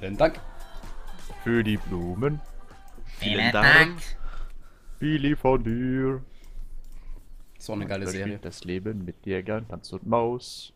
Vielen 0.00 0.16
Dank. 0.16 0.40
Für 1.44 1.62
die 1.62 1.76
Blumen. 1.76 2.40
Vielen 3.04 3.52
Dank. 3.52 4.00
Billy 4.98 5.36
von 5.36 5.62
dir. 5.62 6.22
So 7.58 7.74
eine 7.74 7.86
geile 7.86 8.06
Serie. 8.06 8.38
Das 8.38 8.64
Leben 8.64 9.04
mit 9.04 9.26
Jägern, 9.26 9.66
Hans 9.70 9.92
und 9.92 10.06
Maus. 10.06 10.72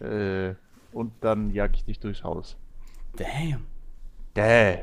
Äh, 0.00 0.54
und 0.92 1.12
dann 1.20 1.50
jag 1.50 1.74
ich 1.74 1.84
dich 1.84 2.00
durchs 2.00 2.24
Haus. 2.24 2.56
Damn. 3.16 3.66
Damn. 4.32 4.78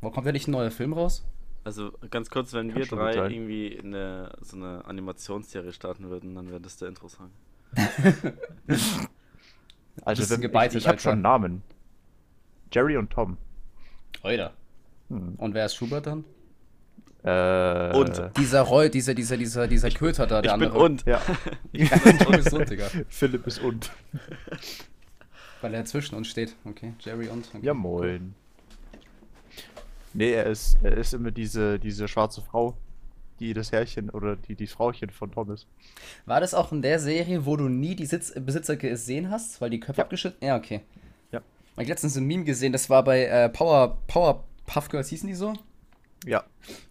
Wo 0.00 0.10
kommt 0.10 0.26
endlich 0.26 0.48
ein 0.48 0.52
neuer 0.52 0.70
Film 0.70 0.94
raus? 0.94 1.26
Also 1.64 1.92
ganz 2.08 2.30
kurz, 2.30 2.54
wenn 2.54 2.68
Kann 2.72 2.78
wir 2.78 2.86
drei 2.86 3.28
irgendwie 3.28 3.78
eine, 3.84 4.32
so 4.40 4.56
eine 4.56 4.82
Animationsserie 4.86 5.74
starten 5.74 6.08
würden, 6.08 6.34
dann 6.34 6.48
wäre 6.48 6.60
das 6.60 6.78
der 6.78 6.88
Intro-Song. 6.88 7.30
Also 10.04 10.30
wenn, 10.30 10.40
gebeitet, 10.40 10.76
ich, 10.76 10.84
ich 10.84 10.86
habe 10.86 10.92
Alter. 10.92 11.02
schon 11.02 11.12
einen 11.14 11.22
Namen. 11.22 11.62
Jerry 12.72 12.96
und 12.96 13.10
Tom. 13.10 13.36
Oida. 14.22 14.52
Hm. 15.08 15.34
Und 15.36 15.54
wer 15.54 15.66
ist 15.66 15.74
Schubert 15.74 16.06
dann? 16.06 16.24
Äh, 17.24 17.96
Und. 17.96 18.30
Dieser 18.36 18.62
Roy, 18.62 18.90
dieser, 18.90 19.14
dieser, 19.14 19.36
dieser, 19.36 19.66
dieser 19.66 19.90
Köter 19.90 20.26
da, 20.26 20.40
der 20.42 20.52
Ich 20.52 20.58
bin 20.58 20.68
andere. 20.68 20.84
und. 20.84 21.04
Ja, 21.06 21.18
Tom 22.24 22.34
ist 22.34 22.52
und, 22.52 22.70
Digga. 22.70 22.86
Philipp 23.08 23.46
ist 23.46 23.60
und. 23.60 23.90
Weil 25.60 25.74
er 25.74 25.84
zwischen 25.84 26.14
uns 26.14 26.28
steht. 26.28 26.54
Okay, 26.64 26.92
Jerry 27.00 27.28
und. 27.28 27.48
Okay. 27.52 27.66
Ja, 27.66 27.74
moin. 27.74 28.34
Nee, 30.14 30.32
er 30.32 30.46
ist, 30.46 30.76
er 30.82 30.96
ist 30.96 31.12
immer 31.14 31.30
diese, 31.30 31.78
diese 31.78 32.08
schwarze 32.08 32.40
Frau, 32.42 32.76
die 33.40 33.52
das 33.52 33.72
Herrchen 33.72 34.10
oder 34.10 34.36
die, 34.36 34.54
die 34.54 34.66
Frauchen 34.66 35.10
von 35.10 35.30
Tom 35.32 35.50
ist. 35.50 35.66
War 36.26 36.40
das 36.40 36.54
auch 36.54 36.72
in 36.72 36.82
der 36.82 36.98
Serie, 36.98 37.44
wo 37.44 37.56
du 37.56 37.68
nie 37.68 37.94
die 37.94 38.06
Sitz 38.06 38.32
Besitzer 38.34 38.76
gesehen 38.76 39.30
hast, 39.30 39.60
weil 39.60 39.70
die 39.70 39.80
Köpfe 39.80 39.98
Ja. 40.00 40.04
abgeschnitten? 40.04 40.44
Ja, 40.44 40.56
okay. 40.56 40.80
Ja. 41.78 41.82
Ich 41.82 41.88
hab 41.88 41.96
letztens 41.96 42.16
ein 42.16 42.24
Meme 42.24 42.44
gesehen, 42.44 42.72
das 42.72 42.90
war 42.90 43.04
bei 43.04 43.24
äh, 43.24 43.48
Power, 43.48 43.98
Powerpuff 44.06 44.88
Girls, 44.88 45.08
hießen 45.08 45.28
die 45.28 45.34
so? 45.34 45.54
Ja. 46.24 46.44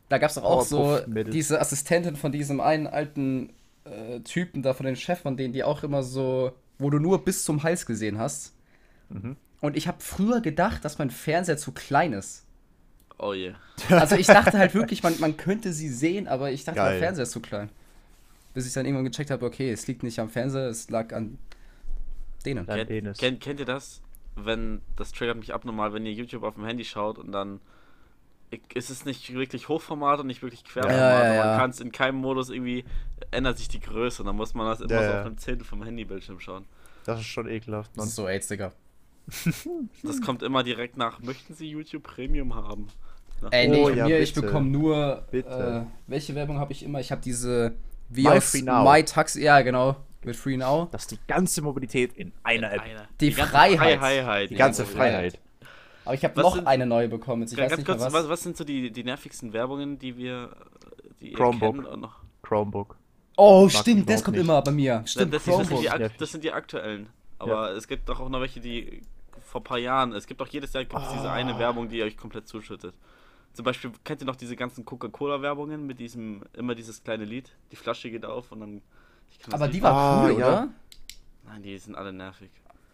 Da 0.10 0.18
gab 0.18 0.30
es 0.30 0.36
doch 0.36 0.44
auch 0.44 0.62
so 0.62 1.00
diese 1.08 1.60
Assistentin 1.60 2.16
von 2.16 2.32
diesem 2.32 2.62
einen 2.62 2.88
alten 2.88 3.50
äh, 3.84 4.22
Typen 4.22 4.62
da, 4.62 4.74
von 4.74 4.86
den 4.86 4.96
Chef 4.96 5.20
von 5.20 5.36
denen, 5.36 5.54
die 5.54 5.64
auch 5.64 5.84
immer 5.84 6.04
so, 6.04 6.54
wo 6.80 6.90
du 6.90 7.00
nur 7.00 7.26
bis 7.26 7.44
zum 7.44 7.64
Hals 7.64 7.86
gesehen 7.86 8.18
hast. 8.18 8.54
Mhm. 9.10 9.36
Und 9.60 9.76
ich 9.76 9.88
habe 9.88 9.98
früher 10.00 10.40
gedacht, 10.42 10.86
dass 10.86 10.98
mein 10.98 11.10
Fernseher 11.10 11.58
zu 11.58 11.72
klein 11.72 12.14
ist. 12.14 12.46
Oh 13.18 13.34
je. 13.34 13.54
Also 13.90 14.16
ich 14.16 14.28
dachte 14.28 14.58
halt 14.58 14.74
wirklich, 14.76 15.04
man, 15.04 15.20
man 15.20 15.38
könnte 15.38 15.74
sie 15.74 15.90
sehen, 15.90 16.28
aber 16.28 16.52
ich 16.52 16.64
dachte, 16.64 16.78
Geil. 16.78 16.92
mein 16.92 17.00
Fernseher 17.00 17.24
ist 17.24 17.32
zu 17.32 17.42
klein. 17.42 17.70
Bis 18.54 18.68
ich 18.68 18.74
dann 18.74 18.86
irgendwann 18.86 19.06
gecheckt 19.06 19.32
habe, 19.32 19.46
okay, 19.46 19.72
es 19.72 19.88
liegt 19.88 20.04
nicht 20.04 20.20
am 20.20 20.30
Fernseher, 20.30 20.68
es 20.68 20.90
lag 20.90 21.14
an 21.14 21.38
denen. 22.46 22.66
Dennis. 22.66 23.18
kennt, 23.18 23.42
kennt 23.42 23.60
ihr 23.60 23.66
das? 23.66 24.02
Wenn, 24.40 24.82
das 24.96 25.12
triggert 25.12 25.38
mich 25.38 25.54
abnormal, 25.54 25.94
wenn 25.94 26.06
ihr 26.06 26.14
YouTube 26.14 26.44
auf 26.44 26.56
dem 26.56 26.66
Handy 26.66 26.86
schaut 26.86 27.18
und 27.18 27.32
dann 27.32 27.60
ist 28.74 28.90
es 28.90 29.04
nicht 29.04 29.34
wirklich 29.34 29.68
Hochformat 29.68 30.22
und 30.22 30.28
nicht 30.28 30.42
wirklich 30.42 30.64
Querformat. 30.64 30.98
Ja, 30.98 31.24
ja, 31.26 31.34
ja. 31.36 31.46
Man 31.48 31.60
kann 31.60 31.70
es 31.72 31.82
in 31.82 31.92
keinem 31.92 32.18
Modus 32.20 32.50
irgendwie, 32.50 32.86
ändert 33.32 33.58
sich 33.58 33.68
die 33.68 33.80
Größe. 33.82 34.22
Und 34.22 34.28
dann 34.28 34.36
muss 34.38 34.54
man 34.54 34.68
das 34.68 34.80
immer 34.80 34.92
Ja, 34.94 35.04
so 35.04 35.12
ja. 35.12 35.20
auf 35.20 35.26
einem 35.26 35.38
Zehntel 35.38 35.66
vom 35.66 35.84
Handybildschirm 35.84 36.40
schauen. 36.40 36.66
Das 37.04 37.20
ist 37.20 37.26
schon 37.28 37.48
ekelhaft, 37.50 37.92
Das 37.92 37.98
Mann. 37.98 38.08
ist 38.08 38.16
so 38.16 38.28
AIDS, 38.28 38.48
Digga. 38.48 38.72
Das 40.04 40.22
kommt 40.22 40.44
immer 40.44 40.64
direkt 40.64 40.96
nach, 40.98 41.20
möchten 41.20 41.54
Sie 41.54 41.70
YouTube 41.70 42.04
Premium 42.04 42.56
haben? 42.56 42.88
Nach- 43.42 43.52
Ey, 43.52 43.68
nee, 43.68 43.84
Oh, 43.84 43.90
ja, 43.90 44.06
mir, 44.06 44.20
ich 44.20 44.34
bekomme 44.34 44.70
nur. 44.70 45.26
Bitte. 45.30 45.86
Äh, 45.86 46.10
welche 46.10 46.34
Werbung 46.34 46.60
habe 46.60 46.72
ich 46.72 46.84
immer? 46.84 47.00
Ich 47.02 47.12
habe 47.12 47.22
diese. 47.22 47.76
Wie 48.10 48.24
My. 48.24 48.40
My 48.64 49.04
Taxi. 49.04 49.42
Ja, 49.44 49.60
genau. 49.62 49.98
Mit 50.28 50.36
Free 50.36 50.58
Now. 50.58 50.88
Das 50.92 51.04
ist 51.04 51.12
die 51.12 51.20
ganze 51.28 51.62
Mobilität 51.62 52.14
in 52.14 52.32
einer 52.44 52.72
App. 52.72 52.82
Einer. 52.82 53.08
Die 53.20 53.32
ganze 53.32 53.52
Freiheit. 53.52 54.00
Freiheit. 54.00 54.50
Die 54.52 54.56
ganze 54.56 54.84
Ja, 54.84 54.88
Freiheit. 54.90 55.40
Aber 56.06 56.14
ich 56.16 56.24
habe 56.24 56.40
noch 56.42 56.56
sind- 56.56 56.68
eine 56.68 56.86
neue 56.86 57.08
bekommen. 57.08 57.42
Jetzt 57.44 57.54
Ich 57.54 57.58
weiß 57.58 57.70
Ganz 57.70 57.78
nicht 57.80 57.88
kurz, 57.88 58.00
mehr 58.02 58.14
was. 58.14 58.30
was. 58.30 58.44
Sind 58.44 58.56
so 58.58 58.64
die, 58.64 58.92
die 58.92 59.04
nervigsten 59.04 59.54
Werbungen, 59.54 59.98
die 60.00 60.16
wir 60.18 60.50
die 61.22 61.32
Chromebook. 61.34 61.76
kennt 61.76 61.88
und 61.88 62.00
noch? 62.02 62.16
Chromebook. 62.44 62.98
Oh, 63.38 63.68
stimmt, 63.70 64.10
das 64.10 64.24
kommt 64.24 64.38
nicht. 64.38 64.46
immer 64.46 64.62
bei 64.62 64.72
mir. 64.72 65.04
Stimmt, 65.06 65.34
das, 65.34 65.44
das, 65.46 65.56
sind 65.56 65.68
Chromebook. 65.70 65.98
die, 66.12 66.18
das 66.18 66.32
sind 66.32 66.44
die 66.44 66.52
aktuellen. 66.52 67.08
Aber 67.40 67.72
es 67.72 67.88
gibt 67.88 68.10
doch 68.10 68.20
auch 68.20 68.30
noch 68.30 68.42
welche, 68.42 68.60
die 68.60 69.02
vor 69.46 69.62
ein 69.62 69.64
paar 69.64 69.78
Jahren. 69.78 70.12
Es 70.14 70.28
gibt 70.28 70.42
auch 70.42 70.48
jedes 70.48 70.74
Jahr 70.74 70.84
gibt's 70.86 71.12
diese 71.14 71.30
eine 71.32 71.58
Werbung, 71.60 71.88
die 71.90 72.02
euch 72.04 72.18
komplett 72.18 72.48
zuschüttet. 72.48 72.94
Zum 73.54 73.64
Beispiel 73.66 73.92
kennt 74.04 74.22
ihr 74.22 74.26
noch 74.28 74.36
diese 74.36 74.56
ganzen 74.56 74.86
Coca-Cola-Werbungen 74.86 75.86
mit 75.88 76.00
diesem, 76.00 76.44
immer 76.54 76.76
dieses 76.76 77.04
kleine 77.04 77.26
Lied. 77.26 77.52
Die 77.72 77.76
Flasche 77.76 78.10
geht 78.12 78.26
auf 78.26 78.52
und 78.52 78.60
dann. 78.60 78.82
Ich 79.30 79.54
Aber 79.54 79.68
die 79.68 79.82
war 79.82 79.92
Ah, 79.94 80.26
cool, 80.26 80.40
ja. 80.40 80.48
oder? 80.48 80.70
Nein, 81.46 81.64
die 81.64 81.78
sind 81.78 81.96
alle 81.96 82.12
nervig. 82.14 82.50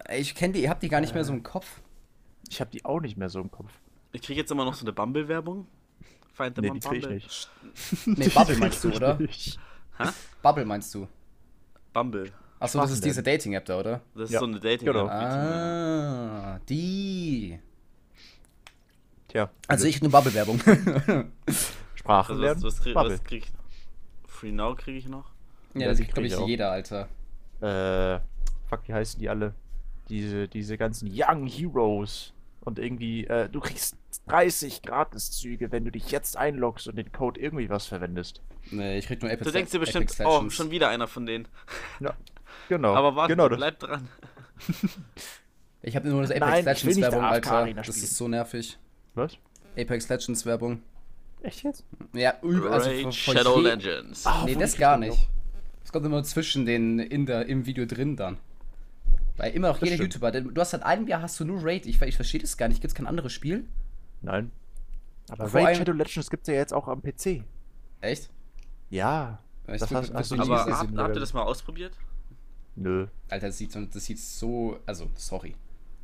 Ey, 0.06 0.20
Ich 0.22 0.36
kenne 0.36 0.54
die, 0.54 0.62
ihr 0.64 0.70
habt 0.70 0.84
die 0.84 0.90
gar 0.90 1.02
nicht 1.02 1.14
mehr 1.14 1.24
so 1.24 1.34
im 1.34 1.44
Kopf. 1.44 1.82
Ich 2.50 2.60
habe 2.62 2.70
die 2.72 2.84
auch 2.86 3.00
nicht 3.00 3.18
mehr 3.18 3.30
so 3.30 3.40
im 3.40 3.50
Kopf. 3.52 3.72
Ich 4.12 4.22
kriege 4.22 4.40
jetzt 4.40 4.52
immer 4.52 4.66
noch 4.66 4.74
so 4.76 4.84
eine 4.86 4.94
Bumble-Werbung. 4.94 5.66
Find 6.34 6.56
them 6.56 6.66
Nee, 6.66 6.72
die 6.72 6.80
krieg 6.80 6.94
ich 6.98 7.02
Bumble. 7.02 7.16
nicht. 7.16 7.50
Nee, 8.06 8.28
Bubble 8.30 8.58
meinst 8.58 8.84
du, 8.84 8.92
oder? 8.92 9.18
Hä? 9.18 10.10
Bubble 10.42 10.66
meinst 10.66 10.94
du. 10.94 11.08
Bumble. 11.94 12.32
Achso, 12.60 12.80
das 12.80 12.92
ist 12.92 13.04
denn? 13.04 13.10
diese 13.10 13.24
Dating-App 13.24 13.66
da, 13.66 13.80
oder? 13.80 14.02
Das 14.16 14.26
ist 14.26 14.32
Ja, 14.34 14.40
so 14.40 14.46
eine 14.46 14.60
dating 14.60 14.88
genau. 14.88 15.08
Ah, 15.08 16.60
die. 16.70 17.60
Tja. 19.28 19.50
Also 19.68 19.86
ich 19.88 20.02
nur 20.02 20.12
Bubble-Werbung. 20.12 20.60
Sprachen 21.96 22.32
Also 22.44 22.44
was, 22.44 22.64
was, 22.64 22.82
krieg, 22.82 22.94
Bubble. 22.94 23.14
was 23.14 23.24
krieg 23.24 23.44
ich 23.46 23.54
noch? 23.54 23.64
Free 24.28 24.52
Now 24.52 24.76
kriege 24.76 24.98
ich 24.98 25.08
noch. 25.08 25.33
Ja, 25.82 25.88
das 25.88 25.98
kriegt, 25.98 26.14
glaube 26.14 26.28
ich, 26.28 26.36
auch. 26.36 26.48
jeder, 26.48 26.72
Alter. 26.72 27.08
Äh, 27.62 28.20
fuck, 28.70 28.82
wie 28.88 28.94
heißen 28.94 29.20
die 29.20 29.30
alle? 29.30 29.54
Diese, 30.10 30.48
diese 30.48 30.78
ganzen 30.78 31.10
Young 31.12 31.48
Heroes. 31.48 32.34
Und 32.62 32.80
irgendwie, 32.80 33.26
äh, 33.26 33.50
du 33.50 33.60
kriegst 33.60 33.98
30 34.28 34.84
Gratiszüge, 34.84 35.72
wenn 35.72 35.84
du 35.84 35.92
dich 35.92 36.12
jetzt 36.12 36.38
einloggst 36.38 36.88
und 36.88 36.96
den 36.96 37.12
Code 37.12 37.40
irgendwie 37.40 37.70
was 37.70 37.88
verwendest. 37.88 38.42
Nee, 38.72 38.98
ich 38.98 39.08
krieg 39.08 39.22
nur 39.22 39.30
Apex 39.30 39.46
Du 39.46 39.52
denkst 39.52 39.72
dir 39.72 39.80
bestimmt, 39.80 40.16
oh, 40.24 40.50
schon 40.50 40.72
wieder 40.72 40.88
einer 40.88 41.08
von 41.08 41.26
denen. 41.26 41.48
Ja, 42.00 42.14
genau. 42.70 42.94
Aber 42.96 43.16
warte, 43.18 43.36
genau 43.36 43.50
bleib 43.50 43.80
dran. 43.80 44.08
Ich 45.86 45.98
habe 45.98 46.08
nur 46.08 46.22
das 46.22 46.32
Apex 46.32 46.46
Nein, 46.46 46.64
Legends 46.66 47.02
Werbung, 47.02 47.24
Alter. 47.26 47.74
Das 47.74 47.88
spielen. 47.88 48.04
ist 48.04 48.16
so 48.16 48.28
nervig. 48.30 48.78
Was? 49.16 49.38
Apex 49.78 50.08
Legends 50.08 50.46
Werbung. 50.46 50.82
Echt 51.42 51.64
jetzt? 51.64 51.84
Ja, 52.14 52.36
üb- 52.42 52.70
also 52.70 52.90
von, 52.90 53.12
von 53.12 53.12
Shadow 53.12 53.60
Legends. 53.60 54.26
Ah, 54.26 54.44
Nee, 54.46 54.56
das 54.56 54.78
gar 54.78 54.98
nicht. 54.98 55.28
Es 55.94 55.96
kommt 55.96 56.08
immer 56.08 56.24
zwischen 56.24 56.66
den 56.66 56.98
in 56.98 57.28
der, 57.28 57.46
im 57.46 57.68
Video 57.68 57.86
drin 57.86 58.16
dann. 58.16 58.38
Weil 59.38 59.54
immer 59.54 59.68
noch 59.68 59.78
Das 59.78 59.84
jeder 59.90 59.98
stimmt. 59.98 60.14
YouTuber, 60.16 60.32
denn 60.32 60.52
du 60.52 60.60
hast 60.60 60.72
seit 60.72 60.82
einem 60.82 61.08
Jahr 61.08 61.22
hast 61.22 61.40
du 61.40 61.46
nur 61.46 61.64
Raid. 61.64 61.86
Ich, 61.86 62.02
ich 62.02 62.16
verstehe 62.16 62.42
das 62.42 62.58
gar 62.58 62.68
nicht. 62.68 62.82
Gibt's 62.82 62.96
kein 62.96 63.06
anderes 63.06 63.32
Spiel? 63.32 63.66
Nein. 64.24 64.52
Aber 65.30 65.48
Vor 65.48 65.62
Raid 65.62 65.78
Shadow 65.78 65.92
Legends 65.92 66.32
gibt's 66.32 66.48
ja 66.48 66.56
jetzt 66.56 66.74
auch 66.74 66.88
am 66.88 67.04
PC. 67.04 67.44
Echt? 68.02 68.32
Ja. 68.90 69.38
Ich 69.68 69.80
Das 69.82 69.92
hast- 69.92 70.12
hast 70.16 70.32
du 70.32 70.36
Aber 70.42 70.66
gesehen, 70.66 70.98
habt, 70.98 71.16
ihr 71.16 71.20
das 71.20 71.32
mal 71.34 71.44
ausprobiert? 71.44 71.94
Nö. 72.76 73.06
Alter, 73.30 73.48
das 73.48 73.60
sieht, 73.60 73.72
so, 73.72 73.82
das 73.86 74.04
sieht 74.04 74.18
so. 74.20 74.80
Also, 74.88 75.12
sorry. 75.16 75.54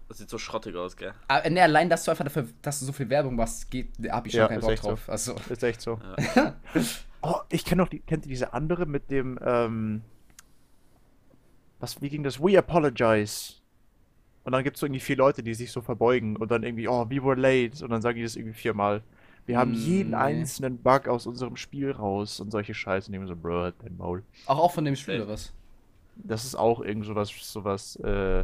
Das 0.07 0.19
sieht 0.19 0.29
so 0.29 0.37
schrottig 0.37 0.75
aus, 0.75 0.95
gell? 0.97 1.13
Aber, 1.27 1.49
ne, 1.49 1.63
allein, 1.63 1.89
dass 1.89 2.03
du 2.03 2.11
einfach 2.11 2.25
dafür, 2.25 2.47
dass 2.61 2.79
du 2.79 2.85
so 2.85 2.91
viel 2.91 3.09
Werbung 3.09 3.35
machst, 3.35 3.71
geht, 3.71 3.87
hab 4.11 4.27
ich 4.27 4.33
schon 4.33 4.41
Ja, 4.41 4.47
keinen 4.49 4.61
Bock 4.61 4.69
echt 4.69 4.83
so. 4.83 4.89
drauf. 4.89 5.09
Also, 5.09 5.35
Ist 5.49 5.63
echt 5.63 5.81
so. 5.81 5.99
oh, 7.21 7.35
ich 7.49 7.65
kenne 7.65 7.81
noch 7.83 7.89
die, 7.89 7.99
kennt 7.99 8.25
ihr 8.25 8.29
diese 8.29 8.53
andere 8.53 8.85
mit 8.85 9.09
dem, 9.11 9.39
ähm, 9.43 10.01
was, 11.79 12.01
wie 12.01 12.09
ging 12.09 12.23
das? 12.23 12.39
We 12.41 12.57
apologize. 12.57 13.53
Und 14.43 14.53
dann 14.53 14.63
gibt 14.63 14.77
es 14.77 14.79
so 14.79 14.85
irgendwie 14.85 14.99
vier 15.01 15.17
Leute, 15.17 15.43
die 15.43 15.53
sich 15.53 15.71
so 15.71 15.81
verbeugen 15.81 16.35
und 16.35 16.49
dann 16.51 16.63
irgendwie, 16.63 16.87
oh, 16.87 17.05
we 17.09 17.23
were 17.23 17.35
late. 17.35 17.83
Und 17.83 17.91
dann 17.91 18.01
sagen 18.01 18.17
die 18.17 18.23
das 18.23 18.35
irgendwie 18.35 18.57
viermal. 18.57 19.03
Wir 19.45 19.57
haben 19.57 19.73
jeden 19.73 20.11
Nee. 20.11 20.15
einzelnen 20.15 20.77
Bug 20.77 21.07
aus 21.07 21.25
unserem 21.25 21.55
Spiel 21.55 21.91
raus 21.91 22.39
und 22.39 22.51
solche 22.51 22.73
Scheiße. 22.73 23.09
Nehmen 23.11 23.27
so, 23.27 23.35
bro, 23.35 23.61
halt 23.61 23.75
dein 23.83 23.97
Maul. 23.97 24.23
auch, 24.45 24.59
auch 24.59 24.71
von 24.71 24.85
dem 24.85 24.95
Spiel 24.95 25.21
oder 25.21 25.29
was? 25.29 25.53
Das 26.15 26.43
ist 26.45 26.55
auch 26.55 26.81
irgend 26.81 27.05
sowas, 27.05 27.29
sowas, 27.29 27.95
äh, 27.97 28.43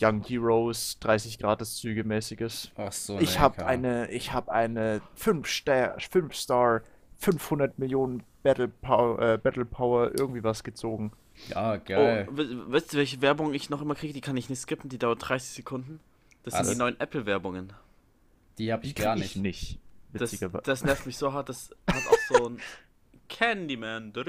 Young 0.00 0.22
Heroes, 0.22 0.98
30 1.00 1.38
Gratiszüge 1.38 2.04
mäßiges. 2.04 2.70
Ach 2.76 2.92
so. 2.92 3.18
Ich 3.18 3.34
nee, 3.34 3.38
habe 3.40 3.66
eine, 3.66 4.10
ich 4.10 4.32
habe 4.32 4.52
eine 4.52 5.00
5 5.14 5.48
Star, 5.48 5.98
5 5.98 6.34
Star, 6.34 6.82
500 7.18 7.78
Millionen 7.78 8.22
Battle 8.42 8.68
Power, 8.68 9.20
äh, 9.20 9.38
Battle 9.38 9.64
Power 9.64 10.12
irgendwie 10.18 10.42
was 10.44 10.62
gezogen. 10.64 11.12
Ja, 11.48 11.74
Oh, 11.74 11.78
geil. 11.84 12.28
we- 12.30 12.72
weißt 12.72 12.92
du, 12.92 12.96
welche 12.96 13.20
Werbung 13.22 13.54
ich 13.54 13.70
noch 13.70 13.82
immer 13.82 13.94
kriege? 13.94 14.12
Die 14.12 14.20
kann 14.20 14.36
ich 14.36 14.48
nicht 14.48 14.60
skippen, 14.60 14.88
die 14.88 14.98
dauert 14.98 15.28
30 15.28 15.50
Sekunden. 15.50 16.00
Das 16.44 16.54
sind 16.54 16.62
Was? 16.62 16.70
die 16.70 16.76
neuen 16.76 16.98
Apple-Werbungen. 17.00 17.72
Die 18.58 18.72
hab 18.72 18.84
ich 18.84 18.94
Die 18.94 19.02
gar 19.02 19.16
nicht. 19.16 19.36
ich 19.36 19.42
nicht. 19.42 19.78
Das, 20.12 20.36
das 20.64 20.84
nervt 20.84 21.06
mich 21.06 21.16
so 21.18 21.32
hart, 21.32 21.48
das 21.48 21.70
hat 21.88 22.02
auch 22.08 22.36
so 22.38 22.48
ein 22.48 22.58
Candyman. 23.28 24.12
Also 24.16 24.26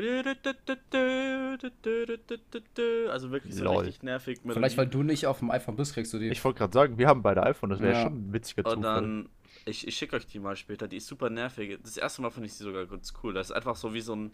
wirklich 3.31 3.55
so 3.55 3.63
Lol. 3.63 3.77
richtig 3.77 4.03
nervig. 4.03 4.39
Vielleicht, 4.45 4.77
weil 4.77 4.87
du 4.87 5.03
nicht 5.03 5.25
auf 5.25 5.39
dem 5.39 5.51
iPhone 5.51 5.77
bist, 5.77 5.93
kriegst 5.93 6.13
du 6.13 6.19
die. 6.19 6.27
Ich 6.29 6.43
wollte 6.43 6.59
gerade 6.59 6.73
sagen, 6.73 6.97
wir 6.97 7.07
haben 7.07 7.21
beide 7.21 7.43
iPhone, 7.43 7.69
das 7.69 7.79
wäre 7.79 7.93
Ja. 7.93 8.01
schon 8.03 8.29
ein 8.29 8.33
witziger 8.33 8.65
Und 8.65 8.83
Zufall. 8.83 9.01
dann, 9.01 9.29
ich, 9.65 9.87
ich 9.87 9.95
schicke 9.95 10.15
euch 10.15 10.27
die 10.27 10.39
mal 10.39 10.55
später, 10.55 10.87
die 10.87 10.97
ist 10.97 11.07
super 11.07 11.29
nervig. 11.29 11.79
Das 11.83 11.97
erste 11.97 12.21
Mal 12.21 12.31
finde 12.31 12.47
ich 12.47 12.53
sie 12.53 12.63
sogar 12.63 12.85
ganz 12.85 13.13
cool. 13.23 13.33
Das 13.33 13.47
ist 13.49 13.55
einfach 13.55 13.75
so 13.75 13.93
wie 13.93 14.01
so 14.01 14.15
ein, 14.15 14.31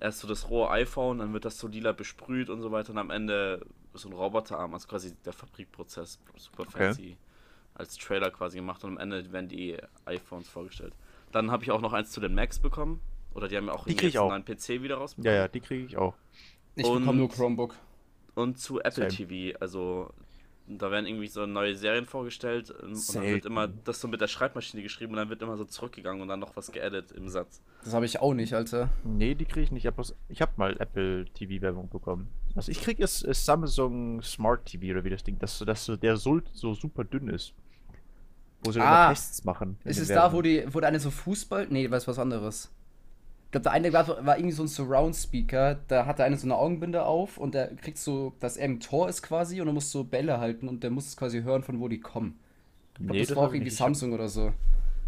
erst 0.00 0.20
so 0.20 0.28
das 0.28 0.50
rohe 0.50 0.70
iPhone, 0.70 1.18
dann 1.18 1.32
wird 1.32 1.44
das 1.44 1.58
so 1.58 1.68
lila 1.68 1.92
besprüht 1.92 2.50
und 2.50 2.60
so 2.62 2.70
weiter 2.72 2.90
und 2.92 2.98
am 2.98 3.10
Ende 3.10 3.64
so 3.92 4.08
ein 4.08 4.12
Roboterarm, 4.12 4.74
also 4.74 4.88
quasi 4.88 5.14
der 5.24 5.32
Fabrikprozess, 5.32 6.18
super 6.36 6.62
Okay. 6.62 6.70
fancy. 6.88 7.16
als 7.76 7.96
Trailer 7.96 8.30
quasi 8.30 8.58
gemacht 8.58 8.84
und 8.84 8.90
am 8.92 8.98
Ende 8.98 9.32
werden 9.32 9.48
die 9.48 9.76
iPhones 10.04 10.48
vorgestellt. 10.48 10.94
Dann 11.32 11.50
habe 11.50 11.64
ich 11.64 11.70
auch 11.72 11.80
noch 11.80 11.92
eins 11.92 12.12
zu 12.12 12.20
den 12.20 12.34
Macs 12.34 12.58
bekommen. 12.60 13.00
Oder 13.34 13.48
die 13.48 13.56
haben 13.56 13.66
ja 13.66 13.72
auch 13.72 13.84
Die 13.84 13.96
auch. 14.18 14.30
einen 14.32 14.44
neuen 14.44 14.56
PC 14.58 14.80
wieder 14.82 14.94
rausbekommen. 14.98 15.34
Ja, 15.34 15.40
ja, 15.42 15.48
die 15.48 15.58
kriege 15.58 15.84
ich 15.84 15.96
auch. 15.96 16.14
Ich 16.76 16.84
Und- 16.86 17.00
bekomme 17.00 17.18
nur 17.18 17.28
Chromebook. 17.28 17.74
Und 18.36 18.58
zu 18.60 18.78
Apple 18.78 19.10
Same. 19.10 19.28
TV. 19.28 19.58
Also 19.60 20.12
da 20.66 20.90
werden 20.90 21.06
irgendwie 21.06 21.26
so 21.28 21.44
neue 21.46 21.76
Serien 21.76 22.06
vorgestellt 22.06 22.70
ähm, 22.82 22.92
und 22.92 23.14
dann 23.14 23.22
wird 23.22 23.32
Selten. 23.42 23.46
immer 23.48 23.68
das 23.68 24.00
so 24.00 24.08
mit 24.08 24.20
der 24.20 24.28
Schreibmaschine 24.28 24.82
geschrieben 24.82 25.12
und 25.12 25.18
dann 25.18 25.28
wird 25.28 25.42
immer 25.42 25.56
so 25.56 25.64
zurückgegangen 25.64 26.22
und 26.22 26.28
dann 26.28 26.40
noch 26.40 26.56
was 26.56 26.72
geaddet 26.72 27.12
im 27.12 27.28
Satz. 27.28 27.60
Das 27.84 27.92
habe 27.92 28.06
ich 28.06 28.20
auch 28.20 28.32
nicht, 28.34 28.54
Alter. 28.54 28.88
Nee, 29.04 29.34
die 29.34 29.44
kriege 29.44 29.60
ich 29.62 29.70
nicht. 29.72 29.86
Ich 30.28 30.40
habe 30.40 30.52
mal 30.56 30.76
Apple 30.80 31.26
TV-Werbung 31.34 31.90
bekommen. 31.90 32.28
Was 32.54 32.68
ich 32.68 32.80
kriege, 32.80 33.02
ist, 33.02 33.22
ist 33.24 33.44
Samsung 33.44 34.22
Smart 34.22 34.64
TV 34.64 34.92
oder 34.92 35.04
wie 35.04 35.10
das 35.10 35.22
Ding, 35.22 35.38
dass, 35.38 35.58
dass 35.58 35.84
so 35.84 35.96
der 35.96 36.16
so, 36.16 36.40
so 36.52 36.72
super 36.74 37.04
dünn 37.04 37.28
ist. 37.28 37.52
Wo 38.62 38.72
sie 38.72 38.80
Ah. 38.80 39.04
immer 39.06 39.14
Tests 39.14 39.44
machen. 39.44 39.76
Ist 39.84 39.98
es 39.98 40.08
da, 40.08 40.14
Werbungen. 40.14 40.36
wo, 40.38 40.42
die, 40.42 40.64
wo 40.74 40.80
der 40.80 40.88
eine 40.88 41.00
so 41.00 41.10
Fußball. 41.10 41.66
Nee, 41.68 41.90
was 41.90 42.08
was 42.08 42.18
anderes. 42.18 42.70
Ich 43.54 43.62
glaube, 43.62 43.70
der 43.70 43.72
eine 43.72 43.92
war, 43.92 44.26
war 44.26 44.36
irgendwie 44.36 44.52
so 44.56 44.64
ein 44.64 44.68
Surround-Speaker. 44.68 45.78
Da 45.86 46.06
hat 46.06 46.18
der 46.18 46.26
eine 46.26 46.36
so 46.36 46.44
eine 46.44 46.56
Augenbinde 46.56 47.04
auf 47.04 47.38
und 47.38 47.54
der 47.54 47.68
kriegt 47.76 47.98
so, 47.98 48.34
dass 48.40 48.56
er 48.56 48.64
im 48.64 48.80
Tor 48.80 49.08
ist 49.08 49.22
quasi 49.22 49.60
und 49.60 49.68
er 49.68 49.72
muss 49.72 49.92
so 49.92 50.02
Bälle 50.02 50.40
halten 50.40 50.66
und 50.66 50.82
der 50.82 50.90
muss 50.90 51.06
es 51.06 51.16
quasi 51.16 51.42
hören, 51.42 51.62
von 51.62 51.78
wo 51.78 51.86
die 51.86 52.00
kommen. 52.00 52.36
Ich 52.94 52.98
glaub, 52.98 53.12
Nee, 53.12 53.18
das, 53.20 53.28
das 53.28 53.36
war 53.36 53.44
auch 53.44 53.52
irgendwie 53.52 53.66
nicht. 53.66 53.76
Samsung 53.76 54.12
oder 54.12 54.28
so. 54.28 54.52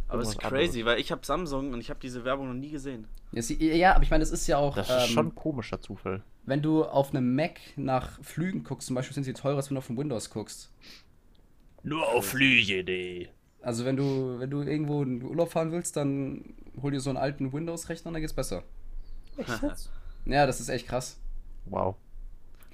Aber 0.06 0.22
es 0.22 0.28
ist 0.28 0.38
crazy, 0.38 0.84
weil 0.84 1.00
ich 1.00 1.10
habe 1.10 1.26
Samsung 1.26 1.72
und 1.72 1.80
ich 1.80 1.90
habe 1.90 1.98
diese 2.00 2.24
Werbung 2.24 2.46
noch 2.46 2.54
nie 2.54 2.70
gesehen. 2.70 3.08
Ja, 3.32 3.42
sie, 3.42 3.56
ja, 3.56 3.96
aber 3.96 4.04
ich 4.04 4.10
meine, 4.12 4.22
das 4.22 4.30
ist 4.30 4.46
ja 4.46 4.58
auch. 4.58 4.76
Das 4.76 4.88
ist 4.90 5.08
ähm, 5.08 5.14
schon 5.14 5.26
ein 5.26 5.34
komischer 5.34 5.80
Zufall. 5.80 6.22
Wenn 6.44 6.62
du 6.62 6.84
auf 6.84 7.10
einem 7.10 7.34
Mac 7.34 7.58
nach 7.74 8.22
Flügen 8.22 8.62
guckst, 8.62 8.86
zum 8.86 8.94
Beispiel, 8.94 9.14
sind 9.14 9.24
sie 9.24 9.32
teurer, 9.32 9.56
als 9.56 9.70
wenn 9.70 9.74
du 9.74 9.80
auf 9.80 9.88
dem 9.88 9.96
Windows 9.96 10.30
guckst. 10.30 10.70
Nur 11.82 12.06
auf 12.06 12.26
Flüge, 12.26 12.84
nee. 12.84 13.28
Also 13.60 13.84
wenn 13.84 13.96
du, 13.96 14.38
wenn 14.38 14.50
du 14.50 14.62
irgendwo 14.62 15.02
in 15.02 15.20
Urlaub 15.24 15.50
fahren 15.50 15.72
willst, 15.72 15.96
dann 15.96 16.54
hol 16.82 16.90
dir 16.90 17.00
so 17.00 17.10
einen 17.10 17.16
alten 17.18 17.52
Windows-Rechner 17.52 18.08
und 18.08 18.14
dann 18.14 18.20
geht's 18.22 18.32
besser. 18.34 18.62
Echt 19.36 19.62
jetzt? 19.62 19.90
Ja, 20.26 20.44
das 20.44 20.58
ist 20.60 20.68
echt 20.68 20.88
krass. 20.88 21.20
Wow. 21.66 21.94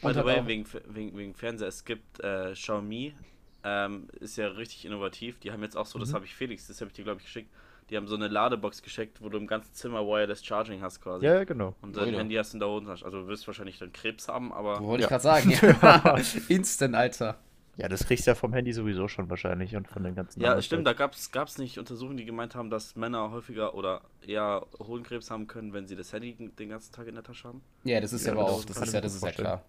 By 0.00 0.06
Und 0.08 0.14
the 0.14 0.25
way, 0.25 0.40
auch- 0.40 0.46
wegen, 0.46 0.66
wegen, 0.88 1.16
wegen 1.19 1.34
Fernseher, 1.34 1.69
es 1.69 1.84
gibt 1.84 2.19
äh, 2.20 2.52
Xiaomi, 2.54 3.14
ähm, 3.62 4.08
ist 4.20 4.37
ja 4.38 4.46
richtig 4.49 4.87
innovativ. 4.87 5.38
Die 5.40 5.52
haben 5.52 5.62
jetzt 5.62 5.76
auch 5.76 5.84
so, 5.87 5.99
das 5.99 6.14
habe 6.14 6.25
ich 6.25 6.34
Felix, 6.34 6.66
das 6.66 6.81
habe 6.81 6.88
ich 6.88 6.94
dir, 6.94 7.04
glaube 7.04 7.20
ich, 7.20 7.26
geschickt. 7.26 7.50
Die 7.90 7.96
haben 7.99 8.08
so 8.08 8.14
eine 8.14 8.28
Ladebox 8.28 8.81
geschickt, 8.82 9.20
wo 9.20 9.28
du 9.28 9.37
im 9.37 9.46
ganzen 9.46 9.75
Zimmer 9.75 10.00
Wireless 10.06 10.43
Charging 10.43 10.81
hast 10.81 11.02
quasi. 11.02 11.26
Ja, 11.26 11.34
ja, 11.34 11.44
genau. 11.44 11.75
Und 11.82 11.94
dein 11.94 12.06
Leute. 12.06 12.19
Handy 12.20 12.37
hast 12.37 12.52
du 12.52 12.56
in 12.56 12.60
der 12.60 12.69
Hosentasche. 12.70 13.05
Also 13.05 13.20
du 13.20 13.26
wirst 13.28 13.46
wahrscheinlich 13.46 13.78
dann 13.78 13.93
Krebs 13.93 14.28
haben, 14.28 14.50
aber 14.52 14.81
Wollte 14.81 15.05
ich 15.05 15.10
Ja. 15.10 15.19
gerade 15.19 15.22
sagen. 15.22 15.50
Ja. 15.50 16.16
Instant, 16.48 16.94
Alter. 16.94 17.38
Ja, 17.76 17.88
das 17.88 18.04
kriegst 18.04 18.26
du 18.26 18.30
ja 18.30 18.34
vom 18.34 18.52
Handy 18.52 18.72
sowieso 18.72 19.08
schon 19.08 19.30
wahrscheinlich 19.30 19.74
und 19.76 19.88
von 19.88 20.02
den 20.02 20.14
ganzen 20.14 20.40
Ja, 20.40 20.48
anderen 20.48 20.62
stimmt, 20.62 20.86
da 20.86 20.92
gab's 20.92 21.30
gab's 21.30 21.56
nicht 21.56 21.78
Untersuchungen, 21.78 22.19
die 22.19 22.26
gemeint 22.26 22.54
haben, 22.54 22.69
dass 22.69 22.96
Männer 22.96 23.30
häufiger 23.30 23.74
oder 23.74 24.02
eher 24.26 24.66
Hodenkrebs 24.78 25.30
haben 25.30 25.46
können, 25.46 25.72
wenn 25.72 25.86
sie 25.86 25.96
das 25.96 26.12
Handy 26.12 26.34
den 26.58 26.69
ganzen 26.69 26.92
Tag 26.92 27.06
in 27.06 27.14
der 27.14 27.24
Tasche 27.24 27.48
haben. 27.48 27.62
Ja, 27.84 27.98
das 28.00 28.12
ist 28.12 28.26
ja, 28.26 28.32
aber 28.32 28.42
das 28.44 28.52
auch, 28.52 28.64
das 28.66 28.76
ist 28.76 28.92
ja, 28.92 29.00
das 29.00 29.14
ist 29.14 29.22
ja 29.24 29.30
klar. 29.32 29.64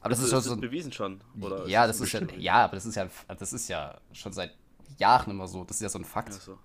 Aber 0.00 0.10
das 0.10 0.18
Also, 0.20 0.24
ist 0.24 0.30
schon 0.30 0.38
es 0.38 0.44
so. 0.46 0.56
bewiesen 0.56 0.92
schon, 0.92 1.20
oder? 1.40 1.66
Ja, 1.68 1.84
ist 1.84 2.00
das 2.00 2.08
ist 2.08 2.12
ja, 2.12 2.20
ja, 2.38 2.54
aber 2.64 2.74
das 2.74 2.86
ist 2.86 2.94
ja, 2.96 3.08
das 3.28 3.52
ist 3.52 3.68
ja 3.68 4.00
schon 4.12 4.32
seit 4.32 4.52
Jahren 4.98 5.30
immer 5.30 5.46
so. 5.46 5.64
Das 5.64 5.76
ist 5.76 5.82
ja 5.82 5.88
so 5.88 5.98
ein 5.98 6.04
Fakt. 6.04 6.30
Ja, 6.30 6.40
so. 6.40 6.58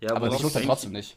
Ja, 0.00 0.10
aber 0.12 0.26
worauf 0.28 0.42
das 0.42 0.54
lohnt 0.54 0.66
trotzdem 0.66 0.90
eigentlich- 0.90 1.16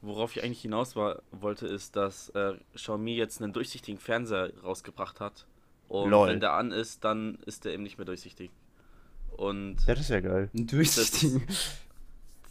Worauf 0.00 0.36
ich 0.36 0.42
eigentlich 0.42 0.60
hinaus 0.60 0.96
war, 0.96 1.22
wollte, 1.30 1.66
ist, 1.66 1.96
dass 1.96 2.28
äh, 2.30 2.54
Xiaomi 2.74 3.16
jetzt 3.16 3.40
einen 3.40 3.54
durchsichtigen 3.54 3.98
Fernseher 3.98 4.50
rausgebracht 4.62 5.20
hat. 5.20 5.46
Und 6.02 6.10
Lol. 6.10 6.28
wenn 6.28 6.40
der 6.40 6.54
an 6.54 6.72
ist, 6.72 7.04
dann 7.04 7.38
ist 7.46 7.64
der 7.64 7.72
eben 7.74 7.82
nicht 7.84 7.98
mehr 7.98 8.04
durchsichtig. 8.04 8.50
Und 9.36 9.76
Ja, 9.86 9.94
das 9.94 10.00
ist 10.00 10.08
ja 10.10 10.20
geil. 10.20 10.50
Ein 10.54 10.66
durchsichtigen. 10.66 11.46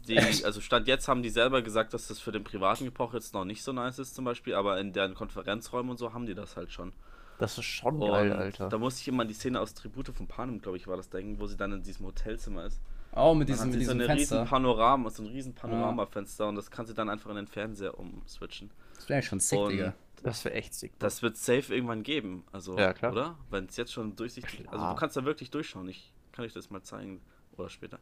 die, 0.07 0.17
also 0.17 0.61
Stand 0.61 0.87
jetzt 0.87 1.07
haben 1.07 1.23
die 1.23 1.29
selber 1.29 1.61
gesagt, 1.61 1.93
dass 1.93 2.07
das 2.07 2.19
für 2.19 2.31
den 2.31 2.43
privaten 2.43 2.85
Gebrauch 2.85 3.13
jetzt 3.13 3.33
noch 3.33 3.45
nicht 3.45 3.63
so 3.63 3.73
nice 3.73 3.99
ist 3.99 4.15
zum 4.15 4.25
Beispiel, 4.25 4.53
aber 4.55 4.79
in 4.79 4.93
deren 4.93 5.13
Konferenzräumen 5.13 5.91
und 5.91 5.97
so 5.97 6.13
haben 6.13 6.25
die 6.25 6.35
das 6.35 6.55
halt 6.57 6.71
schon. 6.71 6.93
Das 7.39 7.57
ist 7.57 7.65
schon 7.65 8.01
Und 8.01 8.11
geil, 8.11 8.31
Alter. 8.31 8.69
da 8.69 8.77
musste 8.77 9.01
ich 9.01 9.07
immer 9.07 9.23
an 9.23 9.27
die 9.27 9.33
Szene 9.33 9.59
aus 9.59 9.73
Tribute 9.73 10.09
von 10.15 10.27
Panem, 10.27 10.61
glaube 10.61 10.77
ich, 10.77 10.87
war 10.87 10.97
das 10.97 11.09
denken, 11.09 11.39
wo 11.39 11.47
sie 11.47 11.57
dann 11.57 11.71
in 11.73 11.83
diesem 11.83 12.05
Hotelzimmer 12.05 12.65
ist. 12.65 12.79
Oh, 13.15 13.33
mit 13.33 13.47
diesem, 13.49 13.69
mit 13.69 13.79
sie 13.79 13.85
so 13.85 13.93
diesem 13.93 14.01
eine 14.09 14.13
riesen 14.15 14.37
Fenster. 14.37 14.45
Panorama, 14.45 15.09
so 15.09 15.23
ein 15.23 15.29
riesen 15.29 15.53
Panoramafenster 15.53 16.47
und 16.47 16.55
das 16.55 16.71
kann 16.71 16.85
sie 16.85 16.93
dann 16.93 17.09
einfach 17.09 17.29
in 17.29 17.35
den 17.35 17.47
Fernseher 17.47 17.97
umswitchen. 17.99 18.71
Das 18.95 19.07
wäre 19.09 19.17
eigentlich 19.17 19.27
schon 19.27 19.39
sick, 19.39 19.59
Und 19.59 19.71
Digga. 19.71 19.93
Das 20.23 20.45
wäre 20.45 20.55
echt 20.55 20.73
sick. 20.73 20.93
Das 20.99 21.21
wird 21.21 21.35
safe 21.37 21.75
irgendwann 21.75 22.01
geben, 22.03 22.45
also, 22.53 22.77
Ja, 22.77 22.93
klar. 22.93 23.11
oder? 23.11 23.37
Wenn 23.49 23.65
es 23.65 23.75
jetzt 23.77 23.91
schon 23.91 24.15
durchsichtig 24.15 24.59
Also 24.67 24.77
Klar. 24.79 24.93
du 24.93 24.99
kannst 24.99 25.17
da 25.17 25.25
wirklich 25.25 25.51
durchschauen, 25.51 25.87
ich 25.89 26.11
kann 26.31 26.45
euch 26.45 26.53
das 26.53 26.69
mal 26.69 26.81
zeigen 26.81 27.21
oder 27.57 27.69
später. 27.69 27.99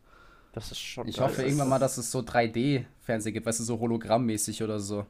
Das 0.53 0.69
ist 0.71 0.79
schon 0.79 1.07
Ich 1.07 1.17
geil. 1.17 1.27
hoffe 1.27 1.41
irgendwann 1.43 1.69
mal, 1.69 1.79
dass 1.79 1.97
es 1.97 2.11
so 2.11 2.19
3D-Fernsehen 2.19 3.33
gibt, 3.33 3.45
weißt 3.47 3.59
du, 3.61 3.63
so 3.63 3.79
hologrammmäßig 3.79 4.61
oder 4.63 4.79
so. 4.79 5.05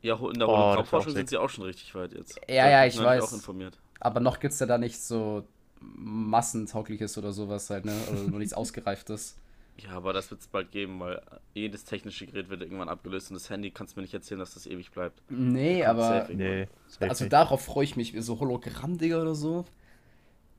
Ja, 0.00 0.14
in 0.14 0.34
der 0.38 0.48
Oh, 0.48 0.52
das 0.52 0.58
Hologrammforschung 0.62 1.12
sind 1.12 1.28
sie 1.28 1.36
auch 1.36 1.50
schon 1.50 1.64
richtig 1.64 1.94
weit 1.94 2.12
jetzt. 2.12 2.36
Ja, 2.48 2.64
Da 2.64 2.70
ja, 2.70 2.86
ich 2.86 2.96
weiß. 2.98 3.22
auch 3.24 3.32
informiert. 3.32 3.78
Aber 4.00 4.20
noch 4.20 4.38
gibt's 4.40 4.60
ja 4.60 4.66
da 4.66 4.78
nicht 4.78 4.98
so 5.00 5.44
massentaugliches 5.80 7.16
oder 7.18 7.32
sowas 7.32 7.70
halt, 7.70 7.84
ne? 7.84 7.92
Oder 8.10 8.22
noch 8.24 8.38
nichts 8.38 8.54
Ausgereiftes. 8.54 9.36
Ja, 9.80 9.90
aber 9.90 10.12
das 10.12 10.28
wird 10.32 10.40
es 10.40 10.48
bald 10.48 10.72
geben, 10.72 10.98
weil 10.98 11.22
jedes 11.54 11.84
technische 11.84 12.26
Gerät 12.26 12.48
wird 12.48 12.62
irgendwann 12.62 12.88
abgelöst 12.88 13.30
und 13.30 13.34
das 13.34 13.48
Handy 13.48 13.70
kannst 13.70 13.94
du 13.94 14.00
mir 14.00 14.02
nicht 14.02 14.14
erzählen, 14.14 14.40
dass 14.40 14.54
das 14.54 14.66
ewig 14.66 14.90
bleibt. 14.90 15.22
Nee, 15.28 15.84
aber. 15.84 16.26
Nee, 16.32 16.66
Also 16.98 17.24
nicht. 17.24 17.32
darauf 17.32 17.64
freue 17.64 17.84
ich 17.84 17.94
mich, 17.94 18.14
so 18.18 18.40
Hologramm, 18.40 18.98
Digga, 18.98 19.22
oder 19.22 19.36
so. 19.36 19.64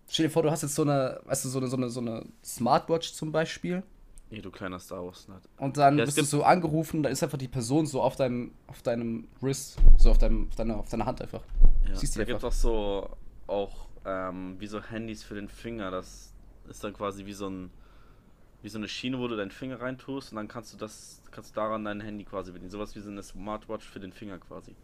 Stell 0.08 0.28
dir 0.28 0.32
vor, 0.32 0.42
du 0.44 0.50
hast 0.52 0.62
jetzt 0.64 0.74
so 0.76 0.84
eine, 0.84 1.20
weißt 1.26 1.46
du, 1.46 1.50
so 1.50 1.60
eine, 1.60 1.68
so 1.68 1.76
eine, 1.78 1.90
so 1.90 2.00
eine 2.00 2.26
Smartwatch 2.44 3.12
zum 3.14 3.32
Beispiel. 3.34 3.84
Nee, 4.32 4.42
du 4.42 4.52
kleiner 4.52 4.80
Star 4.80 5.06
Wars 5.06 5.28
Nerd. 5.28 5.44
Und 5.58 5.76
dann 5.78 5.98
Ja, 5.98 6.04
es 6.06 6.16
wirst 6.16 6.32
du 6.34 6.38
so 6.38 6.44
angerufen, 6.44 7.04
da 7.04 7.10
ist 7.10 7.22
einfach 7.22 7.38
die 7.38 7.48
Person 7.48 7.88
so 7.88 8.02
auf 8.02 8.16
deinem, 8.16 8.52
auf 8.68 8.82
deinem 8.84 9.28
Wrist, 9.42 9.78
so 9.98 10.12
auf 10.12 10.18
deinem, 10.18 10.48
auf 10.48 10.56
deiner, 10.56 10.78
auf 10.78 10.88
deiner 10.90 11.06
Hand 11.06 11.22
einfach. 11.22 11.42
Ja, 11.88 11.96
Siehst 11.96 12.16
du 12.16 12.20
da 12.20 12.26
gibt 12.26 12.36
einfach. 12.36 12.48
auch 12.50 12.54
so 12.54 13.10
auch 13.48 13.89
ähm, 14.06 14.56
wie 14.60 14.68
so 14.68 14.82
Handys 14.82 15.24
für 15.24 15.36
den 15.36 15.48
Finger. 15.50 15.92
Das 15.92 16.34
ist 16.70 16.84
dann 16.84 16.94
quasi 16.94 17.26
wie 17.26 17.34
so 17.34 17.50
ein 17.50 17.70
wie 18.62 18.68
so 18.68 18.78
eine 18.78 18.90
Schiene, 18.90 19.18
wo 19.20 19.28
du 19.30 19.38
deinen 19.38 19.52
Finger 19.52 19.80
reintust 19.80 20.34
und 20.34 20.36
dann 20.36 20.50
kannst 20.50 20.74
du 20.74 20.78
das 20.78 21.22
kannst 21.32 21.52
du 21.52 21.56
daran 21.62 21.86
dein 21.86 22.02
Handy 22.02 22.26
quasi 22.26 22.52
bedienen. 22.52 22.70
Sowas 22.72 22.94
wie 22.96 23.00
so 23.00 23.10
eine 23.10 23.24
Smartwatch 23.24 23.88
für 23.88 24.02
den 24.02 24.12
Finger 24.12 24.38
quasi. 24.38 24.76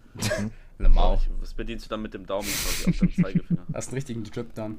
Lemau. 0.79 1.15
Ich- 1.15 1.29
Das 1.41 1.53
bedienst 1.53 1.85
du 1.85 1.89
dann 1.89 2.01
mit 2.01 2.13
dem 2.13 2.25
Daumen 2.25 2.47
quasi 2.47 2.89
auf 2.89 2.97
deinem 2.99 3.13
Zeigefinger. 3.23 3.65
Hast 3.73 3.89
einen 3.89 3.95
richtigen 3.95 4.23
Drip 4.23 4.53
dann. 4.55 4.77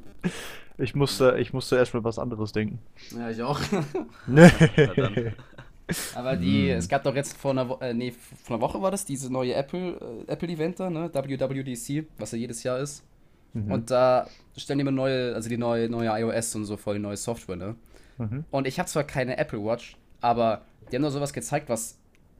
Ich 0.78 0.94
musste, 0.94 1.36
ich 1.38 1.52
musste 1.52 1.76
erst 1.76 1.92
mal 1.92 2.04
was 2.04 2.18
anderes 2.18 2.52
denken. 2.52 2.78
Ja, 3.10 3.28
ich 3.30 3.42
auch. 3.42 3.60
Ja, 4.28 4.50
dann. 4.94 5.34
Aber 6.16 6.36
die, 6.36 6.70
es 6.70 6.88
gab 6.88 7.04
doch 7.04 7.14
jetzt 7.14 7.36
vor 7.36 7.52
einer, 7.52 7.68
Wo 7.68 7.74
äh, 7.80 7.94
nee, 7.94 8.10
vor 8.12 8.56
einer 8.56 8.62
Woche 8.62 8.82
war 8.82 8.90
das, 8.90 9.04
diese 9.04 9.32
neue 9.32 9.54
Apple, 9.54 10.24
äh, 10.26 10.32
Apple-Event 10.32 10.80
da, 10.80 10.90
ne? 10.90 11.10
WWDC, 11.14 12.06
was 12.18 12.32
ja 12.32 12.38
jedes 12.38 12.62
Jahr 12.64 12.78
ist. 12.80 13.04
Mhm. 13.56 13.72
Und 13.72 13.90
da 13.90 14.28
stellen 14.56 14.78
die 14.78 14.82
immer 14.82 14.90
neue, 14.90 15.34
also 15.34 15.48
die 15.48 15.56
neue, 15.56 15.88
neue 15.88 16.08
iOS 16.08 16.54
und 16.54 16.64
so 16.66 16.76
voll 16.76 16.96
die 16.96 17.00
neue 17.00 17.16
Software, 17.16 17.56
ne? 17.56 17.74
Mhm. 18.18 18.44
Und 18.50 18.66
ich 18.66 18.78
habe 18.78 18.88
zwar 18.88 19.04
keine 19.04 19.38
Apple 19.38 19.62
Watch, 19.64 19.96
aber 20.20 20.62
die 20.90 20.96
haben 20.96 21.02
da 21.02 21.10
sowas 21.10 21.32
gezeigt, 21.32 21.68
was, 21.68 21.98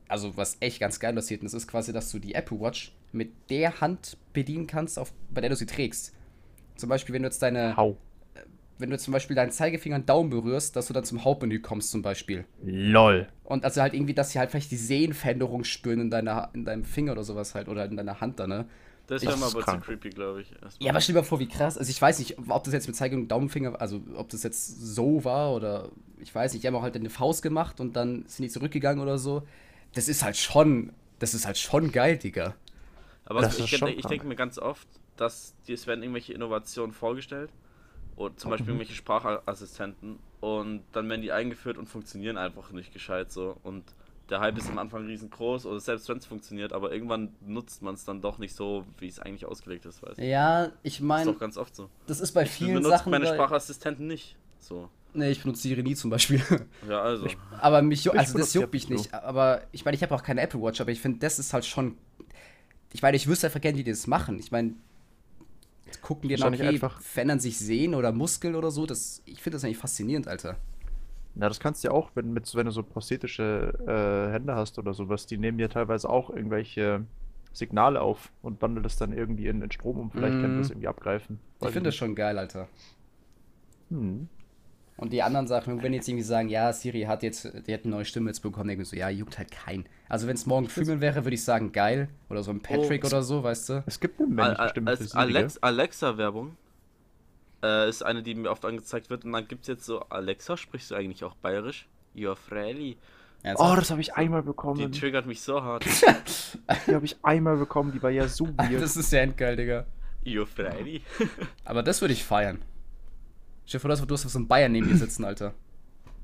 also 0.08 0.36
was 0.36 0.56
echt 0.60 0.80
ganz 0.80 1.00
geil 1.00 1.16
aussieht. 1.16 1.40
Und 1.40 1.46
das 1.46 1.54
ist 1.54 1.66
quasi, 1.66 1.92
dass 1.92 2.10
du 2.10 2.18
die 2.18 2.34
Apple 2.34 2.60
Watch 2.60 2.92
mit 3.12 3.32
der 3.50 3.80
Hand 3.80 4.16
bedienen 4.32 4.66
kannst, 4.66 4.98
auf, 4.98 5.12
bei 5.30 5.40
der 5.40 5.50
du 5.50 5.56
sie 5.56 5.66
trägst. 5.66 6.12
Zum 6.76 6.88
Beispiel, 6.88 7.14
wenn 7.14 7.22
du 7.22 7.28
jetzt 7.28 7.42
deine, 7.42 7.76
Hau. 7.76 7.96
wenn 8.78 8.90
du 8.90 8.94
jetzt 8.94 9.04
zum 9.04 9.12
Beispiel 9.12 9.36
deinen 9.36 9.50
Zeigefinger 9.50 9.96
und 9.96 10.08
Daumen 10.08 10.28
berührst, 10.28 10.76
dass 10.76 10.86
du 10.86 10.92
dann 10.92 11.04
zum 11.04 11.24
Hauptmenü 11.24 11.60
kommst 11.60 11.90
zum 11.90 12.02
Beispiel. 12.02 12.44
LOL. 12.62 13.26
Und 13.44 13.64
also 13.64 13.80
halt 13.80 13.94
irgendwie, 13.94 14.14
dass 14.14 14.32
sie 14.32 14.38
halt 14.38 14.50
vielleicht 14.50 14.70
die 14.70 14.76
Sehenveränderung 14.76 15.64
spüren 15.64 16.00
in, 16.00 16.10
deiner, 16.10 16.50
in 16.52 16.66
deinem 16.66 16.84
Finger 16.84 17.12
oder 17.12 17.24
sowas 17.24 17.54
halt 17.54 17.68
oder 17.68 17.86
in 17.86 17.96
deiner 17.96 18.20
Hand 18.20 18.38
da, 18.38 18.46
ne? 18.46 18.66
Das 19.06 19.24
wäre 19.26 19.36
mal 19.36 19.46
ist 19.48 19.54
aber 19.54 19.64
zu 19.64 19.64
krank. 19.64 19.84
creepy, 19.84 20.10
glaube 20.10 20.42
ich. 20.42 20.52
erstmal. 20.62 20.86
Ja, 20.86 20.90
aber 20.90 21.00
stell 21.00 21.14
dir 21.14 21.20
mal 21.20 21.26
vor, 21.26 21.38
wie 21.40 21.48
krass. 21.48 21.78
Also 21.78 21.90
ich 21.90 22.00
weiß 22.00 22.18
nicht, 22.18 22.36
ob 22.48 22.64
das 22.64 22.72
jetzt 22.74 22.86
mit 22.86 22.96
Zeige 22.96 23.16
und 23.16 23.28
Daumenfinger, 23.28 23.80
also 23.80 24.00
ob 24.16 24.28
das 24.30 24.42
jetzt 24.42 24.66
so 24.94 25.24
war 25.24 25.52
oder 25.54 25.90
ich 26.18 26.34
weiß 26.34 26.52
nicht, 26.52 26.62
die 26.62 26.68
haben 26.68 26.74
auch 26.76 26.82
halt 26.82 26.96
eine 26.96 27.10
Faust 27.10 27.42
gemacht 27.42 27.80
und 27.80 27.94
dann 27.96 28.24
sind 28.26 28.44
die 28.44 28.50
zurückgegangen 28.50 29.02
oder 29.02 29.18
so. 29.18 29.46
Das 29.94 30.08
ist 30.08 30.22
halt 30.24 30.36
schon, 30.36 30.92
das 31.18 31.34
ist 31.34 31.46
halt 31.46 31.58
schon 31.58 31.92
geil, 31.92 32.18
Digga. 32.18 32.54
Aber 33.24 33.40
Das 33.40 33.58
ich, 33.58 33.72
ich 33.82 34.06
denke 34.06 34.26
mir 34.26 34.36
ganz 34.36 34.58
oft, 34.58 34.86
dass 35.16 35.54
die, 35.66 35.72
es 35.72 35.86
werden 35.86 36.02
irgendwelche 36.02 36.32
Innovationen 36.32 36.92
vorgestellt. 36.92 37.50
Und 38.16 38.40
zum 38.40 38.50
Mhm. 38.50 38.52
Beispiel 38.52 38.68
irgendwelche 38.74 38.94
Sprachassistenten. 38.94 40.18
Und 40.40 40.84
dann 40.92 41.08
werden 41.08 41.22
die 41.22 41.32
eingeführt 41.32 41.78
und 41.78 41.88
funktionieren 41.88 42.36
einfach 42.38 42.70
nicht 42.72 42.92
gescheit 42.92 43.30
so. 43.32 43.56
Und 43.62 43.84
der 44.30 44.40
Hype 44.40 44.58
ist 44.58 44.68
am 44.68 44.78
Anfang 44.78 45.06
riesengroß 45.06 45.66
oder 45.66 45.78
selbst 45.78 46.08
wenn 46.08 46.18
es 46.18 46.26
funktioniert, 46.26 46.72
aber 46.72 46.92
irgendwann 46.92 47.30
nutzt 47.46 47.82
man 47.82 47.94
es 47.94 48.04
dann 48.04 48.20
doch 48.20 48.38
nicht 48.38 48.54
so, 48.56 48.84
wie 48.98 49.06
es 49.08 49.18
eigentlich 49.20 49.46
ausgelegt 49.46 49.86
ist, 49.86 50.02
weißt 50.02 50.18
du? 50.18 50.24
Ja, 50.24 50.66
ich 50.82 50.94
Das 50.94 50.94
ist 50.94 51.00
meine, 51.00 51.32
doch 51.32 51.38
ganz 51.38 51.56
oft 51.56 51.74
so. 51.76 51.88
das 52.06 52.20
ist 52.20 52.32
bei 52.32 52.42
Ich 52.42 52.50
vielen 52.50 52.74
benutze 52.74 52.90
Sachen. 52.90 53.10
meine 53.10 53.26
Sprachassistenten 53.26 54.06
nicht. 54.06 54.36
So. 54.58 54.88
Nee, 55.14 55.30
ich 55.30 55.40
benutze 55.42 55.62
Siri 55.62 55.82
nie 55.82 55.94
zum 55.94 56.10
Beispiel. 56.10 56.42
Ja, 56.88 57.00
also. 57.02 57.26
Ich- 57.26 57.38
aber 57.60 57.82
mich, 57.82 58.04
Ich 58.04 58.12
also 58.18 58.36
das 58.38 58.52
juckt 58.52 58.72
mich 58.72 58.88
nicht. 58.90 59.14
Aber 59.14 59.62
ich 59.72 59.84
meine, 59.84 59.94
ich 59.96 60.02
habe 60.02 60.14
auch 60.14 60.22
keine 60.22 60.40
Apple 60.42 60.60
Watch, 60.60 60.80
aber 60.80 60.90
ich 60.90 61.00
finde, 61.00 61.20
das 61.20 61.38
ist 61.38 61.52
halt 61.52 61.64
schon. 61.64 61.96
Ich 62.92 63.02
meine, 63.02 63.16
ich 63.16 63.26
wüsste 63.28 63.46
einfach 63.46 63.60
gerne, 63.60 63.78
wie 63.78 63.84
die 63.84 63.90
das 63.92 64.06
machen. 64.06 64.38
Ich 64.38 64.50
meine, 64.50 64.74
gucken 66.02 66.28
die 66.28 66.34
dann, 66.36 66.50
Wahrscheinlich 66.52 66.60
okay, 66.82 66.86
einfach- 66.86 67.00
verändern 67.00 67.40
sich 67.40 67.58
Sehen 67.58 67.94
oder 67.94 68.12
Muskeln 68.12 68.54
oder 68.56 68.70
so. 68.70 68.86
Das, 68.86 69.22
ich 69.24 69.40
finde 69.42 69.56
das 69.56 69.64
eigentlich 69.64 69.78
faszinierend, 69.78 70.28
Alter. 70.28 70.56
Na, 71.38 71.48
das 71.48 71.60
kannst 71.60 71.84
du 71.84 71.88
ja 71.88 71.94
auch, 71.94 72.10
wenn, 72.14 72.32
mit, 72.32 72.52
wenn 72.54 72.64
du 72.64 72.72
so 72.72 72.82
prosthetische 72.82 73.74
äh, 73.86 74.32
Hände 74.32 74.54
hast 74.54 74.78
oder 74.78 74.94
sowas, 74.94 75.26
die 75.26 75.36
nehmen 75.36 75.58
ja 75.58 75.68
teilweise 75.68 76.08
auch 76.08 76.30
irgendwelche 76.30 77.04
Signale 77.52 78.00
auf 78.00 78.32
und 78.42 78.60
wandeln 78.62 78.82
das 78.82 78.96
dann 78.96 79.12
irgendwie 79.12 79.46
in, 79.46 79.60
in 79.62 79.70
Strom 79.70 79.98
um. 79.98 80.10
Vielleicht 80.10 80.40
kann 80.40 80.54
Mhm. 80.54 80.58
das 80.58 80.70
irgendwie 80.70 80.88
abgreifen. 80.88 81.38
Ich 81.60 81.68
finde 81.68 81.88
das 81.88 81.94
schon 81.96 82.14
geil, 82.14 82.38
Alter. 82.38 82.68
Hm. 83.90 84.28
Und 84.98 85.12
die 85.12 85.22
anderen 85.22 85.46
Sachen, 85.46 85.82
wenn 85.82 85.92
jetzt 85.92 86.08
irgendwie 86.08 86.24
sagen, 86.24 86.48
ja, 86.48 86.72
Siri 86.72 87.02
hat 87.02 87.22
jetzt, 87.22 87.44
die 87.66 87.74
hat 87.74 87.84
eine 87.84 87.94
neue 87.94 88.06
Stimme 88.06 88.30
jetzt 88.30 88.40
bekommen, 88.40 88.68
denke 88.68 88.82
ich 88.82 88.88
so, 88.88 88.96
ja, 88.96 89.10
juckt 89.10 89.36
halt 89.36 89.50
kein. 89.50 89.84
Also 90.08 90.26
wenn 90.26 90.36
es 90.36 90.46
morgen 90.46 90.68
Freeman 90.70 91.02
wäre, 91.02 91.24
würde 91.26 91.34
ich 91.34 91.44
sagen, 91.44 91.72
geil. 91.72 92.08
Oder 92.30 92.42
so 92.42 92.50
ein 92.50 92.60
Patrick 92.60 93.04
Oh. 93.04 93.08
oder 93.08 93.22
so, 93.22 93.42
weißt 93.42 93.68
du? 93.68 93.84
Es 93.86 94.00
gibt 94.00 94.18
eine 94.18 94.28
männliche 94.28 94.58
Al- 94.60 94.68
Stimme 94.70 94.96
für 94.96 95.02
als 95.02 95.10
Siri, 95.10 95.26
gell? 95.26 95.36
Alex 95.36 95.58
Alexa-Werbung 95.62 96.56
äh, 97.62 97.88
ist 97.88 98.02
eine, 98.02 98.22
die 98.22 98.34
mir 98.34 98.50
oft 98.50 98.64
angezeigt 98.64 99.10
wird. 99.10 99.24
Und 99.24 99.32
dann 99.32 99.48
gibt 99.48 99.62
es 99.62 99.68
jetzt 99.68 99.84
so, 99.84 100.00
Alexa, 100.00 100.56
sprichst 100.56 100.90
du 100.90 100.94
eigentlich 100.94 101.24
auch 101.24 101.34
bayerisch? 101.36 101.88
Ja, 102.14 102.34
Freli. 102.34 102.96
Oh, 103.56 103.74
das 103.76 103.90
habe 103.90 104.00
ich 104.00 104.14
einmal 104.14 104.42
Die 104.42 104.46
bekommen. 104.46 104.90
Die, 104.90 104.98
triggert 104.98 105.26
mich 105.26 105.40
so 105.40 105.62
hart. 105.62 105.84
habe 106.68 107.04
ich 107.04 107.16
einmal 107.22 107.56
bekommen, 107.56 107.92
die 107.92 108.02
war 108.02 108.10
ja 108.10 108.26
so 108.26 108.46
weird. 108.56 108.82
das 108.82 108.96
ist 108.96 109.12
ja 109.12 109.20
endgeil, 109.20 109.56
Digga. 109.56 109.86
Ja, 110.24 110.44
Freli. 110.44 111.02
Aber 111.64 111.82
das 111.82 112.00
würde 112.00 112.14
ich 112.14 112.24
feiern. 112.24 112.62
Stell 113.66 113.78
dir 113.78 113.96
vor, 113.96 114.06
du 114.06 114.14
hast 114.14 114.26
auf 114.26 114.32
so 114.32 114.38
einem 114.38 114.48
Bayern 114.48 114.72
neben 114.72 114.88
dir 114.88 114.96
sitzen, 114.96 115.24
Alter. 115.26 115.54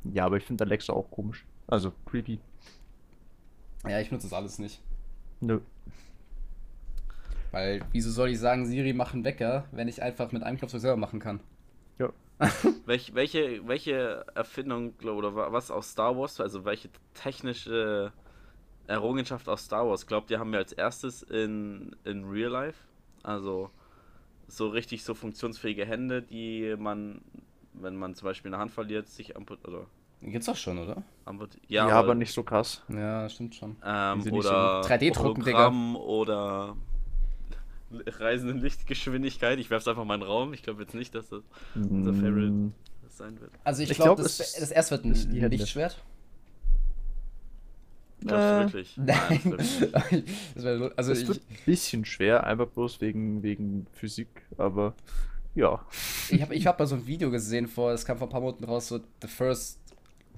Ja, 0.04 0.24
aber 0.24 0.36
ich 0.36 0.44
finde 0.44 0.64
Alexa 0.64 0.92
auch 0.92 1.08
komisch. 1.10 1.44
Also, 1.68 1.92
creepy. 2.06 2.40
Ja, 3.88 4.00
ich 4.00 4.10
nutze 4.10 4.26
das 4.26 4.32
alles 4.32 4.58
nicht. 4.58 4.80
Nö. 5.40 5.60
Weil, 7.52 7.82
wieso 7.92 8.10
soll 8.10 8.30
ich 8.30 8.40
sagen, 8.40 8.66
Siri, 8.66 8.92
mach 8.94 9.12
einen 9.14 9.24
Wecker, 9.24 9.66
wenn 9.72 9.86
ich 9.86 10.02
einfach 10.02 10.32
mit 10.32 10.42
einem 10.42 10.58
Knopf 10.58 10.72
selber 10.72 10.96
machen 10.96 11.20
kann? 11.20 11.40
Ja. 11.98 12.08
Welch, 12.86 13.14
welche, 13.14 13.66
welche 13.68 14.24
Erfindung 14.34 14.96
glaub- 14.98 15.18
oder 15.18 15.34
wa- 15.36 15.52
was 15.52 15.70
aus 15.70 15.90
Star 15.92 16.16
Wars, 16.16 16.40
also 16.40 16.64
welche 16.64 16.88
technische 17.14 18.12
Errungenschaft 18.88 19.48
aus 19.48 19.64
Star 19.66 19.86
Wars, 19.86 20.06
glaubt 20.06 20.30
ihr, 20.30 20.40
haben 20.40 20.50
wir 20.50 20.58
als 20.58 20.72
erstes 20.72 21.22
in, 21.22 21.94
in 22.04 22.24
Real 22.24 22.50
Life? 22.50 22.78
Also 23.22 23.70
so 24.48 24.68
richtig 24.68 25.04
so 25.04 25.14
funktionsfähige 25.14 25.84
Hände, 25.86 26.20
die 26.22 26.74
man, 26.76 27.20
wenn 27.74 27.96
man 27.96 28.14
zum 28.14 28.26
Beispiel 28.26 28.52
eine 28.52 28.60
Hand 28.60 28.72
verliert, 28.72 29.08
sich 29.08 29.36
amput 29.36 29.66
oder 29.68 29.86
Gibt's 30.20 30.46
doch 30.46 30.56
schon, 30.56 30.78
oder? 30.78 31.02
amput 31.24 31.50
Ja, 31.68 31.88
aber, 31.88 32.14
nicht 32.14 32.32
so 32.32 32.42
krass. 32.42 32.82
Ja, 32.88 33.28
stimmt 33.28 33.54
schon. 33.54 33.76
ähm, 33.84 34.18
Die 34.18 34.22
sind 34.24 34.32
nicht 34.34 34.42
so 34.44 34.48
oder 34.50 34.80
3D-Drucken, 34.82 35.44
Digga. 35.44 35.68
Oder 35.96 36.76
Reisen 38.06 38.48
in 38.50 38.58
Lichtgeschwindigkeit. 38.58 39.58
Ich 39.58 39.70
werf's 39.70 39.88
einfach 39.88 40.04
mal 40.04 40.14
in 40.14 40.20
den 40.20 40.28
Raum. 40.28 40.52
Ich 40.54 40.62
glaube 40.62 40.82
jetzt 40.82 40.94
nicht, 40.94 41.14
dass 41.14 41.28
das 41.28 41.42
unser 41.90 42.14
Favorite 42.14 42.54
Mm, 42.54 42.74
sein 43.08 43.40
wird. 43.40 43.52
Also 43.64 43.82
ich, 43.82 43.90
Ich 43.90 43.96
glaube, 43.96 44.16
glaub, 44.16 44.22
das, 44.22 44.40
es 44.40 44.54
das 44.54 44.70
erste 44.70 44.92
wird 45.02 45.04
ein. 45.04 45.50
Lichtschwert. 45.50 46.02
Glaubst 48.26 48.52
Äh, 48.52 48.52
du 48.52 48.58
wirklich? 48.58 48.96
Nein, 48.96 49.40
das 49.56 49.78
glaub 49.78 50.12
ich 50.12 50.12
nicht. 50.12 50.28
das 50.54 50.64
wär, 50.64 50.92
also 50.96 51.12
Es 51.12 51.22
ich, 51.22 51.28
wird 51.28 51.40
ein 51.50 51.58
bisschen 51.64 52.04
schwer, 52.04 52.44
einfach 52.46 52.68
bloß 52.68 53.00
wegen, 53.00 53.42
wegen 53.42 53.86
Physik, 53.92 54.28
aber 54.56 54.94
ja. 55.54 55.84
ich 56.28 56.40
habe 56.42 56.54
ich 56.54 56.66
hab 56.66 56.78
mal 56.78 56.86
so 56.86 56.94
ein 56.94 57.06
Video 57.06 57.30
gesehen 57.30 57.66
vor, 57.68 57.92
es 57.92 58.04
kam 58.04 58.18
vor 58.18 58.28
ein 58.28 58.30
paar 58.30 58.40
Monaten 58.40 58.64
raus, 58.64 58.88
so 58.88 59.00
The 59.20 59.28
First 59.28 59.80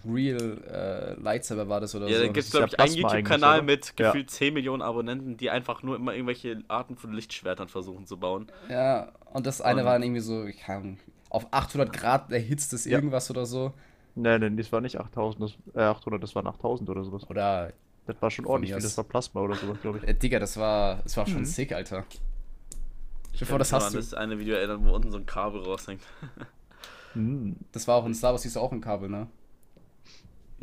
Real 0.06 1.14
äh, 1.18 1.20
Lightsaber 1.20 1.68
war 1.68 1.80
das 1.80 1.94
oder 1.94 2.08
Ja, 2.08 2.16
so. 2.16 2.20
da 2.22 2.26
gibt 2.26 2.38
es, 2.38 2.50
glaube 2.50 2.68
ja 2.78 2.84
ich, 2.84 2.92
einen 2.92 2.94
YouTube-Kanal 2.94 3.62
mit 3.62 3.94
Ja. 3.98 4.06
gefühlt 4.12 4.30
10 4.30 4.54
Millionen 4.54 4.82
Abonnenten, 4.82 5.36
die 5.36 5.50
einfach 5.50 5.82
nur 5.82 5.96
immer 5.96 6.12
irgendwelche 6.14 6.62
Arten 6.68 6.96
von 6.96 7.12
Lichtschwertern 7.12 7.68
versuchen 7.68 8.06
zu 8.06 8.16
bauen. 8.18 8.46
Ja, 8.68 9.12
und 9.32 9.46
das 9.46 9.60
eine 9.60 9.80
Und- 9.80 9.86
war 9.86 9.92
dann 9.94 10.02
irgendwie 10.02 10.20
so, 10.20 10.44
ich 10.44 10.58
kann, 10.58 10.98
auf 11.30 11.46
800 11.52 11.92
Grad 11.92 12.30
erhitzt 12.32 12.72
es 12.72 12.84
Ja. 12.84 12.92
irgendwas 12.92 13.30
oder 13.30 13.46
so. 13.46 13.72
Nein, 14.14 14.40
nein, 14.42 14.56
das 14.56 14.70
war 14.70 14.80
nicht 14.80 15.00
8000, 15.00 15.42
das, 15.42 15.74
äh, 15.74 15.80
800, 15.84 16.22
das 16.22 16.34
waren 16.34 16.46
8000 16.46 16.88
oder 16.90 17.02
sowas. 17.02 17.28
Oder, 17.28 17.72
Das 18.06 18.20
war 18.20 18.30
schon 18.30 18.44
ordentlich 18.46 18.72
viel, 18.72 18.82
das 18.82 18.96
war 18.96 19.04
Plasma 19.04 19.40
oder 19.40 19.54
sowas, 19.56 19.80
glaube 19.80 19.98
ich. 19.98 20.04
äh, 20.08 20.14
Digga, 20.14 20.38
das 20.38 20.56
war, 20.56 20.98
das 21.02 21.16
war 21.16 21.26
schon 21.26 21.40
Mhm. 21.40 21.44
sick, 21.46 21.72
Alter. 21.72 22.04
Ich 22.10 23.38
Stell 23.38 23.38
dir 23.40 23.46
vor, 23.46 23.48
kann 23.54 23.58
das 23.58 23.72
hast 23.72 23.86
an 23.86 23.92
du. 23.94 23.98
das 23.98 24.14
eine 24.14 24.38
Video 24.38 24.54
erinnern, 24.54 24.84
wo 24.86 24.92
unten 24.94 25.10
so 25.10 25.18
ein 25.18 25.26
Kabel 25.26 25.62
raushängt. 25.62 26.02
Hm. 27.14 27.56
Das 27.72 27.86
war 27.88 27.96
auch 27.96 28.06
in 28.06 28.14
Star 28.14 28.32
Wars, 28.32 28.42
siehst 28.42 28.56
du 28.56 28.60
auch 28.60 28.72
ein 28.72 28.80
Kabel, 28.80 29.08
ne? 29.08 29.26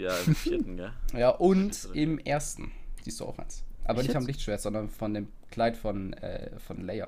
Ja, 0.02 0.16
im 0.26 0.36
vierten, 0.36 0.78
gell? 0.78 0.92
Ja, 1.18 1.30
und 1.30 1.90
im 1.94 2.18
ersten 2.20 2.72
siehst 3.04 3.20
du 3.20 3.26
auch 3.26 3.38
eins. 3.38 3.64
Aber 3.86 4.00
Echt 4.00 4.10
nicht 4.10 4.18
am? 4.18 4.26
Lichtschwert, 4.26 4.62
sondern 4.62 4.90
von 4.90 5.14
dem 5.14 5.28
Kleid 5.50 5.76
von, 5.78 6.14
äh, 6.14 6.60
von 6.60 6.82
Leia. 6.86 7.08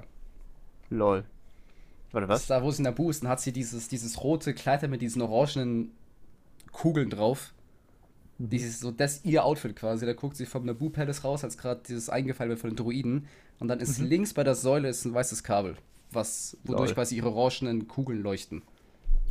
Lol. 0.89 1.23
Warte, 2.12 2.27
Das 2.27 2.41
was? 2.41 2.47
da, 2.47 2.63
wo 2.63 2.71
sie 2.71 2.79
in 2.79 2.83
der 2.85 2.91
Bu 2.91 3.09
ist, 3.09 3.23
dann 3.23 3.29
hat 3.29 3.41
sie 3.41 3.51
dieses, 3.53 3.88
dieses 3.88 4.23
rote 4.23 4.53
Kleid 4.53 4.88
mit 4.89 5.01
diesen 5.01 5.21
orangenen 5.21 5.91
Kugeln 6.71 7.09
drauf. 7.09 7.53
Mhm. 8.38 8.50
Dieses, 8.50 8.79
so, 8.79 8.91
das 8.91 9.15
ist 9.17 9.25
ihr 9.25 9.45
Outfit 9.45 9.75
quasi. 9.75 10.05
Da 10.05 10.13
guckt 10.13 10.35
sie 10.35 10.45
vom 10.45 10.65
Naboo 10.65 10.89
Palace 10.89 11.23
raus, 11.23 11.43
als 11.43 11.57
gerade 11.57 11.81
dieses 11.88 12.09
eingefallen 12.09 12.50
wird 12.50 12.59
von 12.59 12.69
den 12.71 12.75
Druiden. 12.77 13.27
Und 13.59 13.67
dann 13.67 13.79
ist 13.79 14.00
Mhm. 14.00 14.07
links 14.07 14.33
bei 14.33 14.43
der 14.43 14.55
Säule 14.55 14.89
ist 14.89 15.05
ein 15.05 15.13
weißes 15.13 15.43
Kabel, 15.43 15.75
was, 16.12 16.57
wodurch 16.63 16.89
Lol. 16.89 16.95
quasi 16.95 17.15
ihre 17.15 17.31
orangenen 17.31 17.88
Kugeln 17.88 18.21
leuchten. 18.21 18.62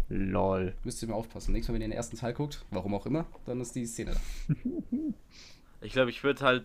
Lol. 0.09 0.75
Müsst 0.85 1.03
ihr 1.03 1.09
mal 1.09 1.15
aufpassen. 1.15 1.53
Nächstes 1.53 1.69
Mal, 1.71 1.75
wenn 1.77 1.83
ihr 1.83 1.89
den 1.89 1.97
ersten 1.97 2.17
Teil 2.17 2.35
guckt, 2.35 2.65
warum 2.71 2.95
auch 2.95 3.07
immer, 3.07 3.27
dann 3.47 3.61
ist 3.61 3.75
die 3.75 3.87
Szene 3.87 4.13
da. 4.15 4.55
Ich 5.85 5.93
glaube, 5.93 6.11
ich 6.11 6.23
würde 6.23 6.45
halt 6.45 6.65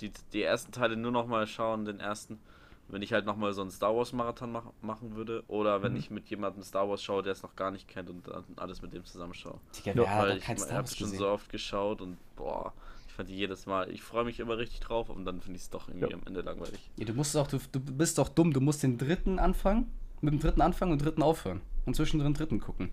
die, 0.00 0.10
die 0.32 0.42
ersten 0.42 0.72
Teile 0.72 0.96
nur 0.96 1.12
noch 1.12 1.26
mal 1.28 1.46
schauen, 1.46 1.84
den 1.84 2.00
ersten, 2.00 2.40
wenn 2.88 3.02
ich 3.02 3.12
halt 3.12 3.24
noch 3.26 3.36
mal 3.36 3.52
so 3.52 3.60
einen 3.60 3.70
Star 3.70 3.94
Wars 3.94 4.12
Marathon 4.12 4.50
mach, 4.50 4.64
machen 4.82 5.14
würde 5.14 5.44
oder 5.46 5.82
wenn 5.82 5.92
Mhm. 5.92 5.98
ich 5.98 6.10
mit 6.10 6.28
jemandem 6.28 6.62
Star 6.62 6.88
Wars 6.88 7.02
schaue, 7.02 7.22
der 7.22 7.32
es 7.32 7.42
noch 7.42 7.54
gar 7.54 7.70
nicht 7.70 7.86
kennt 7.86 8.08
und 8.10 8.26
dann 8.26 8.44
alles 8.56 8.82
mit 8.82 8.92
dem 8.94 9.04
zusammenschaue. 9.04 9.60
Digga, 9.76 9.92
Ja, 10.02 10.18
Weil 10.18 10.38
ich, 10.38 10.48
habe 10.48 10.88
schon 10.88 11.08
so 11.10 11.28
oft 11.28 11.48
geschaut 11.50 12.00
und 12.00 12.16
boah, 12.34 12.72
ich 13.06 13.12
fand 13.14 13.28
die 13.28 13.36
jedes 13.36 13.66
Mal, 13.66 13.90
ich 13.92 14.02
freue 14.02 14.24
mich 14.24 14.40
immer 14.40 14.56
richtig 14.58 14.80
drauf 14.80 15.08
und 15.10 15.24
dann 15.24 15.40
finde 15.40 15.56
ich 15.58 15.62
es 15.62 15.70
doch 15.70 15.86
irgendwie 15.88 16.10
Ja. 16.10 16.16
am 16.16 16.26
Ende 16.26 16.40
langweilig. 16.40 16.90
Ja, 16.96 17.04
du 17.04 17.12
musst 17.14 17.34
doch, 17.34 17.46
du, 17.46 17.58
du 17.70 17.78
bist 17.80 18.18
doch 18.18 18.28
dumm. 18.28 18.52
Du 18.52 18.60
musst 18.60 18.82
den 18.82 18.96
dritten 18.98 19.38
anfangen, 19.38 19.90
mit 20.20 20.32
dem 20.32 20.40
dritten 20.40 20.60
anfangen 20.60 20.92
und 20.92 21.04
dritten 21.04 21.22
aufhören. 21.22 21.60
Und 21.86 21.96
zwischendrin 21.96 22.34
dritten 22.34 22.60
gucken. 22.60 22.90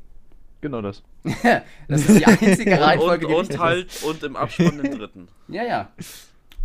Genau 0.62 0.82
das. 0.82 1.04
das 1.88 2.10
ist 2.10 2.20
die 2.20 2.26
einzige 2.26 2.72
Und, 2.78 2.80
Reihenfolge, 2.82 3.28
und, 3.28 3.36
und 3.36 3.50
ist. 3.50 3.60
halt 3.60 4.04
und 4.04 4.24
im 4.24 4.36
Abspann 4.36 4.78
den 4.82 4.92
dritten. 4.98 5.28
Ja, 5.48 5.64
ja. 5.64 5.92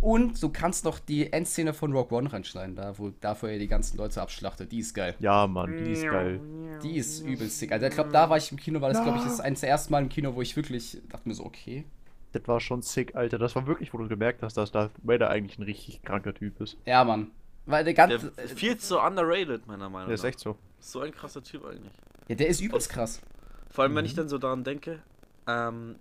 Und 0.01 0.41
du 0.43 0.49
kannst 0.49 0.83
noch 0.83 0.99
die 0.99 1.31
Endszene 1.31 1.73
von 1.73 1.93
Rock 1.93 2.11
One 2.11 2.31
reinschneiden, 2.31 2.75
da 2.75 2.97
wo 2.97 3.13
davor 3.21 3.49
ihr 3.49 3.59
die 3.59 3.69
ganzen 3.69 3.97
Leute 3.97 4.21
abschlachtet. 4.21 4.71
Die 4.71 4.79
ist 4.79 4.93
geil. 4.93 5.15
Ja, 5.19 5.47
Mann, 5.47 5.77
die 5.77 5.91
ist 5.91 6.03
geil. 6.03 6.41
Die 6.83 6.97
ist 6.97 7.21
übelst 7.21 7.59
sick. 7.59 7.71
Also 7.71 7.85
ich 7.85 7.93
glaube, 7.93 8.11
da 8.11 8.29
war 8.29 8.35
ich 8.35 8.51
im 8.51 8.57
Kino, 8.57 8.81
weil 8.81 8.91
das 8.91 9.01
glaube 9.01 9.19
ich 9.19 9.25
ist 9.25 9.39
eines 9.39 9.61
der 9.61 9.69
ersten 9.69 9.93
Mal 9.93 10.01
im 10.01 10.09
Kino, 10.09 10.35
wo 10.35 10.41
ich 10.41 10.57
wirklich 10.57 10.97
dachte 11.09 11.29
mir 11.29 11.35
so, 11.35 11.45
okay. 11.45 11.85
Das 12.33 12.45
war 12.47 12.59
schon 12.59 12.81
sick, 12.81 13.15
Alter. 13.15 13.37
Das 13.37 13.55
war 13.55 13.65
wirklich, 13.65 13.93
wo 13.93 13.97
du 13.97 14.09
gemerkt 14.09 14.43
hast, 14.43 14.57
dass 14.57 14.71
Darth 14.71 14.91
Vader 15.03 15.29
eigentlich 15.29 15.57
ein 15.57 15.63
richtig 15.63 16.01
kranker 16.01 16.33
Typ 16.33 16.59
ist. 16.59 16.77
Ja, 16.85 17.05
Mann. 17.05 17.31
Weil 17.65 17.83
der 17.85 17.93
Der 17.93 18.07
ganze. 18.07 18.27
ist 18.41 18.59
viel 18.59 18.77
zu 18.77 18.99
underrated, 18.99 19.65
meiner 19.67 19.89
Meinung 19.89 20.07
Der 20.07 20.15
ist 20.15 20.23
nach. 20.23 20.29
echt 20.29 20.39
so. 20.39 20.57
So 20.79 20.99
ein 21.01 21.11
krasser 21.11 21.41
Typ 21.43 21.65
eigentlich. 21.65 21.93
Ja, 22.27 22.35
der 22.35 22.47
ist 22.47 22.61
übelst 22.61 22.89
krass. 22.89 23.21
Vor 23.69 23.83
allem, 23.83 23.95
wenn 23.95 24.03
Mhm. 24.03 24.07
ich 24.07 24.15
dann 24.15 24.27
so 24.29 24.37
daran 24.37 24.63
denke, 24.63 25.01
ähm, 25.47 25.95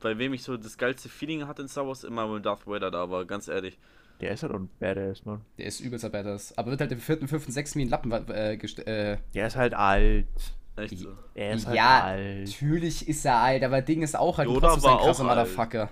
bei 0.00 0.16
wem 0.18 0.32
ich 0.32 0.42
so 0.42 0.56
das 0.56 0.78
geilste 0.78 1.08
Feeling 1.08 1.46
hatte 1.46 1.62
in 1.62 1.68
Star 1.68 1.86
Wars, 1.86 2.04
immer 2.04 2.32
wenn 2.32 2.42
Darth 2.42 2.66
Vader 2.66 2.90
da 2.90 3.10
war, 3.10 3.24
ganz 3.24 3.48
ehrlich. 3.48 3.78
Der 4.20 4.32
ist 4.32 4.42
halt 4.42 4.52
auch 4.52 4.58
ein 4.58 4.70
Badass, 4.78 5.24
Mann. 5.24 5.40
Der 5.58 5.66
ist 5.66 5.80
übelst 5.80 6.10
Badass. 6.10 6.56
Aber 6.56 6.70
wird 6.70 6.80
halt 6.80 6.92
im 6.92 7.00
vierten, 7.00 7.26
fünften, 7.26 7.52
sechsten 7.52 7.78
wie 7.78 7.84
ein 7.84 7.88
Lappen 7.88 8.12
äh, 8.12 8.56
gest- 8.60 8.86
äh, 8.86 9.18
Der 9.34 9.46
ist 9.46 9.56
halt 9.56 9.74
alt. 9.74 10.26
Echt 10.76 10.98
so. 10.98 11.08
Er 11.34 11.52
ist 11.54 11.66
halt 11.66 11.76
Ja, 11.76 12.02
alt. 12.04 12.48
natürlich 12.48 13.08
ist 13.08 13.24
er 13.24 13.36
alt, 13.36 13.62
aber 13.64 13.82
Ding 13.82 14.02
ist 14.02 14.16
auch 14.16 14.38
halt 14.38 14.48
Yoda 14.48 14.68
trotzdem 14.68 14.90
ein 14.90 14.94
war 14.96 15.04
krasser 15.04 15.24
auch 15.24 15.28
alt. 15.28 15.38
Motherfucker. 15.38 15.90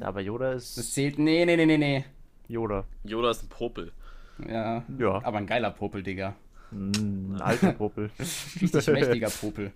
Aber 0.00 0.20
Yoda 0.20 0.54
Das 0.54 0.76
ist 0.76 0.94
zählt. 0.94 1.18
Nee, 1.18 1.44
nee, 1.44 1.56
nee, 1.56 1.66
nee, 1.66 1.78
nee. 1.78 2.04
Yoda. 2.48 2.84
Yoda 3.04 3.30
ist 3.30 3.42
ein 3.44 3.48
Popel. 3.48 3.92
Ja. 4.38 4.84
Ja. 4.98 5.24
Aber 5.24 5.38
ein 5.38 5.46
geiler 5.46 5.70
Popel, 5.70 6.02
Digga. 6.02 6.34
Mm, 6.70 7.34
ein 7.34 7.40
alter 7.40 7.72
Popel. 7.78 8.10
Richtig 8.18 8.86
mächtiger 8.88 9.30
Popel. 9.30 9.72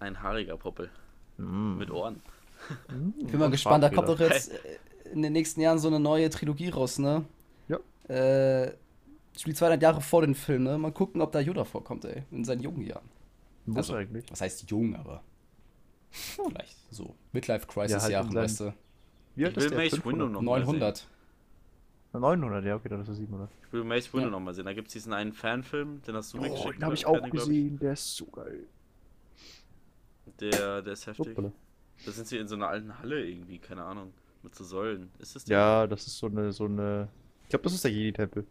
Ein 0.00 0.20
haariger 0.22 0.56
Popel. 0.56 0.90
Mm. 1.38 1.78
Mit 1.78 1.90
Ohren. 1.90 2.20
Ich 3.18 3.26
bin 3.26 3.40
mal 3.40 3.50
gespannt, 3.50 3.82
da 3.82 3.90
kommt 3.90 4.08
doch 4.08 4.20
jetzt 4.20 4.52
äh, 4.52 4.78
in 5.12 5.22
den 5.22 5.32
nächsten 5.32 5.60
Jahren 5.60 5.78
so 5.78 5.88
eine 5.88 6.00
neue 6.00 6.30
Trilogie 6.30 6.68
raus, 6.68 6.98
ne? 6.98 7.24
Ja. 7.68 7.78
Äh, 8.14 8.72
spielt 9.36 9.56
200 9.56 9.82
Jahre 9.82 10.00
vor 10.00 10.22
den 10.22 10.34
Film, 10.34 10.64
ne? 10.64 10.78
Mal 10.78 10.92
gucken, 10.92 11.20
ob 11.20 11.32
da 11.32 11.40
Yoda 11.40 11.64
vorkommt, 11.64 12.04
ey. 12.04 12.22
In 12.30 12.44
seinen 12.44 12.60
jungen 12.62 12.82
Jahren. 12.82 13.08
Muss 13.66 13.76
Also, 13.78 13.94
eigentlich. 13.94 14.24
Was 14.30 14.40
heißt 14.40 14.70
jung, 14.70 14.94
aber. 14.96 15.22
Vielleicht 16.10 16.76
so. 16.90 17.14
Midlife 17.32 17.66
Ja, 17.66 17.72
Crisis 17.72 18.02
halt 18.02 18.34
weißt 18.34 18.60
du. 18.60 18.74
Wie 19.34 19.46
alt 19.46 19.56
ist 19.56 19.70
der? 19.70 19.78
Mace 19.78 19.94
500? 19.94 20.04
Windu 20.12 20.28
noch 20.28 20.42
mal 20.42 20.60
900. 20.60 21.06
900, 22.20 22.64
ja, 22.64 22.76
okay, 22.76 22.88
dann 22.88 23.00
ist 23.00 23.08
er 23.08 23.14
700. 23.14 23.50
Ich 23.66 23.72
will 23.72 23.84
Mace 23.84 24.12
Windu 24.12 24.26
Ja. 24.26 24.30
noch 24.32 24.40
mal 24.40 24.52
sehen. 24.54 24.64
Da 24.66 24.72
gibt 24.74 24.88
es 24.88 24.92
diesen 24.92 25.12
einen 25.12 25.32
Fanfilm, 25.32 26.02
den 26.02 26.14
hast 26.16 26.32
du 26.34 26.38
mir 26.38 26.50
Oh, 26.50 26.54
geschickt. 26.54 26.76
den 26.76 26.84
habe 26.84 26.94
ich 26.94 27.06
auch 27.06 27.30
gesehen. 27.30 27.78
Der 27.78 27.92
ist 27.94 28.16
so 28.16 28.26
geil. 28.26 28.64
Der, 30.40 30.82
der 30.82 30.92
ist 30.92 31.06
heftig. 31.06 31.28
Hoppala. 31.28 31.52
Da 32.04 32.12
sind 32.12 32.26
sie 32.26 32.36
in 32.38 32.48
so 32.48 32.54
einer 32.56 32.68
alten 32.68 32.98
Halle 32.98 33.24
irgendwie, 33.24 33.58
keine 33.58 33.84
Ahnung. 33.84 34.12
Mit 34.42 34.54
so 34.54 34.64
Säulen. 34.64 35.10
Ist 35.20 35.36
das 35.36 35.44
der? 35.44 35.56
Ja, 35.58 35.86
das 35.86 36.06
ist 36.06 36.18
so 36.18 36.26
eine, 36.26 36.52
so 36.52 36.64
eine. 36.64 37.08
Ich 37.44 37.48
glaube, 37.50 37.62
das 37.64 37.74
ist 37.74 37.84
der 37.84 37.92
Jedi-Tempel. 37.92 38.44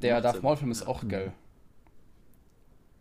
Der 0.00 0.20
Darth 0.20 0.36
Sinn. 0.36 0.42
Maul 0.44 0.56
Film 0.56 0.70
ist 0.70 0.86
auch 0.86 1.02
Mhm. 1.02 1.08
geil. 1.08 1.32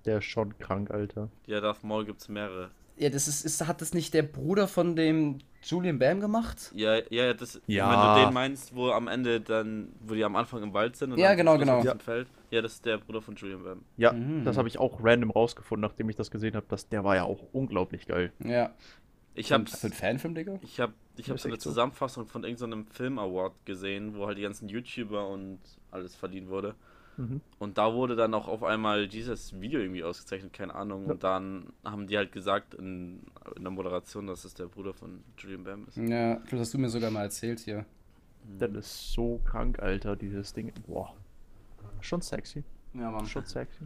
Der 0.06 0.18
ist 0.18 0.26
schon 0.26 0.58
krank, 0.60 0.92
Alter. 0.92 1.30
Ja, 1.48 1.62
Darth 1.62 1.84
Maul 1.84 2.06
gibt's 2.06 2.28
mehrere. 2.28 2.72
Ja, 3.02 3.10
das 3.10 3.28
ist, 3.28 3.44
ist. 3.46 3.66
Hat 3.68 3.82
das 3.82 3.94
nicht 3.96 4.14
der 4.14 4.22
Bruder 4.22 4.68
von 4.68 4.96
dem 4.96 5.40
Julian 5.64 5.98
Bam 5.98 6.20
gemacht? 6.20 6.72
Ja, 6.76 7.00
ja, 7.10 7.34
das, 7.34 7.60
Ja. 7.66 7.90
wenn 7.92 8.00
du 8.22 8.26
den 8.28 8.34
meinst, 8.34 8.76
wo 8.76 8.92
am 8.92 9.08
Ende 9.08 9.42
dann, 9.42 9.92
wo 10.02 10.14
die 10.14 10.24
am 10.24 10.36
Anfang 10.36 10.62
im 10.62 10.72
Wald 10.74 10.96
sind 10.96 11.12
und 11.14 11.18
Ja, 11.18 11.30
dann 11.30 11.38
genau, 11.38 11.58
genau. 11.58 11.78
auf 11.80 11.84
Ja. 11.86 11.96
dem 11.96 12.00
Feld. 12.00 12.28
Ja, 12.52 12.62
das 12.62 12.74
ist 12.74 12.86
der 12.86 13.00
Bruder 13.00 13.22
von 13.22 13.36
Julian 13.36 13.64
Bam. 13.64 13.82
Ja, 13.98 14.14
Mhm. 14.14 14.46
das 14.46 14.58
habe 14.58 14.68
ich 14.68 14.78
auch 14.78 15.00
random 15.04 15.32
rausgefunden, 15.32 15.82
nachdem 15.82 16.10
ich 16.10 16.16
das 16.16 16.30
gesehen 16.30 16.56
habe. 16.56 16.66
dass 16.70 16.90
Der 16.90 17.04
war 17.04 17.16
ja 17.16 17.24
auch 17.24 17.42
unglaublich 17.54 18.06
geil. 18.06 18.32
Ja. 18.44 18.72
Ich 19.34 19.52
habe 19.52 19.66
Für 19.66 19.88
einen 19.88 19.94
Fanfilm, 19.94 20.36
Digga? 20.36 20.60
ich 20.62 20.80
hab, 20.80 20.92
ich 21.18 21.30
hab 21.30 21.40
so 21.40 21.48
eine 21.48 21.56
echt 21.56 21.64
so. 21.64 21.70
Zusammenfassung 21.72 22.28
von 22.28 22.44
irgendeinem 22.44 22.86
Film 22.88 23.18
Award 23.18 23.54
gesehen, 23.66 24.16
wo 24.16 24.28
halt 24.28 24.38
die 24.38 24.42
ganzen 24.44 24.68
YouTuber 24.70 25.28
und 25.28 25.60
alles 25.90 26.16
verdient 26.16 26.50
wurde. 26.50 26.76
Mhm. 27.22 27.42
Und 27.60 27.78
da 27.78 27.94
wurde 27.94 28.16
dann 28.16 28.34
auch 28.34 28.48
auf 28.48 28.64
einmal 28.64 29.08
dieses 29.08 29.60
Video 29.60 29.80
irgendwie 29.80 30.04
ausgezeichnet, 30.04 30.54
keine 30.54 30.74
Ahnung. 30.76 31.06
Ja. 31.06 31.12
Und 31.12 31.24
dann 31.24 31.72
haben 31.84 32.08
die 32.08 32.18
halt 32.18 32.32
gesagt 32.32 32.74
in, 32.74 33.22
in 33.56 33.62
der 33.64 33.72
Moderation, 33.72 34.28
dass 34.28 34.44
es 34.46 34.54
der 34.54 34.66
Bruder 34.66 34.94
von 34.94 35.24
Julian 35.38 35.64
Bam 35.64 35.88
ist. 35.88 35.98
Ja, 35.98 36.36
das 36.50 36.60
hast 36.60 36.74
du 36.74 36.78
mir 36.78 36.90
sogar 36.90 37.12
mal 37.12 37.24
erzählt 37.24 37.60
hier. 37.60 37.86
Das 38.58 38.72
ist 38.72 39.12
so 39.14 39.40
krank, 39.46 39.80
Alter, 39.80 40.16
dieses 40.16 40.52
Ding. 40.54 40.74
Boah. 40.88 41.14
Schon 42.00 42.22
sexy. 42.22 42.64
Ja, 42.94 43.12
Mann. 43.12 43.26
Schon 43.28 43.46
sexy. 43.46 43.86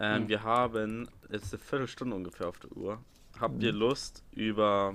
Ähm, 0.00 0.22
Hm. 0.22 0.28
Wir 0.28 0.42
haben 0.44 1.08
jetzt 1.30 1.52
eine 1.52 1.60
Viertelstunde 1.60 2.16
ungefähr 2.16 2.48
auf 2.48 2.58
der 2.60 2.72
Uhr. 2.76 2.98
Habt 3.38 3.56
Mhm. 3.56 3.60
ihr 3.60 3.72
Lust, 3.72 4.22
über 4.32 4.94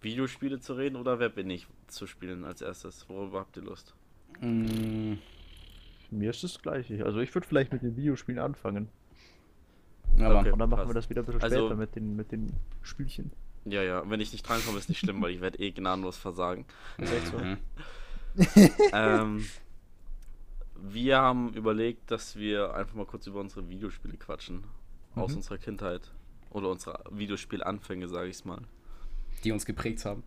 Videospiele 0.00 0.58
zu 0.60 0.74
reden 0.74 0.96
oder 0.96 1.18
wer 1.18 1.28
bin 1.28 1.48
ich 1.50 1.66
zu 1.86 2.06
spielen 2.06 2.44
als 2.44 2.60
erstes? 2.62 3.08
Worüber 3.08 3.40
habt 3.40 3.56
ihr 3.56 3.62
Lust? 3.62 3.94
Mm, 4.40 5.14
Mir 6.18 6.30
ist 6.30 6.42
das 6.44 6.60
gleiche. 6.60 7.04
Also 7.04 7.20
ich 7.20 7.34
würde 7.34 7.46
vielleicht 7.46 7.72
mit 7.72 7.82
den 7.82 7.96
Videospielen 7.96 8.40
anfangen. 8.40 8.88
ja. 10.16 10.38
Okay. 10.40 10.50
Und 10.52 10.58
dann 10.58 10.70
machen 10.70 10.78
passt. 10.82 10.90
wir 10.90 10.94
das 10.94 11.10
wieder 11.10 11.22
ein 11.22 11.26
bisschen 11.26 11.42
Also- 11.42 11.56
später 11.66 11.76
mit 11.76 11.96
den, 11.96 12.16
mit 12.16 12.32
den 12.32 12.52
Spielchen. 12.82 13.32
Ja, 13.66 13.82
ja, 13.82 14.08
wenn 14.10 14.20
ich 14.20 14.30
nicht 14.32 14.46
drankomme, 14.46 14.78
ist 14.78 14.88
nicht 14.90 14.98
schlimm, 14.98 15.22
weil 15.22 15.30
ich 15.30 15.40
werde 15.40 15.58
eh 15.58 15.70
gnadenlos 15.70 16.18
versagen. 16.18 16.66
Ist 16.98 17.12
echt 17.12 17.26
so. 17.28 17.38
Mhm. 17.38 17.56
ähm, 18.92 19.46
wir 20.82 21.16
haben 21.18 21.54
überlegt, 21.54 22.10
dass 22.10 22.36
wir 22.36 22.74
einfach 22.74 22.94
mal 22.94 23.06
kurz 23.06 23.26
über 23.26 23.40
unsere 23.40 23.68
Videospiele 23.68 24.16
quatschen. 24.18 24.64
Aus 25.14 25.30
Mhm. 25.30 25.36
unserer 25.38 25.58
Kindheit. 25.58 26.10
Oder 26.50 26.68
unsere 26.68 27.02
Videospielanfänge, 27.10 28.08
sage 28.08 28.28
ich 28.28 28.44
mal. 28.44 28.60
Die 29.44 29.50
uns 29.52 29.64
geprägt 29.64 30.04
haben. 30.04 30.22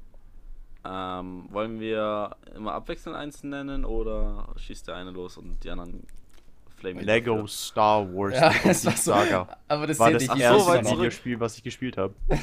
Ähm, 0.90 1.48
wollen 1.50 1.80
wir 1.80 2.38
immer 2.56 2.74
abwechselnd 2.74 3.18
eins 3.18 3.44
nennen 3.44 3.84
oder 3.84 4.48
schießt 4.56 4.88
der 4.88 4.96
eine 4.96 5.12
los 5.12 5.38
und 5.38 5.62
die 5.64 5.70
anderen 5.70 6.04
flamen 6.78 7.04
Lego 7.04 7.32
dafür? 7.34 7.48
Star 7.50 8.14
Wars 8.14 8.36
Ja, 8.36 8.54
es 8.64 8.86
war 8.86 8.94
so. 8.94 9.12
Saga. 9.12 9.58
Aber 9.68 9.86
das 9.88 10.00
War 10.00 10.12
das 10.12 10.22
nicht. 10.22 10.32
So, 10.32 10.38
erste 10.38 10.82
zurück. 10.84 10.98
Videospiel, 11.00 11.40
was 11.40 11.58
ich 11.58 11.64
gespielt 11.64 11.98
habe. 11.98 12.14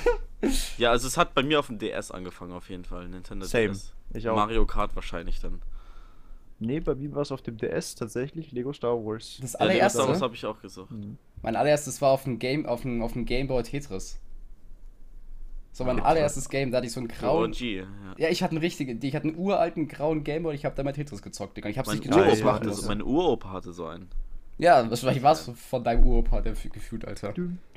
Ja, 0.77 0.91
also 0.91 1.07
es 1.07 1.17
hat 1.17 1.33
bei 1.33 1.43
mir 1.43 1.59
auf 1.59 1.69
dem 1.69 1.79
DS 1.79 2.11
angefangen 2.11 2.53
auf 2.53 2.69
jeden 2.69 2.85
Fall. 2.85 3.09
Nintendo 3.09 3.47
Same. 3.47 3.69
DS. 3.71 3.95
Ich 4.13 4.29
auch. 4.29 4.37
Mario 4.37 4.67
Kart 4.67 4.95
wahrscheinlich 4.95 5.41
dann. 5.41 5.63
Nee, 6.59 6.81
bei 6.81 6.95
mir 6.95 7.15
war 7.15 7.23
es 7.23 7.33
auf 7.33 7.41
dem 7.41 7.57
DS 7.57 7.95
tatsächlich 7.95 8.53
Lego 8.53 8.71
Star 8.75 8.95
Wars. 8.95 9.39
Das 9.41 9.55
Ja, 9.55 9.61
allererste. 9.61 10.01
Star 10.01 10.09
Wars 10.11 10.21
habe 10.21 10.35
ich 10.35 10.45
auch 10.45 10.61
gesucht. 10.61 10.91
Mhm. 10.91 11.17
Mein 11.41 11.57
allererstes 11.57 12.03
war 12.03 12.11
auf 12.11 12.25
dem 12.25 12.39
Game, 12.39 12.67
auf 12.67 12.83
dem, 12.83 13.01
auf 13.01 13.15
dem 13.15 13.25
Game 13.25 13.47
Boy 13.47 13.63
Tetris. 13.63 14.21
So 15.75 15.83
mein 15.85 15.99
allererstes 15.99 16.49
Game, 16.49 16.71
da 16.71 16.76
hatte 16.76 16.87
ich 16.87 16.93
so 16.93 17.00
einen 17.00 17.09
grauen. 17.09 17.50
OG, 17.50 17.61
ja. 17.61 17.85
Ja, 18.16 18.28
ich 18.28 18.45
hatte 18.45 18.52
einen 18.52 18.61
richtigen, 18.62 19.00
ich 19.02 19.14
hatte 19.16 19.26
einen 19.26 19.37
uralten 19.37 19.88
grauen 19.88 20.23
Game 20.23 20.45
Boy, 20.45 20.54
ich 20.54 20.64
habe 20.64 20.76
damit 20.76 20.95
Tetris 20.95 21.21
gezockt, 21.21 21.57
Digga. 21.57 21.69
Ich 21.69 21.76
hab's 21.78 21.88
Mein 21.88 21.99
nicht 21.99 22.09
ich 22.09 22.14
Uropa, 22.16 22.45
machen 22.45 22.73
so, 22.73 22.87
mein 22.87 23.02
Uropa 23.02 23.50
hatte 23.50 23.73
so 23.73 23.87
einen. 23.87 24.09
Ja, 24.57 24.88
wahrscheinlich 24.88 25.25
war 25.25 25.33
es 25.33 25.50
von 25.69 25.82
deinem 25.82 26.06
Uropa, 26.06 26.41
der 26.41 26.52
gefühlt, 26.52 27.04
Alter. 27.04 27.34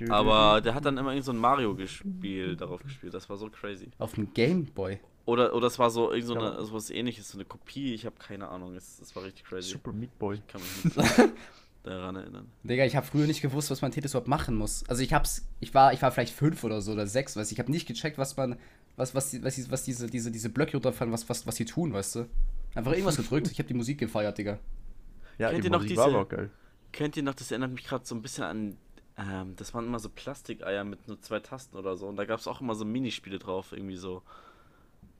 Aber 0.10 0.62
der 0.62 0.76
hat 0.76 0.86
dann 0.86 0.96
immer 1.00 1.10
irgend 1.10 1.26
so 1.26 1.32
ein 1.32 1.38
Mario-Spiel 1.40 2.56
darauf 2.56 2.84
gespielt. 2.84 3.16
Das 3.16 3.28
war 3.32 3.38
so 3.38 3.50
crazy. 3.50 3.90
Auf 3.98 4.14
dem 4.14 4.32
Game 4.32 4.66
Boy. 4.66 5.00
Oder, 5.26 5.56
oder 5.56 5.66
es 5.66 5.80
war 5.80 5.90
so 5.90 6.12
irgend 6.12 6.28
so 6.28 6.36
Ja. 6.36 6.52
eine, 6.54 6.64
so 6.66 6.74
was 6.74 6.92
ähnliches, 6.92 7.30
so 7.30 7.38
eine 7.38 7.46
Kopie. 7.46 7.96
Ich 7.96 8.06
habe 8.06 8.16
keine 8.20 8.48
Ahnung. 8.48 8.76
Es, 8.76 9.00
es 9.02 9.16
war 9.16 9.24
richtig 9.24 9.44
crazy. 9.46 9.72
Super 9.72 9.92
Meat 9.92 10.18
Boy. 10.20 10.36
Ich 10.36 10.48
kann 10.48 10.62
mich 10.62 10.96
nicht 10.96 10.98
daran 11.90 12.16
erinnern. 12.16 12.52
Digga, 12.64 12.86
ich 12.86 12.96
habe 12.96 13.06
früher 13.06 13.28
nicht 13.28 13.42
gewusst, 13.42 13.70
was 13.72 13.82
man 13.82 13.92
Tetris 13.92 14.12
überhaupt 14.12 14.28
machen 14.28 14.56
muss. 14.56 14.88
Also 14.90 15.02
ich 15.04 15.14
hab's, 15.14 15.48
ich 15.60 15.74
war, 15.74 15.94
ich 15.94 16.02
war 16.02 16.12
vielleicht 16.12 16.34
fünf 16.34 16.64
oder 16.64 16.82
so 16.82 16.92
oder 16.94 17.08
sechs, 17.08 17.36
weißt 17.36 17.52
du. 17.52 17.54
Ich 17.54 17.60
habe 17.60 17.72
nicht 17.72 17.88
gecheckt, 17.88 18.18
was 18.18 18.36
man, 18.38 18.58
was, 18.96 19.14
was, 19.16 19.32
die, 19.32 19.44
was, 19.44 19.56
die, 19.56 19.70
was 19.72 19.84
diese, 19.84 20.08
diese, 20.08 20.32
diese 20.32 20.50
Blöcke 20.50 20.74
runterfallen, 20.74 21.14
was, 21.14 21.28
was, 21.30 21.46
was 21.48 21.56
die 21.56 21.66
tun, 21.66 21.94
weißt 21.94 22.16
du. 22.16 22.26
Einfach 22.76 22.92
irgendwas 22.92 23.18
gedrückt. 23.24 23.50
Ich 23.52 23.60
habe 23.60 23.68
die 23.68 23.74
Musik 23.74 23.98
gefeiert, 24.00 24.38
Digga. 24.38 24.60
Ja, 25.38 25.50
Kennt 25.50 25.64
die 25.64 25.68
ihr 25.68 25.72
noch 25.72 25.82
Musik 25.82 25.98
war 25.98 26.06
diese- 26.08 26.18
aber 26.18 26.26
auch 26.26 26.30
geil. 26.30 26.50
Kennt 26.94 27.18
ihr 27.18 27.24
noch, 27.24 27.36
das 27.36 27.52
erinnert 27.52 27.72
mich 27.72 27.84
gerade 27.86 28.06
so 28.06 28.16
ein 28.16 28.22
bisschen 28.22 28.44
an. 28.46 28.78
Ähm, 29.18 29.56
das 29.56 29.74
waren 29.74 29.86
immer 29.86 30.00
so 30.00 30.10
Plastikeier 30.10 30.84
mit 30.84 31.08
nur 31.08 31.22
zwei 31.22 31.40
Tasten 31.40 31.76
oder 31.78 31.96
so. 31.98 32.08
Und 32.08 32.16
da 32.16 32.26
gab 32.26 32.40
es 32.40 32.48
auch 32.48 32.62
immer 32.62 32.76
so 32.76 32.86
Minispiele 32.86 33.40
drauf, 33.40 33.72
irgendwie 33.72 33.98
so. 33.98 34.22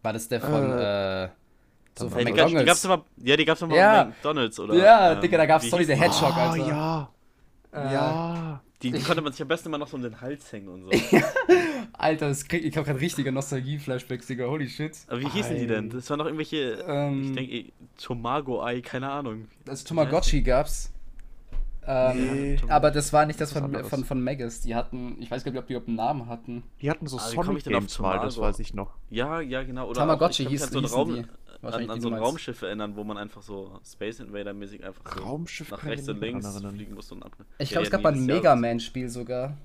War 0.02 0.14
das 0.14 0.28
der 0.28 0.40
von, 0.42 0.72
Äh, 0.72 1.26
äh, 1.26 1.30
so 1.98 2.06
dann 2.06 2.12
von 2.14 2.20
Ey, 2.20 2.26
die, 2.26 2.32
gab, 2.34 2.48
die 2.48 2.54
gab's 2.56 2.84
McDonalds? 2.84 2.86
immer, 2.86 3.28
ja, 3.30 3.38
die 3.38 3.46
gab's 3.46 3.62
immer 3.62 3.76
Ja. 3.76 4.04
bei 4.04 4.10
McDonalds 4.10 4.60
oder. 4.60 4.74
Ja, 4.76 5.12
ähm, 5.14 5.22
Digga, 5.22 5.38
da 5.38 5.46
gab's 5.46 5.66
the 5.66 5.72
hieß- 5.72 5.94
Hedgehog, 5.96 6.38
Ah, 6.38 6.52
Alter. 6.52 6.68
ja. 6.68 7.10
Äh, 7.74 7.94
Ja. 7.94 8.62
Die, 8.84 8.92
die 8.92 9.02
konnte 9.02 9.24
man 9.24 9.32
sich 9.32 9.42
am 9.42 9.48
besten 9.48 9.70
immer 9.70 9.80
noch 9.80 9.88
so 9.88 9.98
um 9.98 10.04
den 10.04 10.22
Hals 10.22 10.52
hängen 10.54 10.68
und 10.68 10.84
so. 10.84 10.90
Alter, 11.94 12.28
das 12.30 12.48
krieg, 12.48 12.64
ich 12.64 12.78
hab 12.78 12.86
grad 12.86 13.00
richtige 13.00 13.32
Nostalgie-Flashbacks, 13.32 14.28
Digga. 14.28 14.46
Holy 14.46 14.70
shit. 14.70 14.92
Aber 15.08 15.20
wie 15.20 15.28
hießen 15.30 15.56
die 15.58 15.66
denn? 15.66 15.86
Ei. 15.90 15.96
Das 15.96 16.08
waren 16.12 16.20
doch 16.20 16.26
irgendwelche. 16.26 16.84
Ähm, 16.88 17.24
ich 17.24 17.34
denke, 17.34 17.72
Tomago-Ei, 18.00 18.82
keine 18.82 19.10
Ahnung. 19.10 19.48
Das 19.66 19.84
Tamagotchi 19.84 20.44
gab's. 20.44 20.94
Ähm, 21.90 22.34
Nee. 22.34 22.58
aber 22.68 22.92
das 22.92 23.14
war 23.14 23.26
nicht 23.26 23.40
das 23.40 23.52
Das 23.54 23.62
von, 23.64 23.84
von, 23.86 24.04
von 24.04 24.22
Magus. 24.22 24.60
Die 24.62 24.76
hatten, 24.76 25.16
ich 25.22 25.32
weiß 25.32 25.44
gar 25.46 25.52
nicht, 25.54 25.60
ob 25.62 25.68
die 25.68 25.74
überhaupt 25.74 25.88
einen 25.88 25.96
Namen 25.98 26.28
hatten. 26.28 26.64
Die 26.82 26.90
hatten 26.92 27.08
so 27.08 27.18
Ah, 27.18 27.22
komm 27.34 27.46
Sonic 27.46 27.64
Games 27.64 27.98
mal, 28.00 28.20
das 28.20 28.38
weiß 28.38 28.60
ich 28.60 28.74
noch. 28.74 28.92
Ja, 29.10 29.40
ja, 29.40 29.64
genau. 29.64 29.88
Oder 29.88 30.02
Tamagotchi 30.02 30.46
auch, 30.46 30.52
ich 30.52 30.62
hieß- 30.62 30.72
kann 30.72 30.82
mich 30.84 30.84
an 30.84 30.90
so 30.90 30.98
ein 31.02 31.06
hießen 31.16 31.28
Raum, 31.28 31.28
die. 31.47 31.47
An, 31.62 31.90
an 31.90 32.02
so 32.02 32.10
ein. 32.10 32.16
Raumschiff 32.16 32.62
erinnern, 32.62 32.96
wo 32.96 33.04
man 33.04 33.18
einfach 33.18 33.42
so 33.42 33.80
Space 33.86 34.20
Invader-mäßig 34.20 34.84
einfach 34.84 35.04
so 35.16 35.24
Raumschiff 35.24 35.72
nach 35.72 35.84
rechts 35.84 36.08
und 36.08 36.20
links 36.20 36.46
erinnern. 36.46 36.76
fliegen 36.76 36.94
musste 36.94 37.16
und 37.16 37.24
ab. 37.24 37.36
Ich 37.58 37.70
glaube, 37.70 37.86
es 37.86 37.92
gab 37.92 38.04
mal 38.04 38.14
ein 38.14 38.26
Mega. 38.26 38.56
Man-Spiel 38.56 39.10
sogar. 39.10 39.58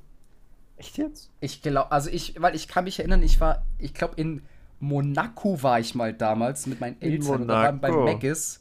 Echt 0.77 0.99
jetzt? 0.99 1.31
Ich 1.41 1.63
glaube, 1.63 1.93
also 1.93 2.11
ich, 2.11 2.41
weil 2.41 2.55
ich 2.55 2.69
kann 2.69 2.85
mich 2.85 2.99
erinnern, 2.99 3.23
ich 3.23 3.41
war, 3.41 3.65
ich 3.79 3.95
glaube, 3.95 4.15
in 4.17 4.43
Monaco 4.81 5.63
war 5.63 5.79
ich 5.79 5.95
mal 5.95 6.13
damals 6.13 6.67
mit 6.67 6.81
meinen 6.81 6.97
In 6.99 7.13
Eltern 7.13 7.43
und 7.43 7.49
da 7.49 7.55
waren 7.55 7.81
bei 7.81 7.91
Monaco. 7.91 8.13
Magus 8.15 8.61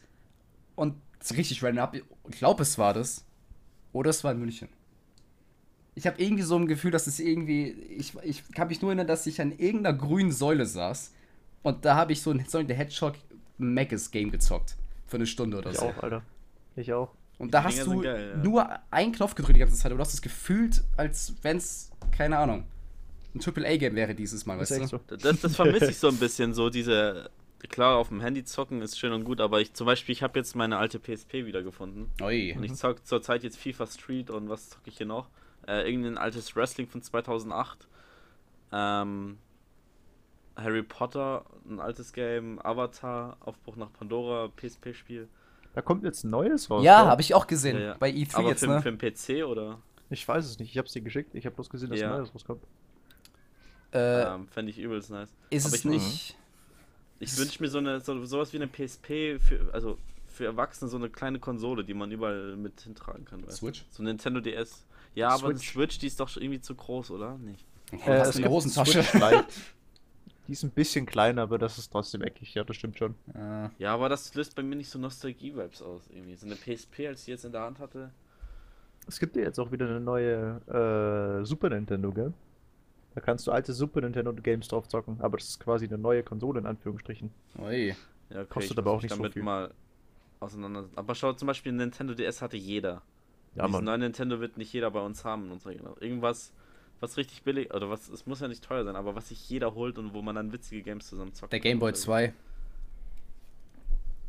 und 0.75 0.95
richtig 1.31 1.63
random. 1.63 1.89
Ich 2.29 2.37
glaube, 2.37 2.63
es 2.63 2.77
war 2.77 2.93
das. 2.93 3.25
Oder 3.93 4.11
es 4.11 4.23
war 4.23 4.31
in 4.31 4.39
München. 4.39 4.69
Ich 5.95 6.07
habe 6.07 6.21
irgendwie 6.21 6.43
so 6.43 6.55
ein 6.55 6.67
Gefühl, 6.67 6.91
dass 6.91 7.07
es 7.07 7.19
irgendwie. 7.19 7.71
Ich, 7.71 8.13
ich 8.23 8.49
kann 8.51 8.67
mich 8.67 8.81
nur 8.81 8.91
erinnern, 8.91 9.07
dass 9.07 9.25
ich 9.25 9.41
an 9.41 9.51
irgendeiner 9.51 9.97
grünen 9.97 10.31
Säule 10.31 10.65
saß 10.65 11.11
und 11.63 11.85
da 11.85 11.95
habe 11.95 12.13
ich 12.13 12.21
so 12.21 12.31
ein 12.31 12.45
Sonic 12.45 12.67
the 12.69 12.73
Hedgehog 12.75 13.15
Magus 13.57 14.11
Game 14.11 14.31
gezockt. 14.31 14.75
Für 15.07 15.17
eine 15.17 15.27
Stunde 15.27 15.57
oder 15.57 15.71
Ich 15.71 15.77
so. 15.77 15.85
auch, 15.87 15.97
Alter. 16.03 16.23
Ich 16.75 16.93
auch. 16.93 17.11
Und 17.37 17.53
da 17.53 17.61
Die 17.61 17.65
hast 17.65 17.73
Dinger 17.75 17.85
du 17.85 17.91
sind 17.91 18.01
geil, 18.03 18.31
ja. 18.35 18.43
nur 18.43 18.69
einen 18.91 19.11
Knopf 19.11 19.35
gedrückt 19.35 19.55
die 19.55 19.59
ganze 19.59 19.75
Zeit, 19.75 19.91
aber 19.91 19.97
du 19.97 20.01
hast 20.01 20.13
es 20.13 20.21
gefühlt, 20.21 20.83
als 20.95 21.33
wenn 21.41 21.57
es, 21.57 21.91
keine 22.11 22.37
Ahnung, 22.37 22.65
ein 23.33 23.41
AAA-Game 23.43 23.95
wäre 23.95 24.13
dieses 24.13 24.45
Mal, 24.45 24.59
weißt 24.59 24.71
du? 24.79 24.87
so. 24.87 24.99
Das, 25.07 25.41
das 25.41 25.55
vermisse 25.55 25.89
ich 25.89 25.97
so 25.97 26.07
ein 26.09 26.17
bisschen, 26.17 26.53
so 26.53 26.69
diese. 26.69 27.29
Klar, 27.69 27.97
auf 27.97 28.07
dem 28.09 28.21
Handy 28.21 28.43
zocken 28.43 28.81
ist 28.81 28.97
schön 28.97 29.13
und 29.13 29.23
gut, 29.23 29.39
aber 29.39 29.61
ich 29.61 29.73
zum 29.73 29.85
Beispiel, 29.85 30.13
ich 30.13 30.23
habe 30.23 30.37
jetzt 30.39 30.55
meine 30.55 30.77
alte 30.77 30.99
PSP 30.99 31.45
wiedergefunden. 31.45 32.07
Ui. 32.19 32.53
Und 32.57 32.63
ich 32.63 32.73
zock 32.73 33.05
zurzeit 33.05 33.43
jetzt 33.43 33.57
FIFA 33.57 33.85
Street 33.85 34.29
und 34.31 34.49
was 34.49 34.69
zocke 34.69 34.89
ich 34.89 34.97
hier 34.97 35.05
noch? 35.05 35.27
Äh, 35.67 35.87
irgendein 35.87 36.17
altes 36.17 36.55
Wrestling 36.55 36.87
von 36.87 37.01
2008. 37.03 37.87
Ähm, 38.71 39.37
Harry 40.55 40.83
Potter, 40.83 41.45
ein 41.69 41.79
altes 41.79 42.13
Game. 42.13 42.59
Avatar, 42.63 43.37
Aufbruch 43.39 43.75
nach 43.75 43.91
Pandora, 43.93 44.49
PSP-Spiel. 44.55 45.27
Da 45.73 45.81
kommt 45.81 46.03
jetzt 46.03 46.23
ein 46.25 46.29
neues 46.31 46.69
raus. 46.69 46.83
Ja, 46.83 47.05
habe 47.05 47.21
ich 47.21 47.33
auch 47.33 47.47
gesehen. 47.47 47.77
Ja, 47.77 47.83
ja. 47.83 47.95
Bei 47.97 48.09
E3 48.11 48.35
Aber 48.35 48.49
jetzt, 48.49 48.59
für, 48.59 48.67
ne? 48.67 48.81
für 48.81 48.91
den 48.91 48.97
PC 48.97 49.45
oder? 49.45 49.79
Ich 50.09 50.27
weiß 50.27 50.45
es 50.45 50.59
nicht. 50.59 50.69
Ich 50.71 50.77
hab's 50.77 50.91
dir 50.91 51.01
geschickt. 51.01 51.33
Ich 51.35 51.45
hab 51.45 51.55
bloß 51.55 51.69
gesehen, 51.69 51.89
dass 51.89 51.99
Ja. 51.99 52.11
ein 52.11 52.17
neues 52.17 52.33
rauskommt. 52.33 52.61
äh, 53.93 54.23
Ähm, 54.23 54.47
Fände 54.49 54.71
ich 54.71 54.79
übelst 54.79 55.09
nice. 55.09 55.33
ist 55.49 55.65
aber 55.65 55.75
es 55.75 55.79
ich, 55.85 55.91
nicht. 55.91 56.37
Ich 57.19 57.37
wünsche 57.37 57.61
mir 57.63 57.69
so 57.69 57.77
eine 57.77 57.99
so, 58.01 58.25
sowas 58.25 58.51
wie 58.51 58.57
eine 58.57 58.67
PSP 58.67 59.39
für 59.39 59.69
also 59.73 59.97
für 60.27 60.45
Erwachsene 60.45 60.89
so 60.89 60.97
eine 60.97 61.09
kleine 61.09 61.39
Konsole, 61.39 61.83
die 61.83 61.93
man 61.93 62.11
überall 62.11 62.55
mit 62.55 62.81
hintragen 62.81 63.25
kann. 63.25 63.45
Weißt? 63.45 63.57
Switch? 63.57 63.85
So 63.91 64.01
ein 64.01 64.05
Nintendo 64.05 64.39
DS. 64.41 64.85
Ja, 65.13 65.29
aber 65.29 65.53
die 65.53 65.59
Switch. 65.59 65.71
Switch, 65.73 65.99
die 65.99 66.07
ist 66.07 66.19
doch 66.19 66.29
schon 66.29 66.41
irgendwie 66.43 66.61
zu 66.61 66.73
groß, 66.73 67.11
oder? 67.11 67.37
Nicht. 67.37 67.65
Du 67.91 67.97
Äh, 67.97 68.19
hast 68.19 68.29
es 68.29 68.35
eine 68.37 68.43
gibt 68.43 68.53
Hosentasche. 68.53 69.03
Switch 69.03 69.13
Lite. 69.13 69.45
Die 70.51 70.53
ist 70.55 70.63
ein 70.63 70.71
bisschen 70.71 71.05
kleiner, 71.05 71.43
aber 71.43 71.57
das 71.57 71.77
ist 71.77 71.93
trotzdem 71.93 72.23
eckig. 72.23 72.53
Ja, 72.55 72.65
das 72.65 72.75
stimmt 72.75 72.97
schon. 72.97 73.15
Ja, 73.77 73.93
aber 73.93 74.09
das 74.09 74.35
löst 74.35 74.53
bei 74.53 74.61
mir 74.61 74.75
nicht 74.75 74.89
so 74.89 74.99
Nostalgie-Vibes 74.99 75.81
aus 75.81 76.09
irgendwie. 76.09 76.35
So 76.35 76.45
eine 76.45 76.57
PSP, 76.57 77.07
als 77.07 77.21
ich 77.21 77.27
jetzt 77.27 77.45
in 77.45 77.53
der 77.53 77.61
Hand 77.61 77.79
hatte. 77.79 78.11
Es 79.07 79.17
gibt 79.17 79.37
ja 79.37 79.43
jetzt 79.43 79.59
auch 79.61 79.71
wieder 79.71 79.85
eine 79.87 80.01
neue 80.01 81.39
äh, 81.39 81.45
Super 81.45 81.69
Nintendo, 81.69 82.11
gell? 82.11 82.33
Da 83.15 83.21
kannst 83.21 83.47
du 83.47 83.51
alte 83.53 83.71
Super 83.71 84.01
Nintendo 84.01 84.33
Games 84.33 84.67
drauf 84.67 84.89
zocken, 84.89 85.21
aber 85.21 85.37
das 85.37 85.47
ist 85.47 85.59
quasi 85.61 85.87
eine 85.87 85.97
neue 85.97 86.21
Konsole 86.21 86.59
in 86.59 86.65
Anführungsstrichen. 86.65 87.31
ui. 87.57 87.95
Ja, 88.29 88.41
okay, 88.41 88.45
Kostet 88.49 88.77
aber 88.77 88.91
auch 88.91 89.01
nicht 89.01 89.11
so 89.11 89.15
damit 89.19 89.31
viel. 89.31 89.43
mal 89.43 89.73
auseinander. 90.41 90.89
Aber 90.97 91.15
schau, 91.15 91.31
zum 91.31 91.47
Beispiel 91.47 91.71
Nintendo 91.71 92.13
DS 92.13 92.41
hatte 92.41 92.57
jeder. 92.57 93.03
Ja, 93.55 93.67
Diesen 93.67 93.85
neuen 93.85 94.01
Nintendo 94.01 94.41
wird 94.41 94.57
nicht 94.57 94.73
jeder 94.73 94.91
bei 94.91 94.99
uns 94.99 95.23
haben 95.23 95.45
in 95.45 95.51
unserer 95.53 95.71
Generation. 95.75 96.03
Irgendwas, 96.03 96.51
was 97.01 97.17
richtig 97.17 97.43
billig, 97.43 97.73
oder 97.73 97.89
was, 97.89 98.07
es 98.09 98.25
muss 98.25 98.39
ja 98.39 98.47
nicht 98.47 98.63
teuer 98.63 98.83
sein, 98.83 98.95
aber 98.95 99.15
was 99.15 99.29
sich 99.29 99.49
jeder 99.49 99.75
holt 99.75 99.97
und 99.97 100.13
wo 100.13 100.21
man 100.21 100.35
dann 100.35 100.53
witzige 100.53 100.81
Games 100.83 101.07
zusammen 101.07 101.33
zockt. 101.33 101.51
Der 101.51 101.59
Game 101.59 101.79
Boy 101.79 101.93
2. 101.93 102.33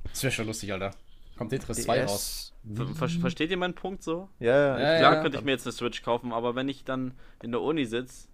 Das 0.04 0.22
wäre 0.22 0.32
schon 0.32 0.46
lustig, 0.46 0.72
Alter. 0.72 0.92
Kommt 1.36 1.50
Tetris 1.50 1.84
2 1.84 2.04
raus. 2.04 2.52
Ver 2.74 2.86
ver 2.86 3.08
versteht 3.08 3.50
ihr 3.50 3.56
meinen 3.56 3.74
Punkt 3.74 4.02
so? 4.02 4.28
Ja, 4.38 4.56
ja. 4.56 4.78
Ja, 4.78 4.98
Klar 4.98 5.14
ja. 5.14 5.22
könnte 5.22 5.38
ich 5.38 5.44
mir 5.44 5.52
jetzt 5.52 5.66
eine 5.66 5.72
Switch 5.72 6.02
kaufen, 6.02 6.32
aber 6.32 6.54
wenn 6.54 6.68
ich 6.68 6.84
dann 6.84 7.14
in 7.42 7.52
der 7.52 7.60
Uni 7.60 7.84
sitze, 7.84 8.28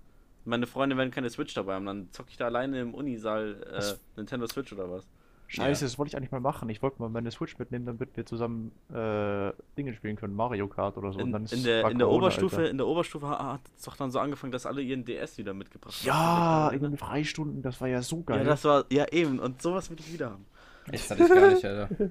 meine 0.45 0.67
Freunde 0.67 0.97
werden 0.97 1.11
keine 1.11 1.31
Switch 1.31 1.55
dabei 1.55 1.75
haben, 1.75 1.87
dann 1.87 2.11
zocke 2.13 2.31
ich 2.31 2.37
da 2.37 2.47
alleine 2.47 2.81
im 2.81 2.95
Unisaal 2.95 3.63
äh, 3.73 3.95
Nintendo 4.17 4.47
Switch 4.47 4.73
oder 4.73 4.91
was. 4.91 5.07
Scheiße, 5.51 5.85
Ja. 5.85 5.87
das 5.89 5.99
wollte 5.99 6.11
ich 6.11 6.17
eigentlich 6.17 6.31
mal 6.31 6.41
machen. 6.41 6.69
Ich 6.69 6.83
wollte 6.83 7.01
mal 7.01 7.09
meine 7.09 7.31
Switch 7.31 7.59
mitnehmen, 7.59 7.87
damit 7.87 8.17
wir 8.17 8.27
zusammen 8.27 8.71
äh, 8.91 9.51
Dinge 9.79 9.95
spielen 9.95 10.17
können. 10.17 10.35
Mario 10.35 10.69
Kart 10.69 10.97
oder 10.99 11.11
so. 11.13 11.19
In, 11.21 11.27
und 11.27 11.33
dann 11.33 11.45
ist 11.45 11.53
in, 11.55 11.65
der, 11.65 11.89
in 11.89 11.97
der 11.99 12.07
Corona, 12.07 12.27
Oberstufe, 12.27 12.57
Alter. 12.59 12.71
in 12.71 12.77
der 12.77 12.87
Oberstufe 12.87 13.29
hat 13.31 13.63
es 13.77 13.83
doch 13.85 13.97
dann 13.97 14.11
so 14.11 14.19
angefangen, 14.21 14.53
dass 14.53 14.67
alle 14.67 14.83
ihren 14.83 15.05
DS 15.07 15.39
wieder 15.39 15.55
mitgebracht 15.55 15.95
haben. 16.01 16.07
Ja, 16.07 16.69
Kannst 16.71 16.83
du 16.83 16.87
in 16.87 16.93
den 16.93 16.99
Freistunden, 16.99 17.63
das 17.63 17.81
war 17.81 17.89
ja 17.89 18.03
so 18.03 18.19
Ja, 18.19 18.23
geil. 18.37 18.45
das 18.45 18.65
war, 18.65 18.85
ja 18.91 19.07
eben, 19.11 19.39
und 19.39 19.63
sowas 19.63 19.89
will 19.91 19.97
ich 19.99 20.13
wieder 20.13 20.31
haben. 20.33 20.45
Echt, 20.93 21.11
hatte 21.11 21.23
ich 21.23 21.29
gar 21.29 21.49
nicht, 21.51 21.65
Alter. 21.65 21.89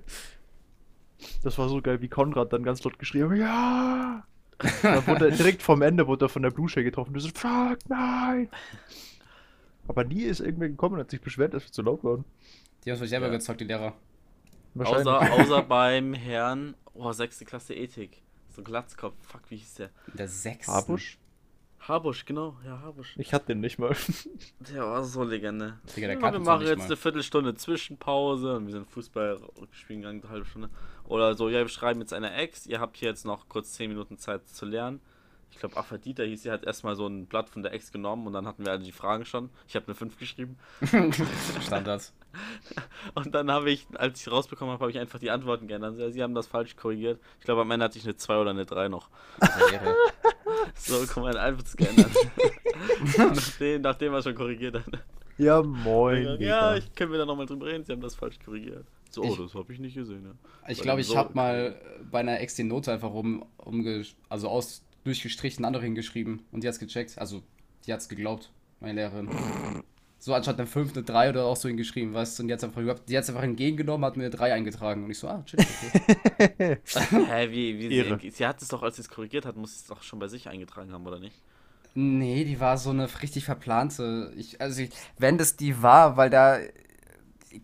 Das 1.43 1.57
war 1.57 1.67
so 1.67 1.81
geil, 1.81 1.99
wie 2.01 2.09
Konrad 2.09 2.53
dann 2.53 2.61
ganz 2.63 2.83
laut 2.83 2.99
geschrien 2.99 3.29
hat, 3.29 3.37
ja! 3.39 4.23
Dann 4.83 5.07
wurde 5.07 5.29
er 5.29 5.35
direkt 5.35 5.63
vom 5.63 5.81
Ende 5.81 6.05
wurde 6.07 6.25
er 6.25 6.29
von 6.29 6.43
der 6.43 6.51
Blue 6.51 6.69
Shay 6.69 6.83
getroffen. 6.83 7.13
Du 7.13 7.19
so, 7.19 7.29
fuck, 7.33 7.77
nein! 7.87 8.49
Aber 9.87 10.03
nie 10.03 10.21
ist 10.23 10.41
irgendwer 10.41 10.69
gekommen 10.69 10.95
und 10.95 11.01
hat 11.01 11.09
sich 11.11 11.21
beschwert, 11.21 11.53
dass 11.55 11.63
wir 11.63 11.71
zu 11.71 11.81
laut 11.81 12.03
waren. 12.03 12.23
Die 12.87 12.91
haben 12.93 12.99
sich 12.99 13.09
selber 13.09 13.25
Ja. 13.25 13.33
gezockt, 13.33 13.59
die 13.59 13.65
Lehrer. 13.65 13.93
Außer, 14.79 15.33
außer 15.33 15.61
beim 15.67 16.13
Herrn, 16.13 16.73
oh, 16.93 17.11
sechste 17.11 17.43
Klasse 17.43 17.73
Ethik. 17.75 18.21
So 18.47 18.63
Glatzkopf, 18.63 19.13
fuck, 19.23 19.41
wie 19.49 19.57
hieß 19.57 19.73
der? 19.73 19.89
Der 20.13 20.29
6. 20.29 20.69
Habusch? 20.69 21.17
Habusch, 21.85 22.23
genau, 22.23 22.55
ja, 22.65 22.79
Habusch. 22.79 23.17
Ich 23.17 23.33
hatte 23.33 23.47
den 23.47 23.59
nicht 23.59 23.77
mal. 23.77 23.93
Der 24.73 24.83
war 24.83 25.03
so 25.03 25.25
Legende. 25.25 25.77
Digga, 25.97 26.07
der 26.07 26.15
ja, 26.17 26.31
wir 26.31 26.39
machen 26.39 26.65
jetzt 26.65 26.77
mal. 26.77 26.85
eine 26.85 26.95
Viertelstunde 26.95 27.55
Zwischenpause 27.55 28.55
und 28.55 28.67
wir 28.67 28.71
sind 28.71 28.89
Fußball 28.89 29.37
spielen 29.71 29.99
gegangen, 29.99 30.21
eine 30.23 30.31
halbe 30.31 30.45
Stunde. 30.45 30.69
Oder 31.03 31.35
so, 31.35 31.49
ja, 31.49 31.59
wir 31.59 31.67
schreiben 31.67 31.99
jetzt 31.99 32.13
eine 32.13 32.33
Ex, 32.35 32.67
ihr 32.67 32.79
habt 32.79 32.95
hier 32.95 33.09
jetzt 33.09 33.25
noch 33.25 33.49
kurz 33.49 33.73
10 33.73 33.89
Minuten 33.89 34.17
Zeit 34.17 34.47
zu 34.47 34.65
lernen. 34.65 35.01
Ich 35.51 35.59
glaube, 35.59 35.75
Aphrodita 35.77 36.21
hieß, 36.23 36.43
sie 36.43 36.51
hat 36.51 36.65
erstmal 36.65 36.95
so 36.95 37.07
ein 37.07 37.25
Blatt 37.25 37.49
von 37.49 37.63
der 37.63 37.73
Ex 37.73 37.91
genommen 37.91 38.27
und 38.27 38.33
dann 38.33 38.45
hatten 38.45 38.63
wir 38.65 38.71
also 38.71 38.85
die 38.85 38.91
Fragen 38.91 39.25
schon. 39.25 39.49
Ich 39.67 39.75
habe 39.75 39.87
eine 39.87 39.95
5 39.95 40.17
geschrieben. 40.17 40.57
Standard. 41.65 42.11
Und 43.15 43.33
dann 43.33 43.49
habe 43.49 43.71
ich, 43.71 43.87
als 43.95 44.21
ich 44.21 44.31
rausbekommen 44.31 44.71
habe, 44.73 44.81
habe 44.81 44.91
ich 44.91 44.99
einfach 44.99 45.17
die 45.17 45.31
Antworten 45.31 45.67
geändert. 45.67 45.97
Ja, 45.97 46.11
sie 46.11 46.21
haben 46.21 46.35
das 46.35 46.45
falsch 46.45 46.75
korrigiert. 46.75 47.19
Ich 47.39 47.45
glaube, 47.45 47.61
am 47.61 47.71
Ende 47.71 47.85
hatte 47.85 47.97
ich 47.97 48.03
eine 48.03 48.15
2 48.15 48.37
oder 48.37 48.51
eine 48.51 48.65
3 48.65 48.89
noch. 48.89 49.09
So, 50.75 51.03
komm, 51.11 51.23
mein 51.23 51.35
einfach 51.37 51.63
geändert. 51.75 52.11
nachdem, 53.17 53.81
nachdem 53.81 54.13
er 54.13 54.21
schon 54.21 54.35
korrigiert 54.35 54.75
hat. 54.75 54.85
Ja, 55.37 55.61
moin. 55.61 56.37
ja, 56.39 56.75
ich 56.75 56.93
können 56.95 57.11
wir 57.11 57.19
da 57.19 57.25
nochmal 57.25 57.45
drüber 57.45 57.65
reden, 57.67 57.83
sie 57.83 57.91
haben 57.93 58.01
das 58.01 58.15
falsch 58.15 58.37
korrigiert. 58.43 58.85
So, 59.09 59.21
oh, 59.23 59.25
Ich- 59.31 59.37
das 59.37 59.53
habe 59.55 59.71
ich 59.73 59.79
nicht 59.79 59.95
gesehen, 59.95 60.23
ja. 60.25 60.31
Ich 60.69 60.81
glaube, 60.81 61.01
ich 61.01 61.07
so- 61.07 61.17
habe 61.17 61.33
mal 61.33 61.79
bei 62.11 62.19
einer 62.19 62.39
Ex 62.39 62.55
die 62.55 62.63
Note 62.63 62.91
einfach 62.91 63.11
um, 63.11 63.45
umge 63.57 64.05
also 64.29 64.49
aus 64.49 64.83
durchgestrichen 65.03 65.65
andere 65.65 65.83
hingeschrieben 65.83 66.41
und 66.51 66.63
die 66.63 66.67
hat's 66.67 66.79
gecheckt. 66.79 67.17
Also, 67.17 67.43
die 67.85 67.93
hat's 67.93 68.09
geglaubt, 68.09 68.51
meine 68.79 69.01
Lehrerin. 69.01 69.29
So 70.19 70.33
anstatt 70.33 70.57
eine 70.57 70.67
5, 70.67 70.93
eine 70.93 71.03
3 71.03 71.29
oder 71.29 71.45
auch 71.45 71.55
so 71.55 71.67
hingeschrieben, 71.67 72.13
weißt 72.13 72.37
du? 72.37 72.43
Und 72.43 72.47
die 72.47 72.53
hat's 72.53 72.63
einfach 72.63 72.81
überhaupt, 72.81 73.07
die 73.07 73.17
hat's 73.17 73.29
einfach 73.29 73.43
entgegengenommen, 73.43 74.03
hat 74.03 74.17
mir 74.17 74.23
eine 74.23 74.31
3 74.31 74.53
eingetragen. 74.53 75.03
Und 75.03 75.11
ich 75.11 75.19
so, 75.19 75.27
ah, 75.27 75.43
chill, 75.45 75.59
okay. 75.59 76.77
Hä, 76.85 77.51
wie, 77.51 77.77
wie 77.77 77.87
sie, 77.89 78.31
sie 78.31 78.45
hat 78.45 78.61
es 78.61 78.67
doch, 78.67 78.81
als 78.81 78.95
sie 78.95 79.03
es 79.03 79.09
korrigiert 79.09 79.45
hat, 79.45 79.55
muss 79.55 79.73
sie 79.73 79.81
es 79.81 79.85
doch 79.85 80.01
schon 80.01 80.17
bei 80.17 80.27
sich 80.27 80.49
eingetragen 80.49 80.91
haben, 80.91 81.05
oder 81.05 81.19
nicht? 81.19 81.35
Nee, 81.93 82.43
die 82.45 82.59
war 82.59 82.77
so 82.77 82.89
eine 82.89 83.07
richtig 83.21 83.45
verplante. 83.45 84.33
Ich, 84.35 84.59
also, 84.59 84.81
ich, 84.81 84.89
wenn 85.17 85.37
das 85.37 85.55
die 85.55 85.81
war, 85.81 86.17
weil 86.17 86.29
da. 86.29 86.59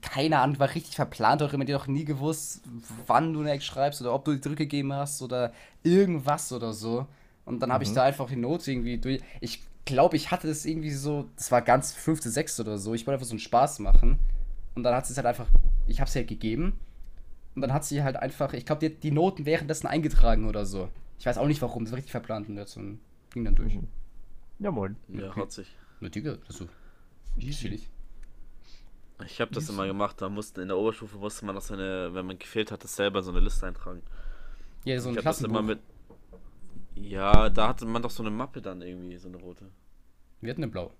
Keine 0.02 0.39
Ahnung, 0.39 0.58
war 0.60 0.74
richtig 0.74 0.96
verplant, 0.96 1.43
auch 1.43 1.54
immer 1.54 1.65
die 1.65 1.74
doch 1.74 1.86
nie 1.86 2.06
gewusst, 2.06 2.63
wann 3.06 3.34
du 3.34 3.41
eine 3.41 3.52
Ex 3.52 3.65
schreibst 3.65 4.02
oder 4.02 4.13
ob 4.13 4.26
du 4.26 4.34
die 4.34 4.41
zurückgegeben 4.41 4.91
hast 4.91 5.22
oder 5.22 5.54
irgendwas 5.84 6.52
oder 6.52 6.74
so. 6.74 7.06
Und 7.45 7.60
dann 7.60 7.71
habe 7.73 7.84
ich 7.84 7.89
Mhm. 7.91 7.95
da 7.95 8.03
einfach 8.03 8.27
die 8.29 8.36
Note 8.36 8.71
irgendwie 8.71 8.97
durch. 8.97 9.21
Ich 9.41 9.62
glaube, 9.86 10.15
ich 10.15 10.32
hatte 10.32 10.47
das 10.47 10.65
irgendwie 10.65 10.91
so, 10.91 11.29
das 11.36 11.51
war 11.51 11.62
ganz 11.62 11.93
fünfte, 11.93 12.29
sechste 12.29 12.62
oder 12.62 12.77
so. 12.77 12.93
Ich 12.93 13.06
wollte 13.06 13.15
einfach 13.15 13.27
so 13.27 13.34
einen 13.34 13.39
Spaß 13.39 13.79
machen. 13.79 14.17
Und 14.75 14.84
dann 14.84 14.95
hat 14.95 15.06
sie 15.06 15.12
es 15.13 15.17
halt 15.17 15.27
einfach, 15.27 15.47
ich 15.88 15.99
habe 15.99 16.10
sie 16.10 16.19
halt 16.19 16.29
gegeben. 16.29 16.79
Und 17.56 17.62
dann 17.62 17.73
hat 17.73 17.84
sie 17.86 18.01
halt 18.01 18.15
einfach, 18.15 18.53
ich 18.53 18.65
glaube, 18.65 18.89
die, 18.89 18.95
die 18.95 19.12
Noten 19.12 19.45
währenddessen 19.45 19.88
eingetragen 19.88 20.47
oder 20.47 20.65
so. 20.65 20.89
Ich 21.19 21.25
weiß 21.25 21.38
auch 21.38 21.47
nicht 21.47 21.62
warum, 21.62 21.84
das 21.86 21.91
war 21.91 21.97
richtig 21.97 22.12
verplant 22.12 22.49
und 22.49 22.56
das 22.56 22.75
und 22.77 22.99
ging 23.32 23.43
dann 23.45 23.56
durch. 23.56 23.75
Mhm. 23.75 23.88
Ja, 24.60 24.71
moin. 24.71 24.95
Ja, 25.10 25.36
hat 25.36 25.51
sich. 25.51 25.67
Na, 25.99 26.10
Digga, 26.10 26.38
also, 26.47 26.67
chillig. 27.39 27.89
Ich 29.25 29.39
habe 29.39 29.53
das 29.53 29.69
immer 29.69 29.86
gemacht, 29.86 30.21
da 30.21 30.27
musste 30.29 30.62
in 30.62 30.67
der 30.69 30.77
Oberstufe 30.77 31.17
musste 31.17 31.45
man 31.45 31.56
noch 31.56 31.62
seine, 31.62 32.13
wenn 32.13 32.25
man 32.25 32.39
gefehlt 32.39 32.71
hat, 32.71 32.84
das 32.84 32.95
selber 32.95 33.21
so 33.21 33.32
eine 33.32 33.39
Liste 33.39 33.65
eintragen. 33.67 34.01
Ja, 34.86 34.99
so 34.99 35.10
ein 35.10 35.13
ich 35.13 35.17
habe 35.19 35.23
das 35.25 35.38
Klassenbuch. 35.38 35.60
immer 35.60 35.67
mit. 35.67 35.79
Ja, 36.95 37.49
da 37.49 37.67
hatte 37.69 37.86
man 37.86 38.01
doch 38.01 38.12
so 38.12 38.23
eine 38.23 38.32
Mappe 38.32 38.62
dann 38.62 38.82
irgendwie, 38.82 39.17
so 39.17 39.27
eine 39.27 39.38
rote. 39.38 39.65
Wir 40.41 40.51
hatten 40.51 40.63
eine 40.63 40.71
blau. 40.71 40.91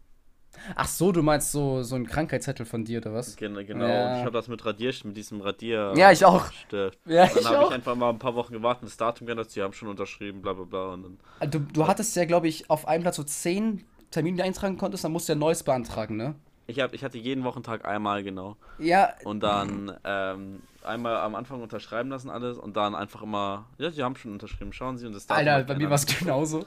Ach 0.76 0.88
so, 0.88 1.12
du 1.12 1.24
meinst 1.24 1.52
so, 1.52 1.82
so 1.82 1.96
ein 1.96 2.06
Krankheitszettel 2.06 2.66
von 2.66 2.86
dir 2.86 3.00
oder 3.00 3.14
was? 3.14 3.36
Genau, 3.36 3.64
genau. 3.64 3.88
Ja. 3.88 4.12
Und 4.12 4.20
ich 4.20 4.26
habe 4.26 4.32
das 4.32 4.48
mit 4.48 4.64
Radier, 4.64 4.94
mit 5.04 5.18
diesem 5.18 5.42
Radier. 5.42 5.94
Ja, 5.96 6.12
ich 6.12 6.24
auch. 6.24 6.52
Stift. 6.52 7.00
Ja, 7.06 7.26
Dann 7.26 7.38
ich 7.40 7.46
habe 7.46 7.66
ich 7.66 7.72
einfach 7.72 7.96
mal 7.96 8.10
ein 8.10 8.20
paar 8.20 8.36
Wochen 8.36 8.54
gewartet, 8.54 8.86
das 8.86 8.98
Datum 8.98 9.26
geändert, 9.26 9.50
sie 9.50 9.62
haben 9.64 9.74
schon 9.74 9.90
unterschrieben, 9.90 10.42
bla 10.42 10.54
bla 10.54 10.66
bla. 10.66 10.94
Und 10.94 11.18
dann, 11.40 11.52
Du, 11.52 11.60
du 11.60 11.88
hattest 11.88 12.16
ja, 12.16 12.26
glaube 12.26 12.48
ich, 12.48 12.70
auf 12.70 12.88
einem 12.88 13.02
Platz 13.02 13.16
so 13.16 13.24
zehn 13.24 13.84
Termine, 14.12 14.38
die 14.38 14.44
eintragen 14.44 14.78
konntest, 14.78 15.04
dann 15.04 15.12
musst 15.12 15.28
du 15.28 15.34
ja 15.34 15.36
ein 15.36 15.40
neues 15.40 15.64
beantragen, 15.64 16.18
ne? 16.18 16.36
Ich, 16.68 16.80
hab, 16.80 16.94
ich 16.94 17.04
hatte 17.04 17.18
jeden 17.18 17.44
Wochentag 17.44 17.86
einmal 17.86 18.24
genau. 18.24 18.56
Ja, 18.80 19.14
Und 19.24 19.42
dann 19.42 19.98
ähm, 20.04 20.62
einmal 20.84 21.18
am 21.18 21.36
Anfang 21.36 21.62
unterschreiben 21.62 22.10
lassen 22.10 22.30
alles 22.30 22.58
und 22.58 22.76
dann 22.76 22.96
einfach 22.96 23.22
immer, 23.22 23.66
ja, 23.78 23.92
sie 23.92 24.04
haben 24.04 24.16
schon 24.16 24.32
unterschrieben, 24.32 24.74
schauen 24.74 24.98
Sie 24.98 25.06
und 25.06 25.14
das 25.14 25.30
Alter, 25.30 25.64
bei 25.64 25.76
mir 25.76 25.90
war 25.90 25.96
es 25.96 26.06
genauso. 26.06 26.66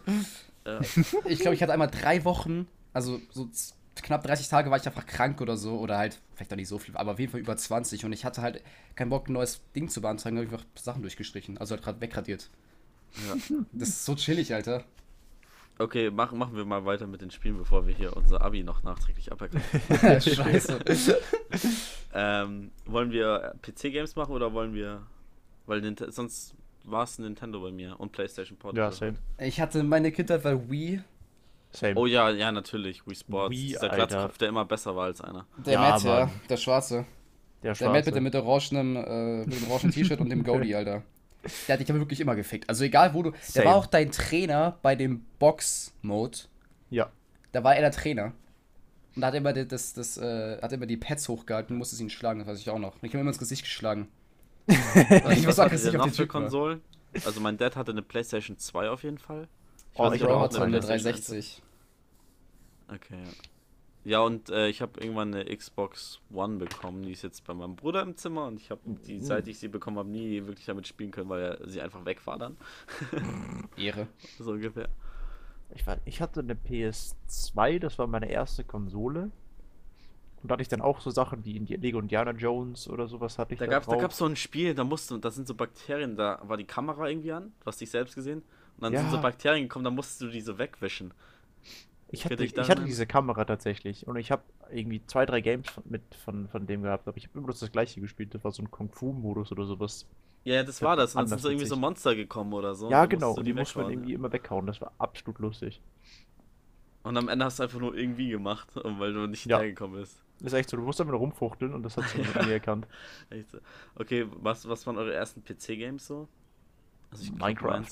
Ja. 0.66 0.80
Ich 1.24 1.38
glaube, 1.38 1.54
ich 1.54 1.62
hatte 1.62 1.72
einmal 1.72 1.90
drei 1.90 2.24
Wochen, 2.24 2.66
also 2.92 3.20
so 3.30 3.48
knapp 3.94 4.24
30 4.24 4.48
Tage 4.48 4.70
war 4.70 4.78
ich 4.78 4.86
einfach 4.86 5.06
krank 5.06 5.40
oder 5.40 5.56
so, 5.56 5.78
oder 5.78 5.96
halt, 5.96 6.20
vielleicht 6.34 6.52
auch 6.52 6.56
nicht 6.56 6.68
so 6.68 6.78
viel, 6.78 6.96
aber 6.96 7.12
auf 7.12 7.18
jeden 7.18 7.30
Fall 7.30 7.40
über 7.40 7.56
20 7.56 8.04
und 8.04 8.12
ich 8.12 8.24
hatte 8.24 8.42
halt 8.42 8.62
keinen 8.96 9.10
Bock, 9.10 9.28
ein 9.28 9.32
neues 9.32 9.60
Ding 9.74 9.88
zu 9.88 10.00
beantragen, 10.00 10.36
habe 10.36 10.46
ich 10.46 10.52
einfach 10.52 10.66
Sachen 10.74 11.02
durchgestrichen, 11.02 11.56
also 11.58 11.74
halt 11.74 11.84
gerade 11.84 12.00
wegradiert. 12.00 12.50
Ja. 13.28 13.56
Das 13.72 13.90
ist 13.90 14.04
so 14.04 14.14
chillig, 14.14 14.52
Alter. 14.52 14.84
Okay, 15.78 16.10
mach, 16.10 16.32
machen 16.32 16.56
wir 16.56 16.64
mal 16.64 16.84
weiter 16.86 17.06
mit 17.06 17.20
den 17.20 17.30
Spielen, 17.30 17.58
bevor 17.58 17.86
wir 17.86 17.94
hier 17.94 18.16
unser 18.16 18.40
Abi 18.40 18.62
noch 18.62 18.82
nachträglich 18.82 19.30
aberkennen. 19.30 19.62
Scheiße. 20.20 20.78
ähm, 22.14 22.70
wollen 22.86 23.10
wir 23.12 23.54
PC-Games 23.62 24.16
machen 24.16 24.32
oder 24.34 24.52
wollen 24.52 24.72
wir. 24.74 25.02
Weil 25.66 25.80
Nint 25.80 26.02
sonst 26.10 26.54
war 26.84 27.02
es 27.02 27.18
Nintendo 27.18 27.60
bei 27.60 27.72
mir 27.72 27.98
und 27.98 28.12
PlayStation 28.12 28.56
Portable. 28.56 28.84
Ja, 28.84 28.92
same. 28.92 29.16
Ich 29.38 29.60
hatte 29.60 29.82
meine 29.82 30.12
Kindheit 30.12 30.42
bei 30.44 30.70
Wii, 30.70 31.00
Same. 31.72 31.94
Oh 31.96 32.06
ja, 32.06 32.30
ja, 32.30 32.52
natürlich. 32.52 33.06
Wii 33.06 33.14
Sports. 33.16 33.50
Wii, 33.50 33.66
Dieser 33.66 33.82
Alter. 33.90 33.96
Glatzkopf, 34.06 34.38
der 34.38 34.48
immer 34.48 34.64
besser 34.64 34.94
war 34.96 35.06
als 35.06 35.20
einer. 35.20 35.46
der 35.58 35.72
Ja, 35.74 35.80
Matt, 35.80 36.02
ja, 36.04 36.30
der 36.48 36.56
Schwarze. 36.56 36.94
der 36.94 37.04
Der 37.62 37.70
Matt 37.70 37.76
Schwarze. 37.78 37.96
mit, 38.10 38.14
dem- 38.16 38.22
mit, 38.22 38.34
der 38.34 38.44
orangenen, 38.44 38.96
äh, 38.96 39.44
mit 39.46 39.60
dem 39.60 39.70
orangen 39.70 39.90
T-Shirt 39.90 40.20
und 40.20 40.30
dem 40.30 40.42
Goldie, 40.44 40.74
Alter. 40.74 41.02
Der 41.68 41.74
hat 41.74 41.80
dich 41.80 41.90
aber 41.90 41.98
wirklich 42.00 42.20
immer 42.20 42.34
gefickt. 42.36 42.68
Also 42.68 42.84
egal 42.84 43.14
wo 43.14 43.22
du. 43.22 43.30
Der 43.30 43.40
Same. 43.42 43.66
war 43.66 43.76
auch 43.76 43.86
dein 43.86 44.10
Trainer 44.10 44.78
bei 44.82 44.94
dem 44.96 45.24
Box-Mode. 45.38 46.38
Ja. 46.90 47.10
Da 47.52 47.64
war 47.64 47.74
er 47.74 47.82
der 47.82 47.92
Trainer. 47.92 48.32
Und 49.14 49.22
da 49.22 49.28
hat 49.28 49.34
er 49.34 49.38
immer 49.38 49.52
die- 49.52 49.66
das, 49.66 49.94
das, 49.94 50.18
äh, 50.18 50.60
hat 50.60 50.72
immer 50.72 50.86
die 50.86 50.96
Pads 50.96 51.28
hochgehalten 51.28 51.74
und 51.74 51.78
musste 51.78 52.00
ihn 52.02 52.10
schlagen, 52.10 52.40
das 52.40 52.48
weiß 52.48 52.58
ich 52.58 52.68
auch 52.70 52.78
noch. 52.78 52.94
Und 52.94 53.04
ich 53.04 53.10
habe 53.12 53.20
immer 53.20 53.30
ins 53.30 53.38
Gesicht 53.38 53.62
geschlagen. 53.64 54.08
ich 54.68 55.46
muss 55.46 55.56
sagen, 55.56 55.70
dass 55.70 55.84
ich 55.84 55.96
auf 55.98 56.12
die. 56.12 56.26
Konsolen? 56.26 56.82
Also 57.24 57.40
mein 57.40 57.56
Dad 57.56 57.76
hatte 57.76 57.92
eine 57.92 58.02
PlayStation 58.02 58.58
2 58.58 58.90
auf 58.90 59.04
jeden 59.04 59.18
Fall. 59.18 59.48
Ich 59.94 59.98
Oh, 60.00 60.04
weiß 60.04 60.14
ich 60.16 60.22
er 60.22 60.28
auch 60.36 60.42
hatte 60.42 60.56
noch 60.58 60.64
eine 60.66 60.78
PlayStation 60.80 61.22
360. 61.24 61.62
Okay, 62.88 63.14
ja. 63.14 63.30
Ja, 64.06 64.20
und 64.20 64.50
äh, 64.50 64.68
ich 64.68 64.82
habe 64.82 65.00
irgendwann 65.00 65.34
eine 65.34 65.56
Xbox 65.56 66.20
One 66.32 66.58
bekommen. 66.58 67.02
Die 67.02 67.10
ist 67.10 67.22
jetzt 67.22 67.44
bei 67.44 67.52
meinem 67.54 67.74
Bruder 67.74 68.02
im 68.02 68.16
Zimmer 68.16 68.46
und 68.46 68.60
ich 68.60 68.70
habe 68.70 68.80
die, 68.84 69.20
seit 69.20 69.48
ich 69.48 69.58
sie 69.58 69.66
bekommen 69.66 69.98
habe, 69.98 70.08
nie 70.08 70.46
wirklich 70.46 70.64
damit 70.64 70.86
spielen 70.86 71.10
können, 71.10 71.28
weil 71.28 71.42
er, 71.42 71.68
sie 71.68 71.82
einfach 71.82 72.04
weg 72.04 72.24
war 72.24 72.38
dann. 72.38 72.56
Ehre. 73.76 74.06
So 74.38 74.52
ungefähr. 74.52 74.88
Ich, 75.74 75.84
war, 75.88 75.98
ich 76.04 76.20
hatte 76.20 76.38
eine 76.38 76.54
PS2, 76.54 77.80
das 77.80 77.98
war 77.98 78.06
meine 78.06 78.30
erste 78.30 78.62
Konsole. 78.62 79.32
Und 80.40 80.50
da 80.50 80.52
hatte 80.52 80.62
ich 80.62 80.68
dann 80.68 80.82
auch 80.82 81.00
so 81.00 81.10
Sachen 81.10 81.44
wie 81.44 81.58
Lego 81.58 81.98
Indiana 81.98 82.30
Jones 82.30 82.88
oder 82.88 83.08
sowas 83.08 83.40
hatte 83.40 83.54
ich 83.54 83.58
Da 83.58 83.66
da 83.66 83.72
gab 83.72 83.82
es 83.82 83.86
da 83.88 83.92
drauf. 83.94 84.02
gab's 84.02 84.18
so 84.18 84.26
ein 84.26 84.36
Spiel, 84.36 84.72
da 84.74 84.84
musste, 84.84 85.18
da 85.18 85.32
sind 85.32 85.48
so 85.48 85.54
Bakterien, 85.56 86.14
da 86.14 86.40
war 86.44 86.56
die 86.56 86.64
Kamera 86.64 87.08
irgendwie 87.08 87.32
an, 87.32 87.52
du 87.58 87.66
hast 87.66 87.80
dich 87.80 87.90
selbst 87.90 88.14
gesehen. 88.14 88.42
Und 88.76 88.82
dann 88.84 88.92
sind 88.94 89.06
Ja. 89.06 89.10
so 89.10 89.20
Bakterien 89.20 89.64
gekommen, 89.64 89.84
da 89.84 89.90
musstest 89.90 90.20
du 90.20 90.28
die 90.28 90.42
so 90.42 90.58
wegwischen. 90.58 91.12
Ich 92.18 92.24
hatte, 92.24 92.44
ich 92.44 92.56
hatte 92.70 92.84
diese 92.84 93.06
Kamera 93.06 93.44
tatsächlich 93.44 94.06
und 94.06 94.16
ich 94.16 94.30
habe 94.30 94.42
irgendwie 94.70 95.04
zwei, 95.06 95.26
drei 95.26 95.40
Games 95.40 95.68
von, 95.70 95.84
mit 95.86 96.02
von, 96.14 96.48
von 96.48 96.66
dem 96.66 96.82
gehabt, 96.82 97.06
aber 97.08 97.16
ich 97.16 97.24
habe 97.24 97.38
immer 97.38 97.46
bloß 97.46 97.60
das 97.60 97.72
gleiche 97.72 98.00
gespielt. 98.00 98.34
Das 98.34 98.42
war 98.44 98.50
so 98.52 98.62
ein 98.62 98.70
Kung-Fu-Modus 98.70 99.52
oder 99.52 99.64
sowas. 99.66 100.06
Ja, 100.44 100.62
das 100.62 100.80
war 100.82 100.96
das. 100.96 101.14
Und 101.14 101.22
dann 101.22 101.28
sind 101.28 101.40
so 101.40 101.48
irgendwie 101.48 101.66
so. 101.66 101.76
Monster 101.76 102.14
gekommen 102.14 102.52
oder 102.52 102.74
so. 102.74 102.90
Ja, 102.90 103.06
genau. 103.06 103.34
Und 103.34 103.44
die 103.44 103.52
muss 103.52 103.74
man 103.74 103.90
irgendwie 103.90 104.12
immer 104.14 104.32
weghauen. 104.32 104.66
Das 104.66 104.80
war 104.80 104.92
absolut 104.98 105.38
lustig. 105.40 105.80
ja. 106.38 106.42
Und 107.02 107.16
am 107.16 107.28
Ende 107.28 107.44
hast 107.44 107.58
du 107.58 107.62
einfach 107.64 107.78
nur 107.78 107.96
irgendwie 107.96 108.30
gemacht, 108.30 108.68
weil 108.74 109.12
du 109.12 109.26
nicht 109.26 109.46
Ja. 109.46 109.56
hinterhergekommen 109.58 110.00
bist. 110.00 110.22
Das 110.40 110.52
ist 110.52 110.58
echt 110.58 110.70
so, 110.70 110.76
du 110.76 110.82
musst 110.82 111.00
einfach 111.00 111.12
nur 111.12 111.20
rumfuchteln 111.20 111.72
und 111.72 111.82
das 111.82 111.96
hat 111.96 112.04
sie 112.08 112.18
nie 112.18 112.50
erkannt. 112.52 112.86
Echt 113.30 113.50
so. 113.50 113.58
Okay, 113.94 114.26
was, 114.32 114.68
was 114.68 114.86
waren 114.86 114.98
eure 114.98 115.14
ersten 115.14 115.42
PC-Games 115.42 116.06
so? 116.06 116.28
Also 117.10 117.24
glaub, 117.32 117.38
Minecraft. 117.48 117.86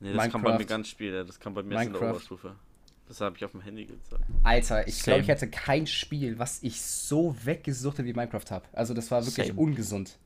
Nee, 0.00 0.12
das 0.14 0.30
kam 0.30 0.42
bei 0.42 0.48
mir 0.52 0.54
Minecraft. 0.54 0.66
ganz 0.68 0.88
spät, 0.88 1.28
das 1.28 1.38
kam 1.38 1.52
bei 1.52 1.62
mir 1.62 1.74
erst 1.74 1.86
in 1.88 1.92
der 1.92 2.00
Minecraft. 2.00 2.16
Oberstufe. 2.16 2.56
Das 3.10 3.20
habe 3.20 3.36
ich 3.36 3.44
auf 3.44 3.50
dem 3.50 3.60
Handy 3.60 3.86
gezeigt. 3.86 4.22
Alter, 4.44 4.86
ich 4.86 5.02
glaube, 5.02 5.22
ich 5.22 5.26
hätte 5.26 5.50
kein 5.50 5.88
Spiel, 5.88 6.38
was 6.38 6.62
ich 6.62 6.80
so 6.80 7.34
weggesuchtet 7.42 8.06
wie 8.06 8.12
Minecraft 8.12 8.48
habe. 8.50 8.66
Also 8.72 8.94
das 8.94 9.10
war 9.10 9.26
wirklich 9.26 9.48
Same. 9.48 9.58
ungesund. 9.58 10.16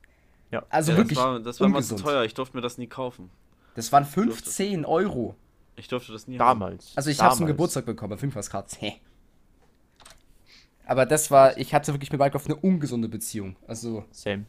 Ja. 0.51 0.63
Also 0.69 0.91
ja, 0.91 0.99
wirklich 0.99 1.17
das 1.17 1.25
war, 1.25 1.39
das 1.39 1.59
war 1.59 1.67
mal 1.67 1.81
zu 1.81 1.95
teuer, 1.95 2.23
ich 2.25 2.35
durfte 2.35 2.55
mir 2.55 2.61
das 2.61 2.77
nie 2.77 2.85
kaufen. 2.85 3.31
Das 3.73 3.91
waren 3.91 4.05
15 4.05 4.85
Euro. 4.85 5.35
Ich 5.77 5.87
durfte 5.87 6.11
das 6.11 6.27
nie 6.27 6.37
haben. 6.37 6.59
Damals. 6.59 6.91
Also 6.95 7.09
ich 7.09 7.19
habe 7.19 7.31
zum 7.31 7.39
Damals. 7.39 7.53
Geburtstag 7.53 7.85
bekommen, 7.87 8.19
5 8.19 8.35
was. 8.35 8.51
Hä. 8.79 9.01
Aber 10.85 11.07
das 11.07 11.31
war, 11.31 11.57
ich 11.57 11.73
hatte 11.73 11.91
wirklich 11.91 12.11
mit 12.11 12.19
Minecraft 12.19 12.45
eine 12.45 12.55
ungesunde 12.57 13.09
Beziehung. 13.09 13.55
Also 13.65 14.05
Same. 14.11 14.45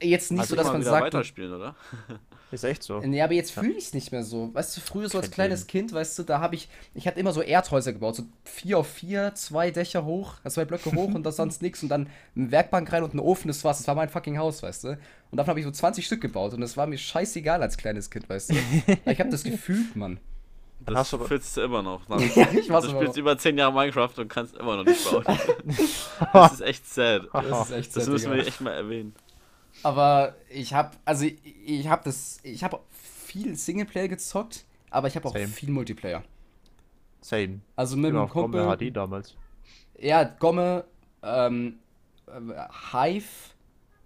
jetzt 0.00 0.30
nicht 0.30 0.40
Also 0.40 0.52
so, 0.52 0.56
dass 0.56 0.68
mal 0.68 0.72
man 0.72 0.80
wieder 0.80 0.90
sagt, 0.90 1.04
weiterspielen, 1.04 1.52
oder? 1.52 1.76
Ist 2.52 2.64
echt 2.64 2.82
so. 2.82 3.00
Nee, 3.00 3.22
aber 3.22 3.32
jetzt 3.32 3.50
fühle 3.50 3.72
ich 3.72 3.86
es 3.86 3.94
nicht 3.94 4.12
mehr 4.12 4.22
so. 4.22 4.50
Weißt 4.52 4.76
du, 4.76 4.82
früher 4.82 5.08
so 5.08 5.16
als 5.16 5.28
Kein 5.28 5.34
kleines 5.34 5.66
Kind, 5.66 5.90
weißt 5.92 6.18
du, 6.18 6.22
da 6.22 6.38
habe 6.40 6.54
ich, 6.54 6.68
ich 6.94 7.06
hatte 7.06 7.18
immer 7.18 7.32
so 7.32 7.40
Erdhäuser 7.40 7.94
gebaut, 7.94 8.14
so 8.16 8.24
vier 8.44 8.78
auf 8.78 8.86
vier, 8.86 9.34
zwei 9.34 9.70
Dächer 9.70 10.04
hoch, 10.04 10.34
also 10.44 10.56
zwei 10.56 10.66
Blöcke 10.66 10.92
hoch 10.92 11.14
und 11.14 11.24
das 11.24 11.36
sonst 11.36 11.62
nichts 11.62 11.82
und 11.82 11.88
dann 11.88 12.08
eine 12.36 12.50
Werkbank 12.52 12.92
rein 12.92 13.04
und 13.04 13.14
ein 13.14 13.20
Ofen, 13.20 13.48
das 13.48 13.64
war's, 13.64 13.78
das 13.78 13.86
war 13.88 13.94
mein 13.94 14.10
fucking 14.10 14.36
Haus, 14.36 14.62
weißt 14.62 14.84
du. 14.84 14.88
Und 15.30 15.38
davon 15.38 15.48
habe 15.48 15.60
ich 15.60 15.64
so 15.64 15.72
20 15.72 16.04
Stück 16.04 16.20
gebaut 16.20 16.52
und 16.52 16.60
das 16.60 16.76
war 16.76 16.86
mir 16.86 16.98
scheißegal 16.98 17.62
als 17.62 17.78
kleines 17.78 18.10
Kind, 18.10 18.28
weißt 18.28 18.50
du. 18.50 18.54
ich 19.06 19.18
habe 19.18 19.30
das 19.30 19.44
gefühlt, 19.44 19.96
Mann. 19.96 20.20
Das 20.84 20.96
hast 20.96 21.12
du 21.14 21.18
fühlst 21.20 21.56
du 21.56 21.62
immer 21.62 21.80
noch. 21.82 22.02
Ja, 22.36 22.48
ich 22.52 22.68
weiß 22.68 22.84
du 22.84 22.90
spielst 22.90 23.14
noch. 23.14 23.16
über 23.16 23.38
10 23.38 23.56
Jahre 23.56 23.72
Minecraft 23.72 24.12
und 24.18 24.28
kannst 24.28 24.56
immer 24.56 24.76
noch 24.76 24.84
nicht 24.84 25.10
bauen. 25.10 25.24
das 26.32 26.52
ist 26.52 26.60
echt 26.60 26.86
sad. 26.86 27.22
Das 27.32 27.70
ist 27.70 27.76
echt 27.76 27.96
Das 27.96 28.04
sad, 28.04 28.12
müssen 28.12 28.30
Digga. 28.30 28.42
wir 28.42 28.46
echt 28.46 28.60
mal 28.60 28.72
erwähnen. 28.72 29.14
Aber 29.82 30.36
ich 30.48 30.74
habe, 30.74 30.96
also 31.04 31.24
ich, 31.24 31.36
ich 31.64 31.88
habe 31.88 32.02
das, 32.04 32.40
ich 32.42 32.62
habe 32.62 32.80
viel 32.90 33.56
Singleplayer 33.56 34.08
gezockt, 34.08 34.64
aber 34.90 35.08
ich 35.08 35.16
habe 35.16 35.28
auch 35.28 35.32
Same. 35.32 35.48
viel 35.48 35.70
Multiplayer. 35.70 36.22
Same. 37.20 37.60
Also 37.76 37.96
mit 37.96 38.12
Bombe 38.12 38.28
Kumpel. 38.30 38.90
HD 38.90 38.96
damals. 38.96 39.34
Ja, 39.98 40.24
Gomme, 40.24 40.84
ähm, 41.22 41.78
äh, 42.26 42.32
Hive, 42.92 43.54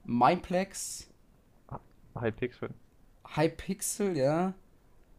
Mineplex, 0.04 1.08
Hypixel. 2.20 2.70
Hypixel, 3.34 4.16
ja. 4.16 4.54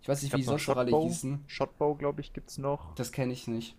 Ich 0.01 0.09
weiß 0.09 0.23
nicht, 0.23 0.33
wie 0.33 0.37
die 0.37 0.43
sonst 0.43 0.67
noch 0.67 0.77
alle 0.77 0.89
Shotbow. 0.89 1.07
hießen. 1.07 1.43
Shotbow, 1.47 1.95
glaube 1.95 2.21
ich, 2.21 2.33
gibt's 2.33 2.57
noch. 2.57 2.95
Das 2.95 3.11
kenne 3.11 3.33
ich 3.33 3.47
nicht. 3.47 3.75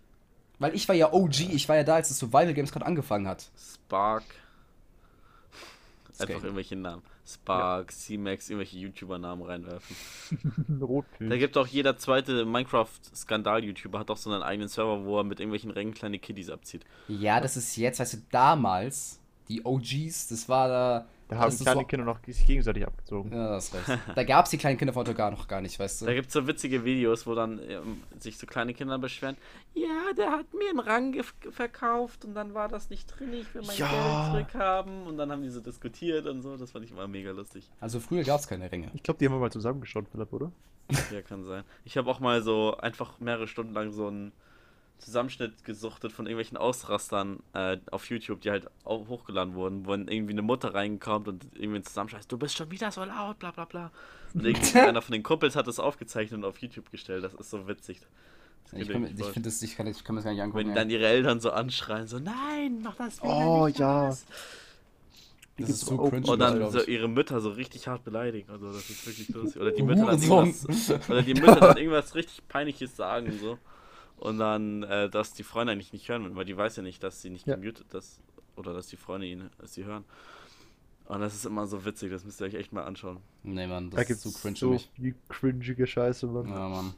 Weil 0.59 0.75
ich 0.75 0.89
war 0.89 0.95
ja 0.95 1.13
OG, 1.13 1.41
ich 1.41 1.69
war 1.69 1.77
ja 1.77 1.85
da, 1.85 1.95
als 1.95 2.09
das 2.09 2.19
Survival 2.19 2.53
Games 2.53 2.73
gerade 2.73 2.87
angefangen 2.87 3.29
hat. 3.29 3.51
Spark. 3.57 4.25
Einfach 6.21 6.35
Game. 6.35 6.45
irgendwelche 6.45 6.77
Namen. 6.77 7.03
Spark, 7.27 7.93
C-Max, 7.93 8.49
irgendwelche 8.49 8.79
YouTuber-Namen 8.79 9.43
reinwerfen. 9.43 9.97
Rotpilz. 10.81 11.31
Da 11.31 11.37
gibt 11.37 11.57
auch 11.57 11.67
jeder 11.67 11.97
zweite 11.97 12.45
Minecraft-Skandal-YouTuber 12.45 13.99
hat 13.99 14.11
auch 14.11 14.17
so 14.17 14.31
einen 14.31 14.43
eigenen 14.43 14.69
Server, 14.69 15.05
wo 15.05 15.19
er 15.19 15.25
mit 15.25 15.41
irgendwelchen 15.41 15.71
Rängen 15.71 15.95
kleine 15.95 16.19
Kiddies 16.19 16.51
abzieht. 16.51 16.85
Ja, 17.07 17.41
das 17.41 17.57
ist 17.57 17.77
jetzt, 17.77 18.01
weißt 18.01 18.15
du, 18.15 18.19
damals, 18.31 19.21
die 19.49 19.65
OGs, 19.65 20.29
das 20.29 20.49
war 20.49 20.69
da. 20.69 21.07
Da 21.29 21.37
haben 21.37 21.45
das 21.47 21.55
ist 21.57 21.63
kleine 21.63 21.81
so, 21.83 21.87
Kinder 21.87 22.05
noch 22.07 22.19
sich 22.25 22.47
gegenseitig 22.47 22.87
abgezogen. 22.87 23.33
Ja, 23.33 23.51
das 23.51 23.73
recht. 23.75 23.99
Da 24.15 24.25
gab 24.25 24.47
es 24.47 24.51
die 24.51 24.59
kleinen 24.59 24.79
Kinder 24.79 24.95
von 24.95 25.01
heute 25.03 25.15
gar 25.15 25.31
noch 25.31 25.47
gar 25.47 25.61
nicht, 25.61 25.79
weißt 25.79 26.03
Da 26.03 26.07
du. 26.07 26.15
gibt 26.15 26.29
es 26.29 26.33
so 26.33 26.47
witzige 26.47 26.85
Videos, 26.85 27.27
wo 27.27 27.35
dann 27.35 27.61
ähm, 27.69 28.03
sich 28.19 28.39
so 28.39 28.47
kleine 28.47 28.73
Kinder 28.73 28.99
beschweren. 28.99 29.37
Ja, 29.75 30.13
der 30.17 30.31
hat 30.33 30.47
mir 30.55 30.71
einen 30.71 30.81
Rang 30.81 31.23
verkauft 31.51 32.25
und 32.25 32.35
dann 32.35 32.55
war 32.55 32.69
das 32.69 32.89
nicht 32.91 33.07
drin, 33.09 33.33
ich 33.35 33.55
will 33.55 33.63
mein 33.67 33.77
Ja. 33.77 33.89
Geld 34.33 34.49
zurückhaben. 34.49 35.03
Und 35.07 35.19
dann 35.19 35.31
haben 35.31 35.43
die 35.43 35.51
so 35.51 35.61
diskutiert 35.61 36.27
und 36.27 36.41
so. 36.43 36.57
Das 36.57 36.71
fand 36.73 36.85
ich 36.87 36.91
immer 36.93 37.07
mega 37.07 37.31
lustig. 37.33 37.69
Also 37.81 38.01
früher 38.01 38.25
gab 38.25 38.41
es 38.41 38.49
keine 38.49 38.73
Ränge. 38.73 38.91
Ich 38.95 39.03
glaube, 39.03 39.19
die 39.19 39.27
haben 39.27 39.35
wir 39.35 39.39
mal 39.41 39.53
zusammengeschaut, 39.53 40.07
Philipp, 40.11 40.33
oder? 40.33 40.51
Ja, 41.13 41.21
kann 41.21 41.45
sein. 41.45 41.65
Ich 41.85 41.99
habe 41.99 42.11
auch 42.11 42.21
mal 42.21 42.41
so 42.43 42.75
einfach 42.79 43.21
mehrere 43.21 43.47
Stunden 43.47 43.75
lang 43.75 43.93
so 43.93 44.07
einen 44.07 44.33
Zusammenschnitt 44.99 45.65
gesuchtet 45.65 46.13
von 46.13 46.27
irgendwelchen 46.27 46.57
Ausrastern 46.57 47.41
äh, 47.55 47.79
auf 47.91 48.09
YouTube, 48.11 48.41
die 48.41 48.51
halt 48.51 48.69
auch 48.85 49.09
hochgeladen 49.09 49.55
wurden, 49.55 49.87
wo 49.87 49.93
dann 49.93 50.09
irgendwie 50.09 50.33
eine 50.33 50.43
Mutter 50.43 50.75
reinkommt 50.75 51.29
und 51.29 51.47
irgendwie 51.55 51.83
zusammenscheißt, 51.83 52.31
du 52.31 52.37
bist 52.39 52.57
schon 52.57 52.71
wieder 52.71 52.91
so 52.91 53.05
laut, 53.05 53.39
bla 53.39 53.51
bla 53.53 53.65
bla. 53.65 53.91
Und 54.35 54.45
irgendwie 54.45 54.79
einer 54.79 55.01
von 55.03 55.13
den 55.13 55.23
Kumpels 55.23 55.57
hat 55.57 55.67
das 55.67 55.79
aufgezeichnet 55.79 56.39
und 56.39 56.45
auf 56.45 56.59
YouTube 56.59 56.91
gestellt. 56.91 57.25
Das 57.25 57.35
ist 57.35 57.51
so 57.51 57.67
witzig. 57.69 58.01
Das 58.71 58.73
Ich, 58.81 58.89
kann- 58.89 59.03
wirklich 59.03 59.19
ich 59.21 59.33
finde 59.33 59.49
das, 59.49 59.63
ich 59.63 59.77
kann, 59.77 59.87
ich 59.87 60.05
kann 60.05 60.15
mir 60.15 60.19
das 60.21 60.25
gar 60.25 60.33
nicht 60.33 60.43
angucken. 60.43 60.59
Wenn 60.65 60.69
ey. 60.71 60.75
dann 60.75 60.91
ihre 60.91 61.07
Eltern 61.07 61.41
so 61.41 61.51
anschreien, 61.53 62.07
so, 62.07 62.19
nein, 62.19 62.81
mach 62.83 62.97
das 62.97 63.23
wieder 63.23 63.33
Oh, 63.35 63.67
nicht 63.67 63.79
ja. 63.79 64.05
alles." 64.07 64.27
Das 65.61 65.71
ist 65.71 65.81
so 65.87 65.97
cringe. 65.97 66.25
Und 66.31 66.39
dann 66.39 66.71
so 66.71 66.81
ihre 66.85 67.09
Mütter 67.09 67.41
so 67.41 67.51
richtig 67.51 67.89
hart 67.89 68.05
beleidigen. 68.05 68.49
Also 68.51 68.73
das 68.73 68.89
ist 68.91 69.07
wirklich 69.07 69.29
lustig. 69.31 69.61
Oder 69.61 69.73
die 69.73 69.83
Mütter 69.85 70.07
dann 70.07 70.23
irgendwas, 70.23 70.91
oder 71.09 71.23
die 71.23 71.35
Mütter 71.35 71.57
dann 71.57 71.77
irgendwas 71.77 72.15
richtig 72.15 72.47
Peinliches 72.49 72.95
sagen 72.97 73.33
so. 73.41 73.59
Und 74.19 74.39
dann, 74.39 74.83
äh, 74.83 75.09
dass 75.09 75.33
die 75.33 75.43
Freunde 75.45 75.73
eigentlich 75.73 75.93
nicht 75.93 76.09
hören, 76.09 76.35
weil 76.37 76.45
die 76.45 76.57
weiß 76.57 76.77
ja 76.77 76.83
nicht, 76.83 77.03
dass 77.03 77.23
sie 77.23 77.31
nicht 77.31 77.47
Ja. 77.47 77.57
gemutet 77.57 77.93
ist. 77.95 78.21
Oder 78.57 78.75
dass 78.75 78.89
die 78.89 78.97
Freunde 78.97 79.27
ihn, 79.27 79.51
dass 79.59 79.75
sie 79.75 79.85
hören. 79.85 80.05
Und 81.07 81.21
das 81.21 81.35
ist 81.35 81.47
immer 81.47 81.67
so 81.67 81.85
witzig, 81.85 82.11
das 82.11 82.25
müsst 82.25 82.41
ihr 82.41 82.47
euch 82.49 82.55
echt 82.55 82.73
mal 82.73 82.83
anschauen. 82.85 83.19
Nee, 83.43 83.67
Mann, 83.67 83.91
Da 83.91 83.99
das 83.99 84.09
gibt's 84.09 84.27
ist 84.27 84.35
zu 84.35 84.41
cringe 84.43 84.57
so 84.57 84.71
mich. 84.71 84.91
viel 84.95 85.15
cringige 85.29 85.87
Scheiße, 85.87 86.27
Mann. 86.27 86.49
Ja, 86.49 86.69
Mann. 86.69 86.95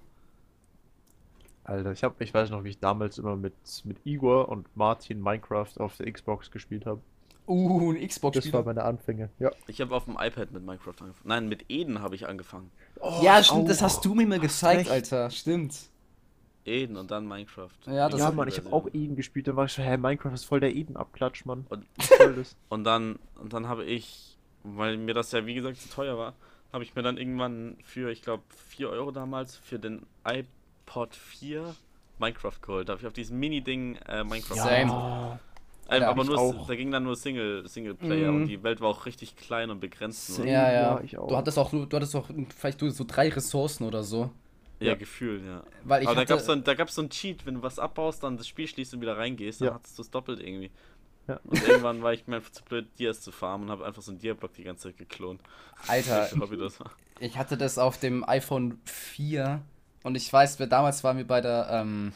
Alter, 1.65 1.93
ich 1.93 2.03
hab, 2.03 2.21
ich 2.21 2.33
weiß 2.35 2.51
noch, 2.51 2.65
wie 2.65 2.71
ich 2.71 2.79
damals 2.79 3.19
immer 3.19 3.37
mit, 3.37 3.53
mit 3.85 3.99
Igor 4.05 4.49
und 4.49 4.75
Martin 4.77 5.21
Minecraft 5.23 5.79
auf 5.79 5.97
der 5.99 6.11
Xbox 6.11 6.51
gespielt 6.51 6.87
habe. 6.87 7.01
Uh, 7.47 7.93
ein 7.93 7.97
Das 8.01 8.09
Xbox-Spiel. 8.11 8.53
war 8.53 8.65
meine 8.65 8.85
Anfänge. 8.85 9.29
Ja. 9.39 9.51
Ich 9.67 9.81
habe 9.81 9.95
auf 9.95 10.05
dem 10.07 10.17
iPad 10.19 10.53
mit 10.53 10.65
Minecraft 10.65 10.95
angefangen. 11.01 11.29
Nein, 11.29 11.49
mit 11.49 11.67
Eden 11.69 12.01
habe 12.01 12.15
ich 12.15 12.27
angefangen. 12.29 12.71
ja, 13.23 13.43
stimmt, 13.43 13.69
das 13.69 13.81
au. 13.81 13.85
hast 13.85 14.05
du 14.05 14.15
mir 14.15 14.27
mal 14.27 14.41
gezeigt. 14.41 14.89
Alter. 14.91 15.31
Stimmt. 15.31 15.75
Eden 16.65 16.97
und 16.97 17.11
dann 17.11 17.27
Minecraft. 17.27 17.71
Ja, 17.87 18.09
das 18.09 18.17
Die 18.17 18.21
Ja, 18.23 18.31
Mann, 18.31 18.49
ich 18.49 18.59
habe 18.59 18.73
auch 18.73 18.87
Eden 18.93 19.17
gespielt. 19.17 19.49
Dann 19.49 19.57
war 19.57 19.65
ich 19.67 19.73
so, 19.73 19.83
hä, 19.83 19.97
Minecraft 19.97 20.33
ist 20.33 20.45
voll 20.45 20.61
der 20.61 20.75
Eden-Abklatsch, 20.75 21.45
Mann. 21.45 21.67
Und-. 21.69 21.87
Und 22.69 22.85
dann, 22.85 23.19
und 23.41 23.53
dann 23.53 23.69
habe 23.69 23.85
ich, 23.85 24.37
weil 24.63 24.97
mir 24.97 25.15
das 25.15 25.33
ja 25.33 25.45
wie 25.47 25.55
gesagt 25.55 25.79
zu 25.79 25.89
teuer 25.89 26.17
war, 26.19 26.35
habe 26.73 26.85
ich 26.85 26.95
mir 26.95 27.03
dann 27.03 27.17
irgendwann 27.17 27.77
für, 27.85 28.11
ich 28.13 28.23
glaube, 28.23 28.43
4 28.69 28.89
Euro 28.91 29.11
damals 29.11 29.57
für 29.57 29.79
den 29.79 30.07
iPod 30.25 31.15
4 31.15 31.75
Minecraft 32.19 32.53
geholt. 32.63 32.89
Da 32.89 32.93
habe 32.93 33.01
ich 33.01 33.07
auf 33.07 33.13
diesem 33.13 33.39
Mini-Ding 33.41 33.97
äh, 34.07 34.23
Minecraft 34.25 34.57
Ja. 34.57 34.63
Same. 34.65 34.91
Ja. 34.93 35.41
Äh, 35.89 35.93
Alter, 35.95 36.09
aber 36.09 36.25
nur, 36.25 36.39
auch. 36.39 36.67
da 36.69 36.77
ging 36.77 36.93
dann 36.93 37.03
nur 37.03 37.17
Single, 37.17 37.67
Singleplayer 37.67 38.31
Mhm. 38.31 38.43
und 38.43 38.47
die 38.47 38.63
Welt 38.63 38.81
war 38.81 38.91
auch 38.91 39.07
richtig 39.07 39.35
klein 39.35 39.71
und 39.71 39.81
begrenzt. 39.81 40.39
Ja, 40.39 40.45
ja. 40.45 40.71
Ja, 40.71 41.01
ich 41.03 41.19
auch. 41.19 41.27
Du 41.27 41.37
hattest 41.37 41.59
auch, 41.59 41.71
du 41.73 41.89
hattest 41.97 42.15
auch 42.15 42.29
vielleicht 42.57 42.81
du 42.81 42.91
so 42.91 43.03
drei 43.05 43.29
Ressourcen 43.29 43.85
oder 43.85 44.05
so. 44.05 44.31
Ja, 44.81 44.89
Ja. 44.89 44.95
gefühlt, 44.95 45.45
ja. 45.45 45.63
Weil 45.85 46.03
ich 46.03 46.09
aber 46.09 46.15
da 46.17 46.21
hatte, 46.23 46.29
gab 46.31 46.39
es 46.41 46.47
so, 46.47 46.53
ein- 46.53 46.65
da 46.65 46.75
gab's 46.75 46.95
so 46.95 47.03
ein 47.03 47.11
Cheat, 47.11 47.45
wenn 47.47 47.55
du 47.57 47.63
was 47.63 47.79
abbaust, 47.79 48.23
dann 48.23 48.37
das 48.39 48.49
Spiel 48.49 48.67
schließt 48.67 48.95
und 48.95 49.01
wieder 49.03 49.17
reingehst, 49.17 49.61
dann 49.61 49.69
Ja. 49.69 49.75
hattest 49.75 49.99
du 49.99 50.03
es 50.03 50.11
doppelt 50.11 50.41
irgendwie. 50.41 50.71
Ja. 51.29 51.39
Und 51.45 51.63
irgendwann 51.69 52.03
war 52.03 52.13
ich 52.15 52.27
mir 52.27 52.37
einfach 52.37 52.51
zu 52.51 52.65
blöd, 52.65 52.89
Dias 52.99 53.21
zu 53.21 53.31
farmen 53.31 53.67
und 53.67 53.71
habe 53.73 53.85
einfach 53.87 54.03
so 54.03 54.11
einen 54.11 54.19
Dia-Block 54.21 54.55
die 54.55 54.65
ganze 54.65 54.89
Zeit 54.89 54.97
geklont. 54.97 55.41
Alter, 55.87 56.27
Ich 56.35 56.41
Hobby 56.41 56.57
das 56.57 56.81
war. 56.81 56.91
ich 57.21 57.37
hatte 57.37 57.57
das 57.59 57.79
auf 57.79 57.99
dem 58.01 58.27
iPhone 58.29 58.81
4 58.87 59.61
und 60.03 60.17
ich 60.17 60.33
weiß, 60.33 60.59
wir 60.59 60.67
damals 60.67 61.05
waren 61.05 61.19
wir 61.19 61.27
bei 61.27 61.41
der, 61.43 61.69
ähm, 61.71 62.13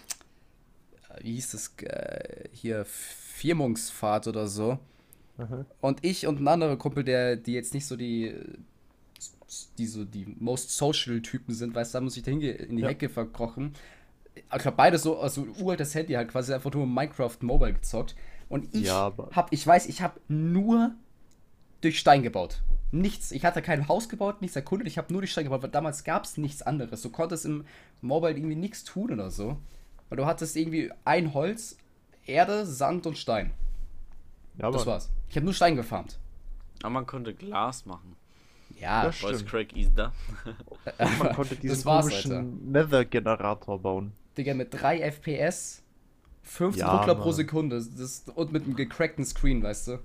wie 1.21 1.35
hieß 1.35 1.53
das, 1.53 1.75
äh, 1.85 2.49
hier, 2.53 2.85
Firmungsfahrt 2.87 4.27
oder 4.27 4.47
so. 4.49 4.79
Aha. 5.39 5.65
Und 5.81 6.05
ich 6.05 6.27
und 6.27 6.41
ein 6.41 6.49
anderer 6.49 6.77
Kumpel, 6.77 7.05
der, 7.05 7.37
die 7.37 7.53
jetzt 7.53 7.75
nicht 7.75 7.87
so 7.87 7.97
die, 7.97 8.35
die 9.79 9.87
so 9.87 10.05
die 10.05 10.27
most 10.39 10.71
social 10.77 11.21
Typen 11.23 11.55
sind, 11.55 11.75
weißt 11.75 11.95
du, 11.95 11.97
haben 11.99 12.05
uns 12.05 12.15
sich 12.15 12.23
da 12.23 12.31
hinge- 12.31 12.51
in 12.53 12.77
die 12.77 12.83
Ja. 12.83 12.89
Hecke 12.89 13.09
verkrochen. 13.09 13.75
Ich 14.35 14.45
glaube, 14.63 14.77
beide 14.77 14.99
so, 14.99 15.19
also 15.19 15.47
uraltes 15.61 15.95
Handy 15.95 16.15
halt 16.15 16.29
quasi 16.31 16.53
einfach 16.53 16.73
nur 16.73 16.87
Minecraft 16.87 17.37
Mobile 17.41 17.75
gezockt. 17.75 18.15
Und 18.49 18.75
ich 18.75 18.87
Ja, 18.87 19.13
hab, 19.33 19.53
ich 19.53 19.67
weiß, 19.67 19.87
ich 19.87 20.03
habe 20.03 20.21
nur 20.29 20.95
durch 21.81 21.99
Stein 21.99 22.23
gebaut. 22.23 22.63
Nichts. 22.93 23.33
Ich 23.33 23.45
hatte 23.45 23.63
kein 23.63 23.89
Haus 23.89 24.09
gebaut, 24.09 24.41
nichts 24.41 24.57
erkundet. 24.57 24.87
Ich 24.89 24.99
habe 24.99 25.13
nur 25.13 25.23
durch 25.23 25.33
Stein 25.33 25.45
gebaut, 25.45 25.63
weil 25.63 25.71
damals 25.71 26.05
gab 26.05 26.25
es 26.25 26.37
nichts 26.37 26.63
anderes. 26.63 27.03
Du 27.03 27.11
konntest 27.11 27.45
im 27.47 27.65
Mobile 28.01 28.33
irgendwie 28.37 28.55
nichts 28.57 28.85
tun 28.85 29.11
oder 29.13 29.31
so. 29.31 29.57
Weil 30.09 30.17
du 30.17 30.27
hattest 30.27 30.57
irgendwie 30.57 30.91
ein 31.05 31.33
Holz, 31.35 31.77
Erde, 32.27 32.67
Sand 32.67 33.07
und 33.07 33.19
Stein. 33.19 33.53
Ja, 34.59 34.71
Das 34.71 34.87
war's. 34.87 35.11
Ich 35.29 35.37
habe 35.37 35.45
nur 35.45 35.55
Stein 35.55 35.75
gefarmt. 35.77 36.19
Aber 36.83 36.91
man 36.91 37.07
konnte 37.07 37.35
Glas 37.35 37.87
machen. 37.87 38.15
Ja, 38.81 39.05
Das 39.05 39.19
Voice 39.19 39.37
Stimmt. 39.37 39.51
Crack 39.51 39.77
is 39.77 39.91
da. 39.95 40.13
Man 41.19 41.35
konnte 41.35 41.57
diesen 41.57 41.85
komischen. 41.85 42.71
Nether-Generator 42.73 43.81
bauen. 43.81 44.13
Digga, 44.37 44.55
mit 44.55 44.75
3 44.75 45.01
FPS, 45.01 45.83
15 46.43 46.81
Ja, 46.81 46.97
Ruckler 46.97 47.15
pro. 47.15 47.33
Sekunde 47.33 47.77
das, 47.77 48.25
und 48.35 48.53
mit 48.53 48.65
einem 48.65 48.77
gecrackten 48.77 49.25
Screen, 49.25 49.63
weißt 49.63 49.89
du. 49.89 49.99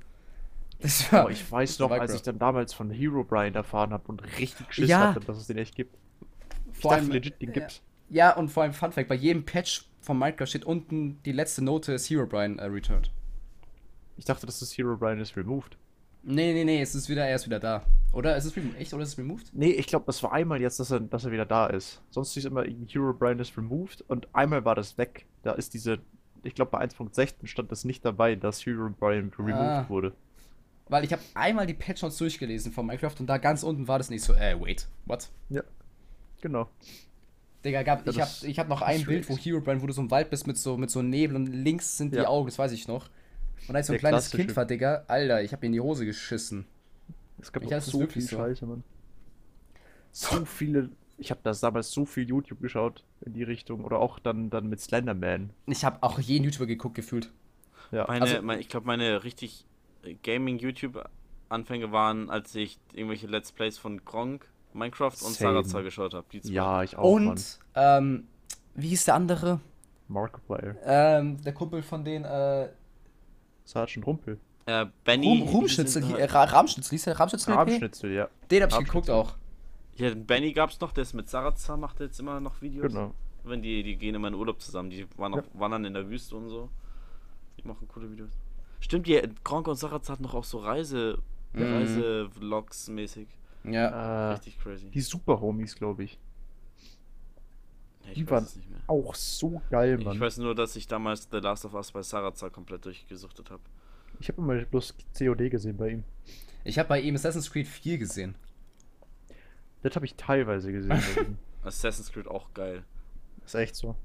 Das 0.82 1.12
war. 1.12 1.22
Aber 1.22 1.32
ich 1.32 1.52
weiß 1.52 1.72
das 1.78 1.80
war 1.82 1.90
noch, 1.98 2.02
als 2.02 2.14
ich 2.14 2.22
dann 2.22 2.40
damals 2.40 2.74
von 2.74 2.90
Hero 2.92 3.24
Brian 3.24 3.54
erfahren 3.56 3.92
habe 3.92 4.04
und 4.08 4.22
richtig 4.40 4.74
Schiss 4.74 4.90
Ja. 4.90 5.10
hatte, 5.14 5.20
dass 5.22 5.38
es 5.38 5.48
den 5.48 5.58
echt 5.58 5.76
gibt. 5.76 5.98
Ich 6.74 6.80
vor 6.80 6.92
dachte 6.92 7.04
allem, 7.04 7.12
legit, 7.12 7.42
den 7.42 7.50
ja. 7.50 7.54
gibt's. 7.56 7.82
Ja, 8.10 8.36
und 8.36 8.50
vor 8.50 8.64
allem 8.64 8.74
Fun 8.74 8.92
Fact: 8.92 9.10
bei 9.10 9.16
jedem 9.16 9.44
Patch 9.46 9.86
von 10.02 10.18
Minecraft 10.18 10.48
steht 10.48 10.64
unten 10.66 11.22
die 11.24 11.32
letzte 11.34 11.64
Note 11.64 11.94
ist 11.94 12.10
Herobrine 12.10 12.62
äh, 12.62 12.66
returned. 12.66 13.12
Ich 14.16 14.26
dachte, 14.26 14.46
dass 14.46 14.60
das 14.60 14.78
Hero 14.78 14.96
Brian 14.96 15.20
ist 15.20 15.36
removed. 15.36 15.78
Nee, 16.24 16.54
nee, 16.54 16.64
nee, 16.66 16.82
es 16.82 16.96
ist 16.96 17.08
wieder, 17.10 17.26
er 17.26 17.36
ist 17.36 17.46
wieder 17.46 17.60
da. 17.60 17.84
Oder 18.12 18.36
ist 18.36 18.46
es 18.46 18.54
echt 18.78 18.94
oder 18.94 19.04
ist 19.04 19.10
es 19.10 19.18
removed? 19.18 19.52
Nee, 19.54 19.72
ich 19.72 19.88
glaube, 19.88 20.06
das 20.06 20.22
war 20.24 20.34
einmal 20.34 20.60
jetzt, 20.62 20.80
dass 20.80 20.92
er, 20.92 21.00
dass 21.00 21.26
er 21.26 21.32
wieder 21.32 21.46
da 21.46 21.68
ist. 21.68 22.02
Sonst 22.10 22.34
hieß 22.34 22.46
immer 22.46 22.66
irgendwie 22.66 22.92
Hero 22.92 23.14
Brian 23.14 23.40
ist 23.40 23.56
removed 23.58 24.04
und 24.08 24.28
einmal 24.34 24.66
war 24.66 24.76
das 24.76 24.98
weg. 24.98 25.26
Da 25.44 25.54
ist 25.54 25.74
diese, 25.74 26.00
ich 26.44 26.56
glaube 26.56 26.72
bei 26.72 26.80
1.16 26.84 27.48
stand 27.48 27.72
das 27.72 27.86
nicht 27.86 28.04
dabei, 28.04 28.36
dass 28.36 28.66
Hero 28.66 28.90
Brian 28.90 29.32
removed 29.38 29.56
Ah. 29.56 29.86
wurde. 29.90 30.14
Weil 30.88 31.04
ich 31.06 31.14
habe 31.14 31.22
einmal 31.36 31.68
die 31.68 31.76
Patch 31.76 32.02
Notes 32.02 32.18
durchgelesen 32.18 32.72
von 32.72 32.86
Minecraft 32.88 33.14
und 33.20 33.28
da 33.28 33.38
ganz 33.38 33.62
unten 33.64 33.88
war 33.88 34.00
das 34.00 34.10
nicht 34.10 34.24
so, 34.24 34.34
äh, 34.34 34.60
wait, 34.60 34.88
what? 35.06 35.30
Ja, 35.50 35.62
genau. 36.42 36.68
Digga, 37.64 37.84
gab, 37.84 38.06
Ja, 38.08 38.12
ich 38.12 38.20
hab, 38.22 38.28
das- 38.28 38.44
ich 38.44 38.58
hab 38.58 38.70
noch 38.70 38.82
ein 38.82 39.02
ist 39.02 39.06
Bild, 39.06 39.30
wo 39.30 39.36
crazy. 39.36 39.50
Herobrine, 39.52 39.82
wo 39.82 39.88
du 39.88 39.94
so 39.94 40.02
im 40.02 40.10
Wald 40.10 40.30
bist 40.32 40.48
mit 40.48 40.58
so, 40.58 40.78
mit 40.78 40.90
so 40.90 41.02
Nebel 41.04 41.36
und 41.36 41.46
links 41.48 41.98
sind 41.98 42.14
die 42.14 42.18
Ja. 42.20 42.28
Augen, 42.28 42.48
das 42.48 42.58
weiß 42.58 42.72
ich 42.72 42.88
noch. 42.88 43.08
Und 43.68 43.76
als 43.76 43.86
ich 43.86 43.88
so 43.88 43.94
ein 43.94 43.96
Der 43.96 44.00
kleines 44.00 44.32
Kind 44.32 44.56
war, 44.56 44.66
Digga, 44.66 45.04
Alter, 45.08 45.42
ich 45.44 45.54
hab 45.54 45.62
mir 45.62 45.68
in 45.68 45.74
die 45.74 45.80
Hose 45.82 46.06
geschissen. 46.06 46.66
Es 47.42 47.52
gab 47.52 47.64
Ich 47.64 47.74
auch 47.76 47.82
so 47.82 48.00
wirklich 48.00 48.26
viel 48.26 48.38
so. 48.38 48.38
Scheiße, 48.38 48.66
Mann. 48.66 48.84
So 50.12 50.46
viele. 50.46 50.90
Ich 51.18 51.32
habe 51.32 51.42
das 51.44 51.60
damals 51.60 51.92
so 51.92 52.06
viel 52.06 52.28
YouTube 52.28 52.62
geschaut 52.62 53.04
in 53.22 53.34
die 53.34 53.44
Richtung. 53.44 53.84
Oder 53.84 54.00
auch 54.00 54.20
dann, 54.20 54.50
dann 54.50 54.68
mit 54.70 54.80
Slenderman. 54.80 55.52
Ich 55.68 55.84
habe 55.86 56.02
auch 56.02 56.20
jeden 56.20 56.46
YouTuber 56.46 56.66
geguckt, 56.66 56.96
gefühlt. 56.96 57.32
Ja. 57.92 58.06
Meine, 58.08 58.22
Also- 58.26 58.42
mein, 58.42 58.60
ich 58.60 58.70
glaube, 58.70 58.88
meine 58.88 59.24
richtig 59.24 59.66
äh, 60.04 60.16
Gaming-YouTube-Anfänge 60.24 61.92
waren, 61.92 62.30
als 62.30 62.56
ich 62.56 62.80
irgendwelche 62.94 63.28
Let's 63.28 63.52
Plays 63.52 63.78
von 63.78 64.04
Gronk, 64.06 64.48
Minecraft 64.74 65.08
und. 65.26 65.34
Sarazar 65.36 65.84
geschaut 65.84 66.14
habe. 66.14 66.26
Ja, 66.44 66.84
ich 66.84 66.98
auch. 66.98 67.18
Mann. 67.20 67.30
und, 67.30 67.60
ähm, 67.76 68.28
wie 68.76 68.90
hieß 68.90 69.06
der 69.06 69.16
andere? 69.16 69.60
Markiplier. 70.08 70.76
Ähm, 70.86 71.42
der 71.44 71.54
Kumpel 71.54 71.82
von 71.84 72.04
denen, 72.04 72.26
äh, 72.26 72.70
Sergeant 73.70 74.06
Rumpel. 74.08 74.40
Äh, 74.66 74.86
Benny. 75.04 75.28
Ruhm, 75.28 75.38
die 75.48 75.54
Rumschnitzel, 75.54 76.04
sind- 76.04 76.16
äh, 76.18 76.26
Ra- 76.26 76.44
Rahmschnitzel, 76.44 76.92
hieß 76.92 77.04
der 77.06 77.20
Rahmschnitzel? 77.20 77.54
Rahmschnitzel, 77.54 78.12
ja. 78.12 78.30
Den 78.50 78.64
hab 78.64 78.72
ich 78.72 78.78
geguckt 78.80 79.10
auch. 79.10 79.36
Ja, 79.96 80.10
den 80.10 80.26
Benny 80.26 80.54
gab's 80.54 80.80
noch, 80.80 80.92
der 80.92 81.04
ist 81.04 81.14
mit 81.14 81.30
Sarazar, 81.30 81.78
macht 81.78 82.00
jetzt 82.00 82.20
immer 82.20 82.40
noch 82.40 82.62
Videos. 82.62 82.88
Genau. 82.88 83.14
Wenn 83.44 83.62
die, 83.62 83.84
die 83.84 83.96
gehen 83.96 84.16
immer 84.16 84.28
in 84.28 84.34
Urlaub 84.34 84.62
zusammen, 84.62 84.90
die 84.90 85.06
waren 85.18 85.34
Ja. 85.34 85.40
auch 85.40 85.44
wandern 85.54 85.86
in 85.86 85.94
der 85.94 86.10
Wüste 86.10 86.36
und 86.36 86.50
so. 86.50 86.70
Die 87.62 87.68
machen 87.68 87.88
coole 87.88 88.10
Videos. 88.12 88.32
Stimmt, 88.80 89.08
die 89.08 89.22
Gronk 89.44 89.68
und 89.68 89.76
Sarazar 89.76 90.14
hatten 90.14 90.24
noch 90.24 90.34
auch 90.36 90.44
so 90.44 90.60
Reise, 90.60 91.20
Mhm. 91.54 91.64
Reise-Vlogs 91.64 92.90
mäßig. 92.90 93.28
Ja. 93.66 94.30
Äh, 94.30 94.34
Richtig 94.34 94.60
crazy. 94.60 94.90
die 94.90 95.02
Super 95.02 95.42
Homies, 95.42 95.76
glaube 95.76 96.04
ich. 96.04 96.18
Ja, 98.06 98.14
die 98.14 98.22
ich 98.24 98.30
waren 98.30 98.44
weiß 98.44 98.50
es 98.52 98.56
nicht 98.58 98.70
mehr. 98.70 98.80
Auch 98.88 99.14
so 99.16 99.62
geil, 99.70 99.98
Mann. 99.98 100.14
Ich 100.16 100.20
weiß 100.20 100.38
nur, 100.40 100.56
dass 100.56 100.76
ich 100.76 100.88
damals 100.88 101.28
The 101.32 101.38
Last 101.38 101.66
of 101.66 101.74
Us 101.74 101.92
bei 101.92 102.02
Sarazar 102.02 102.50
komplett 102.50 102.86
durchgesuchtet 102.86 103.52
habe. 103.52 103.62
Ich 104.20 104.28
habe 104.30 104.42
immer 104.42 104.56
bloß 104.66 104.96
COD 105.18 105.50
gesehen 105.50 105.78
bei 105.78 105.90
ihm. 105.90 106.04
Ich 106.64 106.78
habe 106.80 106.90
bei 106.90 107.00
ihm 107.02 107.16
Assassin's 107.16 107.52
Creed 107.52 107.68
4 107.68 107.98
gesehen. 107.98 108.36
Das 109.82 109.96
habe 109.96 110.06
ich 110.06 110.16
teilweise 110.16 110.72
gesehen. 110.72 111.38
Assassin's 111.64 112.12
Creed 112.12 112.28
auch 112.28 112.54
geil. 112.54 112.84
Ist 113.46 113.56
echt 113.56 113.76
so. 113.76 113.96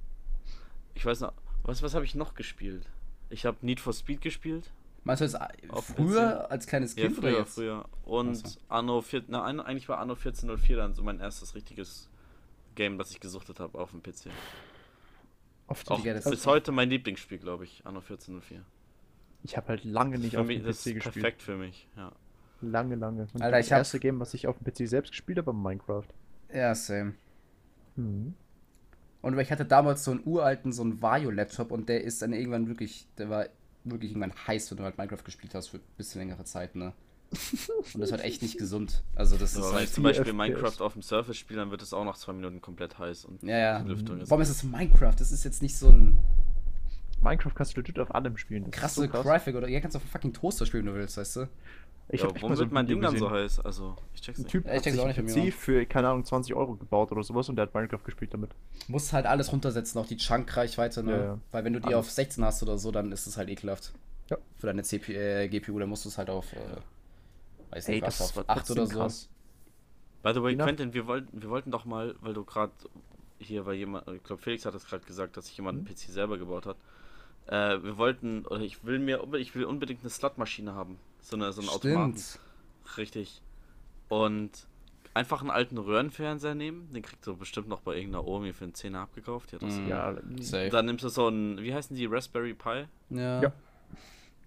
Ich 0.95 1.05
weiß 1.05 1.21
noch, 1.21 1.33
was, 1.65 1.83
was 1.83 1.95
habe 1.95 2.05
ich 2.05 2.15
noch 2.15 2.35
gespielt? 2.35 2.87
Ich 3.31 3.45
habe 3.47 3.57
Need 3.63 3.81
for 3.81 3.93
Speed 3.93 4.21
gespielt. 4.21 4.71
Meinst 5.03 5.21
du 5.21 5.25
jetzt 5.25 5.37
Auf 5.71 5.87
früher 5.87 6.51
als 6.51 6.67
kleines 6.67 6.95
Ja, 6.97 7.07
Kind 7.07 7.19
oder 7.19 7.29
früher, 7.31 7.39
jetzt? 7.41 7.55
früher. 7.55 7.85
Und 8.05 8.43
Ach 8.45 8.49
so. 8.51 8.61
Anno 8.69 9.01
4, 9.03 9.25
na, 9.29 9.45
eigentlich 9.45 9.89
war 9.89 9.99
Anno 9.99 10.15
1404 10.15 10.77
dann 10.77 10.95
so 10.95 11.03
mein 11.03 11.21
erstes 11.21 11.55
richtiges 11.55 12.09
Game, 12.75 12.99
das 12.99 13.11
ich 13.11 13.21
gesuchtet 13.21 13.61
habe 13.61 13.79
auf 13.79 13.91
dem 13.91 14.03
PC. 14.03 14.31
Oft 15.67 15.91
Auch 15.91 16.03
das 16.03 16.29
bis 16.29 16.47
heute 16.47 16.73
mein 16.73 16.91
Lieblingsspiel, 16.91 17.39
glaube 17.39 17.65
ich, 17.65 17.83
Anno 17.87 18.01
1404. 18.01 18.63
Ich 19.45 19.57
habe 19.57 19.69
halt 19.69 19.85
lange 19.85 20.19
nicht 20.19 20.33
Für 20.35 20.41
auf 20.43 20.47
dem 20.49 20.63
das 20.65 20.79
PC 20.83 20.87
ist 20.87 20.95
gespielt. 20.95 21.03
perfekt 21.15 21.43
für 21.43 21.57
mich, 21.57 21.89
ja. 21.97 22.13
Lange, 22.61 22.95
lange. 22.95 23.27
Und 23.33 23.43
Alter, 23.43 23.57
das 23.59 23.67
ich 23.67 23.73
hab- 23.73 23.79
erste 23.79 23.99
Game, 24.01 24.21
was 24.21 24.33
ich 24.35 24.47
auf 24.47 24.57
dem 24.59 24.65
PC 24.65 24.89
selbst 24.89 25.11
gespielt 25.11 25.39
habe, 25.39 25.49
war 25.49 25.55
Minecraft. 25.55 26.05
Ja, 26.53 26.75
same. 26.75 27.15
Mhm. 27.97 28.35
Und 29.23 29.39
ich 29.39 29.51
hatte 29.51 29.65
damals 29.65 30.05
so 30.05 30.11
einen 30.11 30.21
uralten, 30.27 30.73
so 30.73 30.83
einen 30.83 31.01
Vario-Laptop 31.01 31.71
und 31.71 31.89
der 31.89 32.05
ist 32.05 32.21
dann 32.23 32.33
irgendwann 32.35 32.69
wirklich, 32.69 33.07
der 33.17 33.31
war 33.31 33.47
wirklich 33.85 34.11
irgendwann 34.13 34.35
heiß, 34.47 34.71
wenn 34.71 34.79
du 34.79 34.85
halt 34.85 34.99
Minecraft 34.99 35.25
gespielt 35.25 35.55
hast 35.55 35.69
für 35.69 35.79
ein 35.79 35.83
bisschen 35.97 36.21
längere 36.21 36.45
Zeit, 36.45 36.75
ne? 36.75 36.93
Und 37.95 38.01
das 38.01 38.09
ist 38.09 38.13
halt 38.13 38.23
echt 38.25 38.43
nicht 38.43 38.59
gesund. 38.59 39.03
Also 39.15 39.37
das 39.37 39.57
Aber 39.57 39.67
ist 39.67 39.71
wenn 39.71 39.79
halt. 39.79 39.89
ich 39.89 39.95
zum 39.95 40.05
4 40.05 40.11
Beispiel 40.11 40.25
FPS. 40.33 40.37
Minecraft 40.37 40.81
auf 40.81 40.93
dem 40.95 41.03
Surface 41.03 41.37
spiele, 41.37 41.61
dann 41.61 41.71
wird 41.71 41.83
es 41.83 41.93
auch 41.93 42.05
nach 42.05 42.17
zwei 42.17 42.33
Minuten 42.33 42.61
komplett 42.61 42.99
heiß. 42.99 43.25
Und 43.25 43.43
Ja, 43.43 43.59
ja. 43.59 43.79
die 43.81 43.89
Lüftung 43.89 44.21
ist 44.21 44.31
Warum 44.31 44.43
ist 44.43 44.51
es 44.51 44.63
Minecraft? 44.63 45.15
Das 45.19 45.33
ist 45.33 45.45
jetzt 45.45 45.63
nicht 45.63 45.77
so 45.77 45.89
ein 45.89 46.19
Minecraft 47.23 47.53
kannst 47.55 47.75
du 47.77 47.81
legit 47.81 47.99
auf 47.99 48.15
allem 48.15 48.37
spielen. 48.37 48.65
Das 48.65 48.73
krasse 48.73 49.03
so 49.03 49.09
krass. 49.09 49.23
Graphic 49.25 49.55
oder 49.57 49.67
ihr 49.67 49.81
kannst 49.81 49.97
auf 49.97 50.03
einem 50.03 50.11
fucking 50.11 50.33
Toaster 50.35 50.67
spielen, 50.67 50.85
wenn 50.87 50.93
du 50.95 50.99
willst, 51.01 51.17
weißt 51.17 51.37
du? 51.37 51.49
Ich 52.11 52.21
ja, 52.21 52.27
hab 52.27 52.35
warum 52.35 52.51
mal 52.51 52.57
so 52.57 52.61
wird 52.61 52.71
ein 52.71 52.75
mein 52.75 52.87
Ding 52.87 53.01
dann 53.01 53.17
so 53.17 53.31
heiß? 53.31 53.61
Also, 53.61 53.97
ich 54.15 54.21
check's 54.21 54.39
Ein 54.39 54.43
nicht. 54.43 54.51
Typ 54.51 54.67
Ja, 54.67 54.73
ich 54.73 54.77
hat 54.77 54.85
sich 54.85 54.93
check's 54.93 55.03
auch 55.03 55.25
nicht 55.25 55.35
mir 55.35 55.51
PC 55.51 55.55
für, 55.55 55.87
keine 55.87 56.09
Ahnung, 56.11 56.25
20 56.27 56.55
Euro 56.55 56.75
gebaut 56.75 57.11
oder 57.13 57.23
sowas 57.23 57.49
und 57.49 57.57
der 57.57 57.63
hat 57.63 57.75
Minecraft 57.75 58.05
gespielt 58.05 58.35
damit. 58.35 58.51
Musst 58.89 59.15
halt 59.15 59.25
alles 59.25 59.51
runtersetzen, 59.53 59.99
auch 59.99 60.07
die 60.07 60.19
Chunk-Reichweite, 60.19 61.03
ne? 61.03 61.13
Ja, 61.13 61.25
ja. 61.25 61.39
Weil 61.51 61.65
wenn 61.65 61.73
du 61.73 61.81
die 61.81 61.87
Alles. 61.87 61.97
auf 61.99 62.11
16 62.11 62.45
hast 62.45 62.63
oder 62.63 62.77
so, 62.77 62.91
dann 62.91 63.11
ist 63.11 63.27
es 63.27 63.39
halt 63.39 63.49
ekelhaft. 63.49 63.95
Ja. 64.29 64.37
Für 64.59 64.67
deine 64.67 64.83
CPU, 64.83 65.13
äh, 65.13 65.49
GPU, 65.49 65.79
dann 65.79 65.89
musst 65.89 66.05
du 66.05 66.11
es 66.11 66.19
halt 66.19 66.29
auf, 66.29 66.53
äh, 66.53 66.59
weiß 67.75 67.89
nicht, 67.89 68.03
Ey, 68.03 68.07
was, 68.07 68.21
war 68.37 68.43
auf 68.45 68.49
8 68.51 68.57
trotzdem 68.59 68.77
oder 68.79 68.87
so. 68.87 68.99
krass. 68.99 69.29
By 70.23 70.33
the 70.35 70.43
way, 70.43 70.57
Quentin, 70.57 70.95
wir 70.95 71.07
wollten, 71.07 71.43
wir 71.43 71.51
wollten 71.51 71.71
doch 71.71 71.85
mal, 71.85 72.15
weil 72.21 72.33
du 72.35 72.45
gerade 72.45 72.73
hier, 73.39 73.67
weil 73.67 73.75
jemand, 73.75 74.09
ich 74.09 74.23
glaube 74.23 74.41
Felix 74.41 74.65
hat 74.65 74.75
das 74.75 74.87
gerade 74.87 75.05
gesagt, 75.05 75.37
dass 75.37 75.47
sich 75.47 75.57
jemand 75.57 75.81
Mhm. 75.83 75.87
einen 75.87 75.95
PC 75.97 76.11
selber 76.13 76.39
gebaut 76.39 76.67
hat. 76.67 76.77
Äh, 77.47 77.83
wir 77.83 77.99
wollten, 77.99 78.47
oder 78.47 78.61
ich 78.63 78.85
will 78.85 78.99
mir, 78.99 79.23
ich 79.35 79.55
will 79.55 79.65
unbedingt 79.65 80.01
eine 80.01 80.09
Slotmaschine 80.11 80.75
haben. 80.75 80.99
So 81.21 81.37
eine, 81.37 81.53
so 81.53 81.61
einen 81.61 81.69
Automaten. 81.69 82.17
Stimmt. 82.17 82.97
Richtig. 82.97 83.43
Und 84.09 84.67
einfach 85.13 85.43
einen 85.43 85.51
alten 85.51 85.77
Röhrenfernseher 85.77 86.55
nehmen, 86.55 86.91
den 86.93 87.03
kriegst 87.03 87.27
du 87.27 87.37
bestimmt 87.37 87.69
noch 87.69 87.81
bei 87.83 87.97
irgendeiner 87.97 88.27
Omi 88.27 88.53
für 88.55 88.65
einen 88.65 88.75
Zehner 88.75 89.01
abgekauft. 89.01 89.53
Ja, 89.53 89.59
das 89.59 89.75
Mhm. 89.75 89.89
Ja, 89.89 90.15
Safe. 90.41 90.71
Dann 90.71 90.87
nimmst 90.87 91.05
du 91.05 91.09
so 91.11 91.27
einen, 91.27 91.59
wie 91.59 91.75
heißen 91.75 91.95
die, 91.95 92.07
Raspberry 92.07 92.55
Pi? 92.55 92.87
Ja. 93.11 93.43
Ja. 93.43 93.53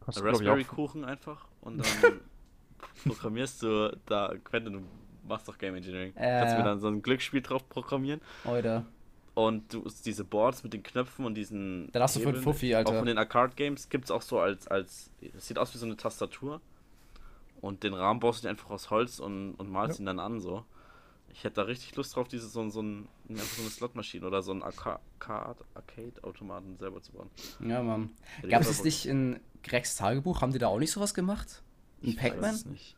Raspberry 0.08 0.64
Kuchen 0.64 1.06
einfach 1.06 1.46
und 1.62 1.78
dann 1.80 1.86
programmierst 3.06 3.64
du 3.64 3.98
da, 4.06 4.34
Quentin, 4.44 4.74
du 4.74 4.82
machst 5.28 5.48
doch 5.48 5.58
Game 5.58 5.76
Engineering. 5.76 6.14
Ja, 6.16 6.40
Kannst 6.40 6.54
ja. 6.54 6.60
mir 6.60 6.66
dann 6.66 6.80
so 6.80 6.88
ein 6.88 7.02
Glücksspiel 7.02 7.42
drauf 7.42 7.68
programmieren 7.70 8.22
Oder. 8.46 8.86
und 9.34 9.74
du 9.74 9.88
diese 10.06 10.24
Boards 10.24 10.64
mit 10.64 10.74
den 10.74 10.84
Knöpfen 10.84 11.26
und 11.26 11.36
diesen 11.36 11.92
Dann 11.92 12.02
hast 12.04 12.16
du 12.16 12.20
für 12.22 12.30
einen 12.30 12.42
Fuffi, 12.42 12.74
Alter. 12.76 12.92
Auch 12.94 12.98
von 12.98 13.06
den 13.08 13.18
Arcade 13.18 13.54
Games 13.56 13.90
gibt 13.90 14.06
es 14.06 14.12
auch 14.12 14.22
so 14.22 14.40
als 14.40 14.68
als 14.68 15.12
es 15.36 15.48
sieht 15.48 15.58
aus 15.60 15.74
wie 15.74 15.78
so 15.78 15.86
eine 15.86 15.98
Tastatur 15.98 16.62
und 17.62 17.84
den 17.84 17.94
Rahmen 17.94 18.20
baust 18.20 18.40
du 18.40 18.48
dir 18.48 18.52
einfach 18.52 18.70
aus 18.70 18.90
Holz 18.90 19.20
und, 19.20 19.56
und 19.56 19.70
malst 19.70 20.00
Ja. 20.00 20.04
ihn 20.04 20.06
dann 20.06 20.20
an 20.20 20.40
so. 20.40 20.64
Ich 21.34 21.44
hätte 21.44 21.56
da 21.56 21.62
richtig 21.64 21.96
Lust 21.96 22.16
drauf, 22.16 22.28
diese 22.28 22.48
so, 22.48 22.68
so, 22.70 22.82
ein, 22.82 23.08
einfach 23.30 23.44
so 23.44 23.62
eine 23.62 23.70
Slotmaschine 23.70 24.26
oder 24.26 24.42
so 24.42 24.52
einen 24.54 24.64
Arca- 24.64 25.00
Arcade 25.20 25.58
Arcade-Automaten 25.76 26.78
selber 26.80 27.02
zu 27.02 27.12
bauen. 27.12 27.30
Ja, 27.60 27.84
Mann. 27.84 28.12
Gab 28.50 28.62
es 28.62 28.78
Bock. 28.78 28.86
nicht 28.86 29.06
in 29.06 29.40
Gregs 29.62 29.98
Tagebuch? 29.98 30.42
Haben 30.42 30.54
die 30.54 30.58
da 30.60 30.68
auch 30.68 30.80
nicht 30.80 30.92
sowas 30.92 31.14
gemacht? 31.14 31.62
In 32.02 32.10
Ich 32.10 32.18
weiß 32.18 32.32
Pac-Man? 32.32 32.76
Ich 32.76 32.96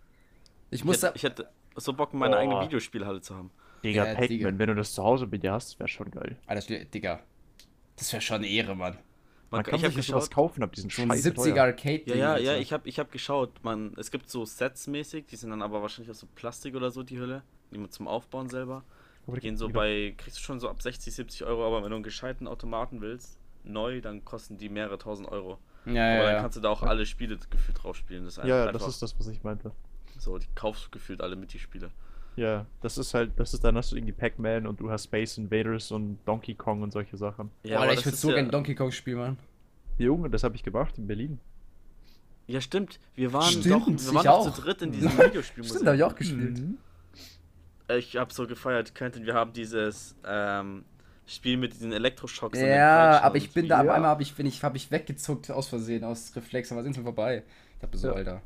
Ich 0.72 0.86
musste. 0.86 1.08
hätte, 1.08 1.18
ich 1.18 1.24
hätte 1.24 1.50
so 1.76 1.94
Bock, 1.94 2.14
meine 2.14 2.36
Oh. 2.36 2.40
eigene 2.40 2.62
Videospielhalle 2.62 3.22
zu 3.22 3.36
haben. 3.36 3.52
Digga, 3.84 4.06
Ja, 4.06 4.12
Pac-Man, 4.14 4.28
Digga. 4.30 4.52
wenn 4.60 4.68
du 4.68 4.76
das 4.76 4.94
zu 4.94 5.04
Hause 5.04 5.26
bei 5.28 5.38
dir 5.38 5.54
hast, 5.54 5.80
wäre 5.80 5.88
schon 5.88 6.12
geil. 6.12 6.38
Alter, 6.48 6.62
Schle- 6.62 6.86
Digga. 6.86 7.22
Das 7.96 8.12
wäre 8.12 8.22
schon 8.22 8.38
eine 8.38 8.48
Ehre, 8.48 8.76
Mann. 8.76 8.98
Man, 9.52 9.64
kann 9.64 9.76
ich 9.76 9.84
hab 9.86 9.94
sich 9.94 10.08
ja 10.08 10.14
sowas 10.14 10.30
kaufen 10.30 10.62
ab 10.62 10.74
diesen 10.74 10.88
ein 10.90 10.92
scheiß 10.92 11.26
70er 11.26 11.34
teuer. 11.56 11.64
Arcade. 11.64 12.04
Ja, 12.06 12.16
ja, 12.16 12.38
ja, 12.38 12.58
ich 12.58 12.72
habe 12.72 12.88
ich 12.88 13.00
hab 13.00 13.12
geschaut. 13.12 13.64
Man, 13.64 13.94
es 13.98 14.12
gibt 14.12 14.30
so 14.30 14.46
Sets 14.46 14.86
mäßig, 14.88 15.26
die 15.26 15.36
sind 15.38 15.50
dann 15.50 15.64
aber 15.64 15.82
wahrscheinlich 15.82 16.12
aus 16.12 16.20
so 16.20 16.28
Plastik 16.36 16.76
oder 16.76 16.92
so, 16.92 17.02
die 17.02 17.18
Hülle. 17.20 17.42
Die 17.72 17.80
man 17.80 17.90
zum 17.90 18.08
Aufbauen 18.08 18.48
selber. 18.50 18.84
Die 19.28 19.40
gehen 19.40 19.58
so 19.58 19.70
bei, 19.70 20.14
kriegst 20.18 20.38
du 20.38 20.42
schon 20.44 20.60
so 20.60 20.70
ab 20.70 20.82
60, 20.82 21.14
70 21.14 21.46
Euro, 21.46 21.66
aber 21.66 21.84
wenn 21.84 21.90
du 21.90 21.96
einen 21.96 22.04
gescheiten 22.04 22.48
Automaten 22.48 23.02
willst, 23.02 23.38
neu, 23.64 24.02
dann 24.02 24.24
kosten 24.26 24.58
die 24.58 24.70
mehrere 24.70 24.98
tausend 24.98 25.28
Euro. 25.30 25.58
Ja, 25.96 26.04
aber 26.04 26.14
ja, 26.16 26.24
dann 26.24 26.34
ja. 26.36 26.42
kannst 26.42 26.58
du 26.58 26.62
da 26.62 26.70
auch 26.70 26.84
alle 26.84 27.06
Spiele 27.06 27.38
gefühlt 27.50 27.84
drauf 27.84 27.96
spielen. 27.96 28.26
Das 28.26 28.38
ist 28.38 28.46
Ja, 28.46 28.66
einfach 28.68 28.80
das 28.80 28.88
ist 28.88 29.02
das, 29.02 29.18
was 29.20 29.28
ich 29.28 29.44
meinte. 29.44 29.72
so, 30.18 30.38
die 30.38 30.48
kaufst 30.56 30.86
du 30.88 30.90
gefühlt 30.92 31.22
alle 31.22 31.36
mit 31.36 31.54
die 31.54 31.60
Spiele. 31.60 31.92
Ja, 32.36 32.66
das 32.82 32.98
ist 32.98 33.14
halt, 33.14 33.32
das 33.38 33.54
ist 33.54 33.64
dann 33.64 33.76
hast 33.76 33.92
du 33.92 33.96
irgendwie 33.98 34.14
Pac-Man 34.14 34.66
und 34.68 34.80
du 34.80 34.90
hast 34.90 35.06
Space 35.06 35.38
Invaders 35.38 35.92
und 35.92 36.20
Donkey 36.26 36.56
Kong 36.56 36.82
und 36.84 36.92
solche 36.92 37.18
Sachen. 37.18 37.52
Ja, 37.64 37.78
Alter, 37.80 37.92
aber 37.92 38.00
ich 38.00 38.06
würde 38.06 38.18
so 38.18 38.30
ja, 38.30 38.36
gerne 38.36 38.50
Donkey 38.50 38.76
Kong 38.76 38.92
spielen, 38.92 39.18
Mann. 39.18 39.38
Junge, 39.98 40.30
das 40.30 40.44
habe 40.44 40.56
ich 40.56 40.64
gemacht 40.64 40.98
in 40.98 41.08
Berlin. 41.08 41.40
Ja, 42.48 42.62
stimmt. 42.62 43.00
Wir 43.16 43.32
waren 43.34 43.44
Stimmt, 43.52 43.66
doch, 43.66 43.88
wir 43.88 44.14
waren 44.16 44.28
auch. 44.28 44.54
zu 44.54 44.62
dritt 44.62 44.82
in 44.82 44.92
diesem 44.94 45.12
Videospielmuseum. 45.12 45.78
Stimmt, 45.78 45.88
hab 45.90 45.96
ich 45.96 46.04
auch 46.04 46.16
gespielt. 46.16 46.60
Mhm. 46.60 46.78
Ich 47.98 48.16
habe 48.16 48.34
so 48.34 48.48
gefeiert, 48.48 48.96
Quentin. 48.96 49.26
Wir 49.26 49.34
haben 49.34 49.52
dieses 49.54 50.16
ähm, 50.26 50.86
Spiel 51.30 51.58
mit 51.58 51.74
diesen 51.74 51.92
Elektroschocks. 51.92 52.60
Ja, 52.60 53.22
aber 53.22 53.36
ich 53.38 53.52
bin 53.52 53.68
da, 53.68 53.84
Ja. 53.84 53.94
einmal 53.94 54.10
habe 54.10 54.24
ich, 54.24 54.34
bin 54.36 54.46
ich, 54.48 54.64
hab 54.64 54.76
ich 54.76 54.90
weggezuckt 54.92 55.52
aus 55.52 55.68
Versehen, 55.68 56.04
aus 56.04 56.32
Reflex, 56.36 56.72
aber 56.72 56.82
sind 56.84 56.96
wir 56.96 57.04
vorbei. 57.04 57.44
Ich 57.76 57.82
dachte 57.82 57.98
so, 57.98 58.08
Ja. 58.08 58.14
Alter. 58.14 58.42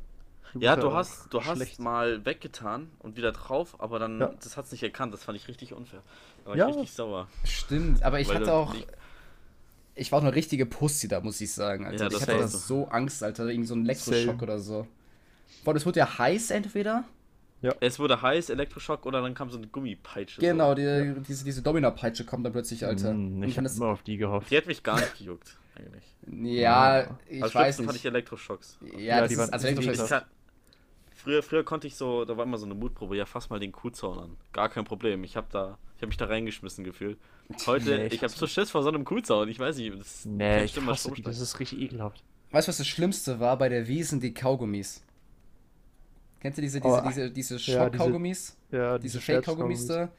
Ja, 0.56 0.76
du 0.76 0.92
hast, 0.92 1.32
du 1.34 1.42
hast 1.44 1.80
mal 1.80 2.24
weggetan 2.24 2.88
und 3.00 3.16
wieder 3.16 3.32
drauf, 3.32 3.74
aber 3.80 3.98
dann, 3.98 4.20
Ja. 4.20 4.32
das 4.40 4.56
hat's 4.56 4.70
nicht 4.70 4.84
erkannt. 4.84 5.12
Das 5.12 5.24
fand 5.24 5.36
ich 5.36 5.48
richtig 5.48 5.72
unfair. 5.72 6.00
Da 6.44 6.50
war 6.50 6.56
Ja. 6.56 6.68
ich 6.68 6.76
richtig 6.76 6.92
sauer. 6.92 7.26
Stimmt, 7.42 8.02
aber 8.04 8.20
ich 8.20 8.28
Weil 8.28 8.36
hatte 8.36 8.52
auch. 8.52 8.74
ich- 8.74 8.86
Ich 9.96 10.10
war 10.12 10.18
auch 10.18 10.24
eine 10.24 10.34
richtige 10.34 10.66
Pussy 10.66 11.06
da, 11.08 11.20
muss 11.20 11.40
ich 11.40 11.52
sagen. 11.52 11.86
Alter. 11.86 12.04
Ja, 12.04 12.06
ich 12.08 12.12
das 12.18 12.22
hatte 12.28 12.48
so. 12.48 12.58
so 12.58 12.88
Angst, 12.88 13.22
Alter. 13.22 13.46
Irgendwie 13.48 13.66
so 13.68 13.74
ein 13.76 13.84
Elektroschock 13.84 14.24
Same. 14.26 14.42
oder 14.42 14.58
so. 14.58 14.86
Boah, 15.64 15.72
das 15.72 15.86
wurde 15.86 16.00
ja 16.00 16.18
heiß 16.18 16.50
entweder. 16.50 17.04
Es 17.80 17.98
wurde 17.98 18.20
heiß, 18.20 18.50
Elektroschock 18.50 19.06
oder 19.06 19.22
dann 19.22 19.34
kam 19.34 19.50
so 19.50 19.58
eine 19.58 19.66
Gummipeitsche. 19.68 20.40
Genau, 20.40 20.70
So. 20.70 20.74
die, 20.76 21.14
diese, 21.26 21.44
diese 21.44 21.62
Domina-Peitsche 21.62 22.24
kommt 22.24 22.44
dann 22.44 22.52
plötzlich, 22.52 22.84
Alter. 22.86 23.12
Mm, 23.14 23.42
Ich 23.44 23.56
hab 23.58 23.64
immer 23.64 23.86
auf 23.86 24.02
die 24.02 24.16
gehofft. 24.16 24.50
Die 24.50 24.56
hat 24.56 24.66
mich 24.66 24.82
gar 24.82 24.96
nicht 25.00 25.18
gejuckt, 25.18 25.56
eigentlich. 25.76 26.04
ja, 26.60 27.02
ich 27.28 27.42
Am 27.42 27.42
weiß 27.42 27.50
schlimmsten 27.50 27.84
fand 27.84 27.96
ich 27.96 28.04
nicht. 28.04 28.12
Elektroschocks. 28.12 28.78
Ja, 28.96 28.98
Ja, 28.98 29.28
die 29.28 29.36
waren 29.38 29.50
also 29.50 29.66
ziemlich 29.66 29.86
Elektroschock 29.86 30.04
Ich 30.04 30.10
kann, 30.10 30.24
früher, 31.14 31.42
früher 31.42 31.64
konnte 31.64 31.86
ich 31.86 31.96
so, 31.96 32.24
da 32.24 32.36
war 32.36 32.44
immer 32.44 32.58
so 32.58 32.66
eine 32.66 32.74
Mutprobe, 32.74 33.16
ja, 33.16 33.24
fass 33.26 33.50
mal 33.50 33.58
den 33.60 33.72
Kuhzaun 33.72 34.18
an. 34.18 34.36
Gar 34.52 34.68
kein 34.68 34.84
Problem. 34.84 35.24
Ich 35.24 35.36
habe 35.36 35.46
da, 35.50 35.78
ich 35.96 36.02
habe 36.02 36.08
mich 36.08 36.16
da 36.16 36.26
reingeschmissen 36.26 36.84
gefühlt. 36.84 37.18
Heute, 37.66 37.84
Nee, 37.96 38.06
ich, 38.06 38.14
ich 38.14 38.22
habe 38.22 38.32
so 38.32 38.46
Schiss 38.46 38.70
vor 38.70 38.82
so 38.82 38.88
einem 38.88 39.04
Kuhzaun. 39.04 39.48
Ich 39.48 39.58
weiß 39.58 39.76
nicht, 39.76 39.98
das 39.98 40.24
Nee, 40.24 40.64
ich 40.64 40.76
immer 40.76 40.92
hasse 40.92 41.12
das 41.22 41.40
ist 41.40 41.60
richtig 41.60 41.80
ekelhaft. 41.80 42.22
Weißt 42.50 42.68
du, 42.68 42.70
was 42.70 42.78
das 42.78 42.86
Schlimmste 42.86 43.40
war 43.40 43.58
bei 43.58 43.68
der 43.68 43.88
Wiesen? 43.88 44.20
Die 44.20 44.32
Kaugummis. 44.32 45.02
Kennt 46.44 46.58
ihr 46.58 46.62
diese, 46.62 46.78
diese, 46.78 46.94
Oh, 47.02 47.08
diese, 47.08 47.30
diese 47.30 47.54
ja, 47.56 47.86
Schock-Kaugummis? 47.88 48.54
Ja, 48.70 48.98
diese 48.98 49.18
Fake-Kaugummis 49.18 49.86
da? 49.86 50.10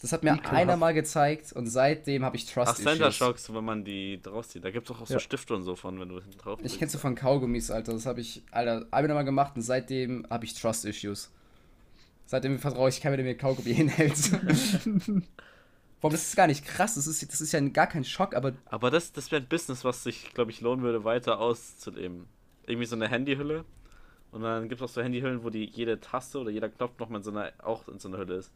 Das 0.00 0.10
hat 0.10 0.22
mir 0.22 0.30
Ekelhaft. 0.32 0.54
einer 0.54 0.78
mal 0.78 0.94
gezeigt 0.94 1.52
und 1.52 1.66
seitdem 1.66 2.24
habe 2.24 2.34
ich 2.34 2.46
Ach, 2.48 2.64
Trust 2.64 2.76
Center 2.78 3.08
Issues. 3.08 3.16
Shocks, 3.16 3.52
wenn 3.52 3.62
man 3.62 3.84
die 3.84 4.18
draus 4.22 4.48
zieht. 4.48 4.64
Da 4.64 4.70
gibt 4.70 4.88
es 4.88 4.96
auch, 4.96 5.02
auch 5.02 5.06
so 5.06 5.12
Ja. 5.12 5.20
Stifte 5.20 5.54
und 5.54 5.62
so 5.64 5.76
von, 5.76 6.00
wenn 6.00 6.08
du 6.08 6.14
hinten 6.22 6.38
drauf 6.38 6.58
Ich 6.60 6.62
drückst. 6.62 6.78
kenn's 6.78 6.92
so 6.92 6.98
von 6.98 7.14
Kaugummis, 7.14 7.70
Alter. 7.70 7.92
Das 7.92 8.06
habe 8.06 8.22
ich, 8.22 8.42
Alter, 8.50 8.86
einmal 8.90 9.16
mal 9.16 9.22
gemacht 9.24 9.52
und 9.56 9.60
seitdem 9.60 10.26
habe 10.30 10.46
ich 10.46 10.54
Trust 10.54 10.86
Issues. 10.86 11.30
Seitdem 12.24 12.58
vertraue 12.58 12.88
ich 12.88 13.02
keinem, 13.02 13.16
der 13.18 13.26
mir 13.26 13.36
Kaugummi 13.36 13.74
hinhält. 13.74 14.16
Warum, 16.00 16.12
das 16.12 16.28
ist 16.28 16.36
gar 16.36 16.46
nicht 16.46 16.64
krass. 16.64 16.94
Das 16.94 17.06
ist, 17.06 17.30
das 17.30 17.42
ist 17.42 17.52
ja 17.52 17.60
gar 17.60 17.86
kein 17.86 18.04
Schock, 18.06 18.34
aber 18.34 18.54
Aber 18.66 18.90
das, 18.90 19.12
das 19.12 19.30
wäre 19.30 19.42
ein 19.42 19.48
Business, 19.48 19.84
was 19.84 20.02
sich, 20.02 20.32
glaube 20.32 20.50
ich, 20.50 20.62
lohnen 20.62 20.82
würde, 20.82 21.04
weiter 21.04 21.38
auszuleben. 21.38 22.26
Irgendwie 22.66 22.86
so 22.86 22.96
eine 22.96 23.08
Handyhülle. 23.08 23.66
Und 24.32 24.42
dann 24.42 24.68
gibt 24.68 24.80
es 24.80 24.84
auch 24.88 24.92
so 24.92 25.02
Handyhüllen, 25.02 25.42
wo 25.42 25.50
die 25.50 25.64
jede 25.64 26.00
Taste 26.00 26.38
oder 26.38 26.50
jeder 26.50 26.68
Knopf 26.68 26.98
nochmal 26.98 27.18
in 27.18 27.24
so 27.24 27.30
einer, 27.30 27.52
auch 27.62 27.88
in 27.88 27.98
so 27.98 28.08
einer 28.08 28.18
Hülle 28.18 28.34
ist. 28.36 28.52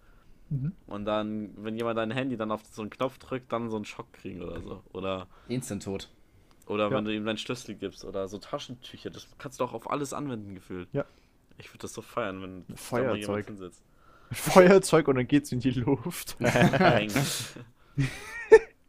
Mhm. 0.50 0.72
Und 0.86 1.04
dann, 1.04 1.50
wenn 1.56 1.76
jemand 1.76 1.98
dein 1.98 2.10
Handy 2.10 2.36
dann 2.36 2.52
auf 2.52 2.62
so 2.70 2.82
einen 2.82 2.90
Knopf 2.90 3.18
drückt, 3.18 3.50
dann 3.52 3.70
so 3.70 3.76
einen 3.76 3.84
Schock 3.84 4.12
kriegen 4.12 4.42
oder 4.42 4.60
so. 4.60 4.82
Oder, 4.92 5.26
Instant-Tot. 5.48 6.10
oder 6.66 6.84
Ja. 6.90 6.96
wenn 6.96 7.04
du 7.04 7.14
ihm 7.14 7.24
deinen 7.24 7.38
Schlüssel 7.38 7.74
gibst 7.74 8.04
oder 8.04 8.28
so 8.28 8.38
Taschentücher. 8.38 9.10
Das 9.10 9.26
kannst 9.38 9.58
du 9.58 9.64
auch 9.64 9.72
auf 9.72 9.90
alles 9.90 10.12
anwenden, 10.12 10.54
gefühlt. 10.54 10.88
Ja. 10.92 11.04
Ich 11.58 11.68
würde 11.70 11.78
das 11.82 11.94
so 11.94 12.02
feiern, 12.02 12.42
wenn 12.42 12.76
Feuerzeug. 12.76 13.20
jemand 13.20 13.46
hinsetzt. 13.46 13.82
Feuerzeug 14.32 15.08
und 15.08 15.16
dann 15.16 15.26
geht's 15.28 15.50
in 15.52 15.60
die 15.60 15.70
Luft. 15.70 16.36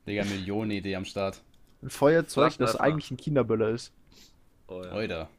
Digga, 0.07 0.23
Millionen-Idee 0.25 0.95
am 0.95 1.05
Start. 1.05 1.41
Ein 1.81 1.89
Feuerzeug, 1.89 2.45
das 2.45 2.55
Flaschenwerfer. 2.71 2.81
eigentlich 2.81 3.11
ein 3.11 3.17
Kinderböller 3.17 3.69
ist. 3.69 3.93
Oh, 4.67 4.81
ja. 4.83 4.89
Alter. 4.91 5.29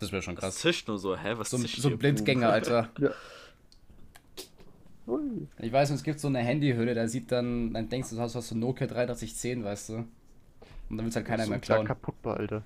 Das 0.00 0.12
wäre 0.12 0.22
schon 0.22 0.34
Das 0.36 0.42
krass. 0.44 0.54
zischt 0.58 0.88
nur 0.88 0.98
so, 0.98 1.16
hä? 1.16 1.34
Was 1.36 1.50
So, 1.50 1.56
ein- 1.56 1.62
zischt 1.62 1.80
so 1.80 1.88
ein 1.88 1.98
Blindgänger? 1.98 2.50
Alter. 2.50 2.88
Ja. 2.98 3.10
Ui. 5.06 5.48
Ich 5.58 5.72
weiß, 5.72 5.90
es 5.90 6.02
gibt 6.02 6.20
so 6.20 6.28
eine 6.28 6.40
Handyhülle, 6.40 6.94
da 6.94 7.08
sieht 7.08 7.32
dann, 7.32 7.72
dann 7.72 7.88
denkst 7.88 8.10
du, 8.10 8.16
du 8.16 8.22
hast 8.22 8.34
was 8.34 8.48
so 8.48 8.54
Nokia 8.54 8.86
3310, 8.86 9.64
weißt 9.64 9.88
du. 9.90 9.94
Und 10.90 10.96
dann 10.96 11.06
will 11.06 11.14
halt 11.14 11.26
keiner 11.26 11.46
mehr 11.46 11.58
klauen. 11.60 11.86
kaputtbar, 11.86 12.36
Alter. 12.38 12.62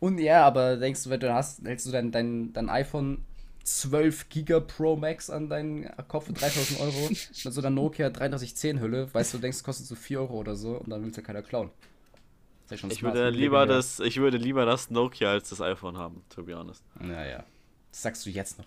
Und 0.00 0.18
ja, 0.18 0.46
aber 0.46 0.76
denkst 0.76 1.02
du, 1.04 1.10
wenn 1.10 1.20
du 1.20 1.32
hast, 1.32 1.64
hältst 1.64 1.86
du 1.86 1.90
dein, 1.90 2.12
dein, 2.12 2.52
dein 2.52 2.68
iPhone 2.68 3.24
12 3.64 4.28
Giga 4.28 4.60
Pro 4.60 4.96
Max 4.96 5.28
an 5.30 5.48
deinen 5.48 5.88
Kopf 6.08 6.26
für 6.26 6.32
3000 6.34 6.80
Euro 6.80 7.08
mit 7.08 7.18
so 7.34 7.60
einer 7.60 7.70
Nokia 7.70 8.10
3310 8.10 8.80
Hülle, 8.80 9.12
weißt 9.12 9.34
du, 9.34 9.38
denkst, 9.38 9.58
es 9.58 9.64
kostet 9.64 9.86
so 9.86 9.94
4 9.94 10.20
Euro 10.20 10.34
oder 10.34 10.56
so 10.56 10.76
und 10.76 10.90
dann 10.90 11.02
will 11.04 11.12
ja 11.14 11.22
keiner 11.22 11.42
klauen. 11.42 11.70
Ich 12.70 13.02
würde 13.02 13.30
lieber 13.30 13.66
das, 13.66 14.00
ich 14.00 14.16
würde 14.18 14.36
lieber 14.36 14.66
das 14.66 14.90
Nokia 14.90 15.30
als 15.30 15.48
das 15.48 15.60
iPhone 15.60 15.96
haben, 15.96 16.22
to 16.28 16.42
be 16.42 16.54
honest. 16.56 16.82
Naja. 17.00 17.44
Das 17.90 18.02
sagst 18.02 18.26
du 18.26 18.30
jetzt 18.30 18.58
noch. 18.58 18.66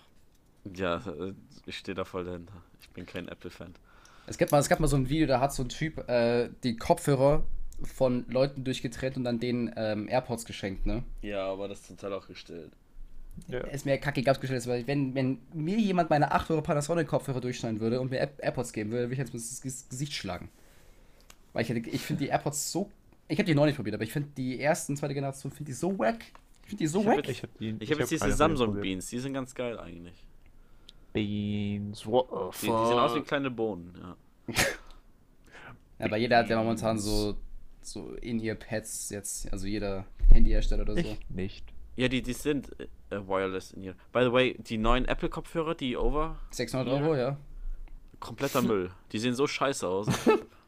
Ja, 0.76 0.97
äh, 0.97 1.34
ich 1.66 1.78
stehe 1.78 1.95
da 1.95 2.04
voll 2.06 2.26
dahinter. 2.26 2.54
Ich 2.82 2.89
bin 2.89 3.06
kein 3.06 3.28
Apple-Fan. 3.28 3.74
Es 4.28 4.38
gab, 4.38 4.52
mal, 4.52 4.60
es 4.60 4.70
gab 4.70 4.80
mal 4.80 4.88
so 4.88 4.95
ein 4.95 5.10
Video, 5.10 5.28
da 5.28 5.39
hat 5.39 5.54
so 5.54 5.64
ein 5.64 5.70
Typ 5.70 6.08
äh, 6.10 6.49
die 6.64 6.76
Kopfhörer 6.78 7.43
von 7.84 8.26
Leuten 8.30 8.64
durchgetrennt 8.64 9.18
und 9.18 9.24
dann 9.24 9.39
denen 9.39 9.72
ähm, 9.76 10.08
AirPods 10.08 10.45
geschenkt, 10.45 10.86
ne? 10.86 11.04
Ja, 11.22 11.47
aber 11.52 11.68
das 11.68 11.80
ist 11.80 11.88
zum 11.88 11.97
Teil 11.97 12.14
auch 12.14 12.28
gestellt. 12.28 12.72
Ja. 13.47 13.60
Ist 13.62 13.86
mir 13.86 13.97
kacke 13.97 14.20
egal 14.22 14.36
gestellt, 14.36 14.68
weil 14.68 14.86
wenn, 14.88 15.16
wenn 15.16 15.39
mir 15.54 15.78
jemand 15.78 16.10
meine 16.10 16.32
8 16.32 16.52
Euro 16.52 16.62
Panasonic 16.62 17.08
Kopfhörer 17.08 17.41
durchschneiden 17.41 17.80
würde 17.80 17.99
und 18.02 18.12
mir 18.12 18.18
Air 18.18 18.32
AirPods 18.39 18.74
geben 18.74 18.91
würde, 18.91 19.06
würde 19.06 19.14
ich 19.14 19.20
jetzt 19.20 19.34
ins 19.34 19.64
Ges- 19.64 19.89
Gesicht 19.89 20.14
schlagen. 20.14 20.49
Weil 21.54 21.64
ich, 21.64 21.70
hätte- 21.70 21.89
ich 21.89 22.02
finde 22.02 22.24
die 22.26 22.30
AirPods 22.30 22.72
so. 22.72 22.91
Ich 23.32 23.38
habe 23.39 23.45
die 23.45 23.55
noch 23.55 23.65
nicht 23.65 23.77
probiert, 23.77 23.93
aber 23.93 24.03
ich 24.03 24.11
finde 24.11 24.29
die 24.36 24.59
ersten, 24.59 24.97
zweite 24.97 25.13
Generation, 25.13 25.53
finde 25.53 25.71
die 25.71 25.73
so 25.73 25.97
wack. 25.97 26.19
Ich 26.63 26.69
finde 26.69 26.84
die 26.84 26.88
so 26.88 26.99
Ich 26.99 27.07
hab 27.07 27.17
wack. 27.17 27.29
Ich 27.29 27.43
hab, 27.43 27.49
Ich 27.61 27.91
habe 27.91 28.01
jetzt 28.01 28.11
diese 28.11 28.32
Samsung 28.34 28.67
probiert. 28.67 28.84
Beans, 28.84 29.07
die 29.07 29.19
sind 29.19 29.34
ganz 29.34 29.55
geil 29.55 29.79
eigentlich. 29.79 30.27
Beans, 31.13 32.05
what 32.05 32.27
the 32.29 32.67
Die, 32.67 32.67
die 32.67 32.71
sehen 32.71 32.73
aus 32.73 33.13
wie 33.13 33.19
fuck? 33.19 33.27
kleine 33.27 33.49
Bohnen, 33.49 33.93
ja. 33.97 34.17
Ja, 35.99 36.07
aber 36.07 36.17
jeder 36.17 36.39
hat 36.39 36.49
ja 36.49 36.57
momentan 36.57 36.97
so, 36.99 37.38
so 37.82 38.15
In-Ear-Pads 38.15 39.11
jetzt, 39.11 39.53
also 39.53 39.65
jeder 39.65 40.05
Handyhersteller 40.29 40.82
oder 40.82 40.95
so. 40.95 40.99
Ich 40.99 41.29
nicht. 41.29 41.65
Ja, 41.95 42.09
die, 42.09 42.21
die 42.21 42.34
sind 42.34 42.71
äh, 43.11 43.27
wireless 43.27 43.71
in 43.71 43.84
hier. 43.84 43.95
By 44.11 44.23
the 44.23 44.34
way, 44.34 44.57
die 44.59 44.77
neuen 44.77 45.05
Apple-Kopfhörer, 45.05 45.75
die 45.75 45.95
Over, 45.95 46.38
600 46.49 46.88
Euro, 47.01 47.15
ja. 47.15 47.38
kompletter 48.19 48.61
Müll. 48.61 48.91
Die 49.11 49.19
sehen 49.19 49.36
so 49.36 49.47
scheiße 49.47 49.88
aus. 49.88 50.07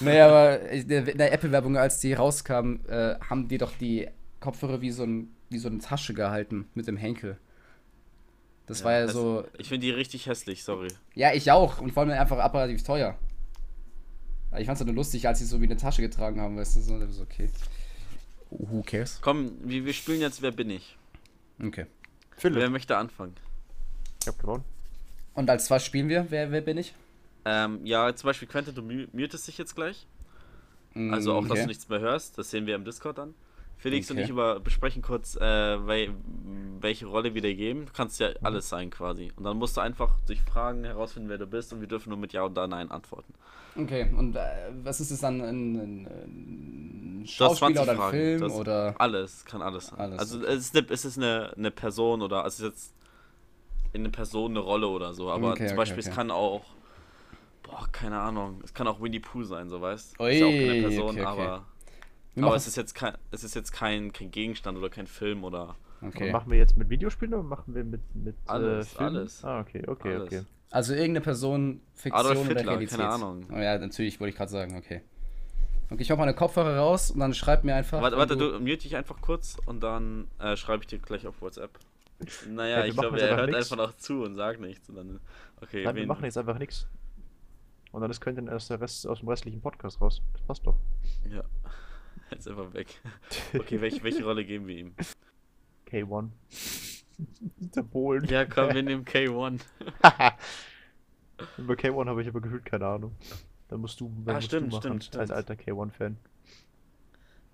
Naja, 0.00 0.28
aber 0.28 0.60
in 0.70 0.88
der, 0.88 1.32
Apple-Werbung, 1.32 1.76
als 1.76 2.00
die 2.00 2.12
rauskamen, 2.14 2.84
äh, 2.88 3.16
haben 3.28 3.48
die 3.48 3.58
doch 3.58 3.72
die 3.78 4.08
Kopfhörer 4.40 4.80
wie 4.80 4.90
so, 4.90 5.04
ein, 5.04 5.28
wie 5.50 5.58
so 5.58 5.68
eine 5.68 5.78
Tasche 5.78 6.14
gehalten 6.14 6.66
mit 6.74 6.86
dem 6.86 6.96
Henkel. 6.96 7.38
Das 8.66 8.82
war 8.82 8.92
ja 8.92 9.02
das- 9.02 9.12
so. 9.12 9.44
Ich 9.58 9.68
finde 9.68 9.86
die 9.86 9.92
richtig 9.92 10.26
hässlich, 10.26 10.64
sorry. 10.64 10.88
Ja, 11.14 11.32
ich 11.34 11.50
auch. 11.50 11.80
Und 11.80 11.92
vor 11.92 12.02
allem 12.02 12.12
einfach 12.12 12.38
apparativ 12.38 12.82
teuer. 12.82 13.18
Ich 14.56 14.66
fand's 14.66 14.80
halt 14.80 14.86
nur 14.86 14.94
lustig, 14.94 15.26
als 15.28 15.40
sie 15.40 15.44
so 15.44 15.60
wie 15.60 15.64
eine 15.66 15.76
Tasche 15.76 16.00
getragen 16.00 16.40
haben, 16.40 16.56
weißt 16.56 16.76
du? 16.76 16.80
So, 16.80 16.98
das 16.98 17.10
ist 17.10 17.20
okay. 17.20 17.50
Who 18.50 18.82
cares? 18.82 19.18
Komm, 19.20 19.52
wir, 19.64 19.84
wir 19.84 19.92
spielen 19.92 20.20
jetzt 20.20 20.40
Wer 20.40 20.52
bin 20.52 20.70
ich? 20.70 20.96
Okay. 21.62 21.86
Philipp, 22.36 22.60
Wer 22.62 22.70
möchte 22.70 22.96
anfangen? 22.96 23.34
ich 24.22 24.28
hab 24.28 24.38
gewonnen. 24.38 24.64
Und 25.34 25.50
als 25.50 25.70
was 25.70 25.84
spielen 25.84 26.08
wir? 26.08 26.26
Wer, 26.30 26.50
wer 26.52 26.60
bin 26.60 26.78
ich? 26.78 26.94
Ähm, 27.44 27.84
ja, 27.84 28.14
zum 28.14 28.28
Beispiel 28.28 28.48
Quentin, 28.48 28.74
du 28.74 28.82
mu- 28.82 29.06
mutest 29.12 29.46
dich 29.48 29.58
jetzt 29.58 29.74
gleich. 29.74 30.06
Mm, 30.94 31.12
Also 31.12 31.32
auch, 31.34 31.42
dass 31.42 31.50
okay. 31.50 31.62
du 31.62 31.66
nichts 31.68 31.88
mehr 31.88 32.00
hörst. 32.00 32.38
Das 32.38 32.50
sehen 32.50 32.66
wir 32.66 32.74
im 32.74 32.84
Discord 32.84 33.18
dann. 33.18 33.34
Felix 33.76 34.10
und 34.10 34.16
Okay. 34.16 34.24
ich 34.24 34.30
über, 34.30 34.60
besprechen 34.60 35.02
kurz, 35.02 35.36
äh, 35.36 35.40
wel, 35.86 36.10
welche 36.80 37.06
Rolle 37.06 37.34
wir 37.34 37.42
dir 37.42 37.54
geben. 37.54 37.86
Du 37.86 37.92
kannst 37.92 38.18
ja 38.20 38.28
alles 38.42 38.68
sein 38.68 38.90
quasi. 38.90 39.32
Und 39.36 39.44
dann 39.44 39.58
musst 39.58 39.76
du 39.76 39.80
einfach 39.80 40.12
durch 40.26 40.40
Fragen 40.40 40.84
herausfinden, 40.84 41.28
wer 41.28 41.38
du 41.38 41.46
bist. 41.46 41.72
Und 41.72 41.80
wir 41.80 41.88
dürfen 41.88 42.08
nur 42.10 42.18
mit 42.18 42.32
Ja 42.32 42.44
oder 42.44 42.66
Nein 42.66 42.90
antworten. 42.90 43.34
Okay, 43.76 44.06
und 44.16 44.36
äh, 44.36 44.70
was 44.84 45.00
ist 45.00 45.10
es 45.10 45.20
dann? 45.20 45.40
Ein, 45.40 45.74
ein, 45.74 46.06
ein 46.06 47.22
Du 47.36 47.44
hast 47.44 47.56
20 47.56 47.76
Schauspieler 47.76 47.82
oder 47.82 47.92
ein 47.92 47.96
Fragen. 47.98 48.10
Film? 48.10 48.38
Du 48.40 48.44
hast 48.46 48.54
Oder. 48.54 48.94
Alles, 49.00 49.44
kann 49.44 49.62
alles 49.62 49.86
sein. 49.88 49.98
Alles, 49.98 50.18
also 50.20 50.44
es 50.44 50.66
ist, 50.66 50.76
eine, 50.76 50.86
es 50.90 51.04
ist 51.04 51.18
eine, 51.18 51.52
eine 51.56 51.70
Person 51.72 52.22
oder 52.22 52.44
es 52.46 52.60
ist 52.60 52.64
jetzt 52.64 52.94
in 53.92 54.02
eine 54.02 54.10
Person 54.10 54.52
eine 54.52 54.60
Rolle 54.60 54.86
oder 54.88 55.12
so. 55.14 55.30
Aber 55.30 55.52
Okay, 55.52 55.66
zum 55.66 55.76
Beispiel, 55.76 55.98
es 56.00 56.10
kann 56.10 56.30
auch, 56.30 56.62
boah, 57.64 57.88
keine 57.90 58.20
Ahnung, 58.20 58.60
es 58.62 58.72
kann 58.72 58.86
auch 58.86 59.00
Winnie 59.00 59.18
Pooh 59.20 59.42
sein, 59.42 59.68
so 59.68 59.80
weißt 59.80 60.20
Ui, 60.20 60.32
Ist 60.32 60.40
ja 60.40 60.46
auch 60.46 60.50
keine 60.50 60.80
Person, 60.82 61.02
okay, 61.10 61.20
okay. 61.20 61.24
aber, 61.26 61.66
Wir 62.34 62.44
aber 62.44 62.54
es 62.56 62.68
ist 62.68 62.76
jetzt 62.76 62.94
kein, 62.94 63.14
es 63.32 63.42
ist 63.42 63.54
jetzt 63.56 63.72
kein, 63.72 64.12
kein 64.12 64.30
Gegenstand 64.30 64.78
oder 64.78 64.88
kein 64.90 65.06
Film 65.08 65.42
oder. 65.44 65.74
Okay. 66.00 66.30
Machen 66.30 66.50
wir 66.50 66.58
jetzt 66.58 66.76
mit 66.76 66.90
Videospielen 66.90 67.32
oder 67.34 67.42
machen 67.42 67.74
wir 67.74 67.82
mit, 67.82 68.00
mit 68.14 68.36
Alles, 68.46 68.94
äh, 68.94 68.98
alles. 68.98 69.42
Ah, 69.44 69.60
okay, 69.60 69.82
okay, 69.86 70.14
Alles. 70.14 70.26
okay. 70.26 70.42
Also 70.70 70.92
irgendeine 70.92 71.22
Person, 71.22 71.80
Fiktion 71.94 72.20
Adolf 72.26 72.38
oder 72.40 72.48
Hitler, 72.48 72.72
Realität. 72.72 72.98
keine 72.98 73.08
Ahnung. 73.10 73.46
Oh 73.50 73.56
ja, 73.56 73.78
natürlich 73.78 74.20
wollte 74.20 74.30
ich 74.30 74.36
gerade 74.36 74.50
sagen, 74.50 74.76
okay. 74.76 75.02
Okay, 75.90 76.02
ich 76.02 76.10
mach 76.10 76.18
meine 76.18 76.34
Kopfhörer 76.34 76.76
raus 76.76 77.10
und 77.10 77.20
dann 77.20 77.32
schreib 77.32 77.64
mir 77.64 77.74
einfach. 77.74 78.02
Warte, 78.02 78.16
warte, 78.16 78.36
du 78.36 78.58
mute 78.58 78.78
dich 78.78 78.96
einfach 78.96 79.20
kurz 79.20 79.56
und 79.66 79.82
dann 79.82 80.28
äh, 80.38 80.56
schreibe 80.56 80.82
ich 80.82 80.88
dir 80.88 80.98
gleich 80.98 81.26
auf 81.26 81.40
WhatsApp. 81.40 81.78
Naja, 82.48 82.80
Ja, 82.80 82.84
ich 82.86 82.96
glaube, 82.96 83.20
er 83.20 83.36
hört 83.36 83.50
nix. 83.50 83.72
einfach 83.72 83.88
noch 83.88 83.96
zu 83.96 84.22
und 84.22 84.34
sagt 84.36 84.60
nichts. 84.60 84.88
Und 84.88 84.96
dann, 84.96 85.20
okay, 85.62 85.84
Nein, 85.84 85.96
wir 85.96 86.06
machen 86.06 86.24
jetzt 86.24 86.38
einfach 86.38 86.58
nichts. 86.58 86.86
Und 87.94 88.00
dann 88.00 88.10
ist 88.10 88.20
könnte 88.20 88.44
erst 88.50 88.70
der 88.70 88.80
Rest 88.80 89.06
aus 89.06 89.20
dem 89.20 89.28
restlichen 89.28 89.60
Podcast 89.60 90.00
raus. 90.00 90.20
Das 90.32 90.42
passt 90.42 90.66
doch. 90.66 90.76
Ja, 91.30 91.44
jetzt 92.32 92.48
einfach 92.48 92.74
weg. 92.74 92.88
Okay, 93.56 93.80
welche, 93.80 94.02
welche 94.02 94.24
Rolle 94.24 94.44
geben 94.44 94.66
wir 94.66 94.76
ihm? 94.76 94.94
K1. 95.88 96.30
der 97.56 97.82
Polen. 97.84 98.24
Ja, 98.24 98.46
komm, 98.46 98.74
wir 98.74 98.82
nehmen 98.82 99.04
K1. 99.04 99.60
Über 101.56 101.74
K1 101.74 102.08
habe 102.08 102.20
ich 102.22 102.26
aber 102.26 102.40
gefühlt 102.40 102.64
keine 102.64 102.84
Ahnung. 102.84 103.14
Da 103.68 103.76
musst 103.76 104.00
du, 104.00 104.08
dann 104.24 104.34
Ah, 104.34 104.38
musst 104.38 104.48
stimmt, 104.48 104.72
du 104.72 104.76
machen, 104.76 105.00
stimmt, 105.00 105.20
als 105.20 105.30
alter 105.30 105.54
K1-Fan. 105.54 106.16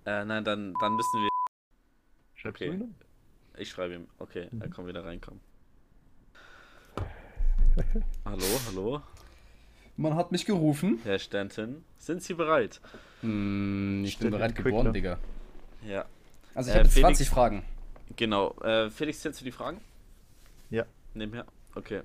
Äh, 0.07 0.25
nein, 0.25 0.43
dann, 0.43 0.73
dann 0.81 0.97
müssen 0.97 1.21
wir. 1.23 1.29
Schreibst 2.37 2.63
Okay. 2.63 2.71
du 2.79 2.85
ihn? 2.85 2.95
Ich 3.59 3.69
schreibe 3.69 3.93
ihm. 3.95 4.07
Okay, 4.19 4.49
er 4.59 4.69
Mhm. 4.69 4.71
kann 4.71 4.87
wieder 4.87 5.05
reinkommen. 5.05 5.43
hallo, 8.25 8.45
hallo, 8.69 9.03
Man 10.01 10.15
hat 10.17 10.33
mich 10.33 10.47
gerufen. 10.47 10.99
Herr 11.05 11.19
Stanton. 11.19 11.85
Sind 11.99 12.23
Sie 12.23 12.33
bereit? 12.33 12.81
Hm, 13.21 14.03
ich 14.05 14.17
bin 14.17 14.29
Stimmt, 14.29 14.31
bereit 14.33 14.55
geboren, 14.55 14.87
ne? 14.87 14.93
Digga. 14.93 15.19
Ja, 15.87 16.07
Also 16.55 16.71
ich 16.71 16.75
Äh, 16.75 16.79
habe 16.79 16.87
jetzt 16.87 16.95
Felix- 16.95 17.19
20 17.19 17.29
Fragen. 17.29 17.65
genau. 18.17 18.55
Äh, 18.63 18.89
Felix, 18.91 19.21
stellst 19.21 19.41
du 19.41 19.45
die 19.45 19.53
Fragen? 19.53 19.81
Ja. 20.71 20.85
Nebenher? 21.13 21.45
Okay, 21.75 22.01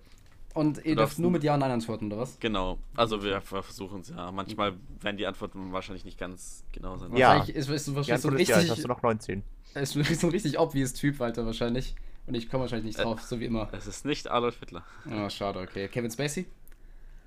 Und 0.53 0.83
ihr 0.85 0.95
darfst 0.95 1.13
dürft 1.13 1.19
nur 1.19 1.31
mit 1.31 1.43
Ja 1.43 1.53
und 1.53 1.61
Nein 1.61 1.71
antworten, 1.71 2.07
oder 2.07 2.17
was? 2.21 2.37
genau. 2.39 2.77
Also 2.97 3.23
wir 3.23 3.39
versuchen 3.41 4.01
es 4.01 4.09
ja. 4.09 4.29
Manchmal 4.31 4.73
werden 4.99 5.15
die 5.17 5.25
Antworten 5.25 5.71
wahrscheinlich 5.71 6.03
nicht 6.05 6.17
ganz 6.19 6.63
genau 6.73 6.97
sein. 6.97 7.15
Ja. 7.15 7.29
Wahrscheinlich 7.29 7.55
ist, 7.55 7.69
ist, 7.69 7.87
ist, 7.87 7.95
wahrscheinlich 7.95 8.21
so 8.21 8.29
ist 8.31 8.49
ja, 8.49 8.55
richtig, 8.57 8.71
hast 8.71 8.83
du 8.83 8.87
noch 8.89 9.01
19. 9.03 9.41
ist 9.75 9.95
wirklich 9.95 10.19
so 10.19 10.27
ein 10.27 10.31
richtig 10.31 10.59
obvious 10.59 10.93
Typ, 10.93 11.19
Alter, 11.21 11.45
wahrscheinlich. 11.45 11.95
Und 12.27 12.35
ich 12.35 12.49
komme 12.49 12.61
wahrscheinlich 12.61 12.87
nicht 12.87 12.99
Äh. 12.99 13.03
drauf, 13.03 13.21
so 13.21 13.39
wie 13.39 13.45
immer. 13.45 13.69
Es 13.71 13.87
ist 13.87 14.03
nicht 14.05 14.29
Adolf 14.29 14.59
Hitler. 14.59 14.83
Oh, 15.09 15.29
schade, 15.29 15.59
okay. 15.59 15.87
Kevin 15.87 16.11
Spacey? 16.11 16.45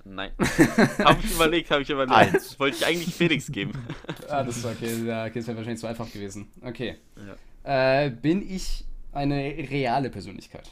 Nein. 0.04 0.32
habe 0.38 1.20
ich 1.22 1.32
überlegt, 1.32 1.70
habe 1.70 1.82
ich 1.82 1.90
überlegt. 1.90 2.16
Eins. 2.16 2.58
Wollte 2.58 2.76
ich 2.78 2.86
eigentlich 2.86 3.14
Felix 3.14 3.50
geben. 3.50 3.72
Ah, 4.28 4.42
das 4.44 4.62
war 4.62 4.72
okay. 4.72 5.06
Ja, 5.06 5.24
okay, 5.24 5.38
das 5.38 5.46
wäre 5.46 5.56
wahrscheinlich 5.56 5.80
zu 5.80 5.86
einfach 5.86 6.10
gewesen. 6.12 6.48
Okay. 6.60 6.96
ja. 7.64 8.04
Äh, 8.04 8.10
bin 8.10 8.42
ich 8.48 8.84
eine 9.12 9.36
reale 9.36 10.10
Persönlichkeit? 10.10 10.70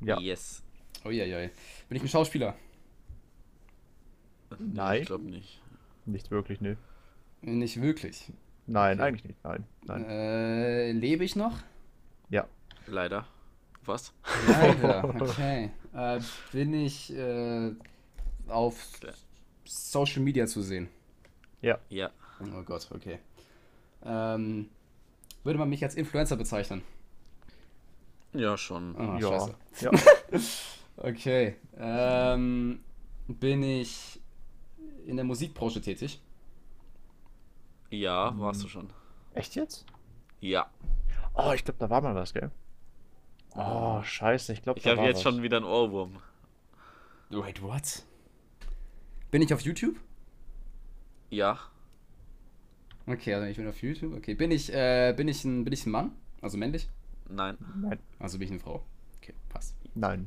Ja. 0.00 0.18
Yes. 0.18 0.62
Uiuiui. 1.04 1.50
Bin 1.88 1.96
ich 1.96 2.02
ein 2.02 2.08
Schauspieler? 2.08 2.54
Nein. 4.58 5.00
Ich 5.02 5.06
glaube 5.06 5.24
nicht. 5.24 5.60
Nicht 6.06 6.30
wirklich, 6.30 6.60
ne. 6.62 6.76
Nicht 7.42 7.80
wirklich. 7.80 8.32
Nein, 8.66 8.98
Okay. 8.98 9.08
eigentlich 9.08 9.24
nicht. 9.24 9.44
Nein. 9.44 9.64
Nein. 9.84 10.04
Äh, 10.08 10.92
lebe 10.92 11.24
ich 11.24 11.36
noch? 11.36 11.58
Ja. 12.30 12.46
Leider. 12.86 13.26
Was? 13.84 14.12
Leider, 14.48 15.04
okay. 15.20 15.70
Äh, 15.94 16.20
bin 16.52 16.74
ich 16.74 17.12
äh, 17.14 17.72
auf 18.50 18.76
Social 19.64 20.22
Media 20.22 20.46
zu 20.46 20.62
sehen? 20.62 20.88
Ja. 21.62 21.78
Ja. 21.88 22.10
Oh 22.40 22.62
Gott, 22.62 22.88
okay. 22.94 23.18
Ähm, 24.04 24.68
würde 25.44 25.58
man 25.58 25.68
mich 25.68 25.82
als 25.82 25.94
Influencer 25.94 26.36
bezeichnen? 26.36 26.82
Ja, 28.32 28.56
schon. 28.56 28.94
Oh, 28.96 29.18
ja. 29.18 29.28
scheiße. 29.28 29.54
Ja. 29.80 29.90
Okay. 31.02 31.56
Ähm, 31.78 32.80
bin 33.26 33.62
ich 33.62 34.20
in 35.06 35.16
der 35.16 35.24
Musikbranche 35.24 35.80
tätig? 35.80 36.20
Ja, 37.88 38.38
warst 38.38 38.62
du 38.62 38.68
schon. 38.68 38.90
Echt 39.32 39.54
jetzt? 39.54 39.86
Ja. 40.40 40.68
Oh, 41.32 41.52
ich 41.54 41.64
glaube, 41.64 41.78
da 41.78 41.88
war 41.88 42.02
mal 42.02 42.14
was, 42.14 42.34
gell? 42.34 42.50
Oh, 43.56 44.02
scheiße. 44.02 44.52
Ich 44.52 44.62
glaube, 44.62 44.78
Ich 44.78 44.86
habe 44.86 45.00
jetzt 45.00 45.16
was. 45.16 45.22
schon 45.22 45.42
wieder 45.42 45.56
einen 45.56 45.66
Ohrwurm. 45.66 46.18
Wait, 47.30 47.62
what? 47.62 48.04
Bin 49.30 49.42
ich 49.42 49.54
auf 49.54 49.60
YouTube? 49.60 49.96
Ja. 51.30 51.58
Okay, 53.06 53.34
also 53.34 53.46
ich 53.46 53.56
bin 53.56 53.68
auf 53.68 53.80
YouTube. 53.82 54.14
Okay, 54.16 54.34
bin 54.34 54.50
ich, 54.50 54.72
äh, 54.72 55.14
bin 55.16 55.28
ich 55.28 55.44
ein, 55.44 55.64
bin 55.64 55.72
ich 55.72 55.86
ein 55.86 55.90
Mann? 55.90 56.12
Also 56.40 56.58
männlich? 56.58 56.88
Nein. 57.28 57.56
Nein. 57.80 57.98
Also 58.18 58.38
bin 58.38 58.46
ich 58.46 58.52
eine 58.52 58.60
Frau. 58.60 58.84
Okay, 59.20 59.34
passt. 59.48 59.76
Nein. 59.94 60.26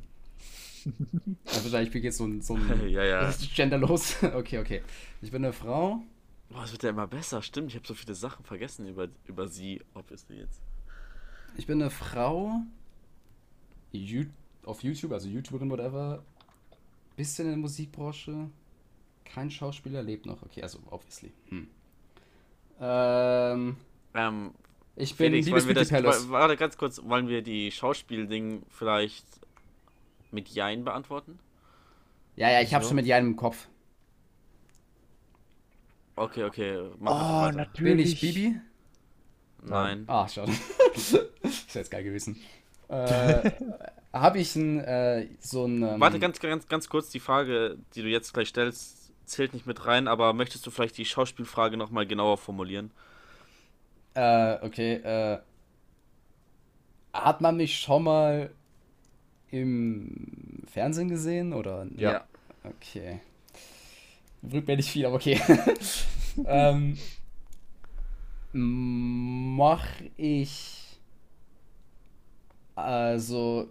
Also 1.46 1.64
wahrscheinlich 1.64 1.92
geht 1.92 2.14
so 2.14 2.26
ein, 2.26 2.42
so 2.42 2.56
ein 2.56 2.68
Ja, 2.90 3.04
ja. 3.04 3.22
Das 3.22 3.42
ist 3.42 3.56
genderlos. 3.56 4.16
Okay, 4.24 4.60
okay. 4.60 4.82
Ich 5.22 5.32
bin 5.32 5.44
eine 5.44 5.54
Frau. 5.54 6.02
Boah, 6.50 6.64
es 6.64 6.72
wird 6.72 6.84
ja 6.84 6.90
immer 6.90 7.08
besser. 7.08 7.42
Stimmt, 7.42 7.70
ich 7.70 7.76
habe 7.76 7.88
so 7.88 7.94
viele 7.94 8.16
Sachen 8.16 8.46
vergessen 8.46 8.88
über, 8.88 9.08
über 9.26 9.48
sie, 9.48 9.82
obviously 9.94 10.38
jetzt. 10.38 10.62
Ich 11.58 11.68
bin 11.68 11.82
eine 11.82 11.90
Frau. 11.92 12.62
You 13.92 14.26
auf 14.66 14.82
YouTube, 14.82 15.12
also 15.12 15.28
YouTuberin, 15.28 15.70
whatever. 15.70 16.24
Bisschen 17.16 17.46
in 17.46 17.52
der 17.52 17.60
Musikbranche. 17.60 18.50
Kein 19.26 19.50
Schauspieler 19.52 20.02
lebt 20.04 20.26
noch. 20.26 20.42
Okay, 20.44 20.62
also 20.62 20.80
obviously. 20.90 21.32
Hm. 21.50 21.68
Ähm, 22.80 23.78
Ähm, 24.14 24.54
ich 24.96 25.16
bin 25.16 25.32
Felix, 25.32 25.48
Liebes 25.48 25.66
wollen 25.66 25.76
wir 25.76 26.02
das, 26.04 26.30
warte 26.30 26.56
ganz 26.58 26.78
kurz, 26.78 27.02
wollen 27.04 27.28
wir 27.28 27.42
die 27.42 27.72
Schauspielding 27.72 28.64
vielleicht 28.70 29.26
mit 30.32 30.50
Jein 30.50 30.84
beantworten? 30.84 31.40
Ja, 32.36 32.50
ja, 32.52 32.62
ich 32.62 32.74
habe 32.74 32.84
So. 32.84 32.90
schon 32.90 32.96
mit 32.98 33.06
Ja 33.06 33.18
im 33.18 33.36
Kopf. 33.36 33.68
Okay, 36.16 36.44
okay. 36.44 36.90
Mach 37.00 37.12
Oh, 37.12 37.42
weiter. 37.46 37.52
Bin 37.52 37.58
natürlich. 37.98 38.14
ich 38.14 38.34
Bibi? 38.36 38.60
Nein. 39.64 40.04
Ah, 40.08 40.28
schade. 40.28 40.52
das 40.94 41.14
wäre 41.14 41.30
jetzt 41.74 41.90
geil 41.92 42.04
gewesen. 42.04 42.40
Äh, 42.90 43.52
habe 44.14 44.38
ich 44.40 44.56
ein, 44.56 44.80
äh, 44.82 45.28
so 45.40 45.66
ein. 45.66 45.82
Ähm, 45.82 46.00
Warte, 46.00 46.20
ganz, 46.20 46.40
ganz, 46.40 46.68
ganz 46.68 46.88
kurz, 46.90 47.10
die 47.10 47.20
Frage, 47.20 47.78
die 47.96 48.02
du 48.04 48.10
jetzt 48.10 48.34
gleich 48.34 48.50
stellst, 48.50 49.03
zählt 49.26 49.54
nicht 49.54 49.66
mit 49.66 49.86
rein, 49.86 50.08
aber 50.08 50.34
möchtest 50.34 50.66
du 50.66 50.72
vielleicht 50.72 50.98
die 50.98 51.06
Schauspielfrage 51.06 51.78
nochmal 51.78 52.06
genauer 52.06 52.38
formulieren? 52.38 52.92
Äh, 54.14 54.58
okay, 54.62 54.94
äh. 54.96 55.40
Hat 57.14 57.42
man 57.42 57.58
mich 57.58 57.80
schon 57.80 58.04
mal 58.04 58.50
im 59.52 60.64
Fernsehen 60.66 61.10
gesehen 61.10 61.54
oder? 61.54 61.86
Ja. 61.96 62.26
Okay. 62.64 63.20
Bringt 64.42 64.68
mir 64.68 64.76
nicht 64.76 64.90
viel, 64.90 65.06
aber 65.06 65.16
okay. 65.16 65.40
ähm, 66.46 66.98
mach 68.52 69.86
ich 70.18 71.00
also 72.76 73.70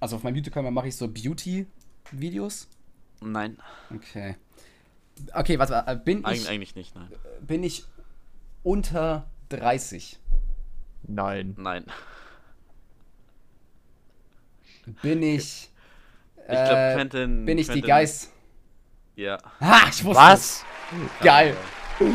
also 0.00 0.16
auf 0.16 0.22
meinem 0.22 0.36
YouTube-Kanal 0.36 0.70
mache 0.70 0.88
ich 0.88 0.96
so 0.96 1.08
Beauty-Videos. 1.08 2.68
Nein, 3.20 3.58
Okay. 3.94 4.36
Okay, 5.34 5.58
warte, 5.58 5.72
mal, 5.72 5.92
äh, 5.92 5.96
bin 5.96 6.24
Eig 6.24 6.36
ich 6.36 6.48
eigentlich 6.48 6.76
nicht, 6.76 6.94
nein. 6.94 7.08
bin 7.40 7.64
ich 7.64 7.84
unter 8.62 9.26
30? 9.48 10.18
Nein. 11.02 11.54
Nein. 11.58 11.84
Bin 15.02 15.22
ich 15.22 15.68
Ich 16.36 16.44
glaube, 16.46 16.76
äh, 16.76 16.94
Quentin. 16.94 17.44
bin 17.44 17.58
ich 17.58 17.66
die 17.66 17.72
Quentin- 17.72 17.88
Geist? 17.88 18.32
Ja. 19.16 19.38
Ha, 19.60 19.88
ich 19.90 20.04
wusste 20.04 20.22
Was? 20.22 20.40
es. 20.40 20.64
Geil. 21.24 21.56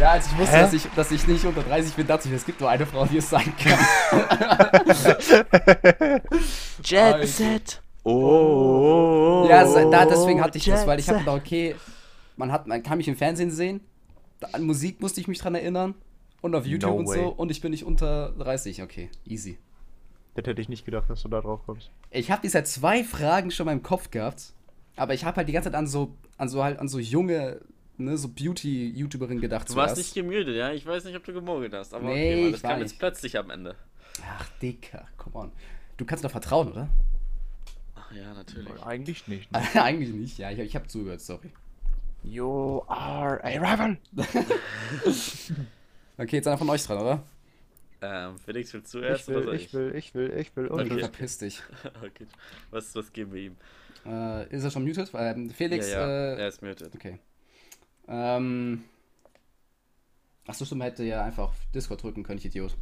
Ja, 0.00 0.10
als 0.10 0.26
ich 0.26 0.36
wusste, 0.36 0.56
Hä? 0.56 0.60
dass 0.62 0.72
ich, 0.74 0.82
dass 0.94 1.10
ich 1.10 1.26
nicht 1.26 1.42
unter 1.46 1.62
30 1.62 1.94
bin, 1.94 2.06
dachte 2.06 2.28
ich, 2.28 2.34
es 2.34 2.44
gibt 2.44 2.60
nur 2.60 2.68
eine 2.68 2.84
Frau, 2.84 3.06
die 3.06 3.16
es 3.16 3.30
sein 3.30 3.50
kann. 3.56 3.78
Jet. 6.84 7.26
Set. 7.28 7.80
Oh. 8.06 9.46
ja, 9.48 9.64
da, 9.90 10.06
deswegen 10.06 10.40
hatte 10.42 10.58
ich 10.58 10.64
das, 10.64 10.86
weil 10.86 10.98
ich 10.98 11.08
habe 11.08 11.18
gedacht, 11.20 11.36
okay, 11.40 11.74
man, 12.36 12.52
hat, 12.52 12.66
man 12.66 12.82
kann 12.82 12.98
mich 12.98 13.08
im 13.08 13.16
Fernsehen 13.16 13.50
sehen, 13.50 13.80
da- 14.40 14.48
an 14.52 14.62
Musik 14.64 15.00
musste 15.00 15.20
ich 15.20 15.28
mich 15.28 15.38
dran 15.38 15.54
erinnern 15.54 15.94
und 16.40 16.54
auf 16.54 16.66
YouTube 16.66 16.90
No 16.92 16.96
und 16.98 17.08
way. 17.08 17.18
so 17.22 17.28
und 17.30 17.50
ich 17.50 17.60
bin 17.60 17.70
nicht 17.72 17.84
unter 17.84 18.30
30. 18.38 18.82
Okay, 18.82 19.10
easy. 19.24 19.58
Das 20.34 20.46
hätte 20.46 20.60
ich 20.60 20.68
nicht 20.68 20.84
gedacht, 20.84 21.08
dass 21.08 21.22
du 21.22 21.28
da 21.28 21.40
drauf 21.40 21.60
kommst. 21.64 21.90
Ich 22.10 22.30
habe 22.30 22.42
diese 22.42 22.62
zwei 22.64 23.02
Fragen 23.02 23.50
schon 23.50 23.66
mal 23.66 23.72
im 23.72 23.82
Kopf 23.82 24.10
gehabt, 24.10 24.52
aber 24.96 25.14
ich 25.14 25.24
habe 25.24 25.36
halt 25.38 25.48
die 25.48 25.52
ganze 25.52 25.70
Zeit 25.70 25.78
an 25.78 25.86
so, 25.86 26.14
an 26.36 26.48
so 26.48 26.62
halt 26.62 26.78
an 26.78 26.88
so 26.88 26.98
junge, 26.98 27.60
ne, 27.96 28.18
so 28.18 28.28
Beauty-YouTuberin 28.28 29.40
gedacht 29.40 29.68
Du 29.70 29.74
warst 29.76 29.94
zuerst. 29.96 30.14
nicht 30.14 30.26
gemutet, 30.26 30.54
ja? 30.56 30.72
Ich 30.72 30.84
weiß 30.86 31.04
nicht, 31.04 31.16
ob 31.16 31.24
du 31.24 31.32
gemogelt 31.32 31.72
hast, 31.72 31.94
aber 31.94 32.04
Nee, 32.04 32.32
okay, 32.34 32.46
ich 32.46 32.52
das 32.52 32.62
kam 32.62 32.78
nicht. 32.78 32.90
jetzt 32.90 32.98
plötzlich 32.98 33.38
am 33.38 33.48
Ende. 33.50 33.74
Ach, 34.38 34.46
Dicker, 34.60 35.06
come 35.16 35.36
on. 35.36 35.52
Du 35.96 36.04
kannst 36.04 36.22
doch 36.24 36.30
vertrauen, 36.30 36.68
oder? 36.70 36.88
Ach 38.08 38.14
ja, 38.14 38.34
natürlich. 38.34 38.82
Eigentlich 38.82 39.26
nicht. 39.28 39.50
Ne? 39.74 39.82
Eigentlich 39.82 40.10
nicht, 40.14 40.38
ja, 40.38 40.50
ich, 40.50 40.58
ich 40.58 40.74
habe 40.74 40.86
zugehört, 40.86 41.20
sorry. 41.20 41.50
You 42.22 42.82
are 42.88 43.42
a 43.44 43.48
rival. 43.48 43.98
Okay, 46.18 46.36
jetzt 46.36 46.48
einer 46.48 46.56
von 46.56 46.70
euch 46.70 46.82
dran, 46.82 46.98
oder? 46.98 47.22
Ähm, 48.00 48.38
Felix 48.38 48.72
will 48.72 48.80
Ich 48.80 48.86
zuerst 48.86 49.28
oder 49.28 49.38
will, 49.38 49.44
soll 49.44 49.54
ich 49.54 49.74
will, 49.74 49.94
ich 49.94 50.14
will, 50.14 50.32
ich 50.38 50.56
will. 50.56 50.66
Und 50.68 50.80
Okay. 50.80 50.92
Okay. 50.92 51.00
Verpiss 51.00 51.38
dich. 51.38 51.62
okay. 52.02 52.26
Was, 52.70 52.94
was 52.94 53.12
geben 53.12 53.32
wir 53.34 53.42
ihm? 53.42 53.56
Äh, 54.06 54.48
ist 54.54 54.64
er 54.64 54.70
schon 54.70 54.84
muted? 54.84 55.10
Ähm, 55.14 55.50
Felix, 55.50 55.90
ja, 55.90 56.00
ja. 56.00 56.06
äh, 56.34 56.40
er 56.40 56.48
ist 56.48 56.62
muted. 56.62 56.94
okay. 56.94 57.18
Ähm. 58.08 58.84
Achso, 60.46 60.64
stimmt, 60.64 60.84
hätte 60.84 61.02
ja 61.04 61.22
einfach 61.24 61.52
Discord 61.74 62.02
drücken 62.02 62.22
können, 62.22 62.38
ich 62.38 62.46
Idiot. 62.46 62.76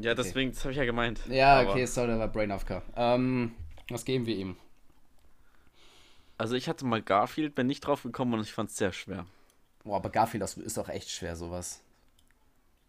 Ja, 0.00 0.14
deswegen, 0.14 0.50
das 0.50 0.60
habe 0.64 0.72
ich 0.72 0.78
ja 0.78 0.84
gemeint. 0.84 1.20
Ja, 1.28 1.60
Aber- 1.60 1.70
okay, 1.70 1.86
sorry, 1.86 2.08
da 2.08 2.18
war 2.18 2.28
Brain 2.28 2.50
AFK. 2.50 2.82
Ähm, 2.96 3.52
was 3.88 4.04
geben 4.04 4.26
wir 4.26 4.36
ihm? 4.36 4.56
Also 6.38 6.56
ich 6.56 6.68
hatte 6.68 6.84
mal 6.84 7.02
Garfield, 7.02 7.54
bin 7.54 7.66
nicht 7.66 7.80
drauf 7.80 8.02
gekommen 8.02 8.34
und 8.34 8.40
ich 8.40 8.52
fand 8.52 8.70
es 8.70 8.76
sehr 8.76 8.92
schwer. 8.92 9.26
Boah, 9.84 9.96
aber 9.96 10.10
Garfield, 10.10 10.42
das 10.42 10.56
ist 10.56 10.78
auch 10.78 10.88
echt 10.88 11.10
schwer, 11.10 11.36
sowas. 11.36 11.80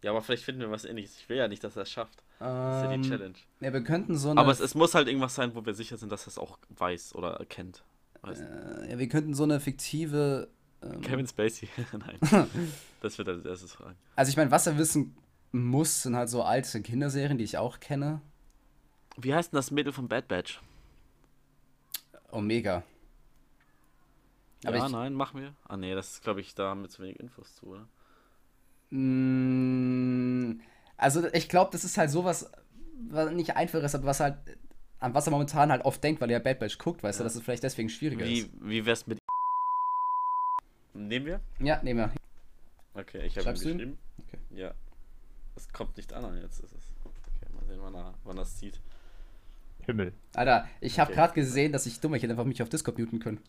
Ja, 0.02 0.10
aber 0.10 0.22
vielleicht 0.22 0.44
finden 0.44 0.60
wir 0.62 0.70
was 0.70 0.84
ähnliches. 0.84 1.16
Ich 1.18 1.28
will 1.28 1.36
ja 1.36 1.48
nicht, 1.48 1.62
dass 1.62 1.76
er 1.76 1.82
es 1.82 1.90
schafft. 1.90 2.22
Das 2.38 2.48
ist 2.78 2.82
ja 2.84 2.88
die 2.88 2.94
Ähm, 2.94 3.02
Challenge. 3.02 3.34
Ja, 3.60 3.72
wir 3.72 3.82
könnten 3.82 4.16
so 4.16 4.30
eine. 4.30 4.40
Aber 4.40 4.52
es, 4.52 4.60
es 4.60 4.74
muss 4.74 4.94
halt 4.94 5.08
irgendwas 5.08 5.34
sein, 5.34 5.54
wo 5.54 5.64
wir 5.64 5.74
sicher 5.74 5.96
sind, 5.96 6.12
dass 6.12 6.24
er 6.24 6.28
es 6.28 6.38
auch 6.38 6.58
weiß 6.70 7.14
oder 7.14 7.34
erkennt. 7.34 7.82
Weiß 8.22 8.40
äh, 8.40 8.90
ja, 8.90 8.98
wir 8.98 9.08
könnten 9.08 9.34
so 9.34 9.44
eine 9.44 9.60
fiktive. 9.60 10.48
Ähm, 10.82 11.00
Kevin 11.00 11.26
Spacey. 11.26 11.68
Nein. 11.92 12.18
das 13.00 13.16
wird 13.18 13.28
als 13.28 13.44
erstes 13.44 13.72
fragen. 13.72 13.96
Also 14.16 14.30
ich 14.30 14.36
meine, 14.36 14.50
Wasserwissen 14.50 15.16
muss, 15.52 16.02
sind 16.02 16.16
halt 16.16 16.28
so 16.28 16.42
alte 16.42 16.82
Kinderserien, 16.82 17.38
die 17.38 17.44
ich 17.44 17.56
auch 17.56 17.80
kenne. 17.80 18.20
Wie 19.16 19.34
heißt 19.34 19.52
denn 19.52 19.56
das 19.56 19.70
Mädel 19.70 19.92
von 19.92 20.08
Bad 20.08 20.28
Batch? 20.28 20.60
Omega. 22.30 22.82
Aber 24.64 24.76
ja, 24.76 24.86
ich- 24.86 24.92
nein, 24.92 25.14
machen 25.14 25.40
wir. 25.40 25.54
Ah, 25.68 25.76
nee, 25.76 25.94
das 25.94 26.12
ist, 26.14 26.22
glaube 26.22 26.40
ich, 26.40 26.54
da 26.54 26.70
haben 26.70 26.82
wir 26.82 26.88
zu 26.88 27.02
wenig 27.02 27.20
Infos 27.20 27.54
zu, 27.54 27.66
oder? 27.66 27.86
Mm, 28.90 30.60
Also 30.96 31.26
ich 31.32 31.48
glaube, 31.48 31.70
das 31.72 31.84
ist 31.84 31.98
halt 31.98 32.10
sowas, 32.10 32.50
was 33.10 33.30
nicht 33.32 33.54
einfach 33.56 33.82
ist, 33.82 33.94
aber 33.94 34.06
was 34.06 34.20
halt, 34.20 34.36
an 34.98 35.12
was 35.14 35.26
er 35.26 35.30
momentan 35.30 35.70
halt 35.70 35.84
oft 35.84 36.02
denkt, 36.02 36.20
weil 36.22 36.30
er 36.30 36.40
Bad 36.40 36.58
Batch 36.58 36.78
guckt, 36.78 37.02
weißt 37.02 37.18
du, 37.18 37.22
Ja. 37.22 37.24
dass 37.24 37.34
es 37.36 37.42
vielleicht 37.42 37.62
deswegen 37.62 37.90
schwieriger 37.90 38.24
Wie, 38.24 38.40
ist. 38.40 38.50
wie 38.60 38.86
wär's 38.86 39.06
mit. 39.06 39.18
Nehmen 40.94 41.26
wir? 41.26 41.40
Ja, 41.60 41.82
nehmen 41.82 42.00
wir. 42.94 43.00
Okay, 43.00 43.26
ich 43.26 43.36
habe 43.36 43.50
ihn 43.50 43.54
du 43.56 43.68
ihn? 43.68 43.76
geschrieben. 43.76 43.98
Okay. 44.26 44.38
Ja. 44.50 44.74
Es 45.54 45.68
kommt 45.72 45.96
nicht 45.98 46.12
an, 46.14 46.34
jetzt 46.40 46.60
ist 46.60 46.72
es. 46.72 46.84
Okay, 47.04 47.52
mal 47.54 47.64
sehen, 47.66 47.80
wann 47.82 47.94
er, 47.94 48.14
wann 48.24 48.36
das 48.36 48.56
zieht. 48.56 48.80
Himmel. 49.86 50.12
Alter, 50.34 50.68
ich 50.80 50.98
habe 50.98 51.10
Okay. 51.10 51.20
gerade 51.20 51.34
gesehen, 51.34 51.72
dass 51.72 51.86
ich 51.86 52.00
dumm, 52.00 52.14
ich 52.14 52.22
hätte 52.22 52.32
einfach 52.32 52.44
mich 52.44 52.62
auf 52.62 52.68
Discord 52.68 52.98
muten 52.98 53.18
können. 53.20 53.40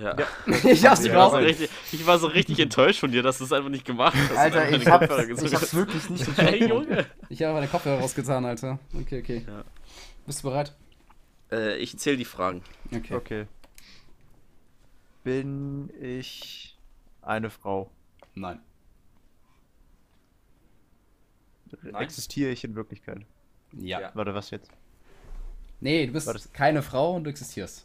Ja. 0.00 0.16
ich 0.64 0.86
hab's 0.86 1.00
Ich 1.04 1.08
Ja, 1.12 1.14
war, 1.16 1.30
so 1.30 1.36
nicht. 1.36 1.60
richtig, 1.60 1.70
ich 1.92 2.06
war 2.06 2.18
so 2.18 2.26
richtig 2.26 2.58
enttäuscht 2.60 3.00
von 3.00 3.12
dir, 3.12 3.22
dass 3.22 3.38
du 3.38 3.44
es 3.44 3.52
einfach 3.52 3.68
nicht 3.68 3.84
gemacht 3.84 4.16
hast. 4.16 4.36
Alter, 4.38 4.70
ich 4.70 4.84
Kopfhörer 4.84 5.22
ich 5.22 5.28
gezogen 5.28 5.52
hab's 5.52 5.62
hast. 5.62 5.74
wirklich 5.74 6.08
nicht 6.10 6.26
Hey, 6.38 6.52
gecheckt. 6.60 6.70
Junge! 6.70 7.06
Ich 7.28 7.42
habe 7.42 7.52
meine 7.54 7.68
Kopfhörer 7.68 8.00
rausgetan, 8.00 8.44
Alter. 8.46 8.78
Okay, 8.98 9.20
okay. 9.20 9.44
Ja. 9.46 9.64
Bist 10.26 10.42
du 10.42 10.48
bereit? 10.48 10.74
Äh, 11.50 11.76
ich 11.76 11.98
zähle 11.98 12.16
die 12.16 12.24
Fragen. 12.24 12.62
Okay. 12.94 13.14
Okay. 13.14 13.46
Bin 15.24 15.90
ich 16.00 16.78
eine 17.20 17.50
Frau? 17.50 17.90
Nein. 18.34 18.60
Nein. 21.82 22.02
Existiere 22.02 22.50
ich 22.50 22.64
in 22.64 22.74
Wirklichkeit? 22.74 23.20
Ja. 23.78 24.00
Ja. 24.00 24.10
Warte, 24.14 24.34
was 24.34 24.50
jetzt? 24.50 24.70
Nee, 25.82 26.06
du 26.06 26.12
bist 26.12 26.54
keine 26.54 26.80
Frau 26.80 27.16
und 27.16 27.24
du 27.24 27.30
existierst. 27.30 27.84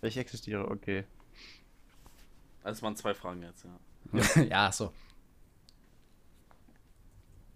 Ich 0.00 0.16
existiere, 0.16 0.66
okay. 0.70 1.04
Also 2.62 2.78
es 2.78 2.82
waren 2.82 2.96
zwei 2.96 3.12
Fragen 3.12 3.42
jetzt, 3.42 3.64
ja. 3.64 4.42
ja, 4.48 4.72
so. 4.72 4.92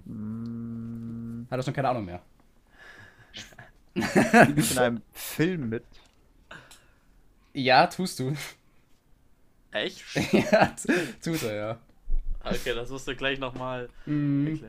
Mm, 0.04 1.46
Hat 1.50 1.58
er 1.58 1.62
schon 1.62 1.72
keine 1.72 1.88
Ahnung 1.88 2.04
mehr. 2.04 2.22
Spiele 3.94 4.54
ich 4.60 4.72
in 4.72 4.78
einem 4.78 5.02
Film 5.12 5.70
mit? 5.70 5.84
Ja, 7.54 7.86
tust 7.86 8.18
du. 8.20 8.36
Echt? 9.70 10.02
ja, 10.32 10.74
tut 11.22 11.42
er, 11.44 11.54
ja. 11.54 11.78
Okay, 12.44 12.74
das 12.74 12.90
musst 12.90 13.08
du 13.08 13.16
gleich 13.16 13.38
nochmal 13.38 13.88
Mhm. 14.04 14.60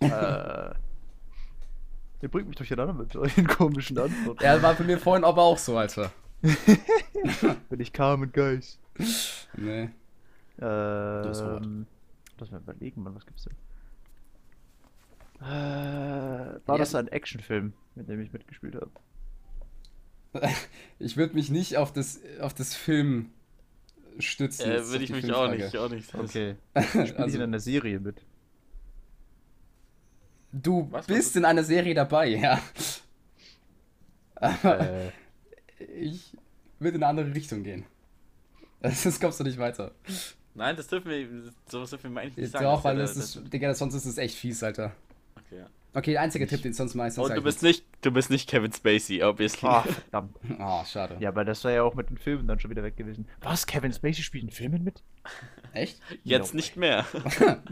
erklären. 0.00 0.72
äh, 0.74 0.74
ihr 2.24 2.30
bringt 2.30 2.48
mich 2.48 2.56
durcheinander 2.56 2.94
mit 2.94 3.14
euren 3.14 3.46
komischen 3.58 3.98
Antworten. 3.98 4.42
Er 4.42 4.60
war 4.62 4.74
bei 4.74 4.84
mir 4.84 4.98
vorhin 4.98 5.24
aber 5.24 5.42
auch 5.42 5.58
so, 5.58 5.76
Alter. 5.76 6.10
Bin 7.68 7.80
ich 7.80 7.92
Carmen 7.92 8.32
Geist? 8.32 8.80
Nee. 9.56 9.90
Ähm. 10.60 11.86
Lass 12.38 12.50
mal 12.50 12.60
überlegen, 12.60 13.02
Mann, 13.02 13.14
was 13.14 13.24
gibt's 13.26 13.44
denn? 13.44 13.54
Äh, 15.40 15.46
war 16.66 16.76
Ja. 16.76 16.78
das 16.78 16.94
ein 16.94 17.08
Actionfilm, 17.08 17.74
mit 17.94 18.08
dem 18.08 18.20
ich 18.20 18.32
mitgespielt 18.32 18.74
habe? 18.76 18.90
Ich 20.98 21.16
würde 21.16 21.34
mich 21.34 21.50
nicht 21.50 21.76
auf 21.76 21.92
das, 21.92 22.20
auf 22.40 22.54
das 22.54 22.74
Film 22.74 23.30
stützen. 24.18 24.70
Äh, 24.70 24.78
auf 24.80 24.94
ich 24.94 25.10
mich 25.10 25.32
auch 25.32 25.50
nicht, 25.50 25.76
auch 25.76 25.88
nicht. 25.90 26.12
Okay. 26.14 26.56
Spiele 26.82 27.04
ich 27.04 27.18
Also- 27.18 27.36
in 27.36 27.42
einer 27.42 27.60
Serie 27.60 28.00
mit? 28.00 28.22
Du 30.62 30.86
Was, 30.92 31.06
bist 31.06 31.28
ist- 31.30 31.36
in 31.36 31.44
einer 31.44 31.64
Serie 31.64 31.94
dabei, 31.94 32.28
ja. 32.28 32.60
Aber 34.36 34.80
Äh, 34.80 35.10
ich 35.98 36.32
würde 36.78 36.96
in 36.96 37.02
eine 37.02 37.10
andere 37.20 37.34
Richtung 37.34 37.62
gehen. 37.62 37.84
Sonst 38.82 39.20
kommst 39.20 39.40
du 39.40 39.44
nicht 39.44 39.58
weiter. 39.58 39.92
Nein, 40.54 40.76
das 40.76 40.86
dürfen 40.86 41.10
wir, 41.10 41.52
sowas 41.66 41.90
dürfen 41.90 42.04
wir 42.04 42.10
mal 42.10 42.20
eigentlich 42.20 42.36
nicht 42.36 42.52
sagen. 42.52 42.64
Doch, 42.64 42.84
weil 42.84 42.96
das 42.98 43.14
der- 43.14 43.22
ist, 43.24 43.52
Digga, 43.52 43.74
sonst 43.74 43.94
ist 43.94 44.04
es 44.04 44.18
echt 44.18 44.36
fies, 44.36 44.62
Alter. 44.62 44.92
Okay, 45.36 45.58
ja. 45.58 45.66
Okay, 45.94 46.12
der 46.12 46.20
einzige 46.22 46.46
Tipp, 46.46 46.62
den 46.62 46.72
ich 46.72 46.76
sonst 46.76 46.94
meistens 46.94 47.22
Und 47.24 47.30
du 47.32 47.38
ich 47.38 47.44
bist 47.44 47.62
nicht, 47.62 47.84
du 48.02 48.10
bist 48.12 48.28
nicht 48.30 48.48
Kevin 48.48 48.72
Spacey, 48.72 49.22
obviously. 49.22 49.68
ah, 49.68 49.82
verdammt. 49.82 50.36
Ah, 50.58 50.84
schade. 50.84 51.16
Ja, 51.20 51.30
aber 51.30 51.44
das 51.44 51.64
wäre 51.64 51.76
ja 51.76 51.82
auch 51.82 51.94
mit 51.94 52.10
den 52.10 52.18
Filmen 52.18 52.46
dann 52.46 52.58
schon 52.60 52.70
wieder 52.70 52.82
weg 52.82 52.96
gewesen. 52.96 53.26
Was? 53.40 53.66
Kevin 53.66 53.92
Spacey 53.92 54.22
spielt 54.22 54.44
in 54.44 54.50
Filmen 54.50 54.84
mit? 54.84 55.02
Echt? 55.74 56.00
Jetzt 56.22 56.54
No 56.54 56.56
nicht 56.56 56.76
mehr. 56.76 57.04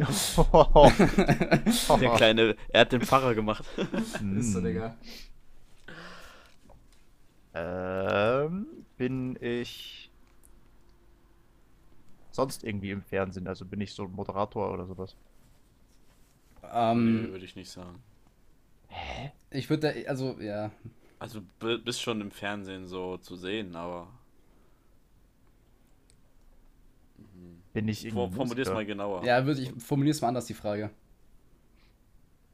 Der 2.01 2.11
kleine, 2.11 2.57
er 2.69 2.81
hat 2.83 2.93
den 2.93 3.03
Pfarrer 3.03 3.35
gemacht. 3.35 3.65
Ist 4.37 4.53
so, 4.53 4.61
Hm. 4.61 4.65
Digga. 4.65 4.97
Ähm, 7.55 8.67
bin 8.97 9.37
ich 9.41 10.11
sonst 12.33 12.65
irgendwie 12.65 12.91
im 12.91 13.03
Fernsehen? 13.03 13.47
Also 13.47 13.65
bin 13.65 13.81
ich 13.81 13.95
so 13.95 14.05
ein 14.05 14.13
Moderator 14.13 14.73
oder 14.73 14.87
sowas? 14.87 15.17
Nö, 16.97 17.31
Ähm, 17.31 17.31
würde 17.31 17.45
ich 17.45 17.55
nicht 17.57 17.71
sagen. 17.71 18.03
ich 19.51 19.69
würde, 19.71 20.05
also, 20.09 20.37
ja. 20.41 20.71
Also 21.19 21.41
bist 21.85 22.03
schon 22.03 22.21
im 22.21 22.31
Fernsehen 22.31 22.87
so 22.87 23.17
zu 23.17 23.37
sehen, 23.37 23.77
aber 23.77 24.09
Bin 27.73 27.89
ich 27.89 28.05
irgendwie 28.05 28.31
formulier's 28.31 28.69
mal 28.69 28.75
Musiker? 28.75 28.85
genauer. 28.85 29.25
Ja, 29.25 29.45
würde 29.47 29.63
ich, 29.63 29.73
formulier's 29.83 30.21
mal 30.21 30.29
anders, 30.29 30.47
die 30.47 30.55
Frage. 30.55 30.91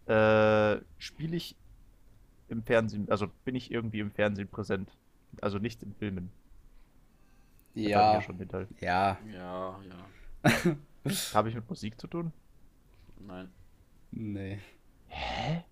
Äh, 0.07 0.81
spiele 0.99 1.37
ich 1.37 1.57
im 2.49 2.63
Fernsehen, 2.63 3.11
also 3.11 3.29
bin 3.45 3.55
ich 3.55 3.71
irgendwie 3.71 4.01
im 4.01 4.11
Fernsehen 4.11 4.49
präsent? 4.49 4.97
Also 5.43 5.59
nicht 5.59 5.83
in 5.83 5.95
Filmen. 5.95 6.31
Ja, 7.75 8.21
ja 8.21 8.21
ja, 8.81 9.19
Ja, 9.27 9.81
ja. 9.83 10.77
Habe 11.35 11.49
ich 11.49 11.55
mit 11.55 11.69
Musik 11.69 12.01
zu 12.01 12.07
tun? 12.07 12.33
Nein. 13.19 13.53
nee. 14.11 14.61
Hä? 15.09 15.65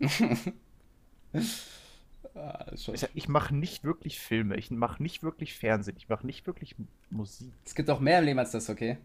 Ah, 2.34 2.66
Ich, 2.74 3.08
ich 3.14 3.28
mache 3.28 3.54
nicht 3.54 3.84
wirklich 3.84 4.18
Filme, 4.18 4.56
ich 4.56 4.70
mache 4.70 5.02
nicht 5.02 5.22
wirklich 5.22 5.54
Fernsehen, 5.54 5.96
ich 5.96 6.08
mache 6.08 6.26
nicht 6.26 6.46
wirklich 6.46 6.76
Musik. 7.10 7.52
Es 7.64 7.74
gibt 7.74 7.88
auch 7.90 8.00
mehr 8.00 8.18
im 8.18 8.24
Leben 8.24 8.38
als 8.38 8.50
das, 8.52 8.68
okay? 8.68 8.98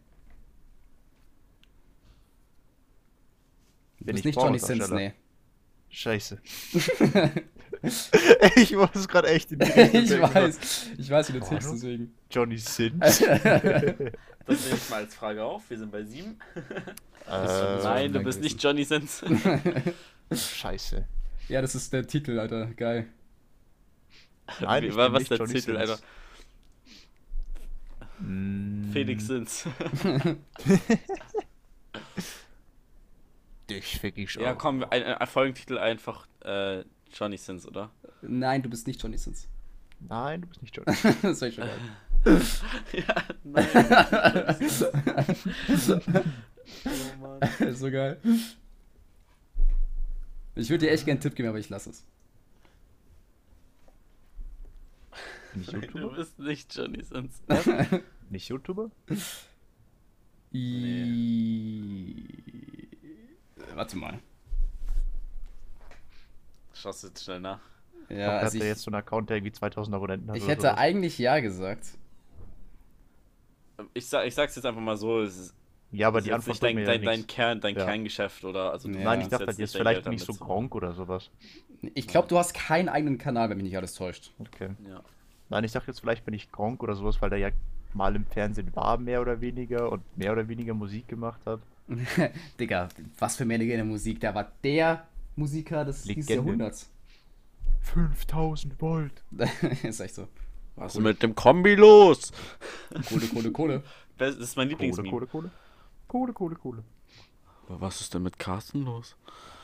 Du 3.99 4.05
Bin 4.05 4.15
bist 4.15 4.19
ich 4.19 4.25
nicht 4.25 4.41
Johnny 4.41 4.59
Sins, 4.59 4.89
nee. 4.89 5.13
Scheiße. 5.89 6.41
ich 8.55 8.75
muss 8.75 9.07
gerade 9.07 9.27
echt 9.27 9.51
in 9.51 9.59
die 9.59 9.65
Richtung 9.71 10.01
ich 10.03 10.21
weiß, 10.21 10.89
ich 10.97 11.09
weiß, 11.09 11.29
wie 11.33 11.39
du 11.39 11.45
tickst, 11.45 11.71
deswegen. 11.73 12.13
Johnny 12.29 12.57
Sins? 12.57 13.23
Das 14.47 14.65
nehme 14.65 14.75
ich 14.77 14.89
mal 14.89 15.03
als 15.03 15.13
Frage 15.13 15.43
auf. 15.43 15.69
Wir 15.69 15.77
sind 15.77 15.91
bei 15.91 16.03
sieben. 16.03 16.39
Äh, 17.29 17.83
Nein, 17.83 18.11
du 18.11 18.19
bist 18.23 18.39
gewesen. 18.39 18.41
nicht 18.41 18.63
Johnny 18.63 18.83
Sins. 18.83 19.23
Scheiße. 20.33 21.07
Ja, 21.51 21.61
das 21.61 21.75
ist 21.75 21.91
der 21.91 22.07
Titel, 22.07 22.39
Alter. 22.39 22.67
Geil. 22.77 23.07
Nein, 24.61 24.85
ich 24.85 24.95
wa- 24.95 25.07
bin 25.09 25.13
was 25.15 25.19
nicht 25.19 25.31
der 25.31 25.37
Johnny 25.39 25.53
Titel, 25.53 25.77
Sins. 25.77 25.89
Alter? 25.89 25.99
Mm, 28.19 28.89
Felix 28.93 29.27
Sins. 29.27 29.65
Dich 33.69 33.99
fick 33.99 34.17
ich 34.17 34.33
ja, 34.35 34.53
auch. 34.53 34.57
komm, 34.57 34.85
ein, 34.89 35.03
ein 35.03 35.27
Folgentitel 35.27 35.77
einfach 35.77 36.25
äh, 36.45 36.85
Johnny 37.13 37.35
Sins, 37.35 37.67
oder? 37.67 37.91
Nein, 38.21 38.63
du 38.63 38.69
bist 38.69 38.87
nicht 38.87 39.03
Johnny 39.03 39.17
Sins. 39.17 39.49
Nein, 39.99 40.39
du 40.43 40.47
bist 40.47 40.61
nicht 40.61 40.77
Johnny. 40.77 40.97
das 41.21 41.39
soll 41.39 41.49
ich 41.49 41.55
schon 41.55 41.65
sagen. 41.67 41.81
ja, 42.93 43.15
nein. 43.43 43.67
oh 46.85 47.17
Mann. 47.19 47.75
so 47.75 47.91
geil. 47.91 48.21
Ich 50.55 50.69
würde 50.69 50.85
dir 50.85 50.91
echt 50.91 51.05
gerne 51.05 51.15
einen 51.17 51.21
Tipp 51.21 51.35
geben, 51.35 51.49
aber 51.49 51.59
ich 51.59 51.69
lasse 51.69 51.91
es. 51.91 52.05
Ich 55.59 55.71
Nein, 55.71 55.81
du 55.81 55.87
YouTuber? 55.87 56.15
bist 56.15 56.39
nicht 56.39 56.75
Johnny 56.75 57.03
Sins. 57.03 57.41
Nicht 58.29 58.47
YouTuber? 58.47 58.89
I... 60.53 62.25
Warte 63.75 63.97
mal. 63.97 64.19
Schaust 66.73 67.03
du 67.03 67.07
jetzt 67.07 67.23
schnell 67.23 67.41
nach. 67.41 67.59
Ja, 68.09 68.33
Hat 68.35 68.43
also 68.43 68.57
er 68.57 68.63
ich, 68.63 68.69
jetzt 68.69 68.83
so 68.83 68.91
einen 68.91 68.95
Account, 69.01 69.29
der 69.29 69.37
irgendwie 69.37 69.51
2000 69.51 69.93
Abonnenten 69.95 70.29
hat 70.29 70.37
ich 70.37 70.47
hätte 70.47 70.61
sowas? 70.63 70.77
eigentlich 70.77 71.17
ja 71.19 71.39
gesagt. 71.39 71.97
Ich, 73.93 74.07
sag, 74.07 74.25
ich 74.27 74.35
sag's 74.35 74.55
jetzt 74.55 74.65
einfach 74.65 74.81
mal 74.81 74.95
so, 74.97 75.21
es 75.21 75.37
ist, 75.37 75.55
Ja, 75.91 76.07
aber 76.07 76.19
es 76.19 76.23
die 76.23 76.29
ist 76.29 76.35
Antwort 76.35 76.61
nicht 76.61 76.63
dein, 76.63 76.85
dein, 76.85 77.03
ja 77.03 77.11
dein. 77.11 77.27
Kern, 77.27 77.59
dein 77.59 77.75
Ja. 77.75 77.85
Kerngeschäft 77.85 78.43
oder 78.45 78.71
also 78.71 78.87
du 78.87 78.97
Ja. 78.97 79.03
Nein, 79.03 79.21
ich 79.21 79.27
dachte 79.27 79.45
jetzt 79.45 79.59
jetzt 79.59 79.75
dein 79.75 79.81
vielleicht 79.81 79.97
Geld 80.03 80.05
bin 80.05 80.13
ich 80.13 80.25
damit 80.25 80.39
so. 80.39 80.45
Gronk 80.45 80.75
oder 80.75 80.93
sowas. 80.93 81.29
Ich 81.95 82.07
glaube, 82.07 82.27
du 82.27 82.37
hast 82.37 82.53
keinen 82.53 82.89
eigenen 82.89 83.17
Kanal, 83.17 83.49
wenn 83.49 83.57
mich 83.57 83.65
nicht 83.65 83.77
alles 83.77 83.93
täuscht. 83.95 84.31
Okay. 84.39 84.69
Ja. 84.87 85.01
Nein, 85.49 85.63
ich 85.63 85.71
dachte 85.71 85.87
jetzt 85.87 85.99
vielleicht 85.99 86.23
bin 86.23 86.33
ich 86.33 86.51
Gronk 86.51 86.81
oder 86.83 86.95
sowas, 86.95 87.21
weil 87.21 87.29
der 87.29 87.39
ja 87.39 87.49
mal 87.93 88.15
im 88.15 88.25
Fernsehen 88.25 88.73
war, 88.75 88.97
mehr 88.97 89.21
oder 89.21 89.41
weniger, 89.41 89.91
und 89.91 90.01
mehr 90.17 90.31
oder 90.31 90.47
weniger 90.47 90.73
Musik 90.73 91.07
gemacht 91.07 91.41
hat. 91.45 91.59
Digga, 92.59 92.87
was 93.19 93.35
für 93.35 93.43
Legende 93.43 93.83
Musik. 93.83 94.19
Der 94.21 94.33
war 94.33 94.51
der 94.63 95.07
Musiker 95.35 95.83
des 95.83 96.03
dieses 96.03 96.29
Legende. 96.29 96.33
Jahrhunderts. 96.35 96.89
5000 97.81 98.79
Volt. 98.81 99.23
ist 99.83 99.99
echt 99.99 100.15
so. 100.15 100.27
Was 100.75 100.95
ist 100.95 101.01
mit 101.01 101.21
dem 101.21 101.35
Kombi 101.35 101.75
los? 101.75 102.31
Kohle, 103.09 103.27
Kohle, 103.27 103.51
Kohle. 103.51 103.83
Das 104.17 104.35
ist 104.35 104.55
mein 104.55 104.69
Lieblingsmeme. 104.69 105.09
Kohle, 105.09 105.25
Kohle. 105.25 105.49
Kohle, 105.49 105.51
Kohle, 106.33 106.55
Kohle. 106.55 106.83
Aber 107.67 107.81
was 107.81 108.01
ist 108.01 108.13
denn 108.13 108.23
mit 108.23 108.37
Carsten 108.37 108.83
los? 108.83 109.15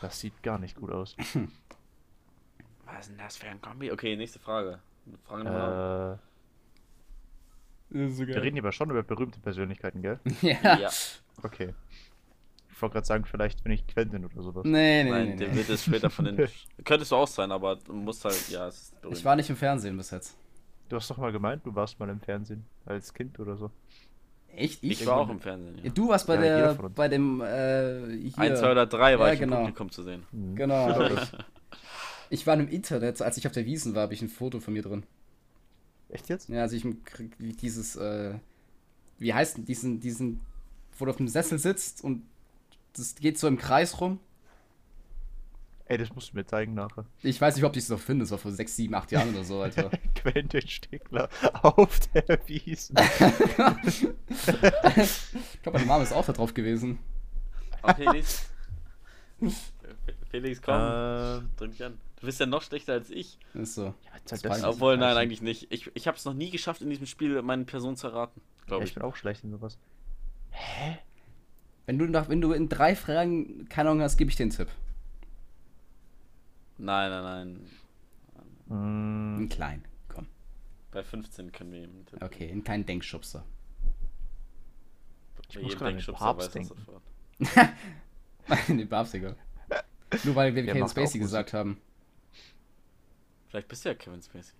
Das 0.02 0.20
sieht 0.20 0.42
gar 0.44 0.60
nicht 0.60 0.78
gut 0.78 0.92
aus. 0.92 1.16
Was 2.86 3.00
ist 3.02 3.10
denn 3.10 3.18
das 3.18 3.38
für 3.38 3.48
ein 3.48 3.62
Kombi? 3.62 3.92
Okay, 3.92 4.16
nächste 4.16 4.40
Frage. 4.40 4.80
Frage 5.26 5.44
Nummer. 5.44 6.20
Äh, 7.92 8.08
so 8.10 8.28
wir 8.28 8.42
reden 8.42 8.58
aber 8.60 8.72
schon 8.72 8.90
über 8.90 9.04
berühmte 9.04 9.40
Persönlichkeiten, 9.40 10.02
gell? 10.02 10.20
Ja. 10.42 10.78
ja. 10.78 10.90
Okay. 11.44 11.74
Ich 12.72 12.82
wollte 12.82 12.94
gerade 12.94 13.08
sagen, 13.08 13.26
vielleicht 13.26 13.64
bin 13.64 13.74
ich 13.74 13.86
Quentin 13.88 14.24
oder 14.24 14.42
sowas. 14.42 14.64
Nee, 14.64 15.04
nee, 15.04 15.10
Nein, 15.10 15.30
nee. 15.30 15.36
der 15.38 15.48
nee. 15.50 15.56
wird 15.56 15.70
es 15.70 15.84
später 15.84 16.10
von 16.10 16.26
den. 16.26 16.48
Könntest 16.86 17.12
du 17.12 17.16
auch 17.16 17.28
sein, 17.28 17.52
aber 17.52 17.76
du 17.76 17.94
musst 17.94 18.24
halt. 18.24 18.50
Ja, 18.50 18.68
es 18.68 18.84
ist 18.84 19.02
berühmt. 19.02 19.18
Ich 19.18 19.26
war 19.26 19.36
nicht 19.36 19.50
im 19.50 19.56
Fernsehen 19.56 19.98
bis 19.98 20.12
jetzt. 20.12 20.38
Du 20.90 20.96
hast 20.96 21.10
doch 21.10 21.18
mal 21.18 21.32
gemeint, 21.32 21.66
du 21.66 21.76
warst 21.76 22.00
mal 22.00 22.08
im 22.08 22.22
Fernsehen 22.22 22.66
als 22.86 23.14
Kind 23.14 23.40
oder 23.40 23.58
so. 23.58 23.72
Echt? 24.58 24.84
ich 24.84 25.06
war 25.06 25.18
auch 25.18 25.30
im 25.30 25.40
Fernsehen. 25.40 25.78
Ja, 25.78 25.84
Ja. 25.86 25.90
du 25.92 26.10
warst 26.10 26.28
bei 26.28 26.36
Ja, 26.36 26.74
der, 26.74 26.90
bei 26.90 27.08
dem, 27.08 27.42
äh, 27.42 28.18
hier. 28.18 28.38
1, 28.38 28.60
2 28.60 28.72
oder 28.72 28.86
3 28.88 29.20
war 29.20 29.28
Ja, 29.28 29.34
ich 29.34 29.40
genau. 29.40 29.58
im 29.58 29.62
Publikum 29.62 29.92
zu 29.92 30.04
sehen. 30.04 30.24
Mhm. 30.32 30.56
Genau. 30.56 31.02
ich, 31.08 31.20
ich 32.32 32.48
war 32.48 32.56
im 32.60 32.68
Internet, 32.68 33.22
als 33.22 33.38
ich 33.38 33.46
auf 33.48 33.54
der 33.54 33.66
Wiesen 33.66 33.96
war, 33.96 34.04
habe 34.04 34.14
ich 34.14 34.22
ein 34.22 34.30
Foto 34.30 34.60
von 34.60 34.74
mir 34.74 34.82
drin. 34.82 35.04
Echt 36.10 36.30
jetzt? 36.30 36.50
Ja, 36.50 36.62
also 36.62 36.76
ich 36.76 36.86
krieg 37.06 37.36
dieses, 37.60 37.96
äh, 37.98 38.34
wie 39.20 39.34
heißt 39.34 39.58
denn, 39.58 39.66
diesen, 39.66 40.00
diesen, 40.00 40.40
wo 40.98 41.06
du 41.06 41.12
auf 41.12 41.18
dem 41.18 41.28
Sessel 41.28 41.60
sitzt 41.60 42.04
und 42.04 42.24
das 42.94 43.16
geht 43.16 43.38
so 43.38 43.48
im 43.48 43.58
Kreis 43.58 44.00
rum. 44.02 44.20
Ey, 45.90 45.98
das 45.98 46.14
musst 46.14 46.34
du 46.34 46.36
mir 46.36 46.46
zeigen 46.46 46.74
nachher. 46.74 47.06
Ich 47.24 47.40
weiß 47.40 47.56
nicht, 47.56 47.64
ob 47.64 47.72
ich 47.76 47.84
es 47.84 47.90
noch 47.90 48.00
finde, 48.00 48.24
das 48.24 48.32
war 48.32 48.38
vor 48.38 48.52
6, 48.52 48.76
7, 48.76 48.94
8 48.94 49.12
Jahren 49.12 49.30
oder 49.34 49.44
so, 49.46 49.62
Alter. 49.62 49.90
Quentin 50.16 50.68
Stickler 50.68 51.30
auf 51.64 52.00
der 52.14 52.40
Wiesen. 52.48 52.98
ich 52.98 54.08
glaube, 55.62 55.78
meine 55.78 55.86
Mama 55.86 56.04
ist 56.04 56.14
auch 56.14 56.26
da 56.26 56.34
drauf 56.34 56.54
gewesen. 56.54 57.00
Oh, 57.84 57.94
Felix. 57.94 58.50
Felix, 60.30 60.62
komm. 60.62 60.76
Ähm, 60.78 61.50
Drück 61.56 61.70
mich 61.70 61.84
an. 61.84 61.98
Du 62.20 62.26
bist 62.26 62.40
ja 62.40 62.48
noch 62.48 62.64
schlechter 62.64 62.94
als 62.94 63.12
ich. 63.12 63.38
Ist 63.54 63.76
so. 63.76 63.86
ja, 63.86 63.94
Das. 64.28 64.64
Obwohl, 64.64 64.98
nein, 64.98 65.16
eigentlich 65.16 65.42
nicht. 65.42 65.68
Ich, 65.72 65.90
ich 65.94 66.08
habe 66.08 66.18
es 66.18 66.26
noch 66.26 66.34
nie 66.34 66.50
geschafft, 66.50 66.82
in 66.82 66.90
diesem 66.90 67.06
Spiel 67.06 67.42
meine 67.44 67.64
Person 67.64 67.96
zu 67.96 68.08
erraten. 68.08 68.42
Ja, 68.62 68.66
Glaube 68.66 68.84
ich 68.84 68.90
ich. 68.90 68.94
bin 68.96 69.04
auch 69.04 69.16
schlecht 69.16 69.44
in 69.44 69.52
sowas. 69.52 69.78
Wenn 71.86 72.00
du, 72.00 72.06
nach, 72.08 72.28
wenn 72.28 72.42
du 72.42 72.52
in 72.52 72.68
drei 72.68 72.96
Fragen 72.96 73.70
keine 73.70 73.92
Ahnung 73.92 74.02
hast, 74.02 74.18
gebe 74.18 74.30
ich 74.32 74.36
dir 74.36 74.44
einen 74.44 74.52
Tipp. 74.52 74.68
Nein, 76.78 77.10
nein, 77.10 77.24
nein. 77.24 77.70
Mm, 78.68 79.38
Einen 79.38 79.50
kleinen, 79.50 79.86
komm. 80.10 80.28
Bei 80.92 81.04
15 81.04 81.52
können 81.52 81.72
wir 81.72 81.84
ihm 81.84 82.06
tippen. 82.06 82.24
Okay, 82.26 82.52
einen 82.52 82.64
kleinen 82.64 82.86
Denkschubser. 82.86 83.46
Ich 85.50 85.56
Bei 85.56 85.62
muss 85.62 85.78
gerade 85.78 85.92
Denkschubser 85.92 86.20
Papst 86.26 86.56
weiß 86.56 86.68
sofort. 86.68 87.02
den 88.68 88.88
Babsiger. 88.90 89.36
Nur 90.24 90.36
weil 90.36 90.54
wir 90.56 90.64
Der 90.64 90.74
Kevin 90.74 90.88
Spacey 90.90 91.20
gesagt 91.20 91.54
haben. 91.54 91.80
Vielleicht 93.48 93.68
bist 93.70 93.86
du 93.86 93.90
ja 93.90 93.96
Kevin 93.96 94.22
Spacey. 94.22 94.54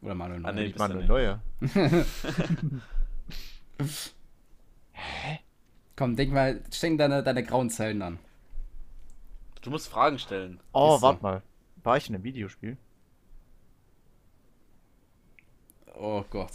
Oder 0.00 0.14
Manuel 0.14 0.46
Ah, 0.46 0.52
Neuer. 0.52 0.64
nee. 0.64 0.72
du 0.72 0.78
meine 0.78 0.94
nicht. 0.94 1.08
Neuer. 1.08 1.42
Komm, 5.96 6.16
denk 6.16 6.32
mal, 6.32 6.62
streng 6.72 6.96
deine, 6.98 7.22
deine 7.22 7.42
grauen 7.42 7.70
Zellen 7.70 8.02
an. 8.02 8.18
Du 9.62 9.70
musst 9.70 9.88
Fragen 9.88 10.18
stellen. 10.18 10.60
Oh, 10.72 11.00
warte 11.02 11.22
mal. 11.22 11.42
War 11.82 11.96
ich 11.96 12.08
in 12.08 12.14
einem 12.14 12.24
Videospiel? 12.24 12.76
Oh 15.94 16.24
Gott. 16.30 16.52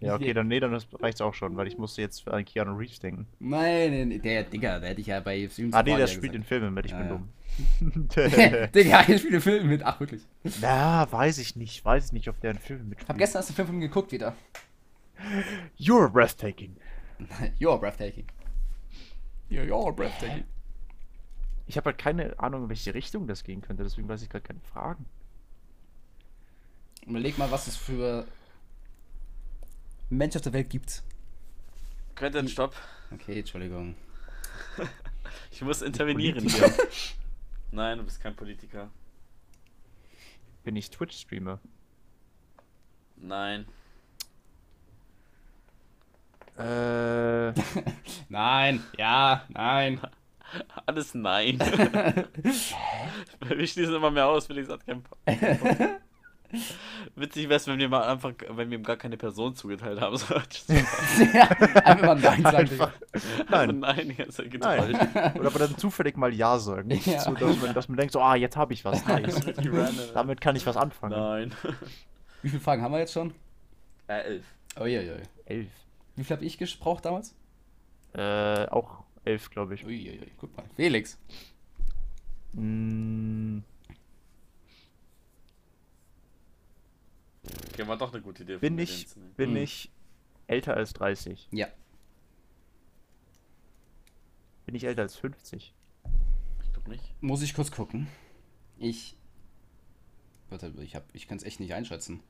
Ja, 0.00 0.14
okay, 0.14 0.34
dann 0.34 0.48
nee, 0.48 0.60
dann 0.60 0.74
reicht's 1.00 1.22
auch 1.22 1.32
schon, 1.32 1.56
weil 1.56 1.66
ich 1.68 1.78
musste 1.78 2.02
jetzt 2.02 2.28
an 2.28 2.44
Keanu 2.44 2.76
Reeves 2.76 2.98
denken. 3.00 3.26
Nein, 3.38 4.20
der 4.22 4.42
Digga, 4.44 4.78
der 4.78 4.90
hätte 4.90 5.00
ich 5.00 5.06
ja 5.06 5.20
bei 5.20 5.48
Streams 5.48 5.72
Ah, 5.74 5.82
nee, 5.82 5.96
der 5.96 6.06
spielt 6.06 6.34
in. 6.34 6.42
Filmen 6.44 6.74
mit, 6.74 6.84
ich 6.84 6.90
Ja, 6.92 6.98
bin 6.98 7.06
ja. 7.08 7.12
dumm. 7.14 8.68
Digga, 8.74 9.04
ich 9.08 9.20
spiele 9.22 9.40
Filme 9.40 9.64
mit. 9.66 9.82
Ach, 9.84 9.98
wirklich. 9.98 10.22
Na, 10.60 11.10
weiß 11.10 11.38
ich 11.38 11.56
nicht. 11.56 11.82
Weiß 11.84 12.06
ich 12.06 12.12
nicht, 12.12 12.28
ob 12.28 12.38
der 12.40 12.50
in 12.50 12.58
Filmen 12.58 12.82
Ich 12.84 12.88
mitspielt. 12.90 13.08
hab 13.08 13.16
gestern 13.18 13.38
erst 13.38 13.48
den 13.50 13.54
Film 13.54 13.68
von 13.68 13.76
ihm 13.76 13.80
geguckt 13.80 14.12
wieder. 14.12 14.34
You're 15.78 16.08
breathtaking. 16.10 16.76
You're 17.58 17.78
breathtaking. 17.78 18.26
Yeah, 19.50 19.62
you're 19.64 19.92
breathtaking. 19.94 20.44
Ich 21.66 21.76
habe 21.76 21.86
halt 21.86 21.98
keine 21.98 22.38
Ahnung, 22.38 22.64
in 22.64 22.68
welche 22.68 22.94
Richtung 22.94 23.26
das 23.26 23.42
gehen 23.42 23.60
könnte, 23.60 23.82
deswegen 23.82 24.08
weiß 24.08 24.22
ich 24.22 24.28
gerade 24.28 24.44
keine 24.44 24.60
Fragen. 24.60 25.06
Überleg 27.06 27.38
mal, 27.38 27.50
was 27.50 27.66
es 27.66 27.76
für 27.76 28.26
Menschen 30.10 30.38
auf 30.38 30.42
der 30.42 30.52
Welt 30.52 30.70
gibt. 30.70 31.02
Quentin, 32.14 32.48
stopp. 32.48 32.74
Okay, 33.12 33.40
Entschuldigung. 33.40 33.94
Ich 35.50 35.62
muss 35.62 35.82
intervenieren 35.82 36.46
hier. 36.48 36.70
Nein, 37.70 37.98
du 37.98 38.04
bist 38.04 38.20
kein 38.20 38.36
Politiker. 38.36 38.90
Bin 40.64 40.76
ich 40.76 40.90
Twitch-Streamer? 40.90 41.60
Nein. 43.16 43.66
Äh, 46.58 47.52
Nein, 48.28 48.82
ja, 48.98 49.44
nein. 49.48 50.00
Alles 50.86 51.14
nein. 51.14 51.58
wir 53.40 53.66
schließen 53.66 53.94
immer 53.94 54.10
mehr 54.10 54.26
aus, 54.26 54.46
Felix 54.46 54.68
hat 54.68 54.84
keinen 54.86 55.02
Pa- 55.02 55.16
Witzig 57.16 57.48
wäre 57.48 57.56
es, 57.56 57.66
wenn 57.66 57.78
wir 57.78 57.88
mal 57.88 58.04
einfach, 58.04 58.32
wenn 58.50 58.70
wir 58.70 58.78
ihm 58.78 58.84
gar 58.84 58.96
keine 58.96 59.16
Person 59.16 59.56
zugeteilt 59.56 60.00
haben. 60.00 60.16
So, 60.16 60.32
Einfach 60.34 62.02
mal 62.02 62.14
Nein 62.14 62.42
sagen. 62.42 62.56
einfach. 62.56 62.92
nein, 63.50 63.80
Nein. 63.80 63.80
nein, 63.80 64.14
jetzt 64.16 64.38
Nein. 64.38 64.50
geteilt. 64.50 64.96
Oder 65.36 65.46
aber 65.48 65.58
dann 65.58 65.76
zufällig 65.76 66.16
mal 66.16 66.32
Ja 66.32 66.58
sagen. 66.58 66.90
Ja. 67.04 67.20
So, 67.20 67.34
dass, 67.34 67.60
man, 67.60 67.74
dass 67.74 67.88
man 67.88 67.96
denkt, 67.98 68.12
so, 68.12 68.20
ah, 68.20 68.36
jetzt 68.36 68.56
habe 68.56 68.72
ich 68.74 68.84
was. 68.84 69.04
Nice. 69.06 69.40
Damit 70.14 70.40
kann 70.40 70.54
ich 70.54 70.64
was 70.66 70.76
anfangen. 70.76 71.18
Nein. 71.18 71.52
Wie 72.42 72.48
viele 72.48 72.62
Fragen 72.62 72.80
haben 72.82 72.92
wir 72.92 73.00
jetzt 73.00 73.12
schon? 73.12 73.34
Äh, 74.06 74.20
elf. 74.20 74.44
Uiuiui. 74.78 75.22
Elf. 75.46 75.68
Wie 76.14 76.24
viel 76.24 76.36
habe 76.36 76.44
ich 76.44 76.58
gebraucht 76.58 77.04
damals? 77.04 77.34
Äh, 78.14 78.66
auch 78.68 79.02
elf, 79.26 79.50
glaube 79.50 79.74
ich. 79.74 79.84
Uiuiui, 79.84 80.30
guck 80.38 80.56
mal. 80.56 80.64
Felix. 80.76 81.18
Mm, 82.52 83.58
Okay, 87.72 87.86
war 87.86 87.96
doch 87.96 88.12
eine 88.12 88.22
gute 88.22 88.42
Idee. 88.42 88.56
bin 88.56 88.78
ich, 88.78 89.06
bin 89.36 89.50
Hm. 89.50 89.56
ich 89.58 89.90
älter 90.46 90.76
als 90.76 90.92
30? 90.94 91.48
Ja. 91.52 91.68
Bin 94.64 94.74
ich 94.74 94.84
älter 94.84 95.02
als 95.02 95.16
50? 95.16 95.72
Ich 96.64 96.72
glaube 96.72 96.90
nicht. 96.90 97.22
Muss 97.22 97.42
ich 97.42 97.54
kurz 97.54 97.70
gucken. 97.70 98.08
Ich. 98.78 99.16
Warte, 100.48 100.72
ich 100.80 100.96
hab, 100.96 101.04
ich 101.14 101.28
kann 101.28 101.36
es 101.36 101.44
echt 101.44 101.60
nicht 101.60 101.74
einschätzen. 101.74 102.20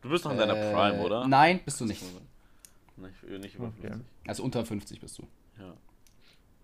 Du 0.00 0.08
bist 0.08 0.24
noch 0.24 0.32
in 0.32 0.38
deiner 0.38 0.56
Äh, 0.56 0.72
Prime, 0.72 1.02
oder? 1.02 1.26
Nein, 1.28 1.60
bist 1.64 1.80
du 1.80 1.84
nicht. 1.84 2.02
Nicht, 2.96 3.22
nicht 3.24 3.54
über 3.56 3.68
Okay. 3.68 3.88
50. 3.88 4.02
Also 4.26 4.42
unter 4.44 4.64
50 4.64 5.00
bist 5.00 5.18
du. 5.18 5.26
Ja. 5.58 5.74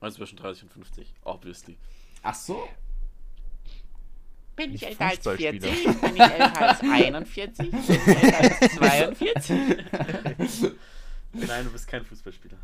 Also 0.00 0.18
zwischen 0.18 0.36
30 0.36 0.64
und 0.64 0.72
50. 0.72 1.14
Obviously. 1.24 1.76
Ach 2.22 2.34
so. 2.34 2.68
Bin 4.56 4.74
ich 4.74 4.80
Nicht 4.80 4.90
älter 4.90 5.06
als 5.06 5.16
Fußballspieler. 5.16 5.68
40? 5.68 6.00
Bin 6.00 6.14
ich 6.14 6.20
älter 6.20 6.68
als 6.68 6.80
41? 6.80 7.70
Bin 7.70 7.80
ich 7.80 7.90
älter 7.90 8.60
als 8.62 8.74
42? 8.74 9.58
Nein, 11.32 11.64
du 11.64 11.70
bist 11.70 11.86
kein 11.86 12.04
Fußballspieler. 12.04 12.58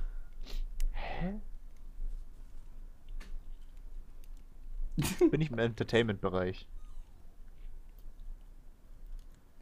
Bin 5.31 5.41
ich 5.41 5.51
im 5.51 5.59
Entertainment-Bereich? 5.59 6.67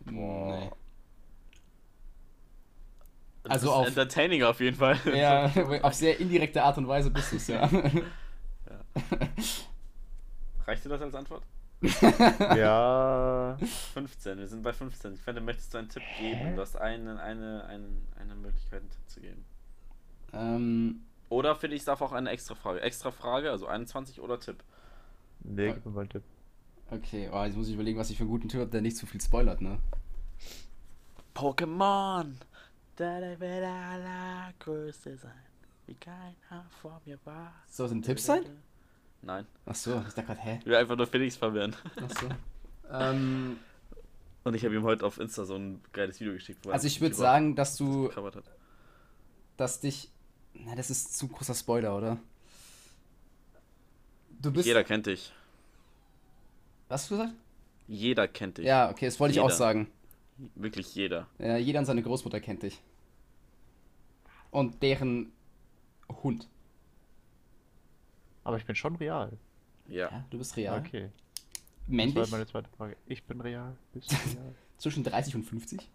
Nee. 0.04 0.70
Also 3.48 3.72
auf- 3.72 3.86
Entertaining 3.88 4.42
auf 4.44 4.60
jeden 4.60 4.76
Fall. 4.76 4.98
Ja, 5.14 5.50
auf 5.82 5.94
sehr 5.94 6.18
indirekte 6.20 6.62
Art 6.62 6.78
und 6.78 6.86
Weise 6.88 7.10
bist 7.10 7.32
du 7.32 7.36
es, 7.36 7.48
ja. 7.48 7.68
Reicht 10.66 10.84
dir 10.84 10.88
das 10.90 11.02
als 11.02 11.14
Antwort? 11.14 11.42
ja. 12.56 13.56
15, 13.94 14.38
wir 14.38 14.46
sind 14.46 14.62
bei 14.62 14.72
15. 14.72 15.14
Ich 15.14 15.20
finde, 15.20 15.40
möchtest 15.40 15.74
du 15.74 15.78
einen 15.78 15.88
Tipp 15.88 16.02
geben? 16.20 16.54
Du 16.54 16.62
hast 16.62 16.76
eine, 16.76 17.20
eine, 17.20 17.64
eine, 17.64 17.90
eine 18.20 18.34
Möglichkeit, 18.36 18.80
einen 18.82 18.90
Tipp 18.90 19.02
zu 19.08 19.20
geben. 19.20 19.44
ähm, 20.32 21.00
Oder 21.28 21.56
finde 21.56 21.74
ich, 21.76 21.84
darf 21.84 22.00
auch 22.00 22.12
eine 22.12 22.30
extra 22.30 22.54
Frage. 22.54 22.80
Extra 22.80 23.10
Frage, 23.10 23.50
also 23.50 23.66
21 23.66 24.20
oder 24.20 24.38
Tipp. 24.38 24.62
Nee, 25.40 25.72
gib 25.72 25.84
mir 25.84 25.90
mal 25.92 26.00
einen 26.02 26.10
Tipp. 26.10 26.22
okay, 26.92 27.28
oh, 27.32 27.42
jetzt 27.42 27.56
muss 27.56 27.66
ich 27.66 27.74
überlegen, 27.74 27.98
was 27.98 28.10
ich 28.10 28.16
für 28.16 28.22
einen 28.22 28.30
guten 28.30 28.48
Tipp 28.48 28.60
habe, 28.60 28.70
der 28.70 28.80
nicht 28.82 28.96
zu 28.96 29.06
viel 29.06 29.20
spoilert, 29.20 29.60
ne? 29.60 29.78
Pokémon! 31.34 32.34
Da, 33.02 33.20
da, 33.20 33.34
da, 33.34 34.52
größte 34.60 35.16
sein. 35.16 35.32
Wie 35.88 35.94
keiner 35.94 36.64
vor 36.80 37.02
mir 37.04 37.18
war. 37.24 37.52
Soll 37.66 37.86
das 37.88 37.96
ein 37.96 38.02
Tipp 38.02 38.20
sein? 38.20 38.44
Nein. 39.22 39.44
Achso, 39.66 39.98
ich 40.06 40.14
dachte 40.14 40.22
gerade, 40.22 40.40
hä? 40.40 40.58
Ich 40.60 40.66
will 40.66 40.76
einfach 40.76 40.94
nur 40.96 41.08
Felix 41.08 41.34
verwirren. 41.34 41.74
Achso. 41.96 42.28
ähm, 42.92 43.58
Und 44.44 44.54
ich 44.54 44.64
habe 44.64 44.76
ihm 44.76 44.84
heute 44.84 45.04
auf 45.04 45.18
Insta 45.18 45.44
so 45.44 45.56
ein 45.56 45.82
geiles 45.92 46.20
Video 46.20 46.32
geschickt. 46.34 46.64
wo 46.64 46.68
er 46.68 46.74
also 46.74 46.86
ich 46.86 47.00
würde 47.00 47.16
sagen, 47.16 47.56
dass 47.56 47.76
du, 47.76 48.14
hat. 48.14 48.44
dass 49.56 49.80
dich. 49.80 50.08
Na, 50.54 50.76
das 50.76 50.88
ist 50.88 51.18
zu 51.18 51.26
großer 51.26 51.56
Spoiler, 51.56 51.96
oder? 51.96 52.18
Du 54.40 54.52
bist. 54.52 54.64
Jeder 54.64 54.84
kennt 54.84 55.06
dich. 55.06 55.32
Was 56.86 57.02
hast 57.02 57.10
du 57.10 57.16
gesagt? 57.16 57.34
Jeder 57.88 58.28
kennt 58.28 58.58
dich. 58.58 58.64
Ja, 58.66 58.90
okay, 58.90 59.06
das 59.06 59.18
wollte 59.18 59.32
ich 59.32 59.40
auch 59.40 59.46
Jeder. 59.46 59.56
sagen. 59.56 59.90
Wirklich 60.54 60.94
jeder. 60.94 61.26
Ja, 61.40 61.56
jeder 61.56 61.80
und 61.80 61.86
seine 61.86 62.02
Großmutter 62.04 62.38
kennt 62.38 62.62
dich. 62.62 62.80
Und 64.52 64.80
deren 64.82 65.32
Hund. 66.22 66.48
Aber 68.44 68.56
ich 68.58 68.64
bin 68.66 68.76
schon 68.76 68.94
real. 68.96 69.36
Ja. 69.88 70.10
Ja, 70.10 70.24
du 70.30 70.38
bist 70.38 70.56
real. 70.56 70.78
Okay. 70.78 71.10
Das 71.14 71.88
Männlich. 71.88 72.14
war 72.16 72.26
meine 72.28 72.46
zweite 72.46 72.68
Frage. 72.70 72.96
Ich 73.06 73.24
bin 73.24 73.40
real. 73.40 73.76
Bist 73.92 74.12
du 74.12 74.16
real? 74.16 74.54
Zwischen 74.78 75.02
30 75.04 75.34
und 75.36 75.42
50. 75.44 75.90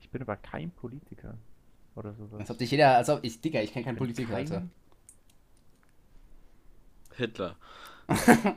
Ich 0.00 0.08
bin 0.10 0.22
aber 0.22 0.36
kein 0.36 0.70
Politiker. 0.70 1.36
Oder 1.96 2.14
sowas. 2.14 2.40
Als 2.40 2.50
ob 2.50 2.58
dich 2.58 2.70
jeder. 2.70 2.96
Als 2.96 3.08
ob 3.10 3.22
ich, 3.24 3.40
Digga, 3.40 3.60
ich 3.60 3.72
kenne 3.72 3.84
keinen 3.84 3.96
Politiker, 3.98 4.32
kein- 4.34 4.46
Alter. 4.52 4.68
Hitler. 7.16 7.56